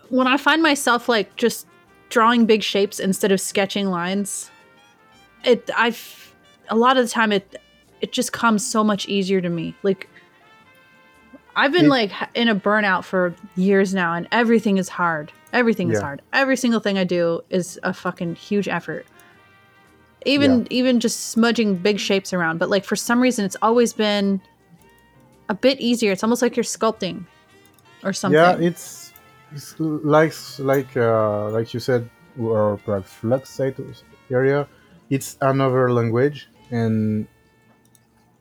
when 0.10 0.28
I 0.28 0.38
find 0.38 0.62
myself 0.62 1.08
like 1.08 1.36
just 1.36 1.68
drawing 2.10 2.46
big 2.46 2.64
shapes 2.64 3.00
instead 3.00 3.32
of 3.32 3.40
sketching 3.40 3.88
lines, 3.88 4.50
it 5.44 5.70
I've 5.76 6.34
a 6.70 6.76
lot 6.76 6.98
of 6.98 7.06
the 7.06 7.10
time 7.12 7.32
it 7.32 7.56
it 8.02 8.12
just 8.12 8.34
comes 8.34 8.66
so 8.66 8.84
much 8.84 9.08
easier 9.08 9.42
to 9.42 9.50
me. 9.50 9.76
Like 9.84 10.10
I've 11.56 11.72
been 11.72 11.86
It- 11.86 11.90
like 11.90 12.12
in 12.34 12.50
a 12.50 12.56
burnout 12.56 13.04
for 13.04 13.34
years 13.56 13.94
now 13.94 14.14
and 14.14 14.28
everything 14.32 14.78
is 14.78 14.90
hard. 14.90 15.32
Everything 15.52 15.92
is 15.92 16.00
hard. 16.00 16.22
Every 16.34 16.58
single 16.58 16.80
thing 16.80 16.98
I 16.98 17.04
do 17.04 17.42
is 17.52 17.80
a 17.84 17.94
fucking 17.94 18.36
huge 18.36 18.68
effort. 18.68 19.06
Even 20.26 20.62
Yeah. 20.62 20.68
even 20.72 21.00
just 21.00 21.30
smudging 21.32 21.76
big 21.76 22.00
shapes 22.00 22.34
around, 22.34 22.58
but 22.58 22.70
like 22.70 22.86
for 22.86 22.96
some 22.96 23.22
reason 23.22 23.46
it's 23.46 23.58
always 23.62 23.94
been 23.94 24.42
a 25.50 25.54
bit 25.54 25.80
easier. 25.80 26.12
It's 26.12 26.24
almost 26.24 26.42
like 26.42 26.56
you're 26.56 26.64
sculpting 26.64 27.26
or 28.04 28.14
something. 28.14 28.40
Yeah, 28.40 28.58
it's, 28.58 29.12
it's 29.54 29.76
like 29.80 30.34
like 30.60 30.96
uh, 30.98 31.50
like 31.52 31.74
you 31.74 31.80
said, 31.80 32.10
or 32.40 32.78
perhaps 32.86 33.12
flux 33.14 33.50
site 33.50 33.76
area. 34.32 34.68
It's 35.16 35.38
another 35.42 35.92
language, 35.92 36.50
and 36.72 37.28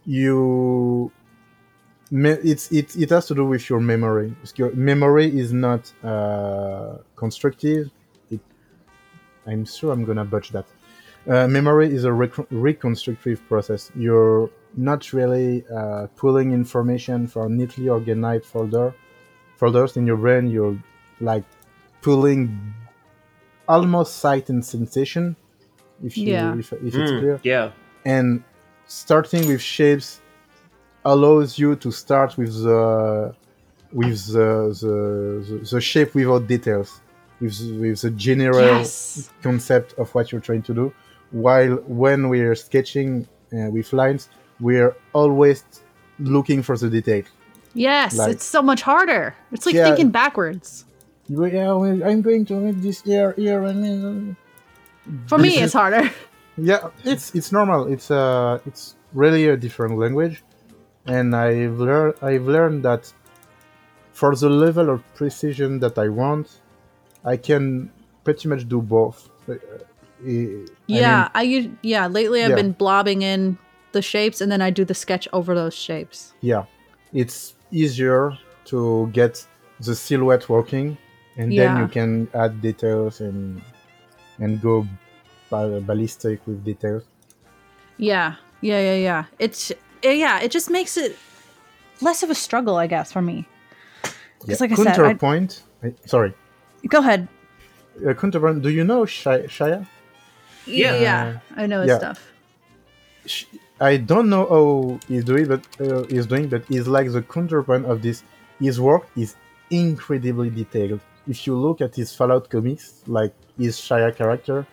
you 0.07 1.13
it's 2.11 2.71
it, 2.73 2.97
it 2.97 3.11
has 3.11 3.27
to 3.27 3.35
do 3.35 3.45
with 3.45 3.69
your 3.69 3.81
memory. 3.81 4.35
Your 4.57 4.73
memory 4.75 5.29
is 5.39 5.53
not 5.53 5.93
uh, 6.03 6.99
constructive. 7.15 7.91
It, 8.31 8.41
I'm 9.47 9.67
sure 9.67 9.93
I'm 9.93 10.05
gonna 10.05 10.25
butch 10.25 10.49
that. 10.57 10.67
Uh, 11.29 11.47
memory 11.47 11.95
is 11.95 12.05
a 12.05 12.13
rec- 12.13 12.51
reconstructive 12.51 13.47
process. 13.49 13.91
You're 13.95 14.51
not 14.75 15.13
really 15.13 15.65
uh, 15.69 16.07
pulling 16.17 16.53
information 16.53 17.27
from 17.27 17.57
neatly 17.59 17.91
organized 17.91 18.47
folder 18.47 18.95
folders 19.57 19.99
in 19.99 20.07
your 20.07 20.17
brain. 20.17 20.49
You're 20.49 20.79
like 21.21 21.45
pulling 22.01 22.75
almost 23.69 24.17
sight 24.17 24.49
and 24.49 24.65
sensation, 24.65 25.37
if 26.03 26.17
you 26.19 26.33
Yeah. 26.33 26.57
if, 26.59 26.73
if 26.73 26.83
it's 26.95 26.97
Mm, 26.97 27.19
clear. 27.21 27.41
yeah. 27.43 27.71
And 28.05 28.43
starting 28.87 29.47
with 29.49 29.61
shapes 29.61 30.21
allows 31.05 31.59
you 31.59 31.77
to 31.77 31.91
start 31.91 32.37
with 32.37 32.55
the 32.63 33.35
with 33.93 34.21
the 34.33 34.49
the, 34.81 34.95
the, 35.49 35.69
the 35.73 35.81
shape 35.81 36.15
without 36.15 36.47
details, 36.47 37.01
with 37.41 37.59
with 37.81 38.01
the 38.01 38.11
general 38.11 38.79
Yes. 38.79 39.31
concept 39.43 39.95
of 39.99 40.15
what 40.15 40.33
you're 40.33 40.41
trying 40.41 40.63
to 40.63 40.75
do. 40.75 40.93
While 41.31 41.77
when 42.03 42.29
we're 42.29 42.55
sketching 42.55 43.27
uh, 43.53 43.71
with 43.71 43.93
lines, 43.93 44.29
we're 44.61 44.95
always 45.13 45.65
looking 46.19 46.63
for 46.63 46.77
the 46.77 46.89
detail. 46.91 47.25
Yes, 47.75 48.17
Like- 48.19 48.33
it's 48.33 48.45
so 48.45 48.61
much 48.63 48.83
harder. 48.83 49.35
It's 49.51 49.65
like 49.67 49.75
Yeah. 49.75 49.87
thinking 49.87 50.11
backwards. 50.11 50.85
Yeah, 51.29 51.73
I'm 51.73 52.21
going 52.23 52.45
to 52.47 52.55
make 52.61 52.83
this 52.83 53.01
here, 53.03 53.33
here, 53.37 53.63
and 53.65 53.83
then. 53.85 54.37
For 55.27 55.39
me, 55.39 55.57
is- 55.57 55.63
it's 55.65 55.73
harder. 55.75 56.11
Yeah, 56.59 56.91
it's 57.03 57.35
it's 57.35 57.51
normal. 57.51 57.87
It's 57.91 58.11
uh, 58.11 58.59
it's 58.67 58.95
really 59.15 59.49
a 59.49 59.57
different 59.57 59.99
language, 59.99 60.43
and 61.07 61.35
I've 61.35 61.79
learned 61.79 62.15
I've 62.21 62.45
learned 62.47 62.85
that 62.85 63.11
for 64.13 64.37
the 64.37 64.51
level 64.51 64.91
of 64.91 65.01
precision 65.15 65.81
that 65.81 65.97
I 65.97 66.09
want, 66.11 66.61
I 67.25 67.39
can 67.39 67.91
pretty 68.23 68.49
much 68.49 68.69
do 68.69 68.83
both. 68.83 69.31
Uh, 69.49 69.55
I- 69.55 69.57
I 70.29 70.67
yeah, 70.87 71.29
mean, 71.35 71.79
yeah. 71.83 72.07
Lately, 72.07 72.43
I've 72.45 72.51
Yeah. 72.51 72.57
been 72.63 72.73
blobbing 72.73 73.23
in 73.23 73.57
the 73.93 74.03
shapes, 74.03 74.43
and 74.43 74.53
then 74.53 74.61
I 74.61 74.71
do 74.71 74.85
the 74.85 74.95
sketch 74.95 75.27
over 75.33 75.55
those 75.55 75.75
shapes. 75.75 76.35
yeah, 76.43 76.65
it's 77.15 77.55
easier 77.71 78.37
to 78.67 79.09
get 79.15 79.43
the 79.81 79.95
silhouette 79.95 80.51
working, 80.51 80.99
and 81.39 81.51
then 81.59 81.79
you 81.79 81.89
can 81.89 82.29
add 82.35 82.61
details 82.61 83.21
and 83.23 83.63
and 84.39 84.61
go 84.61 84.87
ballistic 85.51 86.41
with 86.47 86.65
details. 86.65 87.03
Yeah, 87.99 88.35
yeah, 88.61 88.81
yeah, 88.81 88.95
yeah. 88.95 89.25
It's 89.39 89.71
eh, 90.03 90.13
yeah. 90.13 90.41
It 90.41 90.51
just 90.51 90.71
makes 90.71 90.97
it 90.97 91.17
less 92.01 92.23
of 92.23 92.31
a 92.31 92.35
struggle, 92.35 92.77
I 92.77 92.87
guess, 92.87 93.13
for 93.13 93.23
me. 93.23 93.47
Yeah. 94.47 94.57
like 94.61 94.73
I 94.73 94.75
said, 94.75 94.87
I- 94.89 94.97
Counterpoint. 94.97 95.63
Sorry. 96.07 96.33
Go 96.89 96.99
ahead. 96.99 97.29
uh, 98.09 98.15
counterpoint. 98.15 98.63
Do 98.63 98.71
you 98.71 98.85
know 98.85 99.03
Shia? 99.05 99.45
Shia? 99.49 99.87
Yeah, 100.67 100.95
Yeah. 100.95 101.01
yeah, 101.01 101.39
I 101.57 101.67
know 101.67 101.81
his 101.83 101.89
Yeah. 101.91 101.99
stuff. 101.99 102.33
Sh- 103.27 103.45
I 103.81 103.97
don't 103.99 104.29
know 104.31 104.47
how 104.47 105.01
he's 105.09 105.25
doing, 105.25 105.47
but 105.47 105.63
uh, 105.81 106.05
he's 106.09 106.27
doing, 106.27 106.49
but 106.49 106.65
he's 106.67 106.87
like 106.89 107.11
the 107.13 107.23
counterpoint 107.23 107.85
of 107.87 108.01
this. 108.03 108.23
His 108.61 108.81
work 108.81 109.07
is 109.17 109.35
incredibly 109.71 110.51
detailed. 110.51 111.01
If 111.29 111.47
you 111.47 111.55
look 111.57 111.81
at 111.81 111.95
his 111.95 112.15
Fallout 112.15 112.51
comics, 112.51 113.03
like 113.07 113.33
his 113.59 113.77
Shia 113.79 114.15
character, 114.17 114.67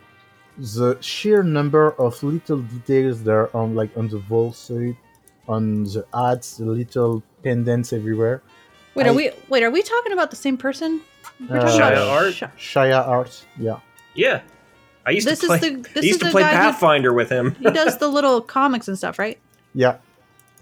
the 0.57 0.97
sheer 1.01 1.43
number 1.43 1.91
of 1.99 2.21
little 2.23 2.57
details 2.59 3.23
there 3.23 3.55
on, 3.55 3.75
like 3.75 3.95
on 3.97 4.07
the 4.09 4.17
vault 4.17 4.55
suit, 4.55 4.95
on 5.47 5.83
the 5.83 6.05
hats, 6.13 6.57
the 6.57 6.65
little 6.65 7.23
pendants 7.43 7.93
everywhere. 7.93 8.41
Wait, 8.95 9.05
I- 9.05 9.09
are 9.09 9.13
we? 9.13 9.31
Wait, 9.49 9.63
are 9.63 9.69
we 9.71 9.81
talking 9.83 10.11
about 10.11 10.29
the 10.31 10.35
same 10.35 10.57
person? 10.57 11.01
We're 11.49 11.57
Uh, 11.57 11.61
talking 11.61 11.79
Shia 11.79 11.91
about 11.93 12.07
Art? 12.09 12.33
Sh- 12.33 12.43
Shia 12.75 13.07
art, 13.07 13.45
yeah, 13.57 13.79
Yeah, 14.15 14.41
I 15.05 15.11
used 15.11 15.27
This 15.27 15.39
to 15.39 15.45
is 15.45 15.47
play. 15.49 15.59
the- 15.69 15.89
I 15.89 15.93
this 15.93 16.05
used 16.05 16.15
is 16.15 16.17
to 16.19 16.25
the 16.25 16.31
play 16.31 16.41
guy 16.41 16.49
who- 16.51 16.55
Pathfinder 16.71 17.13
with 17.13 17.29
him. 17.29 17.55
he 17.55 17.69
does 17.71 17.97
the 17.99 18.07
little 18.09 18.41
comics 18.41 18.87
and 18.87 18.97
stuff, 18.97 19.17
right? 19.19 19.37
yeah, 19.73 19.97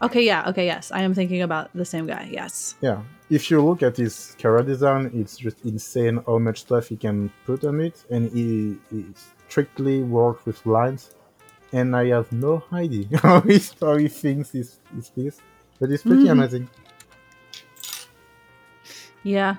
Okay, 0.01 0.23
yeah, 0.23 0.47
okay, 0.49 0.65
yes. 0.67 0.91
I 0.91 1.01
am 1.01 1.15
thinking 1.15 1.41
about 1.41 1.71
the 1.73 1.85
same 1.85 2.05
guy. 2.05 2.27
Yes. 2.31 2.75
yeah. 2.81 3.01
If 3.29 3.51
you 3.51 3.61
look 3.63 3.83
at 3.83 3.97
his 3.97 4.35
character 4.37 4.71
design, 4.71 5.11
it's 5.13 5.37
just 5.37 5.65
insane 5.65 6.21
how 6.25 6.37
much 6.37 6.61
stuff 6.61 6.87
he 6.87 6.95
can 6.95 7.29
put 7.45 7.63
on 7.65 7.81
it, 7.81 8.05
and 8.09 8.31
he, 8.31 8.77
he 8.89 9.05
strictly 9.49 10.01
works 10.01 10.45
with 10.45 10.65
lines. 10.65 11.11
And 11.73 11.93
I 11.95 12.05
have 12.07 12.31
no 12.31 12.63
idea 12.71 13.05
how 13.21 13.41
he, 13.41 13.59
how 13.81 13.97
he 13.97 14.07
thinks 14.07 14.51
his, 14.51 14.79
his 14.95 15.09
piece, 15.09 15.41
but 15.79 15.91
it's 15.91 16.03
pretty 16.03 16.23
Mhm. 16.23 16.31
amazing. 16.31 16.69
Yeah. 19.23 19.55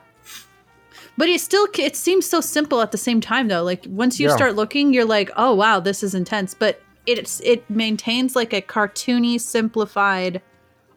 But 1.19 1.29
it 1.29 1.41
still 1.41 1.67
it 1.79 1.97
seems 1.97 2.25
so 2.27 2.41
simple 2.41 2.81
at 2.81 2.93
the 2.93 2.97
same 2.99 3.21
time 3.21 3.49
though. 3.49 3.63
Like 3.65 3.85
once 3.89 4.19
you 4.21 4.29
Yeah. 4.29 4.37
start 4.37 4.55
looking, 4.55 4.95
you're 4.95 5.05
like, 5.05 5.31
"Oh 5.37 5.53
wow, 5.55 5.81
this 5.81 6.03
is 6.03 6.15
intense." 6.15 6.55
But 6.55 6.81
it's 7.07 7.41
it 7.41 7.69
maintains 7.69 8.37
like 8.37 8.53
a 8.55 8.63
cartoony, 8.63 9.39
simplified 9.41 10.41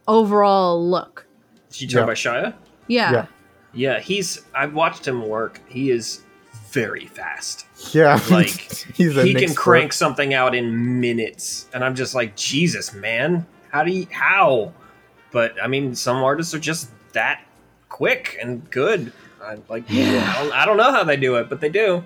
overall 0.07 0.87
look. 0.87 1.25
Did 1.71 1.81
you 1.81 1.87
talk 1.87 1.95
Yeah. 1.95 2.03
about 2.03 2.15
Shia? 2.17 2.53
Yeah. 2.87 3.11
Yeah. 3.11 3.25
Yeah, 3.73 3.99
he's. 3.99 4.41
I've 4.53 4.73
watched 4.73 5.07
him 5.07 5.27
work. 5.27 5.61
He 5.69 5.91
is 5.91 6.21
very 6.71 7.05
fast. 7.07 7.65
Yeah, 7.95 8.19
Like, 8.29 8.49
he's 8.95 9.15
an 9.17 9.25
he 9.25 9.33
can 9.33 9.43
expert. 9.43 9.59
crank 9.61 9.93
something 9.93 10.33
out 10.33 10.53
in 10.55 10.99
minutes, 10.99 11.67
and 11.73 11.83
I'm 11.83 11.95
just 11.95 12.13
like, 12.13 12.35
Jesus, 12.35 12.93
man, 12.93 13.45
how 13.71 13.83
do 13.83 13.91
you 13.91 14.07
how? 14.11 14.73
But 15.31 15.55
I 15.63 15.67
mean, 15.67 15.95
some 15.95 16.17
artists 16.17 16.53
are 16.53 16.59
just 16.59 16.89
that 17.13 17.41
quick 17.89 18.37
and 18.41 18.69
good. 18.71 19.11
I 19.41 19.57
like. 19.69 19.85
Yeah. 19.87 20.33
I, 20.37 20.43
don't, 20.43 20.53
I 20.53 20.65
don't 20.65 20.77
know 20.77 20.91
how 20.91 21.03
they 21.05 21.15
do 21.17 21.35
it, 21.37 21.49
but 21.49 21.61
they 21.61 21.69
do. 21.69 22.03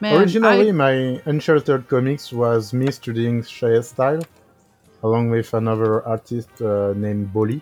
Man, 0.00 0.20
Originally, 0.20 0.68
I- 0.68 0.72
my 0.72 1.20
Uncharted 1.26 1.88
comics 1.88 2.32
was 2.32 2.72
me 2.72 2.92
studying 2.92 3.42
Shia's 3.42 3.88
style, 3.88 4.22
along 5.02 5.30
with 5.30 5.52
another 5.54 6.02
artist 6.06 6.62
uh, 6.62 6.92
named 6.96 7.32
Boli, 7.32 7.60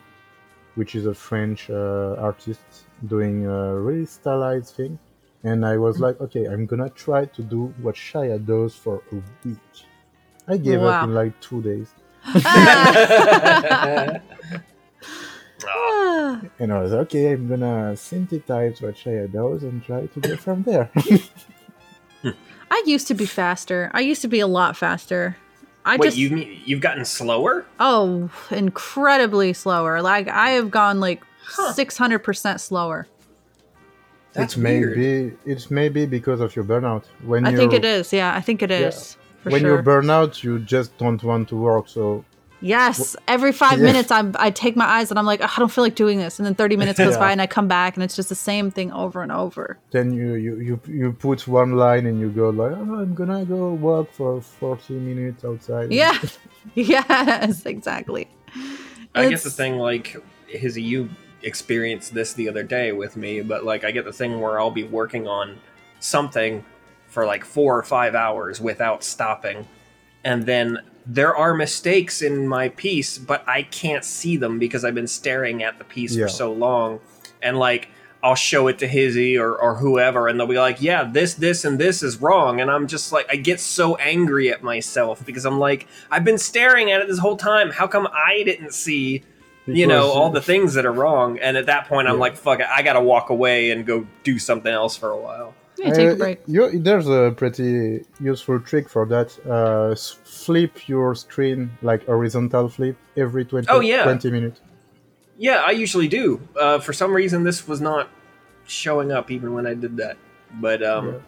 which 0.77 0.95
is 0.95 1.07
a 1.07 1.14
French 1.14 1.68
uh, 1.70 2.14
artist 2.18 2.61
doing 3.07 3.45
a 3.47 3.74
really 3.79 4.07
stylized 4.07 4.74
thing. 4.77 4.99
And 5.45 5.64
I 5.66 5.77
was 5.77 5.99
like, 6.01 6.20
okay, 6.20 6.47
I'm 6.47 6.64
gonna 6.66 6.91
try 6.91 7.24
to 7.27 7.43
do 7.43 7.74
what 7.83 7.95
Shia 7.95 8.39
does 8.45 8.74
for 8.74 9.03
a 9.12 9.16
week. 9.47 9.59
I 10.49 10.57
gave 10.57 10.81
Wow. 10.81 10.89
up 10.89 11.05
in 11.05 11.14
like 11.14 11.39
two 11.41 11.61
days, 11.62 11.89
Ah. 15.68 16.41
And 16.59 16.72
I 16.72 16.81
was 16.83 16.93
okay. 16.93 17.33
I'm 17.33 17.49
gonna 17.49 17.97
synthesize 17.97 18.81
what 18.83 18.95
Shia 18.95 19.31
does 19.33 19.62
and 19.62 19.83
try 19.85 20.07
to 20.07 20.20
go 20.20 20.37
from 20.37 20.62
there. 20.62 20.91
I 22.70 22.83
used 22.87 23.07
to 23.09 23.14
be 23.14 23.27
faster. 23.27 23.91
I 23.95 24.01
used 24.01 24.22
to 24.22 24.29
be 24.29 24.41
a 24.41 24.47
lot 24.47 24.77
faster. 24.77 25.37
I 25.87 25.97
Wait, 25.97 26.07
just 26.09 26.16
you've 26.18 26.37
you've 26.68 26.80
gotten 26.80 27.05
slower? 27.05 27.64
oh, 27.80 28.28
incredibly 28.51 29.53
slower. 29.53 30.03
Like 30.03 30.26
I 30.28 30.51
have 30.51 30.70
gone 30.70 30.99
like 31.01 31.22
600% 31.49 32.61
slower. 32.61 33.07
That's 34.32 34.57
it 34.57 34.61
may 34.61 34.80
weird. 34.80 34.97
be 34.97 35.51
it's 35.53 35.70
maybe 35.70 36.05
because 36.05 36.41
of 36.41 36.55
your 36.57 36.64
burnout. 36.64 37.05
When 37.24 37.47
I 37.47 37.51
you 37.51 37.57
think 37.57 37.72
it 37.72 37.84
is. 37.84 38.12
Yeah, 38.12 38.34
I 38.34 38.41
think 38.41 38.62
it 38.62 38.70
Yeah. 38.70 38.89
is. 38.89 39.16
When 39.45 39.61
sure. 39.61 39.76
you 39.76 39.82
burn 39.82 40.11
out, 40.11 40.43
you 40.43 40.59
just 40.59 40.99
don't 40.99 41.22
want 41.22 41.49
to 41.51 41.57
work. 41.57 41.89
So 41.89 42.24
Yes, 42.61 43.15
every 43.29 43.53
five 43.53 43.79
Yeah. 43.79 43.85
minutes 43.85 44.11
I'm, 44.11 44.35
I 44.39 44.51
take 44.51 44.77
my 44.77 44.87
eyes 44.87 45.11
and 45.11 45.19
I'm 45.19 45.27
like, 45.27 45.43
"Ugh, 45.43 45.51
I 45.57 45.59
don't 45.61 45.71
feel 45.71 45.85
like 45.85 45.95
doing 45.95 46.19
this, 46.19 46.39
and 46.39 46.47
then 46.47 46.55
30 46.55 46.77
minutes 46.77 46.99
goes 46.99 47.13
Yeah. 47.15 47.19
by 47.21 47.33
and 47.33 47.41
I 47.43 47.47
come 47.47 47.69
back 47.69 47.95
and 47.97 48.03
it's 48.03 48.17
just 48.17 48.29
the 48.31 48.35
same 48.35 48.71
thing 48.71 48.91
over 48.93 49.23
and 49.23 49.31
over. 49.31 49.79
then 49.91 50.13
you, 50.13 50.35
you, 50.35 50.57
you, 50.57 50.81
you 50.89 51.13
put 51.13 51.47
one 51.47 51.73
line 51.73 52.07
and 52.07 52.19
you 52.19 52.31
go 52.31 52.49
like, 52.51 52.73
oh, 52.73 53.01
I'm 53.01 53.15
gonna 53.15 53.45
go 53.45 53.73
walk 53.75 54.11
for 54.13 54.41
40 54.41 54.95
minutes 54.95 55.45
outside. 55.45 55.93
Yeah, 55.93 56.19
yes, 56.75 57.67
exactly. 57.67 58.29
I 59.15 59.29
get 59.29 59.43
the 59.43 59.51
thing 59.51 59.77
like 59.77 60.17
his 60.49 60.79
you 60.79 61.09
experienced 61.43 62.15
this 62.15 62.33
the 62.33 62.49
other 62.49 62.63
day 62.63 62.93
with 62.93 63.17
me, 63.17 63.41
but 63.43 63.65
like 63.65 63.85
I 63.85 63.91
get 63.91 64.05
the 64.05 64.13
thing 64.13 64.41
where 64.41 64.59
I'll 64.59 64.71
be 64.71 64.85
working 64.85 65.27
on 65.29 65.59
something 66.01 66.65
for 67.09 67.25
like 67.27 67.45
four 67.45 67.79
or 67.79 67.83
five 67.83 68.15
hours 68.15 68.61
without 68.61 69.05
stopping, 69.05 69.67
and 70.25 70.45
then 70.47 70.79
there 71.07 71.35
are 71.37 71.55
mistakes 71.55 72.21
in 72.23 72.49
my 72.49 72.69
piece, 72.71 73.17
but 73.19 73.45
I 73.49 73.63
can't 73.63 74.05
see 74.05 74.37
them 74.37 74.59
because 74.59 74.85
I've 74.85 74.95
been 74.95 75.07
staring 75.07 75.63
at 75.63 75.79
the 75.79 75.85
piece 75.85 76.15
Yeah. 76.17 76.25
for 76.25 76.29
so 76.29 76.53
long, 76.53 77.01
and 77.43 77.59
like. 77.59 77.89
I'll 78.23 78.35
show 78.35 78.67
it 78.67 78.79
to 78.81 78.89
Hizzy 78.89 79.39
or, 79.39 79.55
or 79.55 79.77
whoever, 79.77 80.27
and 80.27 80.41
they'll 80.41 80.49
be 80.49 80.59
like, 80.59 80.83
"Yeah, 80.83 81.05
this, 81.05 81.35
this, 81.35 81.65
and 81.65 81.79
this 81.79 82.03
is 82.03 82.21
wrong." 82.21 82.61
And 82.61 82.69
I'm 82.73 82.89
just 82.89 83.13
like, 83.13 83.27
I 83.31 83.37
get 83.37 83.61
so 83.61 83.95
angry 83.97 84.51
at 84.51 84.65
myself 84.65 85.25
because 85.25 85.45
I'm 85.45 85.61
like, 85.61 85.87
I've 86.11 86.25
been 86.25 86.39
staring 86.39 86.91
at 86.91 87.01
it 87.01 87.07
this 87.07 87.19
whole 87.19 87.37
time. 87.37 87.71
How 87.71 87.87
come 87.87 88.09
I 88.13 88.43
didn't 88.45 88.73
see 88.75 89.23
you 89.67 89.87
know 89.87 90.11
all 90.11 90.31
the 90.31 90.41
things 90.41 90.75
that 90.75 90.87
are 90.87 90.93
wrong 90.93 91.39
and 91.41 91.57
at 91.57 91.67
that 91.67 91.87
point 91.89 92.07
i'm 92.09 92.15
Yeah. 92.15 92.21
like 92.21 92.37
fuck 92.37 92.61
it 92.61 92.67
i 92.71 92.83
gotta 92.83 93.01
walk 93.01 93.31
away 93.31 93.71
and 93.73 93.85
go 93.85 94.07
do 94.23 94.39
something 94.39 94.73
else 94.73 94.97
for 94.97 95.11
a 95.11 95.17
while 95.21 95.55
Yeah, 95.79 95.93
take 95.93 96.09
a 96.09 96.12
uh, 96.12 96.16
break. 96.16 96.39
you- 96.47 96.79
there's 96.79 97.09
a 97.09 97.33
pretty 97.37 98.05
useful 98.20 98.59
trick 98.61 98.89
for 98.89 99.05
that. 99.07 99.29
Uh, 99.47 99.95
flip 100.24 100.89
your 100.89 101.14
screen 101.14 101.70
like 101.83 102.07
horizontal 102.07 102.68
flip 102.68 102.97
every 103.16 103.45
20, 103.45 103.66
Oh, 103.68 103.81
yeah. 103.81 104.05
20 104.05 104.31
minutes. 104.31 104.61
yeah 105.39 105.62
i 105.66 105.70
usually 105.70 106.09
do 106.09 106.41
uh, 106.61 106.79
for 106.79 106.93
some 106.95 107.12
reason 107.12 107.45
this 107.45 107.68
was 107.68 107.81
not 107.81 108.09
showing 108.66 109.12
up 109.12 109.31
even 109.31 109.53
when 109.53 109.66
i 109.66 109.74
did 109.74 109.97
that 109.99 110.16
but 110.61 110.83
um 110.83 111.07
Yeah. 111.07 111.18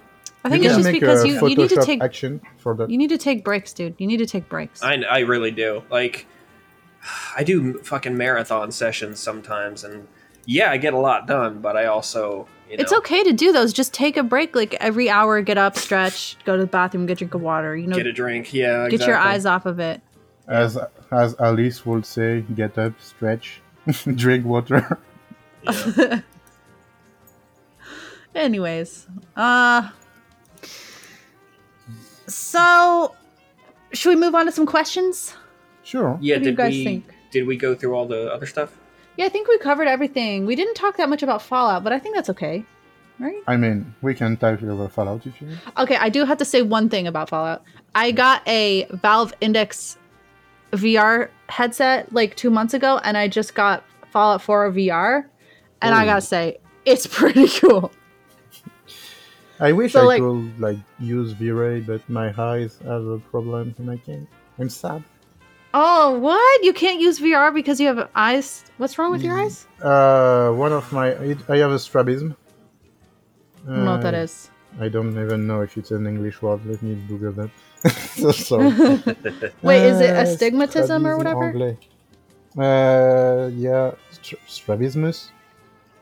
I 0.44 0.48
think 0.50 0.62
you 0.64 0.70
it's 0.70 0.78
just 0.78 0.92
because 0.92 1.24
you, 1.26 1.34
you 1.48 1.56
need 1.56 1.68
to 1.68 1.82
take 1.84 2.00
action 2.02 2.40
for 2.58 2.72
that. 2.76 2.88
you 2.90 2.96
need 2.96 3.10
to 3.10 3.18
take 3.18 3.44
breaks, 3.44 3.72
dude. 3.74 3.94
You 3.98 4.06
need 4.06 4.18
to 4.18 4.26
take 4.26 4.48
breaks. 4.48 4.82
I, 4.82 4.94
I 5.16 5.18
really 5.32 5.50
do 5.50 5.82
like 5.90 6.26
i 7.36 7.42
do 7.44 7.74
fucking 7.90 8.16
marathon 8.16 8.70
sessions 8.72 9.18
sometimes 9.20 9.84
and 9.84 10.06
yeah 10.48 10.70
i 10.70 10.76
get 10.78 10.94
a 10.94 10.98
lot 10.98 11.26
done 11.26 11.60
but 11.60 11.76
i 11.76 11.84
also 11.84 12.48
you 12.70 12.76
know 12.76 12.82
It's 12.82 12.92
okay 12.92 13.22
to 13.24 13.32
do 13.32 13.50
those. 13.50 13.72
Just 13.72 13.94
take 13.94 14.18
a 14.18 14.22
break, 14.22 14.54
like 14.54 14.74
every 14.74 15.08
hour. 15.08 15.40
Get 15.40 15.56
up, 15.56 15.74
stretch, 15.78 16.36
go 16.44 16.54
to 16.56 16.60
the 16.60 16.66
bathroom, 16.68 17.06
get 17.06 17.14
a 17.14 17.20
drink 17.24 17.32
of 17.32 17.40
water. 17.40 17.74
You 17.74 17.86
know, 17.86 17.96
get 17.96 18.06
a 18.06 18.12
drink 18.12 18.52
yeah 18.52 18.90
get 18.90 19.06
your 19.06 19.16
eyes 19.16 19.46
off 19.46 19.64
of 19.64 19.78
it. 19.80 20.02
As 20.46 20.76
as 21.10 21.34
Alice 21.40 21.86
would 21.86 22.04
say, 22.04 22.42
get 22.54 22.76
up, 22.76 22.92
stretch, 23.00 23.62
drink 24.24 24.44
water. 24.44 24.98
Anyways, 28.34 29.06
uh, 29.34 29.88
so 32.26 33.14
should 33.92 34.10
we 34.10 34.16
move 34.16 34.34
on 34.34 34.44
to 34.46 34.52
some 34.52 34.66
questions? 34.66 35.34
Sure. 35.82 36.18
yeah 36.20 36.36
What 36.36 36.42
do 36.44 36.50
you 36.50 36.56
guys 36.56 36.72
we 36.74 36.84
think? 36.84 37.04
did 37.30 37.46
we 37.46 37.56
go 37.56 37.74
through 37.74 37.94
all 37.94 38.06
the 38.06 38.30
other 38.30 38.44
stuff 38.44 38.76
Yeah, 39.18 39.26
I 39.26 39.28
think 39.28 39.48
we 39.48 39.58
covered 39.58 39.88
everything. 39.88 40.46
We 40.46 40.54
didn't 40.54 40.74
talk 40.74 40.96
that 40.96 41.08
much 41.08 41.22
about 41.24 41.42
Fallout, 41.42 41.82
but 41.84 41.92
I 41.92 41.98
think 41.98 42.14
that's 42.14 42.30
okay, 42.30 42.64
right? 43.18 43.42
I 43.48 43.56
mean, 43.56 43.92
we 44.00 44.14
can 44.14 44.36
type 44.36 44.62
over 44.62 44.88
Fallout 44.88 45.26
if 45.26 45.40
you 45.42 45.48
want. 45.48 45.60
Okay, 45.78 45.96
I 45.96 46.08
do 46.08 46.24
have 46.24 46.38
to 46.38 46.44
say 46.44 46.62
one 46.62 46.88
thing 46.88 47.06
about 47.08 47.28
Fallout. 47.28 47.62
I 47.96 48.12
got 48.12 48.46
a 48.46 48.86
Valve 48.90 49.34
Index 49.40 49.98
VR 50.72 51.30
headset 51.48 52.12
like 52.12 52.36
two 52.36 52.48
months 52.48 52.74
ago, 52.74 53.00
and 53.02 53.16
I 53.18 53.26
just 53.26 53.54
got 53.56 53.82
Fallout 54.12 54.40
4 54.40 54.70
VR, 54.72 55.24
and 55.82 55.94
I 55.94 56.04
gotta 56.04 56.20
say, 56.20 56.58
it's 56.84 57.06
pretty 57.18 57.48
cool. 57.48 57.90
I 59.60 59.72
wish 59.72 59.94
So, 59.94 60.02
I 60.02 60.04
like- 60.04 60.20
could 60.22 60.60
like 60.60 60.78
use 61.00 61.32
V-Ray, 61.32 61.80
but 61.80 62.08
my 62.08 62.32
eyes 62.40 62.78
have 62.84 63.04
a 63.04 63.18
problem 63.18 63.74
and 63.78 63.90
I 63.90 63.96
can't. 63.96 64.28
I'm 64.60 64.68
sad. 64.68 65.02
Oh, 65.74 66.18
what? 66.18 66.64
You 66.64 66.72
can't 66.72 67.00
use 67.00 67.18
VR 67.18 67.52
because 67.52 67.80
you 67.80 67.86
have 67.88 68.08
eyes? 68.14 68.64
What's 68.78 68.98
wrong 68.98 69.12
with 69.12 69.22
your 69.22 69.36
Mm. 69.36 69.44
eyes? 69.44 69.66
Uh, 69.82 70.50
one 70.52 70.72
of 70.72 70.90
my 70.92 71.08
I 71.48 71.56
have 71.58 71.72
a 71.72 71.78
strabism. 71.78 72.36
I 73.66 73.70
don't 73.70 73.84
know 73.84 73.92
what 73.92 74.02
that 74.02 74.14
Uh. 74.14 74.50
I 74.80 74.88
don't 74.88 75.10
even 75.24 75.46
know 75.46 75.60
if 75.62 75.76
it's 75.76 75.90
an 75.90 76.06
English 76.06 76.40
word. 76.42 76.60
Let 76.66 76.82
me 76.82 76.94
Google 77.08 77.32
that. 77.32 77.50
so 78.22 78.30
sorry. 78.32 78.72
Wait, 79.62 79.82
is 79.84 80.00
it 80.00 80.10
Uh, 80.16 80.22
astigmatism 80.24 81.06
or 81.06 81.16
whatever? 81.16 81.44
anglais. 81.44 81.76
Uh, 82.56 83.50
yeah, 83.54 83.92
str- 84.10 84.42
strabismus. 84.46 85.30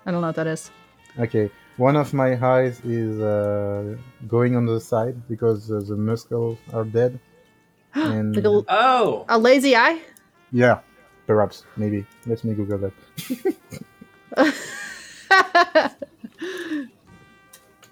I 0.07 0.11
don't 0.12 0.21
know 0.21 0.29
what 0.29 0.37
that 0.37 0.47
is. 0.47 0.71
Okay. 1.19 1.51
one 1.77 1.97
of 1.97 2.14
my 2.14 2.31
eyes 2.41 2.81
is 2.85 3.21
uh, 3.21 3.97
going 4.29 4.57
on 4.57 4.64
the 4.64 4.81
side 4.81 5.17
because 5.29 5.71
uh, 5.71 5.81
the 5.87 5.97
muscles 5.97 6.59
are 6.73 6.85
dead. 6.85 7.19
And 7.97 8.36
Like 8.36 8.44
a, 8.44 8.62
Oh, 8.68 9.24
a 9.28 9.38
lazy 9.38 9.74
eye? 9.74 10.01
yeah, 10.53 10.80
perhaps, 11.26 11.64
maybe. 11.76 12.07
Let 12.26 12.44
me 12.44 12.55
Google 12.55 12.78
that. 12.78 12.92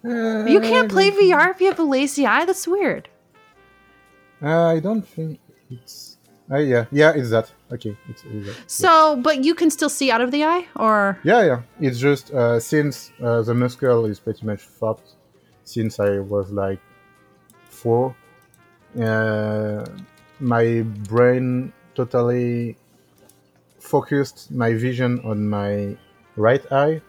You 0.04 0.60
can't 0.60 0.90
play 0.90 1.10
VR 1.10 1.50
if 1.50 1.60
you 1.60 1.68
have 1.68 1.78
a 1.78 1.82
lazy 1.84 2.26
eye? 2.26 2.44
That's 2.44 2.68
weird. 2.68 3.08
Uh, 4.42 4.66
I 4.66 4.80
don't 4.80 5.00
think 5.06 5.40
it's. 5.70 6.18
Uh, 6.50 6.58
yeah, 6.58 6.84
yeah, 6.92 7.12
it's 7.16 7.30
that. 7.30 7.50
Okay, 7.72 7.96
it's, 8.10 8.22
it's 8.24 8.46
that. 8.46 8.70
So, 8.70 9.16
but 9.16 9.42
you 9.44 9.54
can 9.54 9.70
still 9.70 9.88
see 9.88 10.10
out 10.10 10.20
of 10.20 10.30
the 10.30 10.44
eye? 10.44 10.66
Or. 10.76 11.18
Yeah, 11.24 11.42
yeah. 11.42 11.62
It's 11.80 11.98
just 11.98 12.30
uh, 12.32 12.60
since 12.60 13.12
uh, 13.22 13.40
the 13.40 13.54
muscle 13.54 14.04
is 14.04 14.20
pretty 14.20 14.44
much 14.44 14.60
fucked 14.60 15.14
since 15.64 15.98
I 15.98 16.18
was 16.18 16.50
like 16.50 16.80
four. 17.70 18.14
Uh, 19.00 19.84
my 20.40 20.82
brain 21.08 21.72
totally 21.94 22.76
focused 23.78 24.50
my 24.50 24.72
vision 24.74 25.20
on 25.24 25.48
my 25.48 25.96
right 26.36 26.64
eye, 26.72 27.00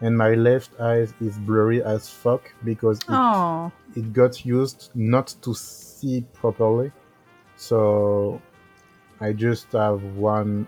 and 0.00 0.16
my 0.16 0.34
left 0.34 0.78
eye 0.80 1.06
is 1.20 1.38
blurry 1.38 1.82
as 1.82 2.08
fuck 2.08 2.42
because 2.64 2.98
it, 3.00 3.06
Oh. 3.10 3.72
it 3.96 4.12
got 4.12 4.44
used 4.44 4.90
not 4.94 5.34
to 5.42 5.54
see 5.54 6.24
properly. 6.34 6.92
So 7.56 8.40
I 9.20 9.32
just 9.32 9.72
have 9.72 10.02
one 10.16 10.66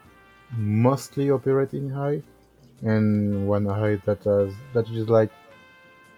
mostly 0.57 1.30
operating 1.30 1.92
eye 1.94 2.22
and 2.82 3.48
one 3.48 3.68
eye 3.68 3.96
that 4.07 4.22
has 4.24 4.54
that 4.72 4.88
is 4.90 5.09
like 5.09 5.30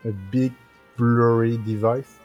a 0.04 0.12
big 0.30 0.52
blurry 0.96 1.56
device. 1.58 2.17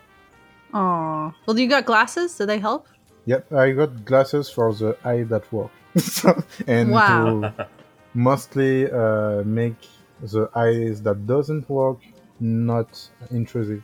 Oh. 0.74 1.34
Well, 1.46 1.60
you 1.60 1.68
got 1.68 1.86
glasses? 1.86 2.36
Do 2.38 2.46
they 2.46 2.60
help? 2.60 2.88
Yep, 3.26 3.54
I 3.54 3.72
got 3.72 4.04
glasses 4.06 4.50
for 4.50 4.74
the 4.74 4.98
eye 5.06 5.24
that 5.24 5.52
work. 5.54 5.72
and 6.68 6.92
Wow. 6.92 7.42
to 7.42 7.68
mostly 8.14 8.92
uh, 8.92 9.44
make 9.44 9.78
the 10.22 10.50
eyes 10.56 11.02
that 11.04 11.26
doesn't 11.28 11.70
work 11.70 12.00
not 12.40 13.10
intrusive. 13.32 13.84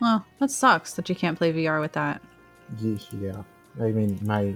Well, 0.00 0.24
that 0.38 0.50
sucks 0.50 0.94
that 0.94 1.08
you 1.08 1.14
can't 1.14 1.36
play 1.38 1.52
VR 1.52 1.80
with 1.80 1.92
that. 1.92 2.20
Yeah, 2.80 3.42
I 3.80 3.90
mean 3.92 4.18
my 4.22 4.54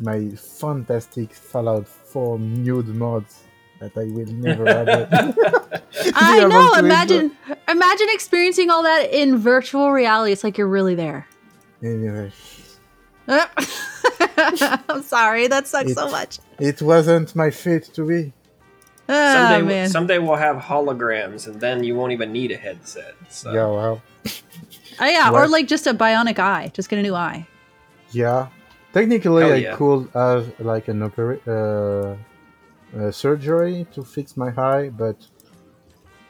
my 0.00 0.30
fantastic 0.30 1.32
Fallout 1.32 1.88
4 1.88 2.38
nude 2.38 2.88
mods 2.88 3.43
that 3.80 3.96
I 3.96 4.04
will 4.04 4.26
never 4.26 4.64
have. 4.66 4.88
I 6.14 6.44
know. 6.46 6.72
to 6.74 6.78
Imagine, 6.78 7.30
imagine 7.68 8.06
experiencing 8.10 8.70
all 8.70 8.82
that 8.82 9.12
in 9.12 9.36
virtual 9.38 9.90
reality. 9.92 10.32
It's 10.32 10.44
like 10.44 10.56
you're 10.58 10.68
really 10.68 10.94
there. 10.94 11.26
Anyway, 11.82 12.32
I'm 13.28 15.02
sorry. 15.02 15.46
That 15.48 15.66
sucks 15.66 15.94
so 15.94 16.10
much. 16.10 16.38
it 16.58 16.80
wasn't 16.82 17.34
my 17.36 17.50
fate 17.50 17.84
to 17.94 18.06
be. 18.06 18.32
Oh, 19.06 19.34
someday 19.34 19.66
man. 19.66 19.88
someday 19.90 20.18
we'll 20.18 20.36
have 20.36 20.56
holograms, 20.56 21.46
and 21.46 21.60
then 21.60 21.84
you 21.84 21.94
won't 21.94 22.12
even 22.12 22.32
need 22.32 22.52
a 22.52 22.56
headset. 22.56 23.14
So. 23.28 23.52
Yeah, 23.52 23.66
well, 23.66 24.02
Oh, 25.00 25.04
yeah, 25.06 25.30
or 25.30 25.46
like 25.48 25.66
just 25.66 25.86
a 25.86 25.92
bionic 25.92 26.38
eye. 26.38 26.70
Just 26.72 26.88
get 26.88 26.98
a 26.98 27.02
new 27.02 27.14
eye. 27.14 27.46
yeah. 28.12 28.48
Technically, 28.94 29.42
Hell 29.42 29.72
I 29.74 29.76
could 29.76 30.08
have 30.14 30.60
like 30.60 30.86
an 30.88 31.02
opera- 31.02 31.40
uh, 31.48 32.16
uh, 32.98 33.10
surgery 33.10 33.86
to 33.92 34.04
fix 34.04 34.36
my 34.36 34.50
eye, 34.56 34.90
but 34.90 35.16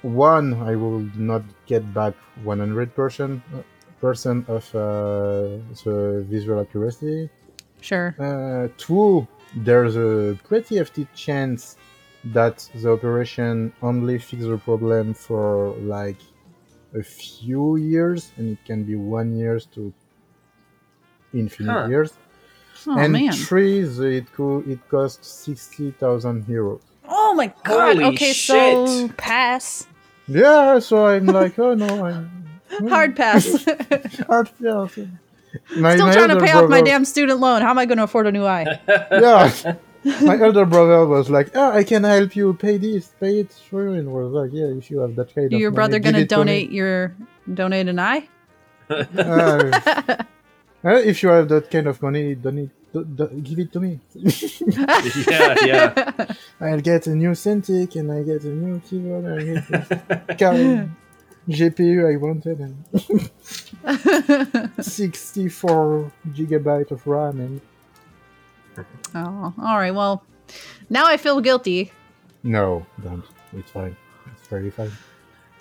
one, 0.03 0.55
I 0.63 0.77
will 0.77 1.01
not 1.17 1.43
get 1.67 1.93
back 1.95 2.15
100% 2.45 3.41
of 4.49 4.75
uh, 4.75 4.81
the 5.85 6.25
visual 6.29 6.61
accuracy. 6.61 7.31
Sure. 7.81 8.15
Uh, 8.19 8.69
two, 8.77 9.27
there's 9.57 9.97
a 9.97 10.39
pretty 10.45 10.77
hefty 10.77 11.07
chance 11.15 11.77
that 12.25 12.69
the 12.75 12.93
operation 12.93 13.73
only 13.83 14.19
fixes 14.19 14.49
the 14.49 14.59
problem 14.59 15.15
for 15.15 15.75
like 15.81 16.17
a 16.95 17.03
few 17.03 17.77
years, 17.77 18.33
and 18.37 18.53
it 18.53 18.65
can 18.65 18.85
be 18.85 18.95
one 18.97 19.37
years 19.37 19.67
to 19.67 19.93
infinite 21.33 21.73
Huh. 21.83 21.89
years. 21.89 22.13
Oh 22.87 22.99
and 22.99 23.13
man. 23.13 23.33
three, 23.33 23.83
the, 23.83 24.09
it 24.09 24.33
could 24.33 24.69
it 24.69 24.89
costs 24.89 25.27
sixty 25.27 25.91
thousand 25.93 26.47
euros. 26.47 26.81
Oh 27.09 27.35
my 27.35 27.53
god. 27.65 27.97
Holy 27.97 28.05
okay, 28.15 28.33
so 28.33 29.09
pass. 29.17 29.87
Yeah, 30.27 30.79
so 30.79 31.07
I'm 31.07 31.27
like, 31.27 31.59
oh 31.59 31.75
no, 31.75 32.05
I'm 32.05 32.45
Hard 32.89 33.17
pass. 33.17 33.65
Hard 34.27 34.51
yeah. 34.61 34.87
My, 35.77 35.97
my 35.97 35.97
trying 35.97 36.15
to 36.15 36.35
elder 36.35 36.41
pay 36.41 36.53
off 36.53 36.69
my 36.69 36.83
damn 36.83 37.05
student 37.05 37.39
loan. 37.39 37.63
How 37.63 37.71
am 37.71 37.79
I 37.79 37.87
going 37.87 37.99
to 37.99 38.05
afford 38.05 38.27
a 38.27 38.33
new 38.33 38.45
eye? 38.45 38.67
yeah. 38.89 39.77
My 40.23 40.39
elder 40.39 40.67
brother 40.67 41.07
was 41.07 41.31
like, 41.31 41.53
"Oh, 41.55 41.71
I 41.71 41.85
can 41.85 42.05
help 42.05 42.37
you 42.37 42.53
pay 42.55 42.77
this, 42.77 43.13
pay 43.21 43.41
it 43.41 43.51
through," 43.51 43.95
and 43.95 44.13
was 44.13 44.33
like, 44.33 44.51
"Yeah, 44.53 44.67
if 44.67 44.91
you 44.91 44.99
have 44.99 45.15
that 45.17 45.35
kind 45.35 45.51
Your 45.53 45.69
of 45.69 45.75
money, 45.75 45.75
brother 45.75 45.99
going 46.01 46.15
to 46.15 46.21
it 46.21 46.29
to 46.29 46.37
me." 46.37 46.43
donate 46.43 46.71
your 46.73 47.15
donate 47.55 47.89
an 47.89 47.99
eye? 47.99 48.29
Uh, 48.91 50.25
uh, 50.85 50.95
if 51.05 51.23
you 51.23 51.29
have 51.31 51.49
that 51.49 51.71
kind 51.71 51.87
of 51.87 52.01
money, 52.03 52.35
donate, 52.35 52.71
do, 52.93 53.05
do, 53.05 53.27
give 53.43 53.59
it 53.59 53.73
to 53.73 53.81
me. 53.81 54.01
yeah, 54.15 55.55
yeah. 55.65 56.27
I'll 56.61 56.81
get 56.81 57.07
a 57.07 57.15
new 57.15 57.31
Cintiq 57.31 57.97
and 57.97 58.13
I 58.13 58.23
get 58.23 58.45
a 58.45 58.49
new 58.49 58.81
keyboard. 58.81 59.25
I 59.27 59.45
get 59.45 59.69
the 59.69 60.35
car- 60.39 60.89
GPU 61.49 62.11
I 62.11 62.17
wanted 62.17 62.59
and 62.61 62.85
64 64.85 66.11
gigabyte 66.31 66.91
of 66.91 67.07
RAM 67.07 67.41
and 67.41 67.61
Oh, 69.15 69.55
all 69.63 69.77
right. 69.79 69.95
Well, 69.95 70.25
now 70.91 71.07
I 71.07 71.17
feel 71.17 71.41
guilty. 71.41 71.93
no, 72.43 72.85
don't. 73.03 73.23
It's 73.53 73.71
fine. 73.71 73.97
It's 74.37 74.49
very 74.49 74.71
fine. 74.71 74.91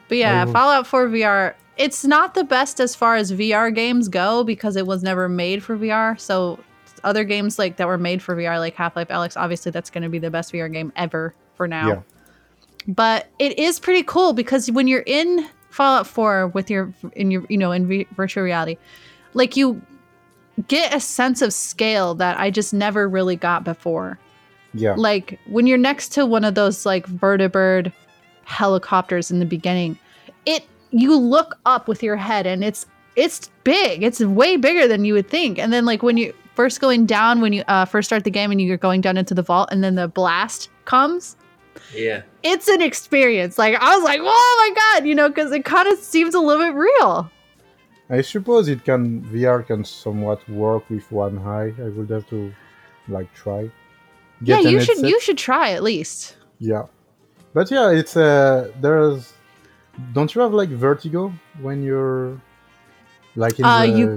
But 0.07 0.17
yeah. 0.17 0.45
Fallout 0.45 0.87
4 0.87 1.07
VR, 1.09 1.53
it's 1.77 2.05
not 2.05 2.33
the 2.33 2.43
best 2.43 2.79
as 2.79 2.95
far 2.95 3.15
as 3.15 3.31
VR 3.31 3.73
games 3.73 4.07
go 4.07 4.43
because 4.43 4.75
it 4.75 4.85
was 4.85 5.01
never 5.03 5.27
made 5.27 5.63
for 5.63 5.75
VR. 5.77 6.19
So 6.19 6.59
other 7.03 7.23
games 7.23 7.57
like 7.59 7.77
that 7.77 7.87
were 7.87 7.97
made 7.97 8.21
for 8.21 8.35
VR, 8.35 8.59
like 8.59 8.75
Half-Life 8.75 9.07
Alyx, 9.09 9.35
obviously 9.35 9.71
that's 9.71 9.89
going 9.89 10.03
to 10.03 10.09
be 10.09 10.19
the 10.19 10.29
best 10.29 10.53
VR 10.53 10.71
game 10.71 10.93
ever 10.95 11.33
for 11.55 11.67
now. 11.67 11.87
Yeah. 11.87 12.01
But 12.87 13.27
it 13.39 13.57
is 13.57 13.79
pretty 13.79 14.03
cool 14.03 14.33
because 14.33 14.69
when 14.71 14.87
you're 14.87 15.03
in 15.05 15.47
Fallout 15.69 16.05
4 16.05 16.47
with 16.47 16.69
your 16.69 16.93
in 17.13 17.31
your 17.31 17.43
you 17.49 17.57
know 17.57 17.71
in 17.71 17.87
v- 17.87 18.07
virtual 18.15 18.43
reality, 18.43 18.77
like 19.33 19.57
you 19.57 19.81
get 20.67 20.93
a 20.93 20.99
sense 20.99 21.41
of 21.41 21.51
scale 21.51 22.13
that 22.15 22.39
I 22.39 22.51
just 22.51 22.73
never 22.73 23.09
really 23.09 23.35
got 23.35 23.63
before 23.63 24.19
Yeah. 24.75 24.93
like 24.95 25.39
when 25.47 25.65
you're 25.65 25.79
next 25.79 26.09
to 26.09 26.27
one 26.27 26.43
of 26.45 26.53
those 26.53 26.85
like 26.85 27.07
vertibird 27.07 27.91
helicopters 28.43 29.31
in 29.31 29.39
the 29.39 29.45
beginning 29.47 29.97
it 30.45 30.67
you 30.93 31.17
look 31.17 31.57
up 31.65 31.87
with 31.89 32.01
your 32.01 32.15
head 32.15 32.45
and 32.47 32.63
it's 32.63 32.85
it's 33.15 33.49
big 33.63 34.01
it's 34.03 34.19
way 34.21 34.55
bigger 34.57 34.87
than 34.87 35.03
you 35.05 35.13
would 35.13 35.27
think 35.27 35.59
and 35.59 35.73
then 35.73 35.85
like 35.85 36.01
when 36.03 36.15
you 36.17 36.33
first 36.55 36.79
going 36.79 37.05
down 37.05 37.41
when 37.41 37.51
you 37.51 37.63
uh, 37.67 37.83
first 37.85 38.07
start 38.07 38.23
the 38.23 38.31
game 38.31 38.51
and 38.51 38.61
you're 38.61 38.77
going 38.77 39.01
down 39.01 39.17
into 39.17 39.33
the 39.33 39.41
vault 39.41 39.67
and 39.71 39.83
then 39.83 39.95
the 39.95 40.07
blast 40.07 40.69
comes 40.85 41.35
Yeah. 41.95 42.21
it's 42.43 42.67
an 42.67 42.81
experience 42.81 43.57
like 43.57 43.75
i 43.75 43.95
was 43.95 44.03
like 44.03 44.19
oh 44.23 44.55
my 44.69 44.75
god 44.81 45.07
you 45.07 45.15
know 45.15 45.27
because 45.29 45.51
it 45.51 45.65
kind 45.65 45.87
of 45.91 45.97
seems 45.99 46.33
a 46.35 46.39
little 46.39 46.63
bit 46.63 46.75
real 46.75 47.29
I 48.09 48.21
suppose 48.21 48.67
it 48.67 48.83
can 48.83 49.21
VR 49.23 49.65
can 49.65 49.83
somewhat 49.85 50.47
work 50.49 50.87
with 50.89 51.09
one 51.11 51.39
eye. 51.39 51.73
I 51.81 51.89
would 51.95 52.09
have 52.09 52.27
to 52.29 52.53
like 53.07 53.33
try. 53.33 53.71
yeah 54.41 54.57
Get 54.57 54.65
an 54.65 54.71
you 54.71 54.79
should 54.81 54.97
headset. 54.97 55.09
you 55.09 55.19
should 55.21 55.37
try 55.37 55.71
at 55.71 55.81
least 55.83 56.35
Yeah, 56.59 56.83
but 57.53 57.71
yeah, 57.71 57.89
it's 57.91 58.15
uh 58.17 58.69
there's. 58.81 59.33
Don't 60.13 60.33
you 60.33 60.41
have 60.41 60.53
like 60.53 60.69
vertigo 60.69 61.33
when 61.61 61.83
you're 61.83 62.39
like 63.35 63.59
in 63.59 63.65
Uh, 63.65 63.81
the 63.81 63.87
you- 63.87 64.07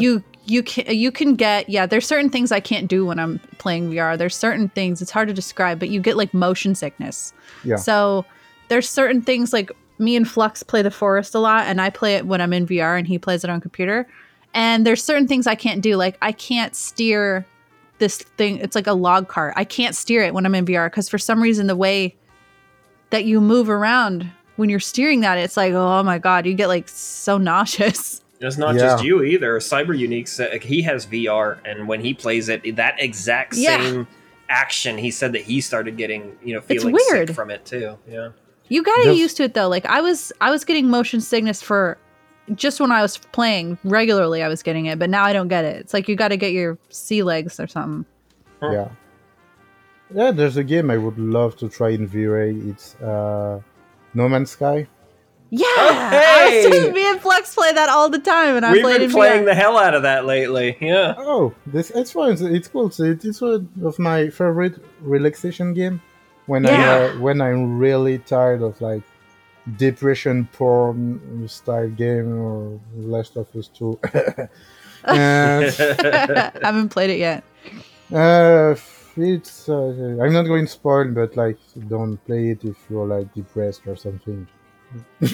you 0.00 0.22
you 0.44 0.62
can 0.62 0.84
you 0.94 1.12
can 1.12 1.34
get 1.34 1.68
yeah 1.68 1.86
there's 1.86 2.06
certain 2.06 2.28
things 2.28 2.50
i 2.50 2.58
can't 2.58 2.88
do 2.88 3.06
when 3.06 3.20
i'm 3.20 3.38
playing 3.58 3.90
vr 3.92 4.18
there's 4.18 4.34
certain 4.34 4.68
things 4.70 5.00
it's 5.00 5.10
hard 5.12 5.28
to 5.28 5.34
describe 5.34 5.78
but 5.78 5.88
you 5.88 6.00
get 6.00 6.16
like 6.16 6.34
motion 6.34 6.74
sickness. 6.74 7.32
Yeah. 7.64 7.76
so 7.76 8.24
there's 8.68 8.88
certain 8.88 9.22
things 9.22 9.52
like 9.52 9.70
me 9.98 10.16
and 10.16 10.26
flux 10.28 10.62
play 10.64 10.82
the 10.82 10.90
forest 10.90 11.34
a 11.36 11.38
lot 11.38 11.66
and 11.66 11.80
i 11.80 11.90
play 11.90 12.16
it 12.16 12.26
when 12.26 12.40
i'm 12.40 12.52
in 12.52 12.66
vr 12.66 12.98
and 12.98 13.06
he 13.06 13.18
plays 13.18 13.44
it 13.44 13.50
on 13.50 13.60
computer. 13.60 14.06
And 14.54 14.84
there's 14.84 15.02
certain 15.04 15.28
things 15.28 15.46
i 15.46 15.54
can't 15.54 15.80
do 15.80 15.94
like 15.96 16.18
i 16.22 16.32
can't 16.32 16.74
steer 16.74 17.46
this 17.98 18.16
thing 18.18 18.56
it's 18.58 18.74
like 18.74 18.88
a 18.88 18.94
log 18.94 19.28
cart. 19.28 19.52
I 19.56 19.62
can't 19.64 19.94
steer 19.94 20.22
it 20.22 20.34
when 20.34 20.44
i'm 20.44 20.54
in 20.56 20.64
vr 20.66 20.86
because 20.90 21.08
for 21.08 21.18
some 21.18 21.40
reason 21.40 21.68
the 21.68 21.76
way 21.76 22.16
that 23.10 23.24
you 23.26 23.40
move 23.40 23.70
around 23.70 24.28
when 24.56 24.68
you're 24.68 24.80
steering 24.80 25.20
that 25.20 25.38
it's 25.38 25.56
like 25.56 25.72
oh 25.72 26.02
my 26.02 26.18
god 26.18 26.46
you 26.46 26.54
get 26.54 26.68
like 26.68 26.88
so 26.88 27.38
nauseous 27.38 28.20
It's 28.44 28.58
not 28.58 28.74
Yeah. 28.74 28.80
just 28.80 29.04
you 29.04 29.22
either. 29.22 29.56
Cyber 29.60 29.96
Unique 29.96 30.26
said 30.26 30.60
he 30.64 30.82
has 30.82 31.06
VR, 31.06 31.58
and 31.64 31.86
when 31.86 32.00
he 32.00 32.12
plays 32.12 32.48
it, 32.48 32.74
that 32.74 32.96
exact 33.00 33.54
Yeah. 33.54 33.76
same 33.80 34.08
action, 34.48 34.98
he 34.98 35.12
said 35.12 35.32
that 35.34 35.42
he 35.42 35.60
started 35.60 35.96
getting, 35.96 36.36
you 36.42 36.52
know, 36.54 36.58
It's 36.68 36.82
feeling 36.82 36.92
weird. 37.08 37.28
sick 37.28 37.36
from 37.36 37.50
it 37.52 37.64
too. 37.64 37.96
Yeah. 38.10 38.30
You 38.68 38.82
gotta 38.82 39.04
get 39.04 39.16
used 39.16 39.36
to 39.36 39.44
it 39.44 39.54
though. 39.54 39.68
Like 39.68 39.86
I 39.86 40.00
was, 40.00 40.32
I 40.40 40.50
was 40.50 40.64
getting 40.64 40.88
motion 40.90 41.20
sickness 41.20 41.62
for 41.62 41.96
just 42.56 42.80
when 42.80 42.90
I 42.90 43.00
was 43.00 43.16
playing 43.16 43.78
regularly. 43.84 44.42
I 44.42 44.48
was 44.48 44.60
getting 44.64 44.86
it, 44.86 44.98
but 44.98 45.08
now 45.08 45.22
I 45.22 45.32
don't 45.32 45.46
get 45.46 45.64
it. 45.64 45.76
It's 45.76 45.94
like 45.94 46.08
you 46.08 46.16
got 46.16 46.28
to 46.28 46.36
get 46.36 46.50
your 46.50 46.76
sea 46.88 47.22
legs 47.22 47.60
or 47.60 47.68
something. 47.68 48.04
Yeah. 48.60 48.88
Yeah, 50.12 50.32
there's 50.32 50.56
a 50.56 50.64
game 50.64 50.90
I 50.90 50.98
would 50.98 51.16
love 51.16 51.56
to 51.58 51.68
try 51.68 51.90
in 51.90 52.08
V-Ray. 52.08 52.54
It's 52.56 52.96
uh, 52.96 53.60
No 54.14 54.28
Man's 54.28 54.50
Sky. 54.50 54.86
Yeah, 55.54 55.66
hey! 56.10 56.64
I 56.64 56.68
was, 56.68 56.94
me 56.94 57.10
and 57.10 57.20
Flex 57.20 57.54
play 57.54 57.72
that 57.72 57.90
all 57.90 58.08
the 58.08 58.18
time, 58.18 58.56
and 58.56 58.64
I 58.64 58.72
We've 58.72 58.82
been 58.82 59.10
playing 59.10 59.42
VR. 59.42 59.46
the 59.46 59.54
hell 59.54 59.76
out 59.76 59.94
of 59.94 60.02
that 60.02 60.24
lately. 60.24 60.78
Yeah. 60.80 61.14
Oh, 61.18 61.54
this 61.66 61.90
it's 61.90 62.12
fun. 62.12 62.32
It's, 62.32 62.40
it's 62.40 62.68
cool. 62.68 62.90
So 62.90 63.04
it's 63.04 63.40
one 63.40 63.68
of 63.84 63.98
my 63.98 64.30
favorite 64.30 64.82
relaxation 65.02 65.74
game. 65.74 66.00
When 66.46 66.64
I 66.64 66.72
uh, 66.72 67.18
when 67.18 67.42
I'm 67.42 67.78
really 67.78 68.18
tired 68.18 68.62
of 68.62 68.80
like 68.80 69.02
depression 69.76 70.48
porn 70.52 71.46
style 71.48 71.88
game 71.90 72.34
or 72.38 72.80
Last 72.96 73.36
of 73.36 73.54
Us 73.54 73.68
Two. 73.68 74.00
and, 75.04 75.64
I 75.78 76.52
haven't 76.62 76.90
played 76.90 77.10
it 77.10 77.18
yet. 77.18 77.44
uh, 78.12 78.74
it's 79.16 79.68
uh, 79.68 80.18
I'm 80.22 80.32
not 80.32 80.44
going 80.44 80.66
to 80.66 80.70
spoil, 80.72 81.08
but 81.12 81.36
like 81.36 81.58
don't 81.88 82.16
play 82.26 82.50
it 82.50 82.64
if 82.64 82.76
you're 82.90 83.06
like 83.06 83.32
depressed 83.34 83.82
or 83.86 83.96
something. 83.96 84.46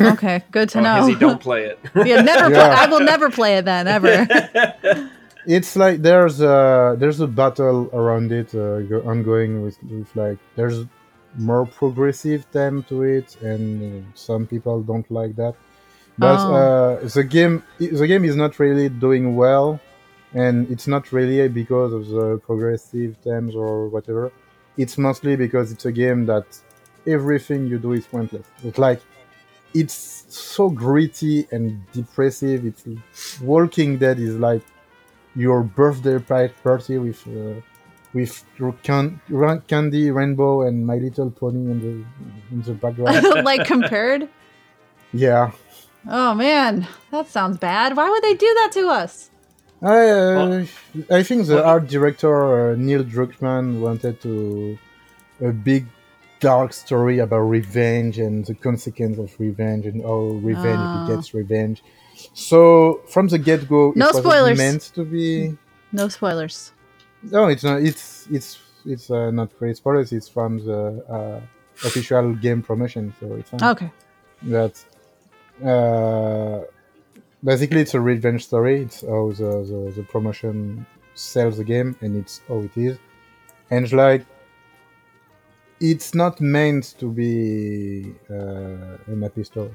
Okay, 0.00 0.42
good 0.52 0.68
to 0.70 0.78
Oh, 0.78 0.82
know. 0.82 1.02
Izzy, 1.09 1.18
don't 1.18 1.40
play 1.40 1.64
it. 1.64 1.78
yeah, 2.06 2.20
never. 2.22 2.50
Yeah. 2.55 2.68
Play, 2.68 2.84
I 2.84 2.86
will 2.86 3.00
never 3.00 3.28
play 3.30 3.56
it 3.56 3.64
then 3.64 3.88
ever. 3.88 4.26
it's 5.46 5.76
like 5.76 6.02
there's 6.02 6.40
a 6.40 6.96
there's 6.98 7.20
a 7.20 7.26
battle 7.26 7.88
around 7.92 8.30
it 8.32 8.55
uh, 8.55 8.80
go- 8.82 9.02
ongoing 9.06 9.62
with, 9.62 9.76
with 9.84 10.14
like 10.14 10.38
there's 10.56 10.84
more 11.36 11.66
progressive 11.66 12.44
theme 12.46 12.82
to 12.84 13.02
it 13.02 13.36
and 13.42 14.05
uh, 14.05 14.06
some 14.14 14.46
people 14.46 14.82
don't 14.82 15.09
like 15.10 15.36
that 15.36 15.55
but 16.18 16.38
Oh. 16.40 16.55
uh, 16.55 17.09
the 17.09 17.22
game 17.22 17.62
the 17.78 18.06
game 18.06 18.24
is 18.24 18.34
not 18.34 18.59
really 18.59 18.88
doing 18.88 19.36
well 19.36 19.78
and 20.34 20.70
it's 20.70 20.86
not 20.86 21.10
really 21.12 21.48
because 21.48 21.92
of 21.92 22.06
the 22.09 22.38
progressive 22.44 23.16
themes 23.18 23.55
or 23.55 23.88
whatever 23.88 24.30
it's 24.76 24.98
mostly 24.98 25.36
because 25.36 25.72
it's 25.72 25.86
a 25.86 25.92
game 25.92 26.26
that 26.26 26.46
everything 27.06 27.66
you 27.66 27.78
do 27.78 27.92
is 27.92 28.06
pointless 28.06 28.46
it's 28.62 28.78
like 28.78 29.00
it's 29.74 30.24
so 30.28 30.68
gritty 30.68 31.46
and 31.50 31.80
depressive 31.92 32.64
it's 32.64 33.40
walking 33.40 33.98
dead 33.98 34.18
is 34.18 34.36
like 34.36 34.62
your 35.34 35.62
birthday 35.62 36.18
party 36.18 36.98
with 36.98 37.26
uh, 37.28 37.60
with 38.14 38.44
your 38.59 38.72
can- 38.82 39.20
candy 39.68 40.10
rainbow 40.10 40.62
and 40.62 40.86
my 40.86 40.96
little 40.96 41.30
pony 41.30 41.70
in 41.70 41.80
the 41.80 42.55
in 42.55 42.62
the 42.62 42.72
background 42.72 43.22
like 43.44 43.66
compared. 43.66 44.28
yeah 45.12 45.52
Oh 46.06 46.34
man, 46.34 46.86
that 47.10 47.28
sounds 47.28 47.59
bad. 47.59 47.96
Why 47.96 48.09
would 48.09 48.22
they 48.22 48.34
do 48.34 48.46
that 48.55 48.70
to 48.72 48.88
us? 48.88 49.30
I, 49.82 50.09
uh, 50.10 50.64
I 51.10 51.22
think 51.22 51.46
the 51.46 51.56
Well- 51.56 51.64
art 51.64 51.86
director 51.88 52.72
uh, 52.72 52.76
Neil 52.76 53.05
Druckmann 53.05 53.80
wanted 53.80 54.20
to 54.22 54.78
a 55.40 55.52
big 55.52 55.86
dark 56.40 56.72
story 56.72 57.18
about 57.20 57.40
revenge 57.59 58.18
and 58.18 58.44
the 58.44 58.55
consequence 58.55 59.18
of 59.18 59.30
revenge 59.38 59.86
and 59.86 60.02
how 60.02 60.20
revenge 60.50 60.80
Ah. 60.80 61.06
begets 61.06 61.32
revenge. 61.34 61.82
So 62.34 63.00
from 63.09 63.28
the 63.28 63.38
get 63.38 63.68
go, 63.68 63.92
No 63.94 64.09
it 64.09 64.16
spoilers. 64.16 64.59
meant 64.59 64.82
to 64.96 65.05
be. 65.05 65.56
No 65.92 66.09
spoilers. 66.09 66.72
No, 67.22 67.46
it's 67.48 67.62
not. 67.64 67.80
It's 67.82 68.26
it's 68.30 68.59
it's 68.84 69.10
uh, 69.10 69.30
not 69.30 69.56
great 69.59 69.76
spoilers. 69.76 70.12
It's 70.12 70.28
from 70.28 70.59
the 70.68 70.80
uh, 71.16 71.40
official 71.86 72.34
game 72.34 72.62
promotion, 72.62 73.14
so 73.20 73.34
it's 73.34 73.50
fine. 73.50 73.62
Okay. 73.72 73.90
That 74.55 74.74
uh, 75.64 76.60
basically 77.43 77.81
it's 77.81 77.94
a 77.94 78.01
revenge 78.01 78.44
story. 78.44 78.82
It's 78.82 79.01
how 79.02 79.32
the, 79.32 79.65
the, 79.70 79.93
the 79.97 80.02
promotion 80.02 80.86
sells 81.15 81.56
the 81.59 81.65
game, 81.65 81.97
and 82.01 82.16
it's 82.16 82.40
how 82.48 82.59
it 82.60 82.77
is. 82.77 82.98
And 83.70 83.90
like 83.93 84.24
it's 85.81 86.15
not 86.15 86.40
meant 86.40 86.94
to 86.98 87.10
be 87.10 88.12
uh, 88.31 88.35
a 89.12 89.16
happy 89.23 89.44
story. 89.44 89.74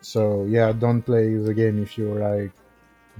So 0.00 0.44
yeah, 0.48 0.72
don't 0.72 1.02
play 1.02 1.34
the 1.34 1.54
game 1.54 1.82
if 1.82 1.96
you're 1.98 2.18
like 2.20 2.52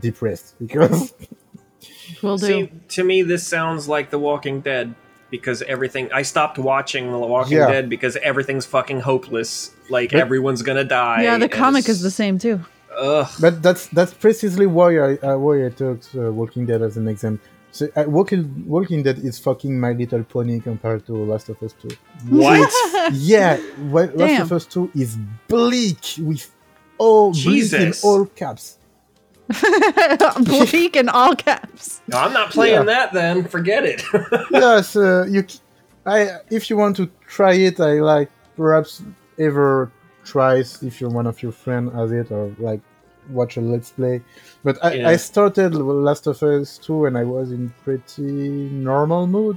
depressed 0.00 0.54
because 0.58 1.12
We'll 2.22 2.38
do. 2.38 2.46
See, 2.46 2.72
to 2.88 3.04
me, 3.04 3.22
this 3.22 3.46
sounds 3.46 3.88
like 3.88 4.10
The 4.10 4.18
Walking 4.18 4.60
Dead 4.60 4.94
because 5.30 5.62
everything. 5.62 6.10
I 6.12 6.22
stopped 6.22 6.58
watching 6.58 7.10
The 7.12 7.18
Walking 7.18 7.58
Yeah. 7.58 7.70
Dead 7.70 7.88
because 7.88 8.16
everything's 8.16 8.66
fucking 8.66 9.00
hopeless. 9.00 9.70
Like 9.90 10.10
But- 10.12 10.20
everyone's 10.20 10.62
gonna 10.62 10.84
die. 10.84 11.22
yeah, 11.22 11.38
the 11.38 11.48
comic 11.48 11.88
is 11.88 12.00
the 12.02 12.10
same 12.10 12.38
too. 12.38 12.60
Ugh. 12.98 13.28
But 13.40 13.62
that's 13.62 13.86
that's 13.88 14.12
precisely 14.14 14.66
why 14.66 14.98
I 14.98 15.16
uh, 15.18 15.36
why 15.38 15.66
I 15.66 15.70
took 15.70 16.00
uh, 16.14 16.32
Walking 16.32 16.66
Dead 16.66 16.82
as 16.82 16.96
an 16.96 17.08
example. 17.08 17.46
So 17.70 17.86
uh, 17.96 18.04
Walking 18.06 18.64
Walking 18.66 19.02
Dead 19.02 19.18
is 19.18 19.38
fucking 19.38 19.78
My 19.78 19.92
Little 19.92 20.24
Pony 20.24 20.58
compared 20.60 21.06
to 21.06 21.12
Last 21.12 21.48
of 21.48 21.62
Us 21.62 21.74
Two. 21.80 21.90
What? 22.28 22.72
yeah, 23.12 23.58
Wa- 23.90 24.08
Last 24.14 24.40
of 24.42 24.52
Us 24.52 24.66
Two 24.66 24.90
is 24.94 25.16
bleak 25.48 26.00
with 26.18 26.50
all 26.98 27.32
bleak 27.32 27.72
in 27.72 27.92
all 28.02 28.26
caps. 28.26 28.76
Bleak 30.44 30.94
in 30.96 31.08
all 31.08 31.34
caps. 31.34 32.02
no, 32.08 32.18
I'm 32.18 32.32
not 32.34 32.50
playing 32.50 32.74
Yeah. 32.74 32.82
that. 32.84 33.12
Then 33.14 33.44
forget 33.44 33.84
it. 33.84 34.02
yes, 34.50 34.94
uh, 34.96 35.24
you. 35.28 35.42
c- 35.48 35.60
I 36.04 36.38
if 36.50 36.68
you 36.70 36.76
want 36.76 36.96
to 36.96 37.08
try 37.26 37.54
it, 37.54 37.80
I 37.80 38.00
like 38.00 38.30
perhaps 38.56 39.02
ever 39.38 39.90
tries 40.32 40.82
if 40.82 41.00
you're 41.00 41.14
one 41.20 41.26
of 41.32 41.36
your 41.44 41.52
friend 41.52 41.84
has 41.98 42.10
it 42.20 42.28
or 42.30 42.44
like 42.58 42.80
watch 43.38 43.56
a 43.56 43.60
let's 43.60 43.90
play. 43.98 44.16
But 44.64 44.74
I, 44.84 44.90
Yeah. 44.94 45.08
I 45.12 45.16
started 45.16 45.70
Last 46.08 46.26
of 46.26 46.42
Us 46.42 46.78
2 46.78 47.06
and 47.06 47.14
I 47.22 47.24
was 47.24 47.46
in 47.52 47.64
pretty 47.84 48.30
normal 48.90 49.26
mood, 49.26 49.56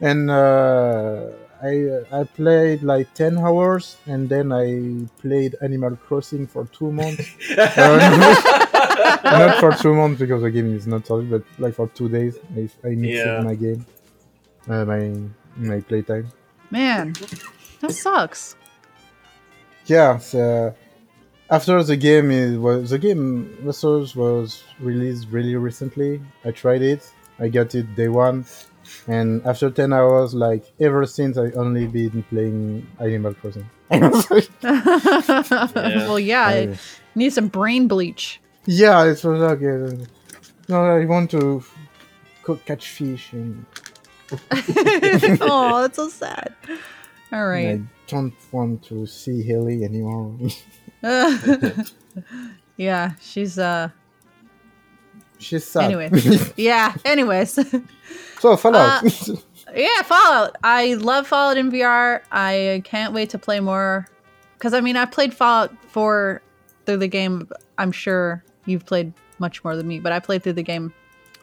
and 0.00 0.30
uh, 0.30 1.26
I 1.62 1.72
uh, 1.96 2.20
I 2.20 2.22
played 2.40 2.82
like 2.82 3.08
ten 3.22 3.36
hours 3.46 3.84
and 4.06 4.28
then 4.34 4.46
I 4.64 4.66
played 5.20 5.52
Animal 5.60 5.94
Crossing 6.06 6.46
for 6.54 6.64
two 6.78 6.90
months. 7.00 7.26
Uh, 7.76 9.18
not 9.40 9.52
for 9.62 9.72
two 9.82 9.94
months 10.00 10.18
because 10.22 10.42
the 10.42 10.50
game 10.50 10.70
is 10.74 10.86
not 10.86 11.06
solid, 11.06 11.28
but 11.34 11.42
like 11.58 11.74
for 11.74 11.88
two 11.98 12.08
days 12.08 12.34
I, 12.56 12.62
I 12.88 12.90
mixed 13.04 13.24
Yeah. 13.26 13.42
my 13.50 13.54
game, 13.54 13.84
uh, 14.72 14.84
my 14.92 15.02
my 15.56 15.80
playtime. 15.80 16.26
Man, 16.70 17.12
that 17.80 17.92
sucks. 17.92 18.56
Yeah, 19.90 20.18
so 20.18 20.72
after 21.50 21.82
the 21.82 21.96
game 21.96 22.30
is 22.30 22.56
was 22.56 22.90
the 22.90 22.98
game 22.98 23.58
Resource 23.60 24.14
was 24.14 24.62
released 24.78 25.26
really 25.32 25.56
recently. 25.56 26.20
I 26.44 26.52
tried 26.52 26.82
it. 26.82 27.12
I 27.40 27.48
got 27.48 27.74
it 27.74 27.96
day 27.96 28.06
one, 28.06 28.44
and 29.08 29.44
after 29.44 29.68
ten 29.68 29.92
hours, 29.92 30.32
like 30.32 30.62
ever 30.78 31.04
since, 31.06 31.36
I 31.36 31.50
only 31.62 31.88
been 31.88 32.22
playing 32.30 32.86
Animal 33.00 33.34
Crossing. 33.34 33.68
well, 33.90 34.20
yeah, 36.20 36.46
I- 36.46 36.54
it 36.54 36.78
needs 37.16 37.34
some 37.34 37.48
brain 37.48 37.88
bleach. 37.88 38.40
yeah, 38.66 39.02
it 39.04 39.24
was 39.24 39.24
like 39.24 39.58
uh, 39.58 39.90
no, 40.68 40.84
I 40.84 41.04
want 41.04 41.32
to 41.32 41.64
cook, 42.44 42.64
catch 42.64 42.90
fish, 42.90 43.32
and 43.32 43.66
oh, 45.42 45.82
that's 45.82 45.96
so 45.96 46.08
sad. 46.08 46.54
All 47.32 47.46
right. 47.46 47.80
I 48.12 48.16
don't 48.16 48.34
want 48.52 48.82
to 48.84 49.06
see 49.06 49.42
Haley 49.42 49.84
anymore. 49.84 50.36
yeah, 52.76 53.12
she's 53.20 53.58
uh. 53.58 53.88
She's 55.38 55.64
sad. 55.66 55.84
Anyway. 55.84 56.10
Yeah. 56.56 56.94
Anyways. 57.04 57.58
so 58.40 58.56
Fallout. 58.56 59.04
Yeah, 59.74 60.02
Fallout. 60.02 60.56
I 60.62 60.94
love 60.94 61.26
Fallout 61.26 61.56
in 61.56 61.70
VR. 61.70 62.20
I 62.30 62.82
can't 62.84 63.14
wait 63.14 63.30
to 63.30 63.38
play 63.38 63.60
more. 63.60 64.06
Because, 64.58 64.74
I 64.74 64.82
mean, 64.82 64.96
I 64.98 65.06
played 65.06 65.32
Fallout 65.32 65.72
4 65.88 66.42
through 66.84 66.98
the 66.98 67.08
game. 67.08 67.48
I'm 67.78 67.90
sure 67.92 68.44
you've 68.66 68.84
played 68.84 69.14
much 69.38 69.64
more 69.64 69.74
than 69.76 69.88
me, 69.88 69.98
but 70.00 70.12
I 70.12 70.18
played 70.20 70.42
through 70.42 70.52
the 70.54 70.62
game 70.62 70.92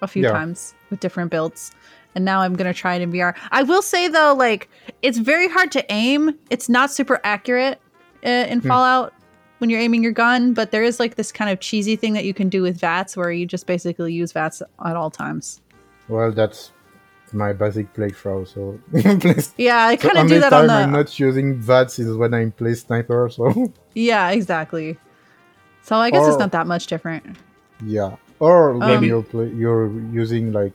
a 0.03 0.07
few 0.07 0.21
Yeah. 0.23 0.31
times 0.31 0.75
with 0.91 0.99
different 0.99 1.31
builds. 1.31 1.71
And 2.17 2.25
now 2.25 2.41
I'm 2.41 2.55
going 2.55 2.65
to 2.65 2.73
try 2.73 2.95
it 2.95 3.03
in 3.03 3.11
VR. 3.11 3.35
I 3.51 3.61
will 3.61 3.83
say, 3.83 4.07
though, 4.07 4.33
like, 4.33 4.69
it's 5.03 5.19
very 5.19 5.47
hard 5.47 5.71
to 5.73 5.85
aim. 5.93 6.33
It's 6.49 6.67
not 6.67 6.89
super 6.89 7.21
accurate 7.23 7.79
uh, 8.25 8.29
in 8.49 8.59
Hmm. 8.59 8.67
Fallout 8.67 9.13
when 9.59 9.69
you're 9.69 9.79
aiming 9.79 10.01
your 10.01 10.13
gun, 10.13 10.55
but 10.55 10.71
there 10.71 10.81
is, 10.81 10.99
like, 10.99 11.13
this 11.13 11.31
kind 11.31 11.51
of 11.51 11.59
cheesy 11.59 11.95
thing 11.95 12.13
that 12.13 12.25
you 12.25 12.33
can 12.33 12.49
do 12.49 12.63
with 12.63 12.79
VATS 12.79 13.15
where 13.15 13.29
you 13.31 13.45
just 13.45 13.67
basically 13.67 14.13
use 14.13 14.31
VATS 14.31 14.63
at 14.83 14.95
all 14.95 15.11
times. 15.11 15.61
well, 16.09 16.31
that's 16.31 16.71
my 17.33 17.53
basic 17.53 17.93
playthrough. 17.93 18.47
So 18.47 18.79
Yeah, 19.57 19.85
I 19.85 19.95
kind 19.95 20.17
of 20.17 20.23
only 20.23 20.35
do 20.37 20.39
that 20.39 20.49
time 20.49 20.61
on 20.61 20.67
the. 20.67 20.73
I'm 20.73 20.91
not 20.91 21.19
using 21.19 21.59
VATS 21.61 21.99
is 21.99 22.15
when 22.17 22.33
I 22.33 22.49
play 22.49 22.73
sniper. 22.73 23.29
So 23.29 23.71
Yeah, 23.93 24.31
exactly. 24.31 24.97
So 25.83 25.97
I 25.97 26.09
guess 26.09 26.27
it's 26.27 26.39
not 26.39 26.51
that 26.53 26.65
much 26.65 26.87
different. 26.87 27.37
yeah, 27.85 28.15
or 28.39 28.73
when 28.73 28.89
Um, 28.97 29.03
you're 29.03 29.21
play, 29.23 29.49
you're 29.49 29.91
using 30.11 30.51
like 30.51 30.73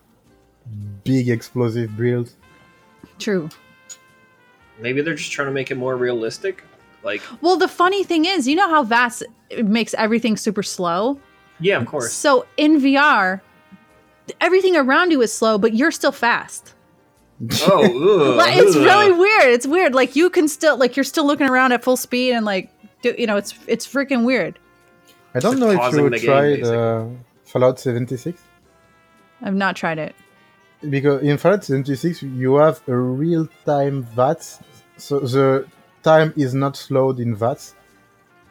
big 1.05 1.29
explosive 1.29 1.97
builds. 1.97 2.35
True. 3.19 3.49
Maybe 4.81 5.01
they're 5.03 5.15
just 5.15 5.31
trying 5.33 5.49
to 5.49 5.53
make 5.53 5.71
it 5.71 5.77
more 5.77 5.97
realistic. 5.97 6.63
Like, 7.05 7.23
Well, 7.41 7.57
the 7.57 7.69
funny 7.69 8.05
thing 8.05 8.25
is, 8.25 8.47
you 8.49 8.57
know 8.57 8.69
how 8.69 8.83
VATS 8.85 9.23
makes 9.65 9.95
everything 9.95 10.37
super 10.37 10.63
slow? 10.63 11.19
yeah, 11.61 11.79
of 11.79 11.87
course. 11.87 12.13
So 12.13 12.47
in 12.57 12.81
VR, 12.81 13.41
everything 14.41 14.77
around 14.77 15.11
you 15.13 15.21
is 15.23 15.33
slow, 15.33 15.59
but 15.59 15.75
you're 15.75 15.91
still 15.93 16.13
fast. 16.13 16.75
Oh, 17.63 17.83
ugh, 18.31 18.37
Like, 18.37 18.57
it's 18.57 18.77
really 18.77 19.13
weird. 19.13 19.53
It's 19.53 19.67
weird. 19.67 19.95
Like 19.95 20.15
you 20.17 20.31
can 20.31 20.47
still 20.49 20.77
like 20.77 20.97
you're 20.97 21.05
still 21.05 21.27
looking 21.27 21.49
around 21.49 21.73
at 21.73 21.83
full 21.83 21.97
speed 21.97 22.33
and 22.33 22.45
like 22.47 22.71
do, 23.03 23.15
you 23.19 23.27
know 23.27 23.37
it's 23.37 23.55
it's 23.67 23.87
freaking 23.87 24.25
weird. 24.25 24.59
I 25.35 25.41
don't 25.41 25.59
Just 25.59 25.61
know 25.61 25.71
if 25.71 25.93
you 25.95 26.11
the 26.11 26.19
game, 26.19 26.27
tried 26.27 26.63
uh, 26.65 27.07
Fallout 27.45 27.81
76 27.81 28.41
I've 29.43 29.55
not 29.55 29.75
tried 29.77 29.99
it. 29.99 30.15
Because 30.89 31.23
in 31.23 31.37
Fallout 31.39 31.65
76 31.65 32.23
you 32.23 32.57
have 32.57 32.81
a 32.89 32.97
real 32.97 33.49
time 33.65 34.03
VAT, 34.03 34.43
so 34.97 35.21
the 35.21 35.67
time 36.03 36.33
is 36.37 36.55
not 36.55 36.77
slowed 36.77 37.21
in 37.21 37.35
VATS. 37.37 37.75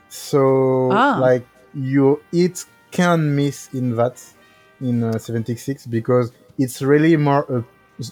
So 0.10 0.90
Ah. 0.92 1.18
like 1.20 1.46
you 1.74 2.22
it 2.32 2.66
can 2.92 3.36
miss 3.36 3.70
in 3.74 3.96
VATS 3.96 4.34
in 4.82 5.04
uh, 5.04 5.18
76 5.18 5.86
because 5.88 6.32
it's 6.58 6.82
really 6.82 7.16
more 7.16 7.46
a, 7.50 7.64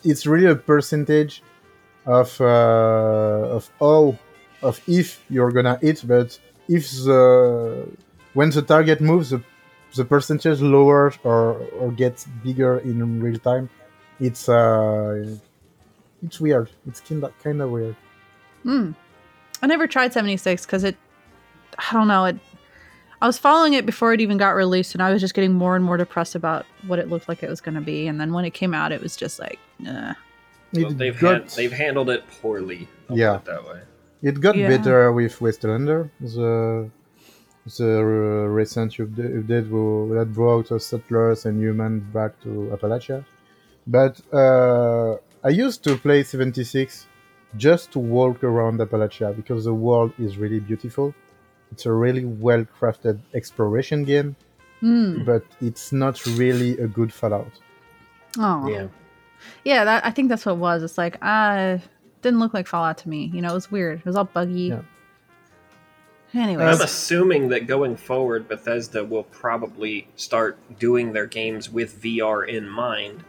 it's 0.04 0.26
really 0.26 0.46
a 0.48 0.56
percentage 0.56 1.44
of 2.06 2.40
uh, 2.40 3.56
of 3.58 3.70
all 3.80 4.18
of 4.62 4.80
if 4.88 5.24
you're 5.30 5.52
gonna 5.52 5.78
hit, 5.82 6.04
but 6.08 6.40
if 6.68 6.90
the 7.04 7.88
when 8.34 8.50
the 8.52 8.62
target 8.62 9.02
moves, 9.02 9.32
the, 9.32 9.42
the 9.96 10.06
percentage 10.06 10.62
lowers 10.62 11.16
or 11.24 11.58
or 11.80 11.92
gets 11.92 12.26
bigger 12.44 12.78
in 12.80 13.22
real 13.22 13.40
time. 13.40 13.70
It's 14.20 14.50
uh, 14.50 15.38
it's 16.24 16.40
weird. 16.40 16.70
It's 16.88 17.00
kind 17.02 17.24
of 17.24 17.38
kind 17.44 17.62
of 17.62 17.70
weird. 17.72 17.96
Hmm. 18.64 18.92
I 19.62 19.68
never 19.68 19.88
tried 19.88 20.14
76 20.14 20.66
because 20.66 20.84
it, 20.86 20.96
I 21.78 21.94
don't 21.94 22.08
know, 22.08 22.26
it. 22.26 22.38
I 23.22 23.28
was 23.28 23.38
following 23.38 23.74
it 23.74 23.86
before 23.86 24.14
it 24.14 24.22
even 24.22 24.38
got 24.38 24.52
released, 24.52 24.96
and 24.96 25.02
I 25.04 25.12
was 25.12 25.20
just 25.22 25.34
getting 25.34 25.52
more 25.54 25.76
and 25.76 25.84
more 25.84 25.98
depressed 25.98 26.36
about 26.36 26.66
what 26.88 27.00
it 27.00 27.10
looked 27.10 27.28
like 27.28 27.44
it 27.44 27.50
was 27.50 27.60
going 27.60 27.76
to 27.76 27.82
be. 27.82 28.08
And 28.08 28.20
then 28.22 28.32
when 28.32 28.46
it 28.46 28.52
came 28.52 28.74
out, 28.74 28.94
it 28.94 29.02
was 29.02 29.18
just 29.18 29.38
like, 29.40 29.60
nah. 29.80 30.14
Well, 30.74 30.92
they've 30.92 31.20
got, 31.20 31.34
had, 31.34 31.50
they've 31.50 31.72
handled 31.72 32.10
it 32.10 32.24
poorly. 32.42 32.88
I'll 33.10 33.18
Yeah. 33.18 33.38
put 33.38 33.42
it 33.42 33.46
that 33.56 33.66
way. 33.70 33.82
it 34.22 34.40
got 34.40 34.56
Yeah. 34.56 34.70
better 34.70 35.12
with 35.12 35.38
Wastelander, 35.40 36.10
the 36.22 36.90
the 37.78 37.98
uh, 38.00 38.48
recent 38.48 38.94
upda- 38.94 39.44
update 39.44 40.16
that 40.16 40.34
brought 40.34 40.72
uh, 40.72 40.80
settlers 40.80 41.46
and 41.46 41.60
humans 41.62 42.02
back 42.14 42.40
to 42.44 42.50
Appalachia. 42.76 43.26
But 43.90 44.22
uh, 44.32 45.16
I 45.44 45.50
used 45.50 45.84
to 45.86 45.98
play 45.98 46.24
76 46.24 47.08
just 47.58 47.92
to 47.94 48.00
walk 48.00 48.44
around 48.44 48.80
Appalachia 48.80 49.36
because 49.36 49.66
the 49.66 49.74
world 49.74 50.14
is 50.20 50.38
really 50.38 50.60
beautiful. 50.60 51.14
It's 51.72 51.86
a 51.86 51.92
really 51.92 52.26
well 52.26 52.64
crafted 52.80 53.20
exploration 53.34 54.04
game, 54.04 54.36
Hmm. 54.80 55.24
but 55.24 55.44
it's 55.60 55.92
not 55.92 56.24
really 56.26 56.78
a 56.78 56.88
good 56.88 57.12
Fallout. 57.12 57.52
Oh. 58.38 58.68
Yeah. 58.70 58.88
Yeah, 59.64 59.84
that 59.86 60.06
I 60.06 60.12
think 60.12 60.30
that's 60.30 60.46
what 60.46 60.54
it 60.54 60.60
was. 60.60 60.84
It's 60.84 60.98
like, 60.98 61.18
uh, 61.22 61.78
didn't 62.22 62.40
look 62.40 62.54
like 62.54 62.68
Fallout 62.68 62.98
to 63.00 63.10
me. 63.10 63.32
You 63.34 63.42
know, 63.42 63.50
it 63.52 63.54
was 63.54 63.72
weird. 63.72 64.00
It 64.00 64.06
was 64.06 64.16
all 64.16 64.26
buggy. 64.26 64.70
Yeah. 64.74 64.82
Anyways, 66.34 66.76
I'm 66.78 66.82
assuming 66.86 67.50
that 67.50 67.66
going 67.66 67.96
forward, 67.96 68.48
Bethesda 68.48 69.04
will 69.04 69.24
probably 69.24 70.08
start 70.16 70.60
doing 70.78 71.12
their 71.14 71.26
games 71.26 71.72
with 71.72 72.00
VR 72.04 72.48
in 72.48 72.70
mind, 72.70 73.24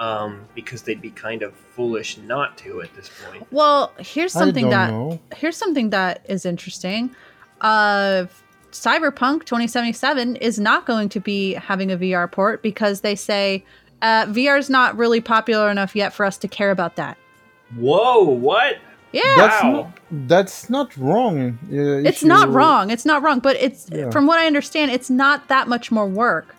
um, 0.00 0.44
because 0.56 0.82
they'd 0.82 1.00
be 1.00 1.10
kind 1.10 1.42
of 1.42 1.54
foolish 1.54 2.18
not 2.18 2.58
to 2.58 2.82
at 2.82 2.92
this 2.96 3.08
point. 3.24 3.46
well, 3.52 3.92
here's 3.98 4.32
something 4.32 4.70
that 4.70 4.90
know. 4.90 5.20
here's 5.36 5.56
something 5.56 5.90
that 5.90 6.24
is 6.28 6.44
interesting. 6.44 7.14
Uh, 7.60 8.26
Cyberpunk 8.72 9.44
2077 9.44 10.36
is 10.36 10.58
not 10.58 10.86
going 10.86 11.08
to 11.10 11.20
be 11.20 11.54
having 11.54 11.90
a 11.92 11.96
VR 11.96 12.30
port 12.30 12.62
because 12.62 13.00
they 13.02 13.14
say 13.14 13.64
uh, 14.00 14.26
VR 14.26 14.58
is 14.58 14.70
not 14.70 14.96
really 14.96 15.20
popular 15.20 15.70
enough 15.70 15.94
yet 15.96 16.12
for 16.12 16.24
us 16.24 16.38
to 16.38 16.48
care 16.48 16.70
about 16.70 16.96
that. 16.96 17.18
Whoa! 17.76 18.22
What? 18.24 18.78
Yeah, 19.12 19.22
That's 19.36 19.62
Wow. 19.64 19.72
not, 19.72 19.98
that's 20.28 20.70
not 20.70 20.96
wrong. 20.96 21.58
Uh, 21.64 22.08
it's 22.08 22.22
not 22.22 22.48
you- 22.48 22.54
wrong. 22.54 22.90
It's 22.90 23.04
not 23.04 23.22
wrong, 23.22 23.40
but 23.40 23.56
it's 23.56 23.88
Yeah. 23.90 24.08
from 24.10 24.26
what 24.28 24.38
I 24.38 24.46
understand, 24.46 24.92
it's 24.92 25.10
not 25.10 25.48
that 25.48 25.66
much 25.66 25.90
more 25.90 26.06
work 26.06 26.54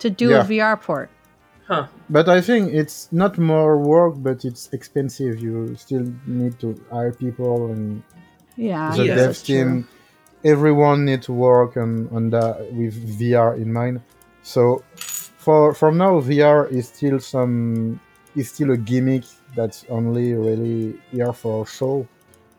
to 0.00 0.10
do 0.10 0.30
Yeah. 0.30 0.40
a 0.40 0.44
VR 0.44 0.76
port. 0.80 1.08
Huh? 1.66 1.86
But 2.08 2.28
I 2.28 2.40
think 2.40 2.72
it's 2.72 3.08
not 3.12 3.38
more 3.38 3.76
work, 3.78 4.14
but 4.18 4.44
it's 4.44 4.68
expensive. 4.72 5.40
You 5.40 5.74
still 5.76 6.06
need 6.26 6.58
to 6.60 6.80
hire 6.90 7.12
people 7.12 7.72
and 7.72 8.02
Yeah, 8.56 8.94
the 8.96 9.04
yeah, 9.06 9.14
dev 9.16 9.24
that's 9.26 9.42
true. 9.42 9.56
team. 9.56 9.88
Everyone 10.44 11.04
needs 11.04 11.26
to 11.26 11.32
work 11.32 11.76
on, 11.76 12.08
on 12.12 12.30
that 12.30 12.72
with 12.72 12.94
VR 13.18 13.56
in 13.56 13.72
mind. 13.72 14.00
So 14.42 14.82
for 14.94 15.74
for 15.74 15.90
now, 15.90 16.20
VR 16.20 16.70
is 16.70 16.86
still 16.88 17.18
some 17.18 17.98
is 18.36 18.48
still 18.50 18.70
a 18.70 18.76
gimmick 18.76 19.24
that's 19.56 19.84
only 19.88 20.34
really 20.34 21.00
here 21.10 21.32
for 21.32 21.66
show 21.66 22.06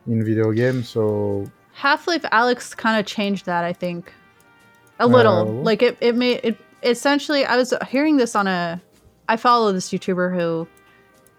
in 0.07 0.23
video 0.25 0.51
games. 0.51 0.89
So 0.89 1.45
Half 1.71 2.07
Life 2.07 2.23
Alyx 2.33 2.75
kind 2.75 2.99
of 2.99 3.05
changed 3.05 3.45
that, 3.45 3.63
I 3.63 3.71
think. 3.73 4.11
A 4.99 5.07
little. 5.07 5.37
Oh. 5.47 5.61
like 5.63 5.81
it 5.81 5.95
it 6.01 6.15
made 6.15 6.41
it 6.43 6.57
essentially 6.83 7.45
I 7.45 7.55
was 7.55 7.73
hearing 7.89 8.17
this 8.17 8.35
on 8.35 8.47
a 8.47 8.81
I 9.29 9.37
follow 9.37 9.71
this 9.71 9.89
YouTuber 9.89 10.35
who 10.35 10.67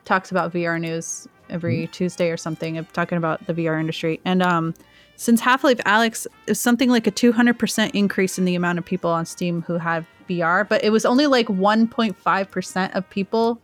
talks 0.04 0.30
about 0.30 0.52
VR 0.52 0.80
news 0.80 1.28
every 1.50 1.86
Tuesday 1.88 2.30
or 2.30 2.36
something, 2.36 2.76
of 2.78 2.92
talking 2.92 3.18
about 3.18 3.46
the 3.46 3.54
VR 3.54 3.78
industry. 3.80 4.20
And 4.24 4.42
um 4.42 4.74
since 5.16 5.40
Half-Life 5.40 5.78
Alyx 5.78 6.28
is 6.46 6.60
something 6.60 6.90
like 6.90 7.08
a 7.08 7.10
200% 7.10 7.90
increase 7.92 8.38
in 8.38 8.44
the 8.44 8.54
amount 8.54 8.78
of 8.78 8.84
people 8.84 9.10
on 9.10 9.26
Steam 9.26 9.62
who 9.62 9.76
had 9.76 10.06
VR, 10.28 10.68
but 10.68 10.84
it 10.84 10.90
was 10.90 11.04
only 11.04 11.26
like 11.26 11.48
1.5% 11.48 12.94
of 12.94 13.10
people 13.10 13.60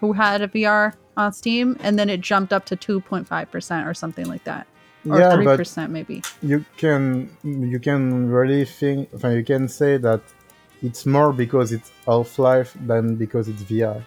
who 0.00 0.12
had 0.12 0.42
a 0.42 0.48
VR 0.48 0.94
on 1.16 1.32
Steam 1.32 1.76
and 1.80 1.96
then 1.96 2.10
it 2.10 2.20
jumped 2.20 2.52
up 2.52 2.64
to 2.66 2.76
2.5% 2.76 3.86
or 3.86 3.94
something 3.94 4.26
like 4.26 4.42
that. 4.44 4.66
Or 5.08 5.20
yeah, 5.20 5.36
three 5.36 5.44
but 5.44 5.56
percent 5.56 5.92
maybe. 5.92 6.20
you 6.42 6.64
can 6.76 7.30
you 7.44 7.78
can 7.78 8.28
really 8.28 8.64
think 8.64 9.08
you 9.22 9.44
can 9.44 9.68
say 9.68 9.98
that 9.98 10.20
it's 10.82 11.06
more 11.06 11.32
because 11.32 11.72
it's 11.72 11.90
half-life 12.06 12.76
than 12.86 13.16
because 13.16 13.48
it's 13.48 13.62
vr 13.62 14.02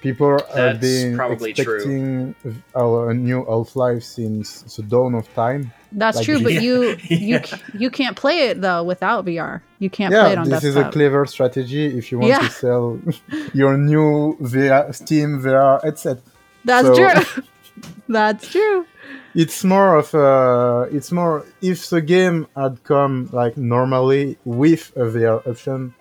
people 0.00 0.38
have 0.54 0.80
been 0.80 1.14
probably 1.16 1.52
true. 1.52 1.74
expecting 1.76 2.34
our 2.74 3.12
new 3.12 3.44
half-life 3.44 4.02
since 4.02 4.62
the 4.76 4.82
dawn 4.82 5.14
of 5.14 5.26
time 5.34 5.70
That's 5.92 6.18
Like- 6.18 6.26
true, 6.26 6.40
but 6.42 6.52
Yeah. 6.54 6.60
you 6.60 6.74
you 7.08 7.36
Yeah. 7.36 7.56
you 7.82 7.90
can't 7.90 8.16
play 8.16 8.38
it 8.50 8.60
though 8.60 8.82
without 8.84 9.24
VR. 9.26 9.60
You 9.80 9.90
can't 9.90 10.12
play 10.14 10.32
it 10.32 10.38
on 10.38 10.48
this 10.48 10.62
is 10.64 10.76
a 10.76 10.88
clever 10.90 11.26
strategy 11.26 11.84
if 11.98 12.04
you 12.12 12.18
want 12.20 12.30
Yeah. 12.30 12.38
to 12.46 12.50
sell 12.64 12.84
your 13.60 13.76
new 13.76 14.36
VR, 14.40 14.94
steam 14.94 15.30
vr 15.42 15.82
headset 15.84 16.18
That's 16.64 16.86
so- 16.86 16.94
true. 16.98 17.42
That's 18.08 18.44
true. 18.54 18.86
it's 19.34 19.62
more 19.64 19.90
of 20.02 20.08
a 20.14 20.88
it's 20.96 21.10
more 21.12 21.44
if 21.62 21.88
the 21.94 22.00
game 22.14 22.46
had 22.56 22.74
come 22.92 23.28
like 23.40 23.54
normally 23.56 24.24
with 24.44 24.92
a 24.96 25.06
VR 25.14 25.38
option 25.50 25.94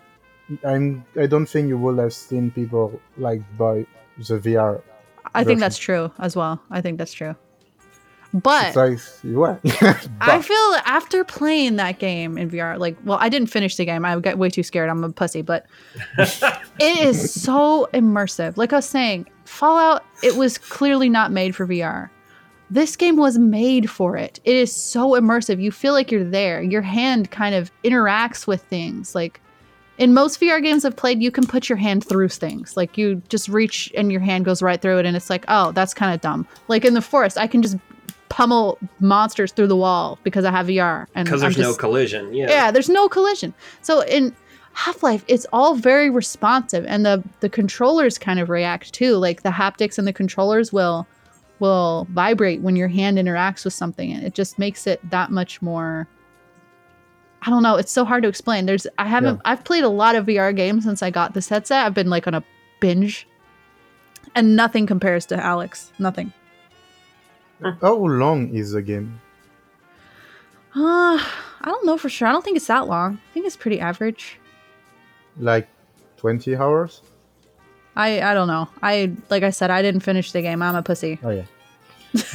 I'm 0.64 1.06
I 1.20 1.26
don't 1.26 1.46
think 1.46 1.68
you 1.68 1.78
would 1.78 1.98
have 2.00 2.14
seen 2.14 2.52
people 2.52 3.00
like 3.18 3.42
buy 3.58 3.86
the 4.18 4.40
VR. 4.40 4.82
I 5.36 5.44
think 5.44 5.60
that's 5.60 5.78
true 5.78 6.12
as 6.20 6.36
well. 6.36 6.62
I 6.72 6.82
think 6.82 6.98
that's 6.98 7.14
true. 7.14 7.36
But 8.32 8.76
It's 8.76 9.24
like 9.24 9.34
what? 9.36 9.60
I 10.22 10.42
feel 10.42 10.76
after 10.86 11.24
playing 11.24 11.78
that 11.78 11.98
game 11.98 12.38
in 12.38 12.50
VR, 12.52 12.78
like, 12.78 12.96
well, 13.04 13.18
I 13.20 13.28
didn't 13.28 13.48
finish 13.48 13.76
the 13.76 13.86
game. 13.86 14.06
I 14.06 14.20
got 14.20 14.38
way 14.38 14.50
too 14.50 14.62
scared. 14.62 14.90
I'm 14.90 15.04
a 15.04 15.10
pussy, 15.12 15.42
but 15.42 15.66
it 16.18 17.00
is 17.00 17.34
so 17.34 17.90
immersive. 17.94 18.56
Like 18.56 18.72
I 18.72 18.78
was 18.78 18.90
saying, 18.90 19.28
Fallout, 19.46 20.06
it 20.22 20.36
was 20.36 20.60
clearly 20.60 21.10
not 21.10 21.32
made 21.32 21.56
for 21.56 21.66
VR. 21.66 22.10
This 22.70 22.96
game 22.96 23.18
was 23.18 23.40
made 23.40 23.90
for 23.90 24.16
it. 24.16 24.40
It 24.44 24.56
is 24.56 24.76
so 24.76 25.12
immersive. 25.12 25.60
You 25.60 25.72
feel 25.72 25.94
like 25.94 26.12
you're 26.12 26.24
there. 26.24 26.62
Your 26.62 26.84
hand 26.84 27.32
kind 27.32 27.56
of 27.56 27.72
interacts 27.84 28.46
with 28.46 28.62
things. 28.62 29.16
Like 29.16 29.42
in 30.00 30.14
most 30.14 30.40
VR 30.40 30.64
games 30.64 30.86
I've 30.86 30.96
played, 30.96 31.22
you 31.22 31.30
can 31.30 31.46
put 31.46 31.68
your 31.70 31.78
hand 31.78 32.06
through 32.06 32.30
things. 32.30 32.76
Like 32.78 32.98
you 32.98 33.22
just 33.28 33.50
reach 33.50 33.92
and 33.96 34.12
your 34.12 34.22
hand 34.22 34.46
goes 34.46 34.62
right 34.62 34.82
through 34.82 35.00
it, 35.00 35.06
and 35.06 35.16
it's 35.16 35.30
like, 35.30 35.46
oh, 35.50 35.74
that's 35.74 35.94
kind 35.94 36.14
of 36.14 36.22
dumb. 36.22 36.48
Like 36.70 36.86
in 36.86 36.94
the 36.94 37.02
forest, 37.02 37.38
I 37.38 37.46
can 37.46 37.62
just 37.62 37.78
pummel 38.30 38.80
monsters 39.02 39.52
through 39.52 39.68
the 39.68 39.76
wall 39.76 40.18
because 40.24 40.46
I 40.46 40.52
have 40.52 40.68
VR. 40.68 41.06
And 41.16 41.26
Because 41.26 41.42
there's 41.42 41.58
no 41.58 41.76
collision. 41.76 42.34
Yeah. 42.34 42.50
yeah, 42.50 42.72
there's 42.72 42.90
no 42.90 43.10
collision. 43.10 43.54
So 43.82 44.02
in 44.06 44.34
Half 44.74 45.04
Life, 45.04 45.26
it's 45.28 45.46
all 45.52 45.76
very 45.76 46.10
responsive, 46.10 46.86
and 46.88 47.06
the 47.06 47.22
the 47.42 47.50
controllers 47.50 48.18
kind 48.18 48.40
of 48.40 48.50
react 48.50 48.94
too. 48.94 49.18
Like 49.18 49.44
the 49.44 49.50
haptics 49.50 49.98
and 49.98 50.08
the 50.08 50.14
controllers 50.14 50.72
will 50.72 51.06
will 51.60 52.08
vibrate 52.12 52.62
when 52.62 52.78
your 52.78 52.88
hand 52.88 53.18
interacts 53.18 53.66
with 53.66 53.74
something, 53.74 54.14
and 54.14 54.26
it 54.26 54.34
just 54.34 54.58
makes 54.58 54.88
it 54.88 55.02
that 55.10 55.30
much 55.30 55.62
more. 55.62 56.08
I 57.42 57.50
don't 57.50 57.64
know. 57.64 57.76
It's 57.76 57.92
so 57.92 58.04
hard 58.06 58.24
to 58.24 58.30
explain. 58.30 58.66
There's 58.66 58.86
I 58.98 59.06
haven't 59.08 59.42
I've 59.46 59.64
played 59.64 59.84
a 59.84 59.90
lot 59.90 60.16
of 60.16 60.26
VR 60.26 60.56
games 60.56 60.84
since 60.84 61.02
I 61.02 61.10
got 61.10 61.34
this 61.34 61.48
headset. 61.50 61.86
I've 61.86 61.94
been 61.94 62.10
like 62.10 62.28
on 62.28 62.34
a 62.34 62.44
binge, 62.82 63.28
and 64.36 64.56
nothing 64.56 64.86
compares 64.86 65.26
to 65.28 65.36
Alyx. 65.38 65.92
Nothing. 66.00 66.34
How 67.82 67.96
long 67.96 68.54
is 68.54 68.72
the 68.72 68.82
game? 68.82 69.20
Uh, 70.76 71.18
I 71.62 71.66
don't 71.66 71.86
know 71.86 71.98
for 71.98 72.10
sure. 72.10 72.28
I 72.28 72.32
don't 72.32 72.44
think 72.44 72.58
it's 72.58 72.68
that 72.68 72.88
long. 72.88 73.20
I 73.30 73.34
think 73.34 73.46
it's 73.46 73.58
pretty 73.58 73.80
average. 73.80 74.40
Like 75.38 75.68
20 76.18 76.56
hours? 76.56 77.02
I 77.96 78.22
I 78.22 78.34
don't 78.34 78.48
know. 78.48 78.70
I 78.84 79.12
like 79.30 79.44
I 79.44 79.50
said, 79.50 79.72
I 79.72 79.82
didn't 79.82 80.02
finish 80.02 80.32
the 80.32 80.42
game. 80.42 80.62
I'm 80.62 80.76
a 80.76 80.84
pussy. 80.84 81.20
Oh 81.24 81.30
yeah. 81.32 81.46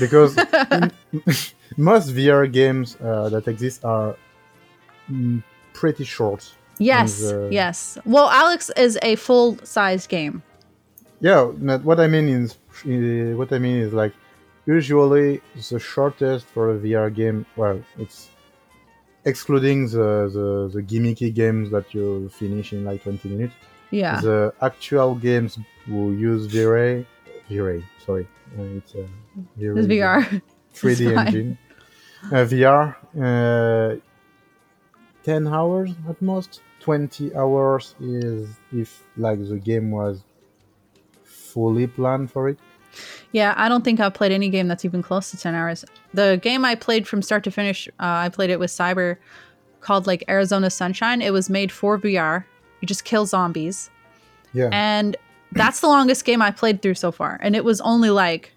Because 0.00 0.36
in- 0.36 0.92
most 1.76 2.08
VR 2.14 2.50
games 2.50 2.96
uh, 3.00 3.28
that 3.30 3.48
exist 3.48 3.84
are 3.84 4.16
pretty 5.72 6.04
short. 6.04 6.52
Yes, 6.78 7.30
uh, 7.30 7.48
yes. 7.50 7.98
Well, 8.04 8.28
Alyx 8.30 8.70
is 8.76 8.98
a 9.02 9.16
full 9.16 9.58
sized 9.64 10.08
game. 10.08 10.42
Yeah, 11.20 11.44
what 11.88 12.00
I 12.00 12.06
mean 12.06 12.28
is 12.28 12.56
uh, 12.84 13.36
what 13.36 13.52
I 13.52 13.58
mean 13.58 13.76
is 13.76 13.92
like 13.92 14.12
usually 14.66 15.40
the 15.70 15.78
shortest 15.78 16.46
for 16.46 16.74
a 16.74 16.78
VR 16.78 17.14
game. 17.14 17.46
Well, 17.56 17.80
it's 17.98 18.30
excluding 19.24 19.86
the 19.88 20.28
the, 20.32 20.70
the 20.74 20.82
gimmicky 20.82 21.32
games 21.32 21.70
that 21.70 21.94
you 21.94 22.28
finish 22.28 22.72
in 22.72 22.84
like 22.84 23.02
20 23.02 23.28
minutes. 23.28 23.54
Yeah. 23.90 24.20
The 24.20 24.52
actual 24.60 25.14
games 25.14 25.58
who 25.86 26.12
use 26.12 26.46
V-Ray, 26.46 27.06
V-Ray, 27.48 27.84
sorry, 28.04 28.26
uh, 28.58 28.62
it's 28.62 28.94
uh, 28.94 29.06
V-Ray, 29.56 29.82
VR. 29.82 30.42
3D 30.74 31.16
engine. 31.16 31.58
Uh, 32.24 32.44
VR, 32.50 32.96
uh, 33.20 34.00
10 35.24 35.48
hours 35.48 35.90
at 36.08 36.20
most. 36.22 36.60
20 36.80 37.34
hours 37.34 37.94
is 38.00 38.48
if 38.70 39.02
like 39.16 39.38
the 39.48 39.58
game 39.58 39.90
was 39.90 40.22
fully 41.24 41.86
planned 41.86 42.30
for 42.30 42.48
it. 42.50 42.58
Yeah, 43.32 43.54
I 43.56 43.68
don't 43.68 43.82
think 43.82 44.00
I've 44.00 44.14
played 44.14 44.32
any 44.32 44.50
game 44.50 44.68
that's 44.68 44.84
even 44.84 45.02
close 45.02 45.30
to 45.30 45.36
10 45.36 45.54
hours. 45.54 45.84
The 46.12 46.38
game 46.42 46.64
I 46.64 46.74
played 46.74 47.08
from 47.08 47.22
start 47.22 47.42
to 47.44 47.50
finish, 47.50 47.88
uh, 47.98 48.26
I 48.26 48.28
played 48.28 48.50
it 48.50 48.60
with 48.60 48.70
Cyber 48.70 49.16
called 49.80 50.06
like 50.06 50.24
Arizona 50.28 50.70
Sunshine. 50.70 51.22
It 51.22 51.32
was 51.32 51.50
made 51.50 51.72
for 51.72 51.98
VR. 51.98 52.44
You 52.80 52.86
just 52.86 53.04
kill 53.04 53.26
zombies. 53.26 53.90
Yeah. 54.52 54.68
And 54.72 55.16
that's 55.52 55.80
the 55.80 55.88
longest 55.88 56.24
game 56.24 56.42
I 56.42 56.50
played 56.50 56.82
through 56.82 56.94
so 56.94 57.10
far. 57.10 57.38
And 57.42 57.56
it 57.56 57.64
was 57.64 57.80
only 57.80 58.10
like 58.10 58.52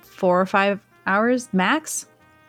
four 0.00 0.40
or 0.40 0.46
five 0.46 0.80
hours 1.06 1.48
max. 1.52 2.06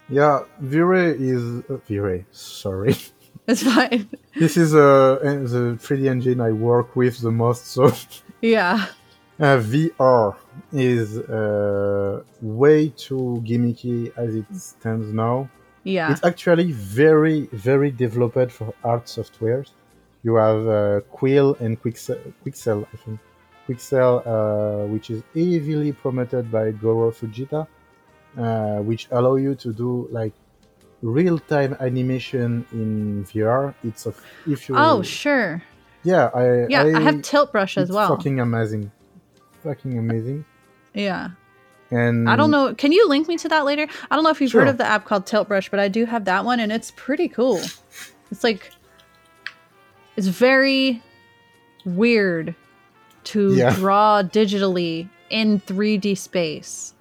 Yeah, 0.09 0.41
V-Ray 0.59 1.11
is 1.11 1.63
uh, 1.69 1.77
V-Ray. 1.87 2.25
Sorry, 2.31 2.95
It's 3.47 3.63
fine. 3.63 4.09
this 4.35 4.57
is 4.57 4.73
uh, 4.75 5.19
the 5.21 5.77
3D 5.79 6.09
engine 6.09 6.41
I 6.41 6.51
work 6.51 6.95
with 6.95 7.19
the 7.21 7.31
most. 7.31 7.67
So 7.67 7.91
yeah. 8.41 8.87
uh, 9.39 9.57
VR 9.57 10.35
is 10.71 11.17
uh, 11.19 12.23
way 12.41 12.89
too 12.89 13.41
gimmicky 13.45 14.11
as 14.17 14.35
it 14.35 14.45
stands 14.53 15.11
now. 15.13 15.49
Yeah. 15.83 16.11
It's 16.11 16.23
actually 16.23 16.71
very, 16.71 17.47
very 17.51 17.91
developed 17.91 18.51
for 18.51 18.73
art 18.83 19.05
softwares. 19.05 19.69
You 20.23 20.35
have 20.35 20.67
uh, 20.67 21.01
Quill 21.11 21.55
and 21.59 21.79
Quixel, 21.81 22.17
Quixel 22.43 22.87
I 22.91 22.97
think. 22.97 23.19
Quixel, 23.67 24.21
uh, 24.25 24.87
which 24.87 25.09
is 25.09 25.21
heavily 25.35 25.91
promoted 25.91 26.51
by 26.51 26.71
Goro 26.71 27.11
Fujita, 27.11 27.67
uh, 28.37 28.77
which 28.79 29.07
allow 29.11 29.35
you 29.35 29.55
to 29.55 29.71
do 29.73 30.07
like 30.11 30.33
real-time 31.01 31.75
animation 31.79 32.65
in 32.71 33.23
VR. 33.25 33.73
It's 33.83 34.05
a 34.05 34.13
if 34.47 34.67
you 34.69 34.75
Oh, 34.77 35.01
sure. 35.03 35.61
yeah 36.03 36.29
I 36.33 36.65
Yeah, 36.67 36.83
I, 36.83 37.01
have 37.01 37.21
Tilt 37.21 37.51
Brush 37.51 37.77
as 37.77 37.89
well. 37.91 38.09
fucking 38.15 38.39
amazing, 38.39 38.91
fucking 39.63 39.97
amazing. 39.97 40.45
Yeah. 40.93 41.29
And 41.91 42.27
I 42.27 42.35
don't 42.35 42.49
know. 42.49 42.73
Can 42.73 42.91
you 42.91 43.07
link 43.07 43.27
me 43.27 43.37
to 43.37 43.47
that 43.49 43.63
later? 43.63 43.87
I 44.09 44.15
don't 44.15 44.23
know 44.23 44.31
if 44.31 44.41
you've 44.41 44.51
heard 44.51 44.67
of 44.67 44.77
the 44.79 44.85
app 44.85 45.05
called 45.05 45.27
Tilt 45.27 45.47
Brush, 45.47 45.69
but 45.69 45.79
I 45.79 45.87
do 45.87 46.05
have 46.05 46.25
that 46.25 46.43
one 46.43 46.59
and 46.59 46.71
it's 46.71 46.91
pretty 46.95 47.27
cool. 47.27 47.61
It's 48.31 48.43
like 48.43 48.71
it's 50.17 50.25
very 50.27 51.03
weird 51.85 52.55
to 53.25 53.53
Yeah. 53.53 53.75
draw 53.75 54.23
digitally 54.23 55.09
in 55.29 55.59
3D 55.61 56.15
space. 56.17 56.94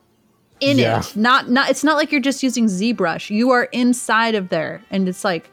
In 0.61 0.79
Yeah. 0.79 1.01
it. 1.01 1.17
Not 1.17 1.51
not 1.51 1.71
it's 1.71 1.85
not 1.85 1.97
like 1.97 2.13
you're 2.13 2.21
just 2.21 2.43
using 2.43 2.67
ZBrush. 2.67 3.31
You 3.31 3.51
are 3.51 3.65
inside 3.65 4.35
of 4.35 4.49
there 4.49 4.83
and 4.91 5.09
it's 5.09 5.25
like 5.25 5.51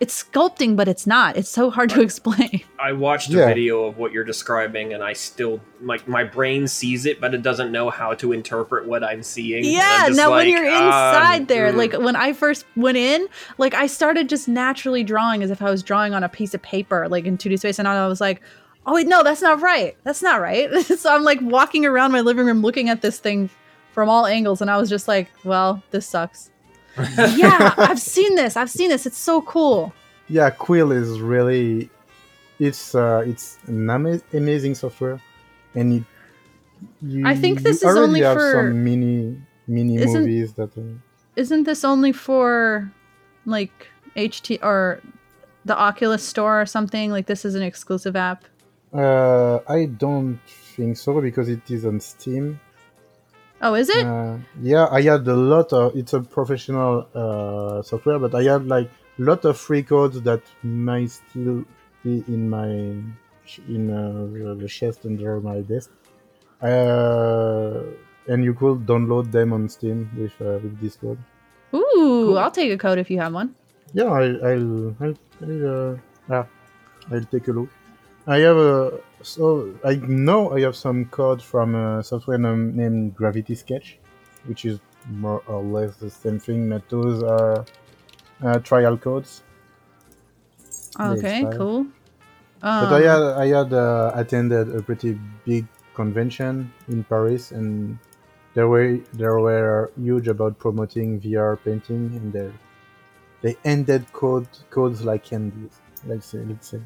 it's 0.00 0.20
sculpting 0.24 0.74
but 0.74 0.88
it's 0.88 1.06
not. 1.06 1.36
It's 1.36 1.48
so 1.48 1.70
hard 1.70 1.90
to 1.90 2.00
explain. 2.00 2.62
I 2.80 2.90
watched 2.92 3.28
a 3.30 3.34
Yeah. 3.36 3.46
video 3.46 3.84
of 3.84 3.98
what 3.98 4.10
you're 4.10 4.24
describing, 4.24 4.94
and 4.94 5.04
I 5.04 5.12
still 5.12 5.60
like 5.80 6.08
my 6.08 6.24
brain 6.24 6.66
sees 6.66 7.06
it, 7.06 7.20
but 7.20 7.34
it 7.34 7.42
doesn't 7.42 7.70
know 7.70 7.88
how 7.90 8.12
to 8.14 8.32
interpret 8.32 8.88
what 8.88 9.04
I'm 9.04 9.22
seeing. 9.22 9.64
Yeah, 9.64 9.82
I'm 9.84 10.06
just 10.08 10.16
now 10.16 10.32
when 10.32 10.48
you're 10.48 10.68
um, 10.68 10.86
inside 10.86 11.46
there, 11.46 11.72
mm. 11.72 11.76
like 11.76 11.92
when 11.92 12.16
I 12.16 12.32
first 12.32 12.64
went 12.74 12.96
in, 12.96 13.28
like 13.58 13.74
I 13.74 13.86
started 13.86 14.28
just 14.28 14.48
naturally 14.48 15.04
drawing 15.04 15.44
as 15.44 15.50
if 15.52 15.62
I 15.62 15.70
was 15.70 15.84
drawing 15.84 16.14
on 16.14 16.24
a 16.24 16.28
piece 16.28 16.54
of 16.54 16.62
paper, 16.62 17.08
like 17.08 17.24
in 17.24 17.38
2D 17.38 17.60
space, 17.60 17.78
and 17.78 17.86
I 17.86 18.08
was 18.08 18.20
like, 18.20 18.42
oh 18.86 18.94
wait, 18.94 19.06
no, 19.06 19.22
that's 19.22 19.42
not 19.42 19.60
right. 19.60 19.96
That's 20.02 20.22
not 20.22 20.40
right. 20.40 20.68
so 20.84 21.14
I'm 21.14 21.22
like 21.22 21.38
walking 21.40 21.86
around 21.86 22.10
my 22.10 22.22
living 22.22 22.46
room 22.46 22.62
looking 22.62 22.88
at 22.88 23.02
this 23.02 23.20
thing 23.20 23.50
from 23.92 24.08
all 24.08 24.26
angles, 24.26 24.60
and 24.60 24.70
I 24.70 24.76
was 24.76 24.88
just 24.90 25.06
like, 25.08 25.28
well, 25.44 25.82
this 25.90 26.06
sucks. 26.06 26.50
yeah, 27.36 27.74
I've 27.78 28.00
seen 28.00 28.34
this. 28.34 28.56
I've 28.56 28.70
seen 28.70 28.88
this. 28.90 29.06
It's 29.06 29.16
so 29.18 29.40
cool. 29.42 29.92
yeah 30.28 30.50
quill 30.50 30.92
is 30.92 31.20
really 31.20 31.90
it's 32.58 32.94
uh 32.94 33.22
it's 33.30 33.58
an 33.66 33.90
ama- 33.90 34.22
amazing 34.32 34.74
software 34.74 35.18
and 35.74 35.86
it 35.96 36.04
you, 37.02 37.26
I 37.26 37.34
think 37.42 37.54
this 37.62 37.82
you 37.82 37.88
is 37.90 37.96
only 37.96 38.20
have 38.22 38.36
for- 38.38 38.52
some 38.52 38.84
mini 38.84 39.36
mini 39.66 39.96
Isn't- 39.96 40.20
movies 40.20 40.52
that 40.54 40.70
uh, 40.78 40.82
Isn't 41.36 41.64
this 41.64 41.82
only 41.84 42.12
for 42.12 42.90
like 43.56 43.74
HT 44.16 44.46
or 44.62 45.00
the 45.64 45.76
Oculus 45.88 46.22
store 46.32 46.54
or 46.62 46.66
something? 46.66 47.06
Like 47.16 47.26
this 47.26 47.42
is 47.48 47.54
an 47.60 47.64
exclusive 47.72 48.14
app. 48.30 48.40
uh 49.04 49.56
i 49.78 49.80
don't 50.04 50.38
think 50.76 50.92
so 51.04 51.10
because 51.28 51.48
it 51.56 51.64
is 51.76 51.82
on 51.90 51.96
steam 52.12 52.46
Oh, 53.64 53.74
is 53.74 53.88
it? 53.88 54.04
uh, 54.04 54.36
yeah 54.60 54.86
i 54.90 55.00
had 55.02 55.26
a 55.28 55.38
lot 55.54 55.72
of 55.72 55.94
it's 56.00 56.12
a 56.12 56.20
professional 56.20 57.06
uh 57.14 57.80
software 57.90 58.18
but 58.24 58.34
i 58.34 58.42
had 58.52 58.66
like 58.66 58.88
a 59.20 59.22
lot 59.22 59.44
of 59.44 59.54
free 59.66 59.82
codes 59.92 60.20
that 60.28 60.42
might 60.62 61.10
still 61.10 61.64
be 62.04 62.14
in 62.34 62.42
my 62.50 62.68
in 63.76 63.82
uh, 63.90 64.26
the- 64.60 64.68
chest 64.78 65.00
under 65.10 65.40
my 65.40 65.58
desk 65.72 65.90
uh 66.62 67.82
and 68.28 68.44
you 68.44 68.54
could 68.54 68.78
download 68.86 69.30
them 69.36 69.52
on 69.52 69.68
steam 69.68 69.98
with 70.18 70.34
uh, 70.40 70.58
with 70.62 70.74
this 70.80 70.96
code 70.96 71.18
Ooh, 71.74 72.36
I'll 72.36 72.50
take 72.50 72.70
a 72.70 72.76
code 72.76 72.98
if 72.98 73.10
you 73.10 73.18
have 73.18 73.32
one. 73.32 73.54
Yeah, 73.94 74.10
I, 74.20 74.24
I'll, 74.50 74.94
I'll, 75.00 75.16
I'll, 75.42 76.00
uh, 76.30 76.44
I'll 77.10 77.24
take 77.34 77.48
a 77.48 77.52
look. 77.52 77.70
I 78.26 78.38
have 78.38 78.56
a, 78.56 79.00
so 79.22 79.74
I 79.84 79.96
know 79.96 80.52
I 80.54 80.60
have 80.60 80.76
some 80.76 81.06
code 81.06 81.42
from 81.42 81.74
a 81.74 82.02
software 82.04 82.38
named 82.38 83.16
Gravity 83.16 83.54
Sketch, 83.54 83.98
which 84.46 84.64
is 84.64 84.78
more 85.10 85.42
or 85.46 85.62
less 85.62 85.96
the 85.96 86.10
same 86.10 86.38
thing. 86.38 86.68
But 86.68 86.88
those 86.88 87.22
are 87.22 87.64
uh, 88.42 88.58
trial 88.60 88.96
codes. 88.96 89.42
Okay, 90.98 91.44
cool. 91.52 91.86
Um, 92.62 92.84
But 92.84 92.92
I 92.92 93.00
had, 93.00 93.22
I 93.22 93.46
had 93.46 93.72
uh, 93.72 94.12
attended 94.14 94.74
a 94.74 94.82
pretty 94.82 95.18
big 95.44 95.66
convention 95.94 96.72
in 96.88 97.02
Paris, 97.04 97.50
and 97.50 97.98
they 98.54 98.62
were 98.62 98.98
they 99.14 99.26
were 99.26 99.90
huge 99.98 100.28
about 100.28 100.58
promoting 100.58 101.20
VR 101.20 101.56
painting, 101.64 102.12
and 102.14 102.32
they 102.32 102.52
they 103.42 103.56
ended 103.64 104.12
code 104.12 104.46
codes 104.70 105.02
like 105.02 105.24
candies. 105.24 105.80
Let's 106.06 106.26
say, 106.26 106.38
let's 106.38 106.68
say. 106.68 106.80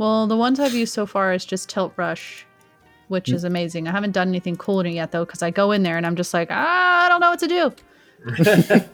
Well, 0.00 0.26
the 0.26 0.36
ones 0.36 0.58
I've 0.58 0.72
used 0.74 0.94
so 0.94 1.04
far 1.06 1.32
is 1.34 1.44
just 1.44 1.68
Tilt 1.68 1.94
Brush, 1.94 2.46
which 3.08 3.26
Mm. 3.26 3.34
is 3.34 3.44
amazing. 3.44 3.86
I 3.86 3.92
haven't 3.92 4.12
done 4.12 4.28
anything 4.28 4.56
cool 4.56 4.80
in 4.80 4.86
it 4.86 4.92
yet 4.94 5.12
though, 5.12 5.24
because 5.26 5.42
I 5.42 5.50
go 5.50 5.72
in 5.72 5.82
there 5.82 5.96
and 5.98 6.06
I'm 6.06 6.16
just 6.16 6.32
like, 6.34 6.48
ah, 6.50 7.04
I 7.04 7.08
don't 7.10 7.20
know 7.20 7.30
what 7.30 7.38
to 7.40 7.48
do. 7.48 7.72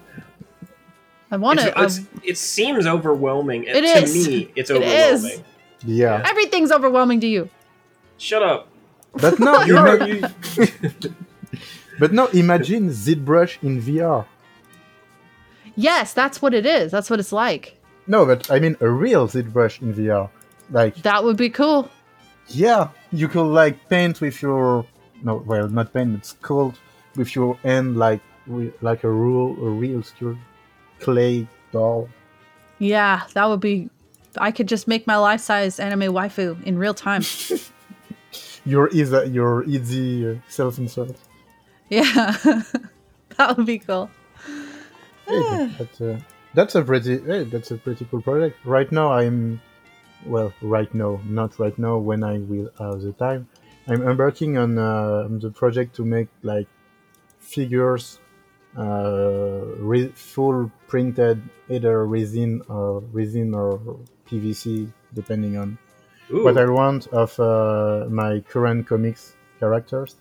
I 1.30 1.36
want 1.36 1.60
It's- 1.60 1.98
to. 1.98 2.04
it 2.22 2.38
seems 2.38 2.86
overwhelming. 2.86 3.64
It 3.64 3.72
to 3.72 4.02
is. 4.02 4.28
me, 4.28 4.52
it's 4.54 4.70
It 4.70 4.82
is. 4.82 5.24
overwhelming. 5.24 5.44
Yeah, 5.84 6.22
Everything's 6.26 6.72
overwhelming 6.72 7.20
to 7.20 7.26
you. 7.26 7.48
Shut 8.18 8.42
up. 8.42 8.68
but 9.12 9.38
no, 9.38 9.60
You're, 9.68 9.96
ima- 9.96 10.06
you, 10.06 10.22
but 12.00 12.12
no. 12.12 12.26
Imagine 12.28 12.88
ZBrush 12.90 13.58
in 13.62 13.80
VR. 13.82 14.24
Yes, 15.76 16.12
that's 16.14 16.40
what 16.40 16.54
it 16.54 16.64
is. 16.66 16.90
That's 16.90 17.10
what 17.10 17.20
it's 17.20 17.32
like. 17.32 17.76
No, 18.06 18.24
but 18.24 18.50
I 18.50 18.58
mean 18.58 18.76
a 18.80 18.88
real 18.88 19.28
ZBrush 19.28 19.82
in 19.82 19.92
VR. 19.94 20.30
Like 20.70 20.96
That 21.02 21.22
would 21.24 21.36
be 21.36 21.50
cool. 21.50 21.90
Yeah, 22.48 22.88
you 23.12 23.28
could 23.28 23.46
like 23.46 23.88
paint 23.88 24.20
with 24.20 24.40
your 24.42 24.86
no, 25.22 25.36
well, 25.46 25.68
not 25.68 25.92
paint, 25.92 26.14
it's 26.14 26.34
sculpt 26.34 26.76
with 27.16 27.34
your 27.34 27.56
hand 27.56 27.96
like 27.96 28.20
re- 28.46 28.72
like 28.80 29.04
a 29.04 29.10
real 29.10 29.56
a 29.64 29.70
real 29.70 30.02
clay 31.00 31.48
doll. 31.72 32.08
Yeah, 32.78 33.22
that 33.34 33.48
would 33.48 33.60
be. 33.60 33.90
I 34.38 34.50
could 34.50 34.68
just 34.68 34.86
make 34.86 35.06
my 35.06 35.16
life-size 35.16 35.80
anime 35.80 36.12
waifu 36.12 36.62
in 36.64 36.76
real 36.76 36.92
time. 36.94 37.22
Your 38.66 38.88
easy 38.90 39.28
your 39.30 39.62
easy 39.64 40.28
uh, 40.28 40.34
self 40.48 40.78
insert. 40.78 41.16
Yeah. 41.88 42.36
that 43.36 43.56
would 43.56 43.64
be 43.64 43.78
cool. 43.78 44.10
Hey, 45.26 45.70
that's 45.78 46.00
a 46.00 46.26
that's 46.52 46.74
a 46.74 46.82
pretty 46.82 47.18
hey, 47.20 47.44
that's 47.44 47.70
a 47.70 47.76
pretty 47.76 48.06
cool 48.10 48.22
project. 48.22 48.58
Right 48.64 48.90
now, 48.90 49.12
I'm 49.12 49.60
well, 50.26 50.52
right 50.62 50.92
now, 50.94 51.20
not 51.26 51.58
right 51.58 51.76
now. 51.78 51.96
When 51.98 52.22
I 52.24 52.38
will 52.38 52.70
have 52.78 53.00
the 53.02 53.12
time, 53.12 53.48
I'm 53.88 54.02
embarking 54.02 54.56
on, 54.58 54.76
uh, 54.78 55.28
the 55.30 55.50
project 55.50 55.94
to 55.96 56.04
make 56.04 56.28
like 56.42 56.66
figures, 57.38 58.18
uh, 58.76 59.60
re- 59.78 60.12
full 60.14 60.70
printed, 60.88 61.42
either 61.68 62.04
resin 62.06 62.62
or 62.68 63.00
resin 63.12 63.54
or 63.54 63.80
PVC, 64.28 64.92
depending 65.14 65.56
on 65.56 65.78
Ooh, 66.32 66.44
what 66.44 66.58
I 66.58 66.66
want 66.68 67.06
of 67.08 67.38
uh, 67.40 68.06
my 68.10 68.40
current 68.40 68.86
comics 68.86 69.36
characters. 69.60 70.16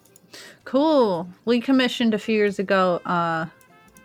Cool. 0.64 1.28
We 1.46 1.60
commissioned 1.60 2.14
a 2.14 2.20
few 2.20 2.36
years 2.36 2.60
ago. 2.60 3.02
Uh, 3.06 3.46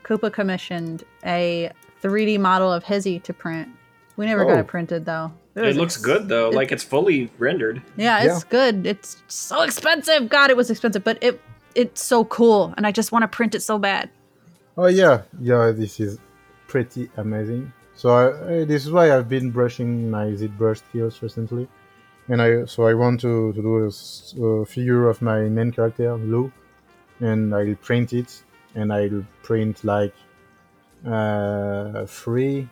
Koopa 0.05 0.33
commissioned 0.33 1.05
a 1.25 1.71
3D 2.03 2.39
model 2.39 2.73
of 2.73 2.85
Hizzy 2.85 3.19
to 3.21 3.33
print. 3.33 3.69
We 4.17 4.27
never 4.27 4.45
got 4.45 4.57
Oh. 4.57 4.61
it 4.61 4.67
printed 4.67 5.05
though. 5.05 5.33
It 5.55 5.63
was 5.63 5.77
looks 5.77 5.97
ex- 5.97 6.05
good 6.05 6.29
though. 6.29 6.49
it- 6.51 6.55
like 6.55 6.73
it's 6.73 6.85
fully 6.85 7.31
rendered. 7.39 7.83
Yeah, 7.97 8.23
it's 8.25 8.45
good. 8.45 8.87
It's 8.87 9.23
so 9.29 9.63
expensive. 9.63 10.29
God, 10.29 10.51
it 10.51 10.57
was 10.57 10.71
expensive, 10.71 11.05
but 11.05 11.19
it 11.23 11.41
it's 11.75 12.03
so 12.03 12.25
cool, 12.25 12.75
and 12.77 12.87
I 12.87 12.93
just 12.93 13.13
want 13.13 13.23
to 13.23 13.29
print 13.29 13.55
it 13.55 13.61
so 13.63 13.79
bad. 13.79 14.11
Oh 14.77 14.87
yeah, 14.87 15.23
yeah, 15.41 15.71
this 15.73 16.01
is 16.01 16.19
pretty 16.69 17.11
amazing. 17.17 17.73
So 17.95 18.11
I, 18.11 18.61
I, 18.61 18.65
this 18.65 18.87
is 18.87 18.91
why 18.93 19.15
I've 19.15 19.29
been 19.29 19.51
brushing 19.51 20.11
my 20.11 20.27
ZBrush 20.27 20.79
skills 20.89 21.21
recently, 21.23 21.69
and 22.29 22.41
I 22.41 22.65
so 22.65 22.87
I 22.87 22.95
want 22.95 23.21
to, 23.21 23.53
to 23.53 23.61
do 23.61 24.45
a 24.45 24.65
figure 24.67 25.09
of 25.09 25.21
my 25.21 25.41
main 25.43 25.71
character 25.73 26.17
Lou, 26.17 26.51
and 27.21 27.55
I'll 27.55 27.75
print 27.77 28.13
it, 28.13 28.43
and 28.75 28.93
I'll 28.93 29.25
print 29.43 29.85
like 29.85 30.15
uh, 31.07 32.07
three, 32.07 32.69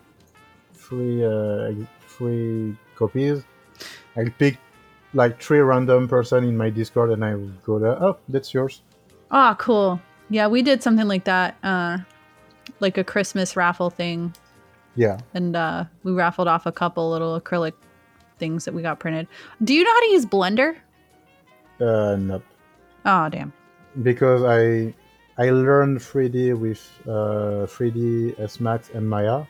three, 0.74 1.24
uh, 1.24 1.72
three 2.18 2.76
copies. 2.96 3.44
I'll 4.16 4.28
pick 4.38 4.58
like 5.14 5.40
three 5.40 5.60
random 5.60 6.08
person 6.08 6.44
in 6.44 6.56
my 6.56 6.68
Discord, 6.70 7.10
and 7.10 7.24
I 7.24 7.34
will 7.36 7.52
go 7.64 7.78
there. 7.78 8.02
Oh, 8.02 8.18
that's 8.28 8.52
yours. 8.52 8.82
Oh, 9.30 9.54
cool. 9.58 10.00
Yeah, 10.28 10.48
we 10.48 10.60
did 10.62 10.82
something 10.82 11.06
like 11.08 11.24
that, 11.24 11.56
uh, 11.62 11.98
like 12.80 12.98
a 12.98 13.04
Christmas 13.04 13.56
raffle 13.56 13.88
thing, 13.88 14.34
Yeah. 14.94 15.18
and 15.32 15.56
uh, 15.56 15.84
we 16.02 16.12
raffled 16.12 16.48
off 16.48 16.66
a 16.66 16.72
couple 16.72 17.08
little 17.10 17.40
acrylic 17.40 17.72
things 18.38 18.64
that 18.66 18.74
we 18.74 18.82
got 18.82 18.98
printed. 19.00 19.26
Do 19.64 19.72
you 19.74 19.84
know 19.84 19.90
how 19.92 20.00
to 20.00 20.10
use 20.10 20.26
Blender? 20.26 20.76
Uh, 21.80 22.16
nope. 22.18 22.44
Oh, 23.06 23.28
damn. 23.30 23.52
because 24.02 24.42
I 24.44 24.92
I 25.38 25.50
learned 25.50 25.98
3D 26.00 26.58
with 26.58 26.82
uh, 27.06 27.64
3ds 27.70 28.60
Max 28.60 28.90
and 28.90 29.08
Maya. 29.08 29.44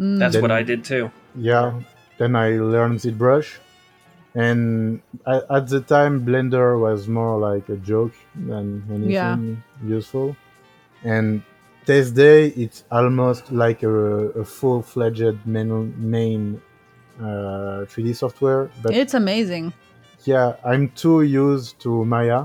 Mm. 0.00 0.18
That's 0.18 0.34
Then- 0.34 0.42
what 0.42 0.50
I 0.50 0.62
did 0.62 0.84
too. 0.84 1.10
Yeah. 1.36 1.80
Then 2.18 2.34
I 2.36 2.48
learned 2.58 2.98
ZBrush, 3.00 3.58
and 4.34 5.00
I, 5.26 5.40
at 5.56 5.68
the 5.68 5.80
time 5.80 6.24
Blender 6.26 6.78
was 6.78 7.08
more 7.08 7.38
like 7.38 7.68
a 7.68 7.76
joke 7.76 8.12
than 8.34 8.84
anything 8.90 9.10
Yeah. 9.10 9.36
useful. 9.86 10.36
And 11.02 11.42
this 11.86 12.10
day 12.10 12.48
it's 12.48 12.84
almost 12.90 13.50
like 13.52 13.82
a, 13.82 13.88
a 13.90 14.44
full-fledged 14.44 15.38
main, 15.46 15.94
main 15.96 16.60
uh, 17.18 17.86
3D 17.90 18.14
software. 18.14 18.70
But 18.82 18.94
it's 18.94 19.14
amazing. 19.14 19.72
yeah, 20.24 20.56
I'm 20.64 20.90
too 20.90 21.22
used 21.22 21.78
to 21.80 22.04
Maya, 22.04 22.44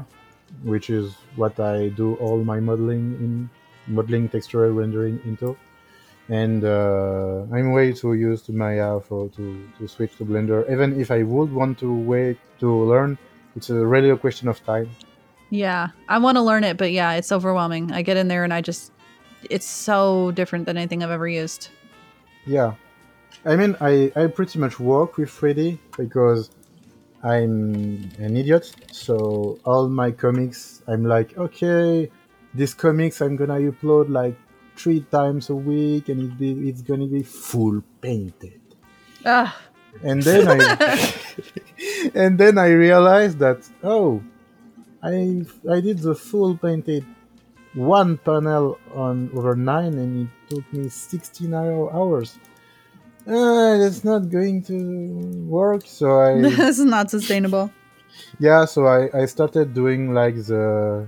which 0.64 0.90
is 0.90 1.16
what 1.36 1.60
I 1.60 1.90
do 1.90 2.16
all 2.16 2.38
my 2.44 2.60
modeling 2.62 3.06
in 3.26 3.50
modeling 3.88 4.30
textural 4.30 4.74
rendering 4.76 5.20
into. 5.26 5.58
And 6.30 6.64
uh, 6.64 7.46
I'm 7.54 7.72
way 7.72 7.94
too 7.94 8.14
used 8.14 8.48
to 8.48 8.54
Maya 8.54 9.00
for 9.00 9.30
to, 9.30 9.68
to 9.78 9.88
switch 9.88 10.18
to 10.18 10.26
Blender. 10.26 10.70
Even 10.72 11.00
if 11.00 11.12
I 11.12 11.24
would 11.24 11.52
want 11.52 11.78
to 11.80 11.94
wait 11.94 12.38
to 12.60 12.86
learn, 12.86 13.18
it's 13.56 13.70
a 13.70 13.86
really 13.86 14.10
a 14.10 14.18
question 14.18 14.48
of 14.48 14.64
time. 14.66 14.90
Yeah, 15.52 15.90
I 16.10 16.18
want 16.18 16.38
to 16.38 16.42
learn 16.42 16.64
it, 16.64 16.78
but 16.78 16.92
yeah, 16.92 17.14
it's 17.14 17.32
overwhelming. 17.32 17.92
I 17.92 18.02
get 18.02 18.18
in 18.18 18.28
there 18.28 18.44
and 18.44 18.54
I 18.54 18.62
just, 18.62 18.92
it's 19.50 19.68
so 19.68 20.32
different 20.32 20.66
than 20.66 20.78
anything 20.78 21.04
I've 21.04 21.12
ever 21.12 21.28
used. 21.28 21.70
Yeah, 22.48 22.74
I 23.46 23.56
mean, 23.56 23.76
I, 23.80 24.12
I 24.16 24.26
pretty 24.28 24.58
much 24.58 24.80
work 24.80 25.18
with 25.18 25.30
3D 25.30 25.78
because 25.98 26.50
I'm 27.24 28.10
an 28.18 28.36
idiot. 28.36 28.72
So 28.92 29.60
all 29.66 29.88
my 29.88 30.12
comics, 30.12 30.82
I'm 30.88 31.06
like, 31.06 31.38
okay, 31.38 32.12
this 32.56 32.74
comics 32.74 33.22
I'm 33.22 33.36
gonna 33.36 33.60
upload 33.60 34.10
like 34.10 34.36
three 34.76 35.02
times 35.02 35.50
a 35.50 35.56
week, 35.56 36.10
and 36.10 36.22
it 36.22 36.38
be 36.38 36.70
it's 36.70 36.82
gonna 36.82 37.08
be 37.08 37.24
full 37.24 37.82
painted. 38.02 38.62
Ugh. 39.26 39.50
And 40.04 40.22
then 40.22 40.48
I 40.48 41.14
and 42.16 42.38
then 42.38 42.58
I 42.58 42.72
realized 42.72 43.40
that 43.40 43.68
oh, 43.84 44.22
I 45.02 45.44
I 45.70 45.80
did 45.82 46.00
the 46.00 46.16
full 46.16 46.58
painted 46.58 47.06
one 47.74 48.18
panel 48.18 48.78
on 48.94 49.30
over 49.36 49.56
nine, 49.56 49.94
and 49.94 50.28
it 50.28 50.56
took 50.56 50.74
me 50.74 50.90
sixteen 50.90 51.54
hours. 51.54 52.40
Uh, 53.28 53.78
that's 53.78 54.04
not 54.04 54.30
going 54.30 54.62
to 54.64 55.48
work. 55.48 55.82
So 55.86 56.20
I 56.20 56.42
this 56.42 56.80
is 56.80 56.86
not 56.86 57.10
sustainable. 57.10 57.72
yeah, 58.40 58.66
so 58.66 58.86
I, 58.86 59.10
I 59.22 59.26
started 59.26 59.74
doing 59.74 60.14
like 60.14 60.36
the 60.36 61.08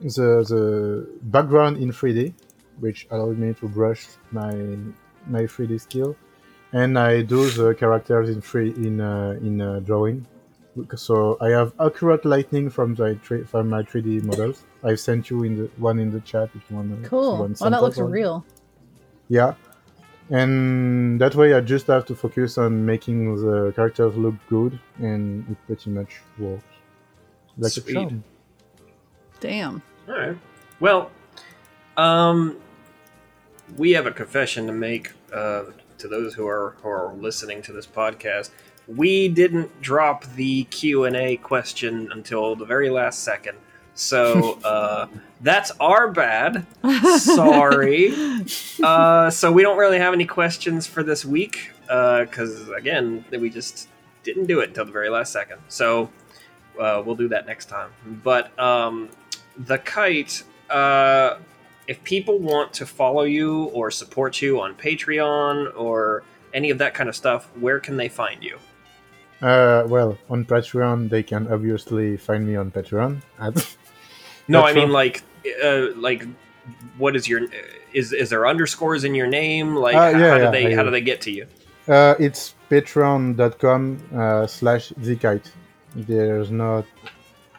the 0.00 0.44
the 0.48 1.08
background 1.22 1.78
in 1.78 1.90
3D, 1.90 2.34
which 2.80 3.06
allowed 3.10 3.38
me 3.38 3.54
to 3.54 3.68
brush 3.68 4.06
my 4.30 4.54
my 5.26 5.42
3D 5.42 5.80
skill, 5.80 6.16
and 6.72 6.98
I 6.98 7.22
do 7.22 7.48
the 7.50 7.74
characters 7.74 8.30
in 8.30 8.40
free 8.40 8.70
in 8.70 9.00
uh, 9.00 9.38
in 9.40 9.60
uh, 9.60 9.80
drawing. 9.80 10.26
So 10.94 11.36
I 11.40 11.48
have 11.50 11.72
accurate 11.80 12.24
lighting 12.24 12.70
from 12.70 12.94
the 12.94 13.18
three- 13.24 13.44
from 13.44 13.68
my 13.68 13.82
3D 13.82 14.22
models. 14.24 14.64
I've 14.84 15.00
sent 15.00 15.28
you 15.28 15.42
in 15.42 15.56
the 15.56 15.70
one 15.76 15.98
in 15.98 16.10
the 16.10 16.20
chat 16.20 16.50
if 16.54 16.62
you 16.70 16.76
want. 16.76 17.02
to 17.02 17.08
Cool. 17.08 17.38
Well, 17.60 17.70
that 17.70 17.82
looks 17.82 17.98
real. 17.98 18.44
Yeah. 19.28 19.54
And 20.30 21.20
that 21.20 21.34
way 21.34 21.54
I 21.54 21.60
just 21.60 21.86
have 21.86 22.04
to 22.06 22.14
focus 22.14 22.58
on 22.58 22.84
making 22.84 23.34
the 23.36 23.72
characters 23.74 24.14
look 24.16 24.34
good 24.48 24.78
and 24.98 25.48
it 25.50 25.56
pretty 25.66 25.90
much 25.90 26.20
works. 26.38 26.64
Like 27.56 27.72
Sweet. 27.72 27.88
a 27.88 27.92
charm. 27.94 28.24
Damn. 29.40 29.82
All 30.06 30.14
right. 30.14 30.38
Well, 30.80 31.10
um, 31.96 32.56
we 33.76 33.92
have 33.92 34.06
a 34.06 34.10
confession 34.10 34.66
to 34.66 34.72
make 34.72 35.12
uh, 35.32 35.64
to 35.98 36.08
those 36.08 36.34
who 36.34 36.46
are 36.46 36.76
who 36.82 36.88
are 36.88 37.12
listening 37.14 37.62
to 37.62 37.72
this 37.72 37.86
podcast. 37.86 38.50
We 38.86 39.28
didn't 39.28 39.82
drop 39.82 40.24
the 40.34 40.64
Q 40.64 41.04
and 41.04 41.16
A 41.16 41.36
question 41.36 42.10
until 42.12 42.56
the 42.56 42.64
very 42.64 42.90
last 42.90 43.22
second, 43.22 43.58
so 43.94 44.58
uh, 44.64 45.08
that's 45.40 45.70
our 45.80 46.10
bad. 46.10 46.66
Sorry. 47.18 48.12
Uh, 48.80 49.28
so 49.28 49.50
we 49.50 49.62
don't 49.62 49.76
really 49.76 49.98
have 49.98 50.14
any 50.14 50.24
questions 50.24 50.86
for 50.86 51.02
this 51.02 51.24
week 51.24 51.72
because 51.80 52.68
again, 52.68 53.24
we 53.32 53.50
just 53.50 53.88
didn't 54.22 54.46
do 54.46 54.60
it 54.60 54.68
until 54.68 54.84
the 54.84 54.92
very 54.92 55.08
last 55.08 55.32
second. 55.32 55.58
So 55.66 56.10
uh, 56.78 57.02
we'll 57.04 57.16
do 57.16 57.28
that 57.28 57.46
next 57.46 57.66
time. 57.66 57.90
But 58.22 58.56
um, 58.58 59.08
the 59.56 59.78
kite, 59.78 60.44
uh, 60.70 61.38
if 61.88 62.02
people 62.04 62.38
want 62.38 62.72
to 62.74 62.86
follow 62.86 63.22
you 63.24 63.64
or 63.74 63.90
support 63.90 64.40
you 64.40 64.60
on 64.60 64.74
Patreon 64.74 65.76
or 65.76 66.22
any 66.54 66.70
of 66.70 66.78
that 66.78 66.94
kind 66.94 67.08
of 67.08 67.16
stuff, 67.16 67.48
where 67.58 67.80
can 67.80 67.96
they 67.96 68.08
find 68.08 68.42
you? 68.44 68.58
Uh, 69.40 69.84
well, 69.88 70.18
on 70.30 70.44
Patreon, 70.44 71.08
they 71.10 71.22
can 71.22 71.50
obviously 71.52 72.16
find 72.16 72.46
me 72.46 72.56
on 72.56 72.70
Patreon. 72.70 73.20
At, 73.40 73.76
No, 74.48 74.62
I 74.64 74.72
mean 74.72 74.90
like, 74.90 75.22
uh, 75.64 75.88
like, 75.96 76.24
what 76.98 77.16
is 77.16 77.26
your 77.28 77.40
is 77.94 78.12
is 78.12 78.28
there 78.30 78.46
underscores 78.46 79.04
in 79.04 79.14
your 79.14 79.26
name? 79.26 79.74
Like, 79.76 79.94
Uh, 79.96 80.12
how, 80.12 80.18
yeah, 80.18 80.38
do 80.46 80.50
they 80.50 80.74
how 80.74 80.82
do. 80.84 80.90
they 80.90 81.00
get 81.00 81.20
to 81.22 81.30
you? 81.30 81.46
uh, 81.88 82.14
it's 82.18 82.54
patreon.com 82.70 84.02
uh, 84.14 84.46
slash 84.46 84.90
zkite. 85.00 85.50
There's 85.94 86.50
no 86.50 86.84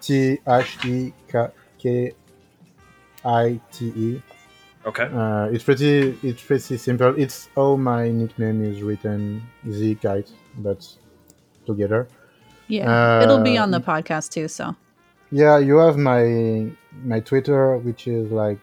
T 0.02 0.38
H 0.48 0.86
E 0.86 1.14
K 1.32 1.48
K 1.80 2.12
I 3.26 3.60
T 3.72 3.88
E. 3.96 4.22
Okay. 4.86 5.04
Uh, 5.04 5.50
it's 5.52 5.64
pretty 5.64 6.18
it's 6.24 6.42
pretty 6.42 6.78
simple. 6.78 7.14
It's 7.18 7.50
how 7.56 7.76
my 7.76 8.10
nickname 8.12 8.64
is 8.64 8.82
written, 8.82 9.44
Z 9.70 9.96
Kite, 9.96 10.32
but 10.58 10.88
together. 11.66 12.08
Yeah. 12.68 13.24
It'll 13.24 13.44
be 13.44 13.58
Uh, 13.58 13.64
on 13.64 13.72
the 13.72 13.82
podcast 13.82 14.30
too, 14.32 14.48
so. 14.48 14.76
Yeah, 15.32 15.60
you 15.60 15.78
have 15.78 15.98
my 15.98 16.72
my 17.04 17.20
Twitter, 17.20 17.78
which 17.78 18.08
is 18.08 18.32
like 18.32 18.60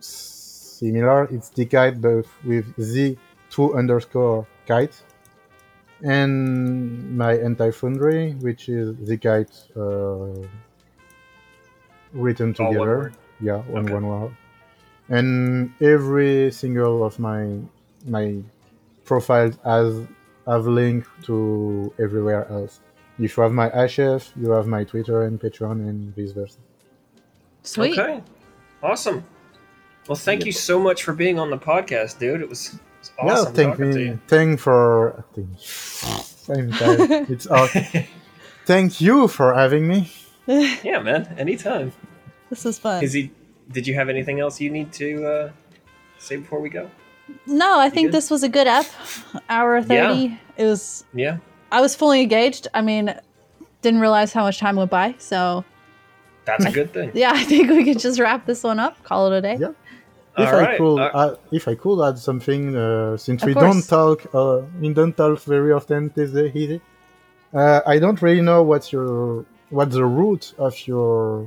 similar. 0.00 1.24
It's 1.24 1.50
the 1.50 1.66
kite, 1.66 2.00
but 2.00 2.24
with 2.44 2.66
Z 2.80 3.18
two 3.50 3.76
underscore 3.76 4.46
kite, 4.66 5.02
and 6.02 7.16
my 7.18 7.36
Hentai 7.36 7.74
Foundry, 7.74 8.32
which 8.40 8.68
is 8.68 8.96
the 8.96 9.18
kite 9.18 9.52
uh, 9.76 10.46
written 12.12 12.54
All 12.58 12.64
one 12.66 12.72
together. 12.72 13.12
Word? 13.40 13.46
Yeah, 13.46 13.58
one 13.72 13.84
Okay. 13.84 13.94
one 13.94 14.06
word. 14.08 14.36
and 15.10 15.70
every 15.80 16.50
single 16.50 17.04
of 17.04 17.18
my 17.18 17.58
my 18.06 18.42
profiles 19.04 19.58
has 19.64 19.94
have 20.46 20.66
link 20.66 21.04
to 21.24 21.92
everywhere 21.98 22.46
else. 22.50 22.80
If 23.18 23.36
you 23.36 23.42
have 23.42 23.52
my 23.52 23.68
HF, 23.70 24.32
you 24.40 24.50
have 24.50 24.66
my 24.66 24.84
Twitter 24.84 25.22
and 25.22 25.38
Patreon, 25.40 25.72
and 25.88 26.14
vice 26.16 26.32
versa. 26.32 26.58
Sweet. 27.62 27.98
Okay. 27.98 28.22
Awesome. 28.82 29.24
Well, 30.08 30.16
thank 30.16 30.44
you 30.44 30.52
so 30.52 30.78
much 30.78 31.02
for 31.04 31.14
being 31.14 31.38
on 31.38 31.48
the 31.50 31.56
podcast, 31.58 32.18
dude. 32.18 32.42
It 32.42 32.48
was, 32.48 32.74
it 32.74 32.80
was 33.00 33.10
awesome 33.18 33.54
yeah, 33.54 33.74
thank 33.74 33.78
me. 33.78 34.04
you. 34.04 34.20
Thank 34.26 34.60
for. 34.60 35.24
Thank, 35.34 35.48
same 35.58 36.70
time. 36.72 37.00
it's 37.30 37.48
out. 37.50 37.70
Thank 38.66 39.00
you 39.00 39.28
for 39.28 39.54
having 39.54 39.86
me. 39.88 40.10
Yeah, 40.82 41.00
man. 41.00 41.34
Anytime. 41.38 41.92
This 42.54 42.66
is 42.66 42.78
fun. 42.78 43.02
Is 43.02 43.12
he? 43.12 43.30
Did 43.72 43.86
you 43.88 43.94
have 43.94 44.08
anything 44.08 44.38
else 44.40 44.60
you 44.60 44.70
need 44.70 44.92
to 44.94 45.26
uh, 45.26 45.52
say 46.18 46.36
before 46.36 46.60
we 46.60 46.68
go? 46.68 46.88
No, 47.46 47.80
I 47.80 47.90
think 47.90 48.06
good? 48.08 48.14
this 48.16 48.30
was 48.30 48.42
a 48.44 48.48
good 48.48 48.66
ep. 48.68 48.86
Hour 49.48 49.82
thirty. 49.82 50.38
It 50.56 50.64
was. 50.64 51.04
Yeah. 51.14 51.38
I 51.72 51.80
was 51.80 51.96
fully 51.96 52.20
engaged. 52.22 52.68
I 52.74 52.80
mean, 52.82 53.12
didn't 53.82 54.00
realize 54.00 54.32
how 54.32 54.42
much 54.44 54.58
time 54.58 54.76
went 54.76 54.90
by. 54.90 55.14
So 55.18 55.64
That's 56.44 56.64
a 56.66 56.70
good 56.70 56.92
thing. 56.92 57.10
yeah, 57.22 57.32
I 57.34 57.42
think 57.42 57.70
we 57.70 57.82
could 57.84 57.98
just 57.98 58.20
wrap 58.20 58.46
this 58.46 58.62
one 58.62 58.78
up. 58.78 59.02
Call 59.02 59.32
it 59.32 59.38
a 59.38 59.42
day. 59.42 59.56
Yeah. 59.58 59.72
All 60.36 60.44
If 60.44 60.52
I 60.52 60.60
right. 60.62 60.78
could, 60.78 60.98
Uh, 61.00 61.22
add, 61.22 61.38
if 61.58 61.66
I 61.66 61.74
could 61.74 62.00
add 62.08 62.18
something, 62.18 62.76
uh, 62.76 63.16
since 63.16 63.44
we 63.44 63.54
course. 63.54 63.64
don't 63.66 63.84
talk, 63.96 64.18
uh, 64.34 64.62
we 64.80 64.92
don't 64.92 65.16
talk 65.16 65.40
very 65.54 65.72
often 65.72 66.12
these 66.14 66.32
days. 66.32 66.80
Uh, 67.52 67.80
I 67.86 67.98
don't 67.98 68.20
really 68.22 68.42
know 68.50 68.62
what's 68.62 68.92
your 68.92 69.44
what's 69.70 69.94
the 69.94 70.04
root 70.04 70.44
of 70.58 70.74
your 70.86 71.46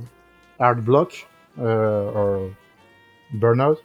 art 0.58 0.84
block 0.84 1.12
uh, 1.58 1.62
or 1.62 2.56
burnout, 3.36 3.78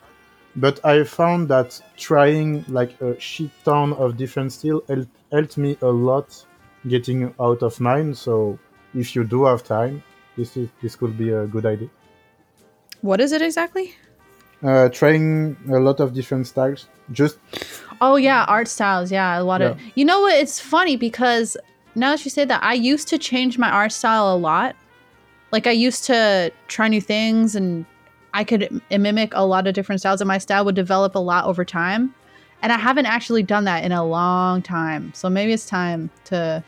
but 0.55 0.83
I 0.85 1.03
found 1.03 1.47
that 1.49 1.79
trying 1.97 2.65
like 2.67 2.99
a 3.01 3.19
shit 3.19 3.51
ton 3.63 3.93
of 3.93 4.17
different 4.17 4.51
steel 4.53 4.83
helped, 4.87 5.09
helped 5.31 5.57
me 5.57 5.77
a 5.81 5.87
lot 5.87 6.45
getting 6.87 7.33
out 7.39 7.63
of 7.63 7.79
mine. 7.79 8.13
So 8.13 8.59
if 8.93 9.15
you 9.15 9.23
do 9.23 9.45
have 9.45 9.63
time, 9.63 10.03
this 10.37 10.57
is 10.57 10.69
this 10.81 10.95
could 10.95 11.17
be 11.17 11.31
a 11.31 11.45
good 11.47 11.65
idea. 11.65 11.89
What 13.01 13.19
is 13.19 13.31
it 13.31 13.41
exactly? 13.41 13.95
Uh, 14.63 14.87
trying 14.89 15.57
a 15.69 15.79
lot 15.79 15.99
of 15.99 16.13
different 16.13 16.47
styles, 16.47 16.87
just 17.11 17.37
Oh 18.01 18.17
yeah, 18.17 18.43
art 18.47 18.67
styles. 18.67 19.11
Yeah, 19.11 19.39
a 19.39 19.43
lot 19.43 19.61
of. 19.61 19.79
You 19.95 20.05
know 20.05 20.21
what? 20.21 20.35
It's 20.35 20.59
funny 20.59 20.95
because 20.97 21.55
now 21.95 22.11
that 22.11 22.25
you 22.25 22.31
say 22.31 22.45
that, 22.45 22.61
I 22.63 22.73
used 22.73 23.07
to 23.09 23.17
change 23.17 23.57
my 23.57 23.69
art 23.69 23.91
style 23.91 24.35
a 24.35 24.37
lot. 24.37 24.75
Like 25.53 25.67
I 25.67 25.71
used 25.71 26.03
to 26.05 26.51
try 26.67 26.87
new 26.87 26.99
things, 26.99 27.55
and 27.55 27.85
I 28.33 28.43
could 28.43 28.81
mimic 28.89 29.31
a 29.35 29.45
lot 29.45 29.67
of 29.67 29.75
different 29.75 30.01
styles, 30.01 30.19
and 30.19 30.27
my 30.27 30.39
style 30.39 30.65
would 30.65 30.73
develop 30.75 31.13
a 31.15 31.19
lot 31.19 31.45
over 31.45 31.63
time. 31.63 32.13
And 32.63 32.71
I 32.73 32.77
haven't 32.79 33.05
actually 33.05 33.43
done 33.43 33.65
that 33.65 33.83
in 33.85 33.91
a 33.91 34.03
long 34.03 34.61
time, 34.63 35.13
so 35.13 35.29
maybe 35.29 35.53
it's 35.53 35.67
time 35.67 36.09
to 36.25 36.63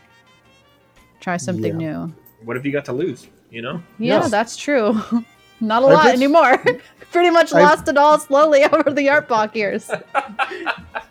try 1.20 1.38
something 1.38 1.80
Yeah. 1.82 1.92
new. 2.06 2.14
what 2.44 2.56
have 2.56 2.64
you 2.66 2.72
got 2.72 2.86
to 2.86 2.94
lose? 2.94 3.28
You 3.50 3.64
know. 3.64 3.82
Yeah, 3.98 4.20
Yes. 4.22 4.30
that's 4.30 4.56
true. 4.56 4.94
Not 5.62 5.82
a 5.82 5.88
I 5.88 5.94
lot 5.94 6.04
just- 6.04 6.16
anymore. 6.22 6.64
Pretty 7.12 7.32
much 7.32 7.54
I- 7.54 7.62
lost 7.64 7.88
it 7.88 7.98
all 7.98 8.20
slowly 8.20 8.64
over 8.66 8.92
the 8.92 9.10
art 9.10 9.28
block 9.28 9.56
years. 9.56 9.90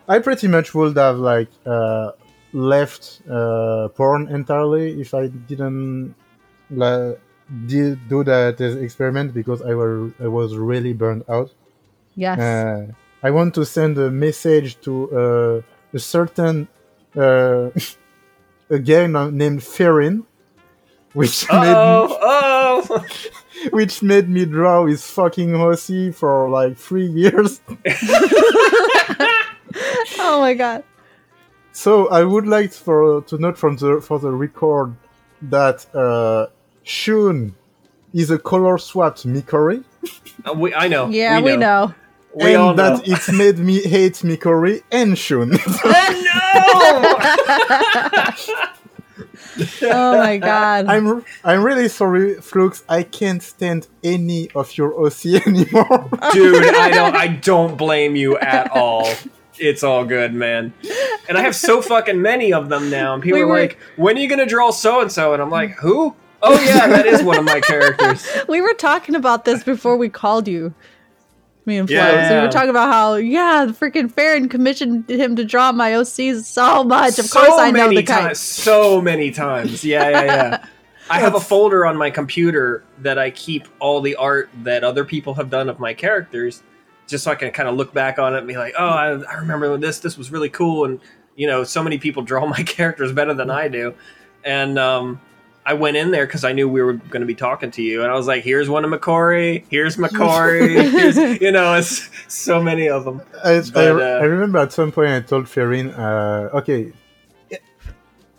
I 0.07 0.19
pretty 0.21 0.47
much 0.49 0.75
would 0.75 0.97
have 0.97 1.19
like 1.19 1.49
uh, 1.67 2.13
left 2.53 3.23
uh, 3.29 3.89
porn 3.97 4.29
entirely 4.29 5.01
if 5.01 5.13
I 5.15 5.27
didn't 5.29 6.15
la- 6.71 7.15
did 7.66 8.09
do 8.09 8.25
that 8.25 8.61
experiment 8.61 9.35
because 9.35 9.62
I 9.62 9.75
were 9.75 10.11
I 10.21 10.29
was 10.29 10.57
really 10.57 10.93
burned 10.93 11.25
out. 11.29 11.51
Yes. 12.15 12.39
Uh, 12.39 12.93
I 13.23 13.31
want 13.31 13.55
to 13.55 13.65
send 13.65 13.99
a 13.99 14.11
message 14.11 14.81
to 14.83 14.93
uh, 15.16 15.62
a 15.93 15.99
certain 15.99 16.69
uh, 17.16 17.71
a 18.71 18.79
guy 18.79 19.07
named 19.07 19.61
Ferin, 19.61 20.25
which 21.12 21.47
made 21.51 21.61
me, 21.61 21.66
Oh, 21.69 22.19
oh. 22.21 23.05
which 23.71 24.03
made 24.03 24.29
me 24.29 24.45
draw 24.45 24.85
his 24.87 25.09
fucking 25.11 25.55
horsey 25.55 26.12
for 26.12 26.49
like 26.51 26.77
three 26.77 27.07
years. 27.07 27.61
oh 30.19 30.41
my 30.41 30.55
god. 30.55 30.85
So 31.73 32.09
I 32.09 32.23
would 32.23 32.47
like 32.47 32.73
for 32.73 33.23
to 33.23 33.39
note 33.39 33.59
from 33.59 33.77
the 33.77 34.01
for 34.01 34.19
the 34.19 34.31
record 34.31 34.95
that 35.43 35.87
uh, 35.95 36.47
Shun 36.85 37.55
is 38.12 38.31
a 38.31 38.39
color 38.39 38.78
swapped 38.78 39.27
Mikori, 39.27 39.82
Uh, 40.47 40.52
we, 40.52 40.73
I 40.74 40.86
know. 40.89 41.09
Yeah, 41.09 41.40
we 41.40 41.56
know. 41.56 41.93
We 42.35 42.47
and 42.55 42.56
all 42.56 42.74
know. 42.74 42.97
that 42.98 43.09
it's 43.09 43.31
made 43.32 43.59
me 43.59 43.81
hate 43.82 44.15
Mikori 44.23 44.82
and 44.93 45.16
Shun. 45.19 45.59
No. 46.24 47.19
Oh 49.82 50.19
my 50.19 50.36
god. 50.39 50.86
I'm 50.86 51.24
I'm 51.44 51.62
really 51.62 51.89
sorry, 51.89 52.35
Flux. 52.40 52.82
I 52.89 53.05
can't 53.05 53.40
stand 53.43 53.86
any 54.02 54.51
of 54.55 54.77
your 54.77 54.93
OC 55.06 55.27
anymore. 55.47 56.09
dude 56.32 56.74
i 56.74 56.90
don't 56.90 57.15
i 57.15 57.28
don't 57.28 57.77
blame 57.77 58.16
you 58.16 58.36
at 58.39 58.70
all 58.73 59.09
it's 59.59 59.85
all 59.85 60.05
good 60.05 60.35
man 60.35 60.73
and 61.28 61.39
i 61.39 61.40
have 61.43 61.55
so 61.55 61.81
fucking 61.81 62.20
many 62.20 62.52
of 62.52 62.69
them 62.69 62.90
now 62.90 63.15
and 63.15 63.23
people 63.23 63.39
We 63.39 63.44
are 63.44 63.47
were- 63.47 63.61
like 63.61 63.78
when 63.97 64.16
are 64.16 64.20
you 64.20 64.28
gonna 64.28 64.47
draw 64.47 64.70
so 64.73 65.01
and 65.01 65.12
so 65.12 65.32
and 65.32 65.40
i'm 65.40 65.51
like 65.51 65.70
who 65.78 66.15
oh 66.45 66.61
yeah 66.65 66.87
that 66.87 67.07
is 67.07 67.23
one 67.23 67.39
of 67.39 67.45
my 67.45 67.61
characters 67.61 68.27
we 68.49 68.61
were 68.61 68.75
talking 68.75 69.15
about 69.15 69.45
this 69.45 69.65
before 69.65 69.97
we 69.97 70.09
called 70.09 70.49
you. 70.49 70.75
Me 71.66 71.79
and 71.79 71.89
Flo. 71.89 71.97
Yeah. 71.97 72.29
So 72.29 72.35
we 72.37 72.47
were 72.47 72.53
talking 72.53 72.69
about 72.69 72.93
how, 72.93 73.15
yeah, 73.15 73.65
the 73.65 73.73
freaking 73.73 74.12
Farron 74.12 74.51
commissioned 74.51 75.09
him 75.09 75.35
to 75.37 75.47
draw 75.47 75.73
my 75.73 75.93
OCs 75.93 76.45
so 76.45 76.85
much. 76.85 77.19
Of 77.19 77.25
so 77.25 77.41
course 77.41 77.59
I 77.59 77.71
know 77.71 77.89
the 77.89 78.03
times 78.03 78.27
kind. 78.27 78.37
so 78.37 79.01
many 79.01 79.31
times 79.31 79.83
yeah 79.83 80.11
yeah 80.11 80.25
yeah 80.25 80.66
i 81.11 81.19
have 81.19 81.35
a 81.35 81.41
folder 81.41 81.85
on 81.85 81.97
my 81.97 82.11
computer 82.11 82.85
that 82.99 83.19
i 83.19 83.31
keep 83.31 83.69
all 83.79 84.01
the 84.01 84.16
art 84.16 84.49
that 84.62 84.85
other 84.85 85.05
people 85.05 85.35
have 85.35 85.51
done 85.51 85.69
of 85.69 85.79
my 85.79 85.93
characters 85.93 86.62
just 87.07 87.25
so 87.25 87.31
i 87.31 87.35
can 87.35 87.51
kind 87.51 87.69
of 87.69 87.77
look 87.77 87.93
back 87.93 88.19
on 88.19 88.35
it 88.35 88.39
and 88.39 88.49
be 88.49 88.57
like 88.57 88.75
oh 88.79 88.89
i, 88.89 89.09
I 89.11 89.35
remember 89.35 89.77
this 89.77 89.99
this 89.99 90.16
was 90.16 90.31
really 90.31 90.49
cool 90.49 90.85
and 90.85 91.01
you 91.37 91.47
know 91.47 91.65
so 91.65 91.83
many 91.83 91.99
people 91.99 92.23
draw 92.23 92.47
my 92.57 92.62
characters 92.62 93.12
better 93.12 93.35
than 93.35 93.51
i 93.51 93.69
do 93.69 93.95
and 94.45 94.79
um 94.79 95.21
I 95.66 95.73
went 95.74 95.97
in 95.97 96.11
there 96.11 96.27
because 96.27 96.45
I 96.45 96.53
knew 96.53 96.69
we 96.69 96.82
were 96.82 96.93
going 96.93 97.20
to 97.20 97.27
be 97.27 97.35
talking 97.35 97.70
to 97.70 97.82
you, 97.82 98.03
and 98.03 98.11
I 98.11 98.15
was 98.15 98.27
like, 98.27 98.45
"Here's 98.45 98.69
one 98.69 98.85
of 98.85 98.91
Mikori. 98.91 99.65
Here's 99.70 99.97
Mikori. 99.97 100.91
here's, 100.91 101.16
you 101.41 101.51
know, 101.53 101.74
it's 101.74 102.11
so 102.28 102.62
many 102.62 102.89
of 102.89 103.05
them." 103.07 103.23
I, 103.43 103.62
But, 103.73 103.77
I, 103.77 103.89
uh, 103.91 104.19
I 104.20 104.24
remember 104.24 104.59
at 104.59 104.73
some 104.73 104.93
point 104.93 105.11
I 105.11 105.20
told 105.20 105.47
Ferin, 105.47 105.97
uh, 105.99 106.57
okay, 106.59 106.93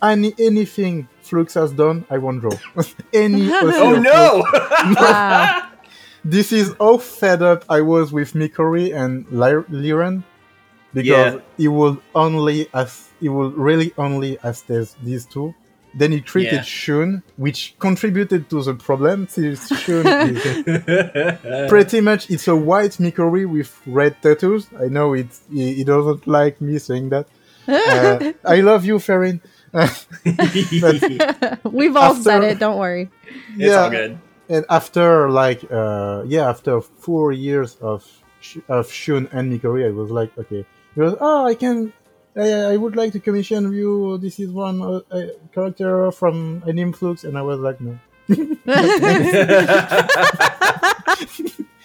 any 0.02 0.34
anything 0.38 1.08
Flux 1.22 1.54
has 1.54 1.72
done, 1.72 2.04
I 2.10 2.18
won't 2.18 2.40
draw. 2.40 2.52
any 3.12 3.48
Oh 3.52 3.96
of 3.96 4.02
no! 4.02 4.44
Wow. 5.00 5.68
this 6.24 6.52
is 6.52 6.74
how 6.78 6.98
fed 6.98 7.42
up 7.42 7.64
I 7.68 7.80
was 7.80 8.12
with 8.12 8.34
Mikori 8.34 8.94
and 8.94 9.26
Ly- 9.32 9.64
Liren 9.70 10.22
because 10.94 11.34
Yeah. 11.34 11.40
he 11.56 11.66
would 11.68 11.98
only 12.14 12.68
as 12.72 13.08
he 13.20 13.28
would 13.28 13.54
really 13.56 13.92
only 13.98 14.38
assess 14.44 14.94
these 15.02 15.26
two. 15.26 15.54
Then 15.98 16.12
he 16.12 16.20
treated 16.20 16.52
Yeah. 16.52 16.62
Shun, 16.62 17.22
which 17.36 17.74
contributed 17.78 18.50
to 18.50 18.62
the 18.62 18.74
problem. 18.74 19.26
Since 19.28 19.68
Shun 19.82 20.06
is 20.06 21.70
pretty 21.70 22.00
much 22.02 22.30
it's 22.30 22.46
a 22.48 22.54
white 22.70 22.92
Mikori 23.04 23.46
with 23.48 23.70
red 23.86 24.20
tattoos. 24.22 24.68
I 24.78 24.86
know 24.96 25.14
it. 25.14 25.28
He, 25.50 25.74
he 25.74 25.84
doesn't 25.84 26.26
like 26.26 26.60
me 26.60 26.78
saying 26.78 27.08
that. 27.10 27.26
Uh, 27.66 28.32
I 28.44 28.60
love 28.60 28.84
you, 28.84 28.96
Ferin. 28.98 29.40
We've 31.64 31.96
all 31.96 32.14
said 32.14 32.44
it. 32.44 32.58
Don't 32.58 32.78
worry. 32.78 33.10
It's 33.56 33.74
all 33.74 33.90
good. 33.90 34.18
And 34.48 34.64
after 34.70 35.28
like 35.30 35.64
uh 35.70 36.22
yeah, 36.26 36.48
after 36.48 36.80
four 36.80 37.32
years 37.32 37.76
of 37.80 38.06
of 38.68 38.92
Shun 38.92 39.28
and 39.32 39.50
Mikori, 39.52 39.86
I 39.88 39.90
was 39.90 40.10
like, 40.10 40.36
okay, 40.38 40.64
he 40.94 41.00
was, 41.00 41.14
oh, 41.20 41.46
I 41.46 41.54
can, 41.54 41.92
I, 42.36 42.72
I 42.72 42.76
would 42.76 42.96
like 42.96 43.12
to 43.12 43.20
commission 43.20 43.72
you. 43.72 44.18
This 44.18 44.38
is 44.38 44.50
one 44.50 44.82
uh, 44.82 45.00
uh, 45.10 45.26
character 45.52 46.10
from 46.12 46.62
Anime 46.66 46.92
Flux, 46.92 47.24
and 47.24 47.38
I 47.38 47.42
was 47.42 47.58
like, 47.60 47.80
no, 47.80 47.98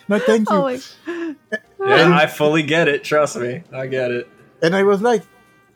no, 0.07 0.19
thank 0.19 0.49
you. 0.49 0.56
Oh 0.56 0.61
my. 0.64 0.80
yeah, 1.80 2.15
I 2.15 2.28
fully 2.28 2.64
get 2.64 2.88
it. 2.88 3.03
Trust 3.03 3.38
me, 3.38 3.64
I 3.72 3.88
get 3.88 4.11
it. 4.11 4.28
and 4.61 4.76
I 4.76 4.84
was 4.84 5.02
like, 5.02 5.23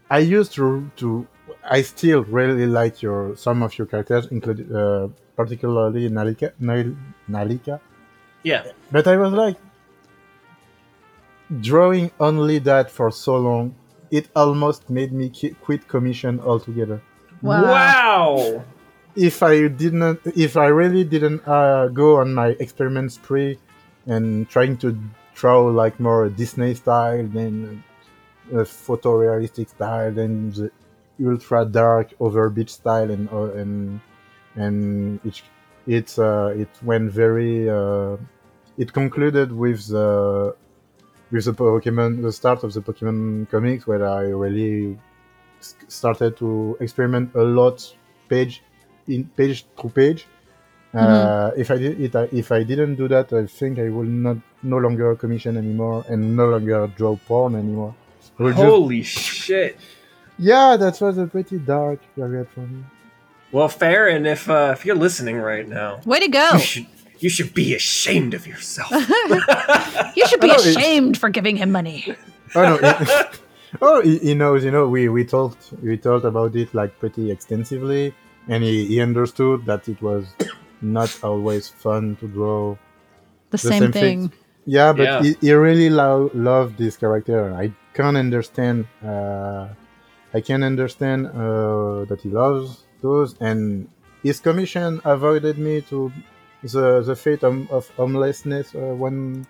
I 0.09 0.19
used 0.19 0.53
to 0.53 0.89
to, 0.97 1.27
I 1.63 1.81
still 1.81 2.23
really 2.23 2.67
like 2.67 3.01
your 3.01 3.35
some 3.37 3.63
of 3.63 3.77
your 3.77 3.87
characters, 3.87 4.27
including 4.31 4.75
uh, 4.75 5.07
particularly 5.35 6.09
Nalika, 6.09 6.51
Nal, 6.59 6.95
Nalika. 7.29 7.79
Yeah, 8.43 8.63
But 8.91 9.07
I 9.07 9.17
was 9.17 9.33
like, 9.33 9.57
drawing 11.61 12.11
only 12.19 12.59
that 12.59 12.91
for 12.91 13.09
so 13.09 13.37
long, 13.37 13.73
it 14.11 14.29
almost 14.35 14.89
made 14.89 15.11
me 15.11 15.29
qui- 15.29 15.55
quit 15.61 15.87
commission 15.87 16.39
altogether. 16.39 17.01
Wow. 17.41 17.63
wow. 17.63 18.63
If 19.15 19.41
I 19.43 19.67
didn't, 19.67 20.19
if 20.35 20.57
I 20.57 20.67
really 20.67 21.03
didn't 21.03 21.47
uh, 21.47 21.87
go 21.87 22.17
on 22.17 22.33
my 22.33 22.55
experiment 22.59 23.13
spree 23.13 23.57
and 24.05 24.49
trying 24.49 24.77
to 24.77 24.97
draw 25.35 25.65
like 25.65 25.99
more 25.99 26.29
Disney 26.29 26.73
style, 26.73 27.25
than 27.27 27.83
a 28.51 28.63
photorealistic 28.63 29.69
style, 29.69 30.11
then 30.11 30.51
the 30.51 30.71
ultra 31.25 31.65
dark 31.65 32.17
Overbitch 32.19 32.69
style, 32.69 33.09
and 33.09 33.29
uh, 33.31 33.53
and 33.53 34.01
and 34.55 35.19
it 35.23 35.41
it 35.87 36.19
uh, 36.19 36.47
it 36.55 36.69
went 36.83 37.11
very. 37.11 37.69
Uh, 37.69 38.17
it 38.77 38.91
concluded 38.91 39.53
with 39.53 39.87
the 39.87 40.53
with 41.31 41.45
the 41.45 41.53
Pokemon, 41.53 42.21
the 42.21 42.31
start 42.31 42.63
of 42.63 42.73
the 42.73 42.81
Pokemon 42.81 43.49
comics, 43.49 43.85
where 43.87 44.07
I 44.07 44.23
really 44.23 44.97
started 45.87 46.37
to 46.37 46.77
experiment 46.79 47.31
a 47.35 47.41
lot, 47.43 47.77
page 48.29 48.61
in 49.07 49.25
page 49.35 49.65
through 49.79 49.89
page. 49.91 50.27
Uh, 50.93 51.51
if 51.57 51.71
I 51.71 51.77
did 51.77 51.99
it, 51.99 52.15
if 52.31 52.51
I 52.53 52.63
didn't 52.63 52.95
do 52.95 53.07
that, 53.09 53.33
I 53.33 53.45
think 53.47 53.79
I 53.79 53.89
will 53.89 54.05
not 54.07 54.37
no 54.63 54.77
longer 54.77 55.13
commission 55.15 55.57
anymore 55.57 56.05
and 56.07 56.35
no 56.37 56.45
longer 56.49 56.87
draw 56.95 57.17
porn 57.27 57.55
anymore. 57.55 57.93
I 58.39 58.43
will 58.43 58.51
just- 58.51 58.63
Holy 58.63 59.03
shit! 59.03 59.77
yeah, 60.39 60.77
that 60.77 60.99
was 61.01 61.17
a 61.17 61.27
pretty 61.27 61.57
dark 61.59 61.99
period 62.15 62.47
for 62.53 62.61
me. 62.61 62.83
Well, 63.51 63.67
fair, 63.67 64.07
and 64.07 64.25
if 64.25 64.49
uh, 64.49 64.71
if 64.75 64.85
you're 64.85 64.95
listening 64.95 65.37
right 65.37 65.67
now, 65.67 65.99
Way 66.05 66.19
to 66.21 66.27
go! 66.29 66.49
you 66.53 66.59
should 66.59 66.87
you 67.25 67.29
should 67.35 67.53
be 67.63 67.67
ashamed 67.81 68.33
of 68.39 68.43
yourself. 68.51 68.91
You 70.17 70.23
should 70.27 70.39
be 70.47 70.47
know, 70.53 70.61
ashamed 70.61 71.15
for 71.21 71.29
giving 71.37 71.55
him 71.61 71.71
money. 71.79 71.99
Oh 72.57 72.63
no. 72.69 72.75
he- 72.77 73.37
oh, 73.87 73.97
he, 74.07 74.13
he 74.27 74.33
knows. 74.41 74.59
You 74.63 74.71
know, 74.75 74.85
we 74.95 75.01
we 75.17 75.23
talked 75.35 75.63
we 75.87 75.97
talked 76.07 76.25
about 76.31 76.55
it 76.61 76.69
like 76.79 76.91
pretty 77.03 77.25
extensively, 77.35 78.03
and 78.51 78.59
he, 78.63 78.85
he 78.91 78.97
understood 79.09 79.65
that 79.65 79.81
it 79.93 79.99
was 80.09 80.23
not 80.81 81.09
always 81.29 81.63
fun 81.85 82.15
to 82.21 82.25
draw. 82.37 82.59
The, 83.49 83.57
The 83.57 83.57
same, 83.57 83.81
same 83.83 83.91
thing. 83.91 84.19
thing. 84.29 84.39
Yeah, 84.77 84.93
but 84.97 85.03
Yeah. 85.07 85.23
He, 85.23 85.29
he 85.41 85.51
really 85.53 85.89
lo- 86.01 86.31
loved 86.33 86.73
this 86.83 86.95
character. 87.03 87.39
I 87.63 87.65
can't 87.97 88.17
understand. 88.25 88.77
Uh, 89.03 89.67
I 90.37 90.39
can 90.49 90.61
understand 90.63 91.19
uh, 91.27 92.05
that 92.09 92.19
he 92.23 92.29
loves 92.29 92.67
those, 93.01 93.29
and 93.49 93.87
his 94.23 94.39
commission 94.47 95.01
avoided 95.03 95.57
me 95.67 95.81
to 95.91 96.11
the 96.73 97.01
the 97.01 97.15
fate 97.15 97.43
of, 97.43 97.71
of 97.71 97.89
homelessness 97.89 98.73
uh, 98.75 98.93
one 98.95 99.45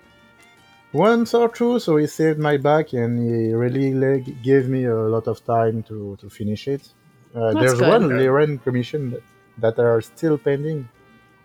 once 0.93 1.33
or 1.33 1.49
two. 1.49 1.79
So 1.79 1.97
he 1.97 2.07
saved 2.07 2.39
my 2.39 2.57
back, 2.57 2.93
and 2.93 3.19
he 3.19 3.53
really 3.53 3.93
like, 3.93 4.41
gave 4.41 4.67
me 4.69 4.85
a 4.85 4.95
lot 4.95 5.27
of 5.27 5.43
time 5.45 5.83
to 5.83 6.17
to 6.21 6.29
finish 6.29 6.67
it. 6.67 6.93
Uh, 7.35 7.53
there's 7.53 7.79
good. 7.79 7.89
one 7.89 8.09
Liren 8.09 8.63
commission 8.63 9.11
that, 9.11 9.75
that 9.75 9.79
are 9.79 10.01
still 10.01 10.37
pending. 10.37 10.87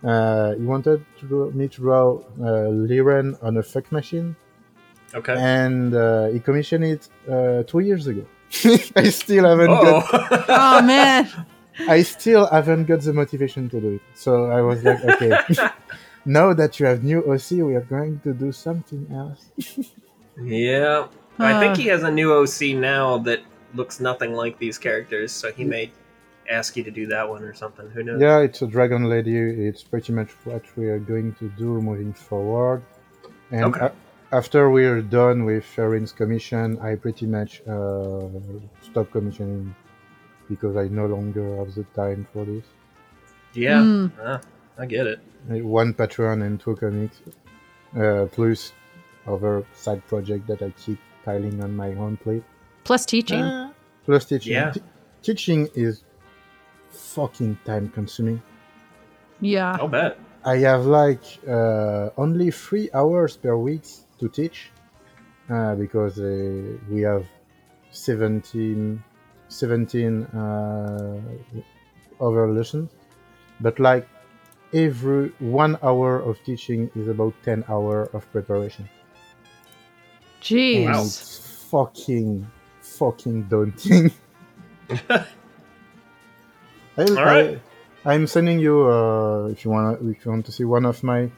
Uh, 0.04 0.54
he 0.54 0.62
wanted 0.62 1.04
to 1.18 1.26
do, 1.28 1.50
me 1.50 1.68
to 1.68 1.76
draw 1.76 2.16
uh, 2.40 2.70
Liren 2.88 3.36
on 3.42 3.56
a 3.58 3.62
fuck 3.62 3.90
machine, 3.92 4.34
okay. 5.14 5.34
and 5.36 5.94
uh, 5.94 6.28
he 6.28 6.40
commissioned 6.40 6.84
it 6.84 7.08
uh, 7.28 7.62
two 7.64 7.80
years 7.80 8.06
ago. 8.06 8.24
I 8.96 9.10
still 9.10 9.44
haven't 9.44 9.66
got. 9.66 10.04
Oh. 10.12 10.44
Oh 10.48 10.82
man, 10.82 11.28
I 11.88 12.02
still 12.02 12.46
haven't 12.46 12.84
got 12.86 13.00
the 13.02 13.12
motivation 13.12 13.68
to 13.70 13.80
do 13.80 13.88
it. 13.94 14.00
So 14.14 14.46
I 14.46 14.60
was 14.60 14.82
like, 14.84 15.02
okay, 15.04 15.32
now 16.24 16.52
that 16.54 16.78
you 16.80 16.86
have 16.86 17.02
new 17.04 17.20
OC, 17.30 17.50
we 17.66 17.74
are 17.74 17.80
going 17.88 18.20
to 18.20 18.32
do 18.34 18.52
something 18.52 19.06
else. 19.14 19.50
yeah. 20.42 21.06
I 21.38 21.58
think 21.60 21.72
Uh. 21.72 21.76
he 21.76 21.86
has 21.88 22.02
a 22.02 22.10
new 22.10 22.32
OC 22.34 22.76
now 22.76 23.18
that 23.18 23.40
looks 23.74 24.00
nothing 24.00 24.32
like 24.34 24.58
these 24.58 24.78
characters, 24.78 25.32
so 25.32 25.52
he 25.52 25.64
may 25.64 25.90
ask 26.50 26.76
you 26.76 26.82
to 26.84 26.90
do 26.90 27.06
that 27.06 27.28
one 27.28 27.42
or 27.44 27.54
something. 27.54 27.88
Who 27.90 28.02
knows? 28.02 28.20
Yeah, 28.20 28.40
it's 28.40 28.60
a 28.62 28.66
dragon 28.66 29.04
lady. 29.04 29.36
It's 29.38 29.82
pretty 29.82 30.12
much 30.12 30.30
what 30.44 30.64
we 30.76 30.88
are 30.88 30.98
going 30.98 31.34
to 31.34 31.48
do 31.56 31.80
moving 31.80 32.12
forward. 32.12 32.82
And 33.52 33.64
Okay. 33.66 33.86
a- 33.86 33.92
after 34.32 34.70
we're 34.70 35.00
done 35.02 35.44
with 35.44 35.64
Farin's 35.64 36.12
commission, 36.12 36.78
I 36.80 36.94
pretty 36.96 37.26
much 37.26 37.62
uh, 37.68 38.28
stop 38.82 39.10
commissioning 39.12 39.74
because 40.50 40.76
I 40.76 40.88
no 40.88 41.06
longer 41.06 41.56
have 41.58 41.74
the 41.74 41.84
time 41.94 42.26
for 42.32 42.44
this. 42.44 42.64
Yeah. 43.54 43.78
Mm. 43.80 44.10
Ah, 44.22 44.40
I 44.78 44.86
get 44.86 45.06
it. 45.06 45.20
Uh, 45.50 45.64
One 45.80 45.94
Patreon 45.94 46.42
and 46.46 46.60
two 46.60 46.76
comics, 46.76 47.22
uh, 47.96 48.26
plus 48.30 48.72
other 49.26 49.64
side 49.74 50.02
project 50.06 50.46
that 50.48 50.60
I 50.62 50.70
keep 50.84 50.98
piling 51.24 51.62
on 51.62 51.74
my 51.74 51.90
own 51.94 52.16
plate. 52.18 52.44
plus 52.84 53.06
teaching. 53.06 53.40
Uh, 53.42 53.70
plus 54.04 54.24
teaching. 54.26 54.52
Yeah. 54.52 54.70
T- 54.72 54.82
teaching 55.22 55.68
is 55.74 56.02
fucking 56.90 57.58
time 57.64 57.88
consuming. 57.88 58.42
yeah. 59.40 59.76
I'll 59.80 59.88
bet. 59.88 60.18
I 60.44 60.56
have 60.68 60.86
like 60.86 61.22
uh, 61.46 62.08
only 62.16 62.50
three 62.50 62.88
hours 62.94 63.36
per 63.36 63.54
week 63.56 63.84
to 64.20 64.28
teach 64.28 64.70
uh, 65.50 65.74
because 65.74 66.18
uh, 66.18 66.78
we 66.90 67.02
have 67.02 67.24
17, 67.90 69.02
17 69.50 70.24
uh, 70.24 71.20
other 72.20 72.48
lessons. 72.50 72.90
But 73.60 73.78
like 73.78 74.08
every 74.72 75.32
one 75.38 75.76
hour 75.82 76.20
of 76.20 76.42
teaching 76.44 76.90
is 76.94 77.08
about 77.08 77.34
10 77.44 77.64
hour 77.68 78.04
of 78.14 78.30
preparation. 78.32 78.88
Jeez. 80.40 80.86
Wow. 80.86 81.04
it's 81.04 81.66
fucking, 81.70 82.46
fucking 82.80 83.42
daunting. 83.44 84.10
I, 86.96 87.04
right. 87.04 87.60
I, 88.04 88.14
am 88.14 88.26
sending 88.26 88.58
you 88.58 88.90
uh, 88.90 89.46
if 89.46 89.64
you 89.64 89.70
want 89.70 90.00
if 90.02 90.24
you 90.24 90.30
want 90.30 90.46
to 90.46 90.52
see 90.52 90.64
one 90.64 90.84
of 90.84 91.02
my 91.02 91.30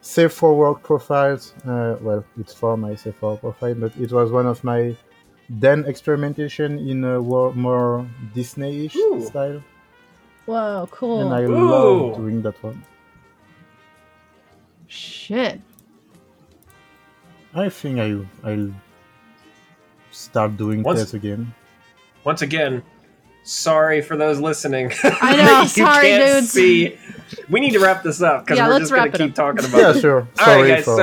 safe 0.00 0.32
for 0.32 0.54
work 0.54 0.82
profiles. 0.82 1.54
Uh, 1.66 1.96
well, 2.00 2.24
it's 2.38 2.54
for 2.54 2.76
my 2.76 2.94
safe 2.94 3.16
for 3.16 3.32
work 3.32 3.40
profile, 3.40 3.74
but 3.74 3.96
it 3.96 4.12
was 4.12 4.30
one 4.30 4.46
of 4.46 4.62
my 4.62 4.96
then 5.48 5.84
experimentation 5.84 6.78
in 6.78 7.04
a 7.04 7.20
more 7.52 8.06
Disney-ish 8.34 8.96
Ooh. 8.96 9.24
style, 9.24 9.62
Whoa, 10.46 10.88
cool. 10.90 11.20
and 11.26 11.34
I 11.34 11.42
Ooh. 11.42 11.70
love 11.70 12.16
doing 12.16 12.42
that 12.42 12.60
one. 12.62 12.82
Shit. 14.88 15.60
I 17.54 17.68
think 17.68 17.98
I 17.98 18.48
I'll 18.48 18.70
start 20.10 20.56
doing 20.56 20.82
Once- 20.82 21.00
that 21.10 21.14
again. 21.16 21.54
Once 22.24 22.42
again, 22.42 22.82
sorry 23.44 24.00
for 24.02 24.16
those 24.16 24.40
listening. 24.40 24.92
I 25.02 25.36
know, 25.36 25.60
you 25.62 25.68
sorry, 25.68 26.06
can't 26.08 26.40
dudes. 26.40 26.50
see. 26.52 26.98
We 27.48 27.60
need 27.60 27.70
to 27.72 27.78
wrap 27.80 28.02
this 28.02 28.20
up 28.20 28.44
because 28.44 28.58
Yeah, 28.58 28.68
we're 28.68 28.78
just 28.78 28.92
going 28.92 29.10
to 29.10 29.16
keep 29.18 29.34
talking 29.34 29.64
about 29.64 29.78
it. 29.80 29.94
Yeah, 29.96 30.00
sure. 30.02 30.28
All 30.38 30.44
Sorry 30.44 30.70
right, 30.70 30.84
guys. 30.84 30.84
for. 30.84 30.96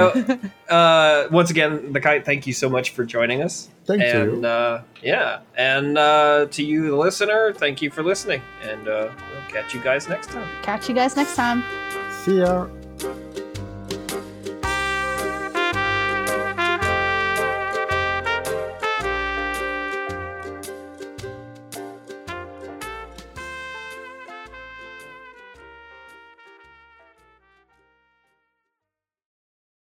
So, 0.70 0.74
uh, 0.76 1.28
once 1.32 1.50
again, 1.50 1.92
the 1.92 2.00
kite. 2.00 2.24
Thank 2.24 2.46
you 2.46 2.54
so 2.54 2.70
much 2.70 2.92
for 2.92 3.04
joining 3.04 3.42
us. 3.42 3.70
Thank 3.86 4.02
you. 4.02 4.08
and 4.08 4.42
you. 4.44 4.48
uh, 4.48 4.84
yeah, 5.02 5.40
and 5.58 5.98
uh, 5.98 6.46
to 6.52 6.64
you, 6.64 6.90
the 6.92 6.96
listener, 6.96 7.52
thank 7.54 7.82
you 7.82 7.90
for 7.90 8.04
listening, 8.04 8.42
and 8.64 8.88
uh, 8.88 9.10
we'll 9.32 9.50
catch 9.50 9.74
you 9.74 9.82
guys 9.82 10.08
next 10.08 10.30
time. 10.30 10.48
Catch 10.62 10.88
you 10.88 10.94
guys 10.94 11.16
next 11.16 11.36
time. 11.36 11.64
See 12.24 12.40
ya. 12.40 12.68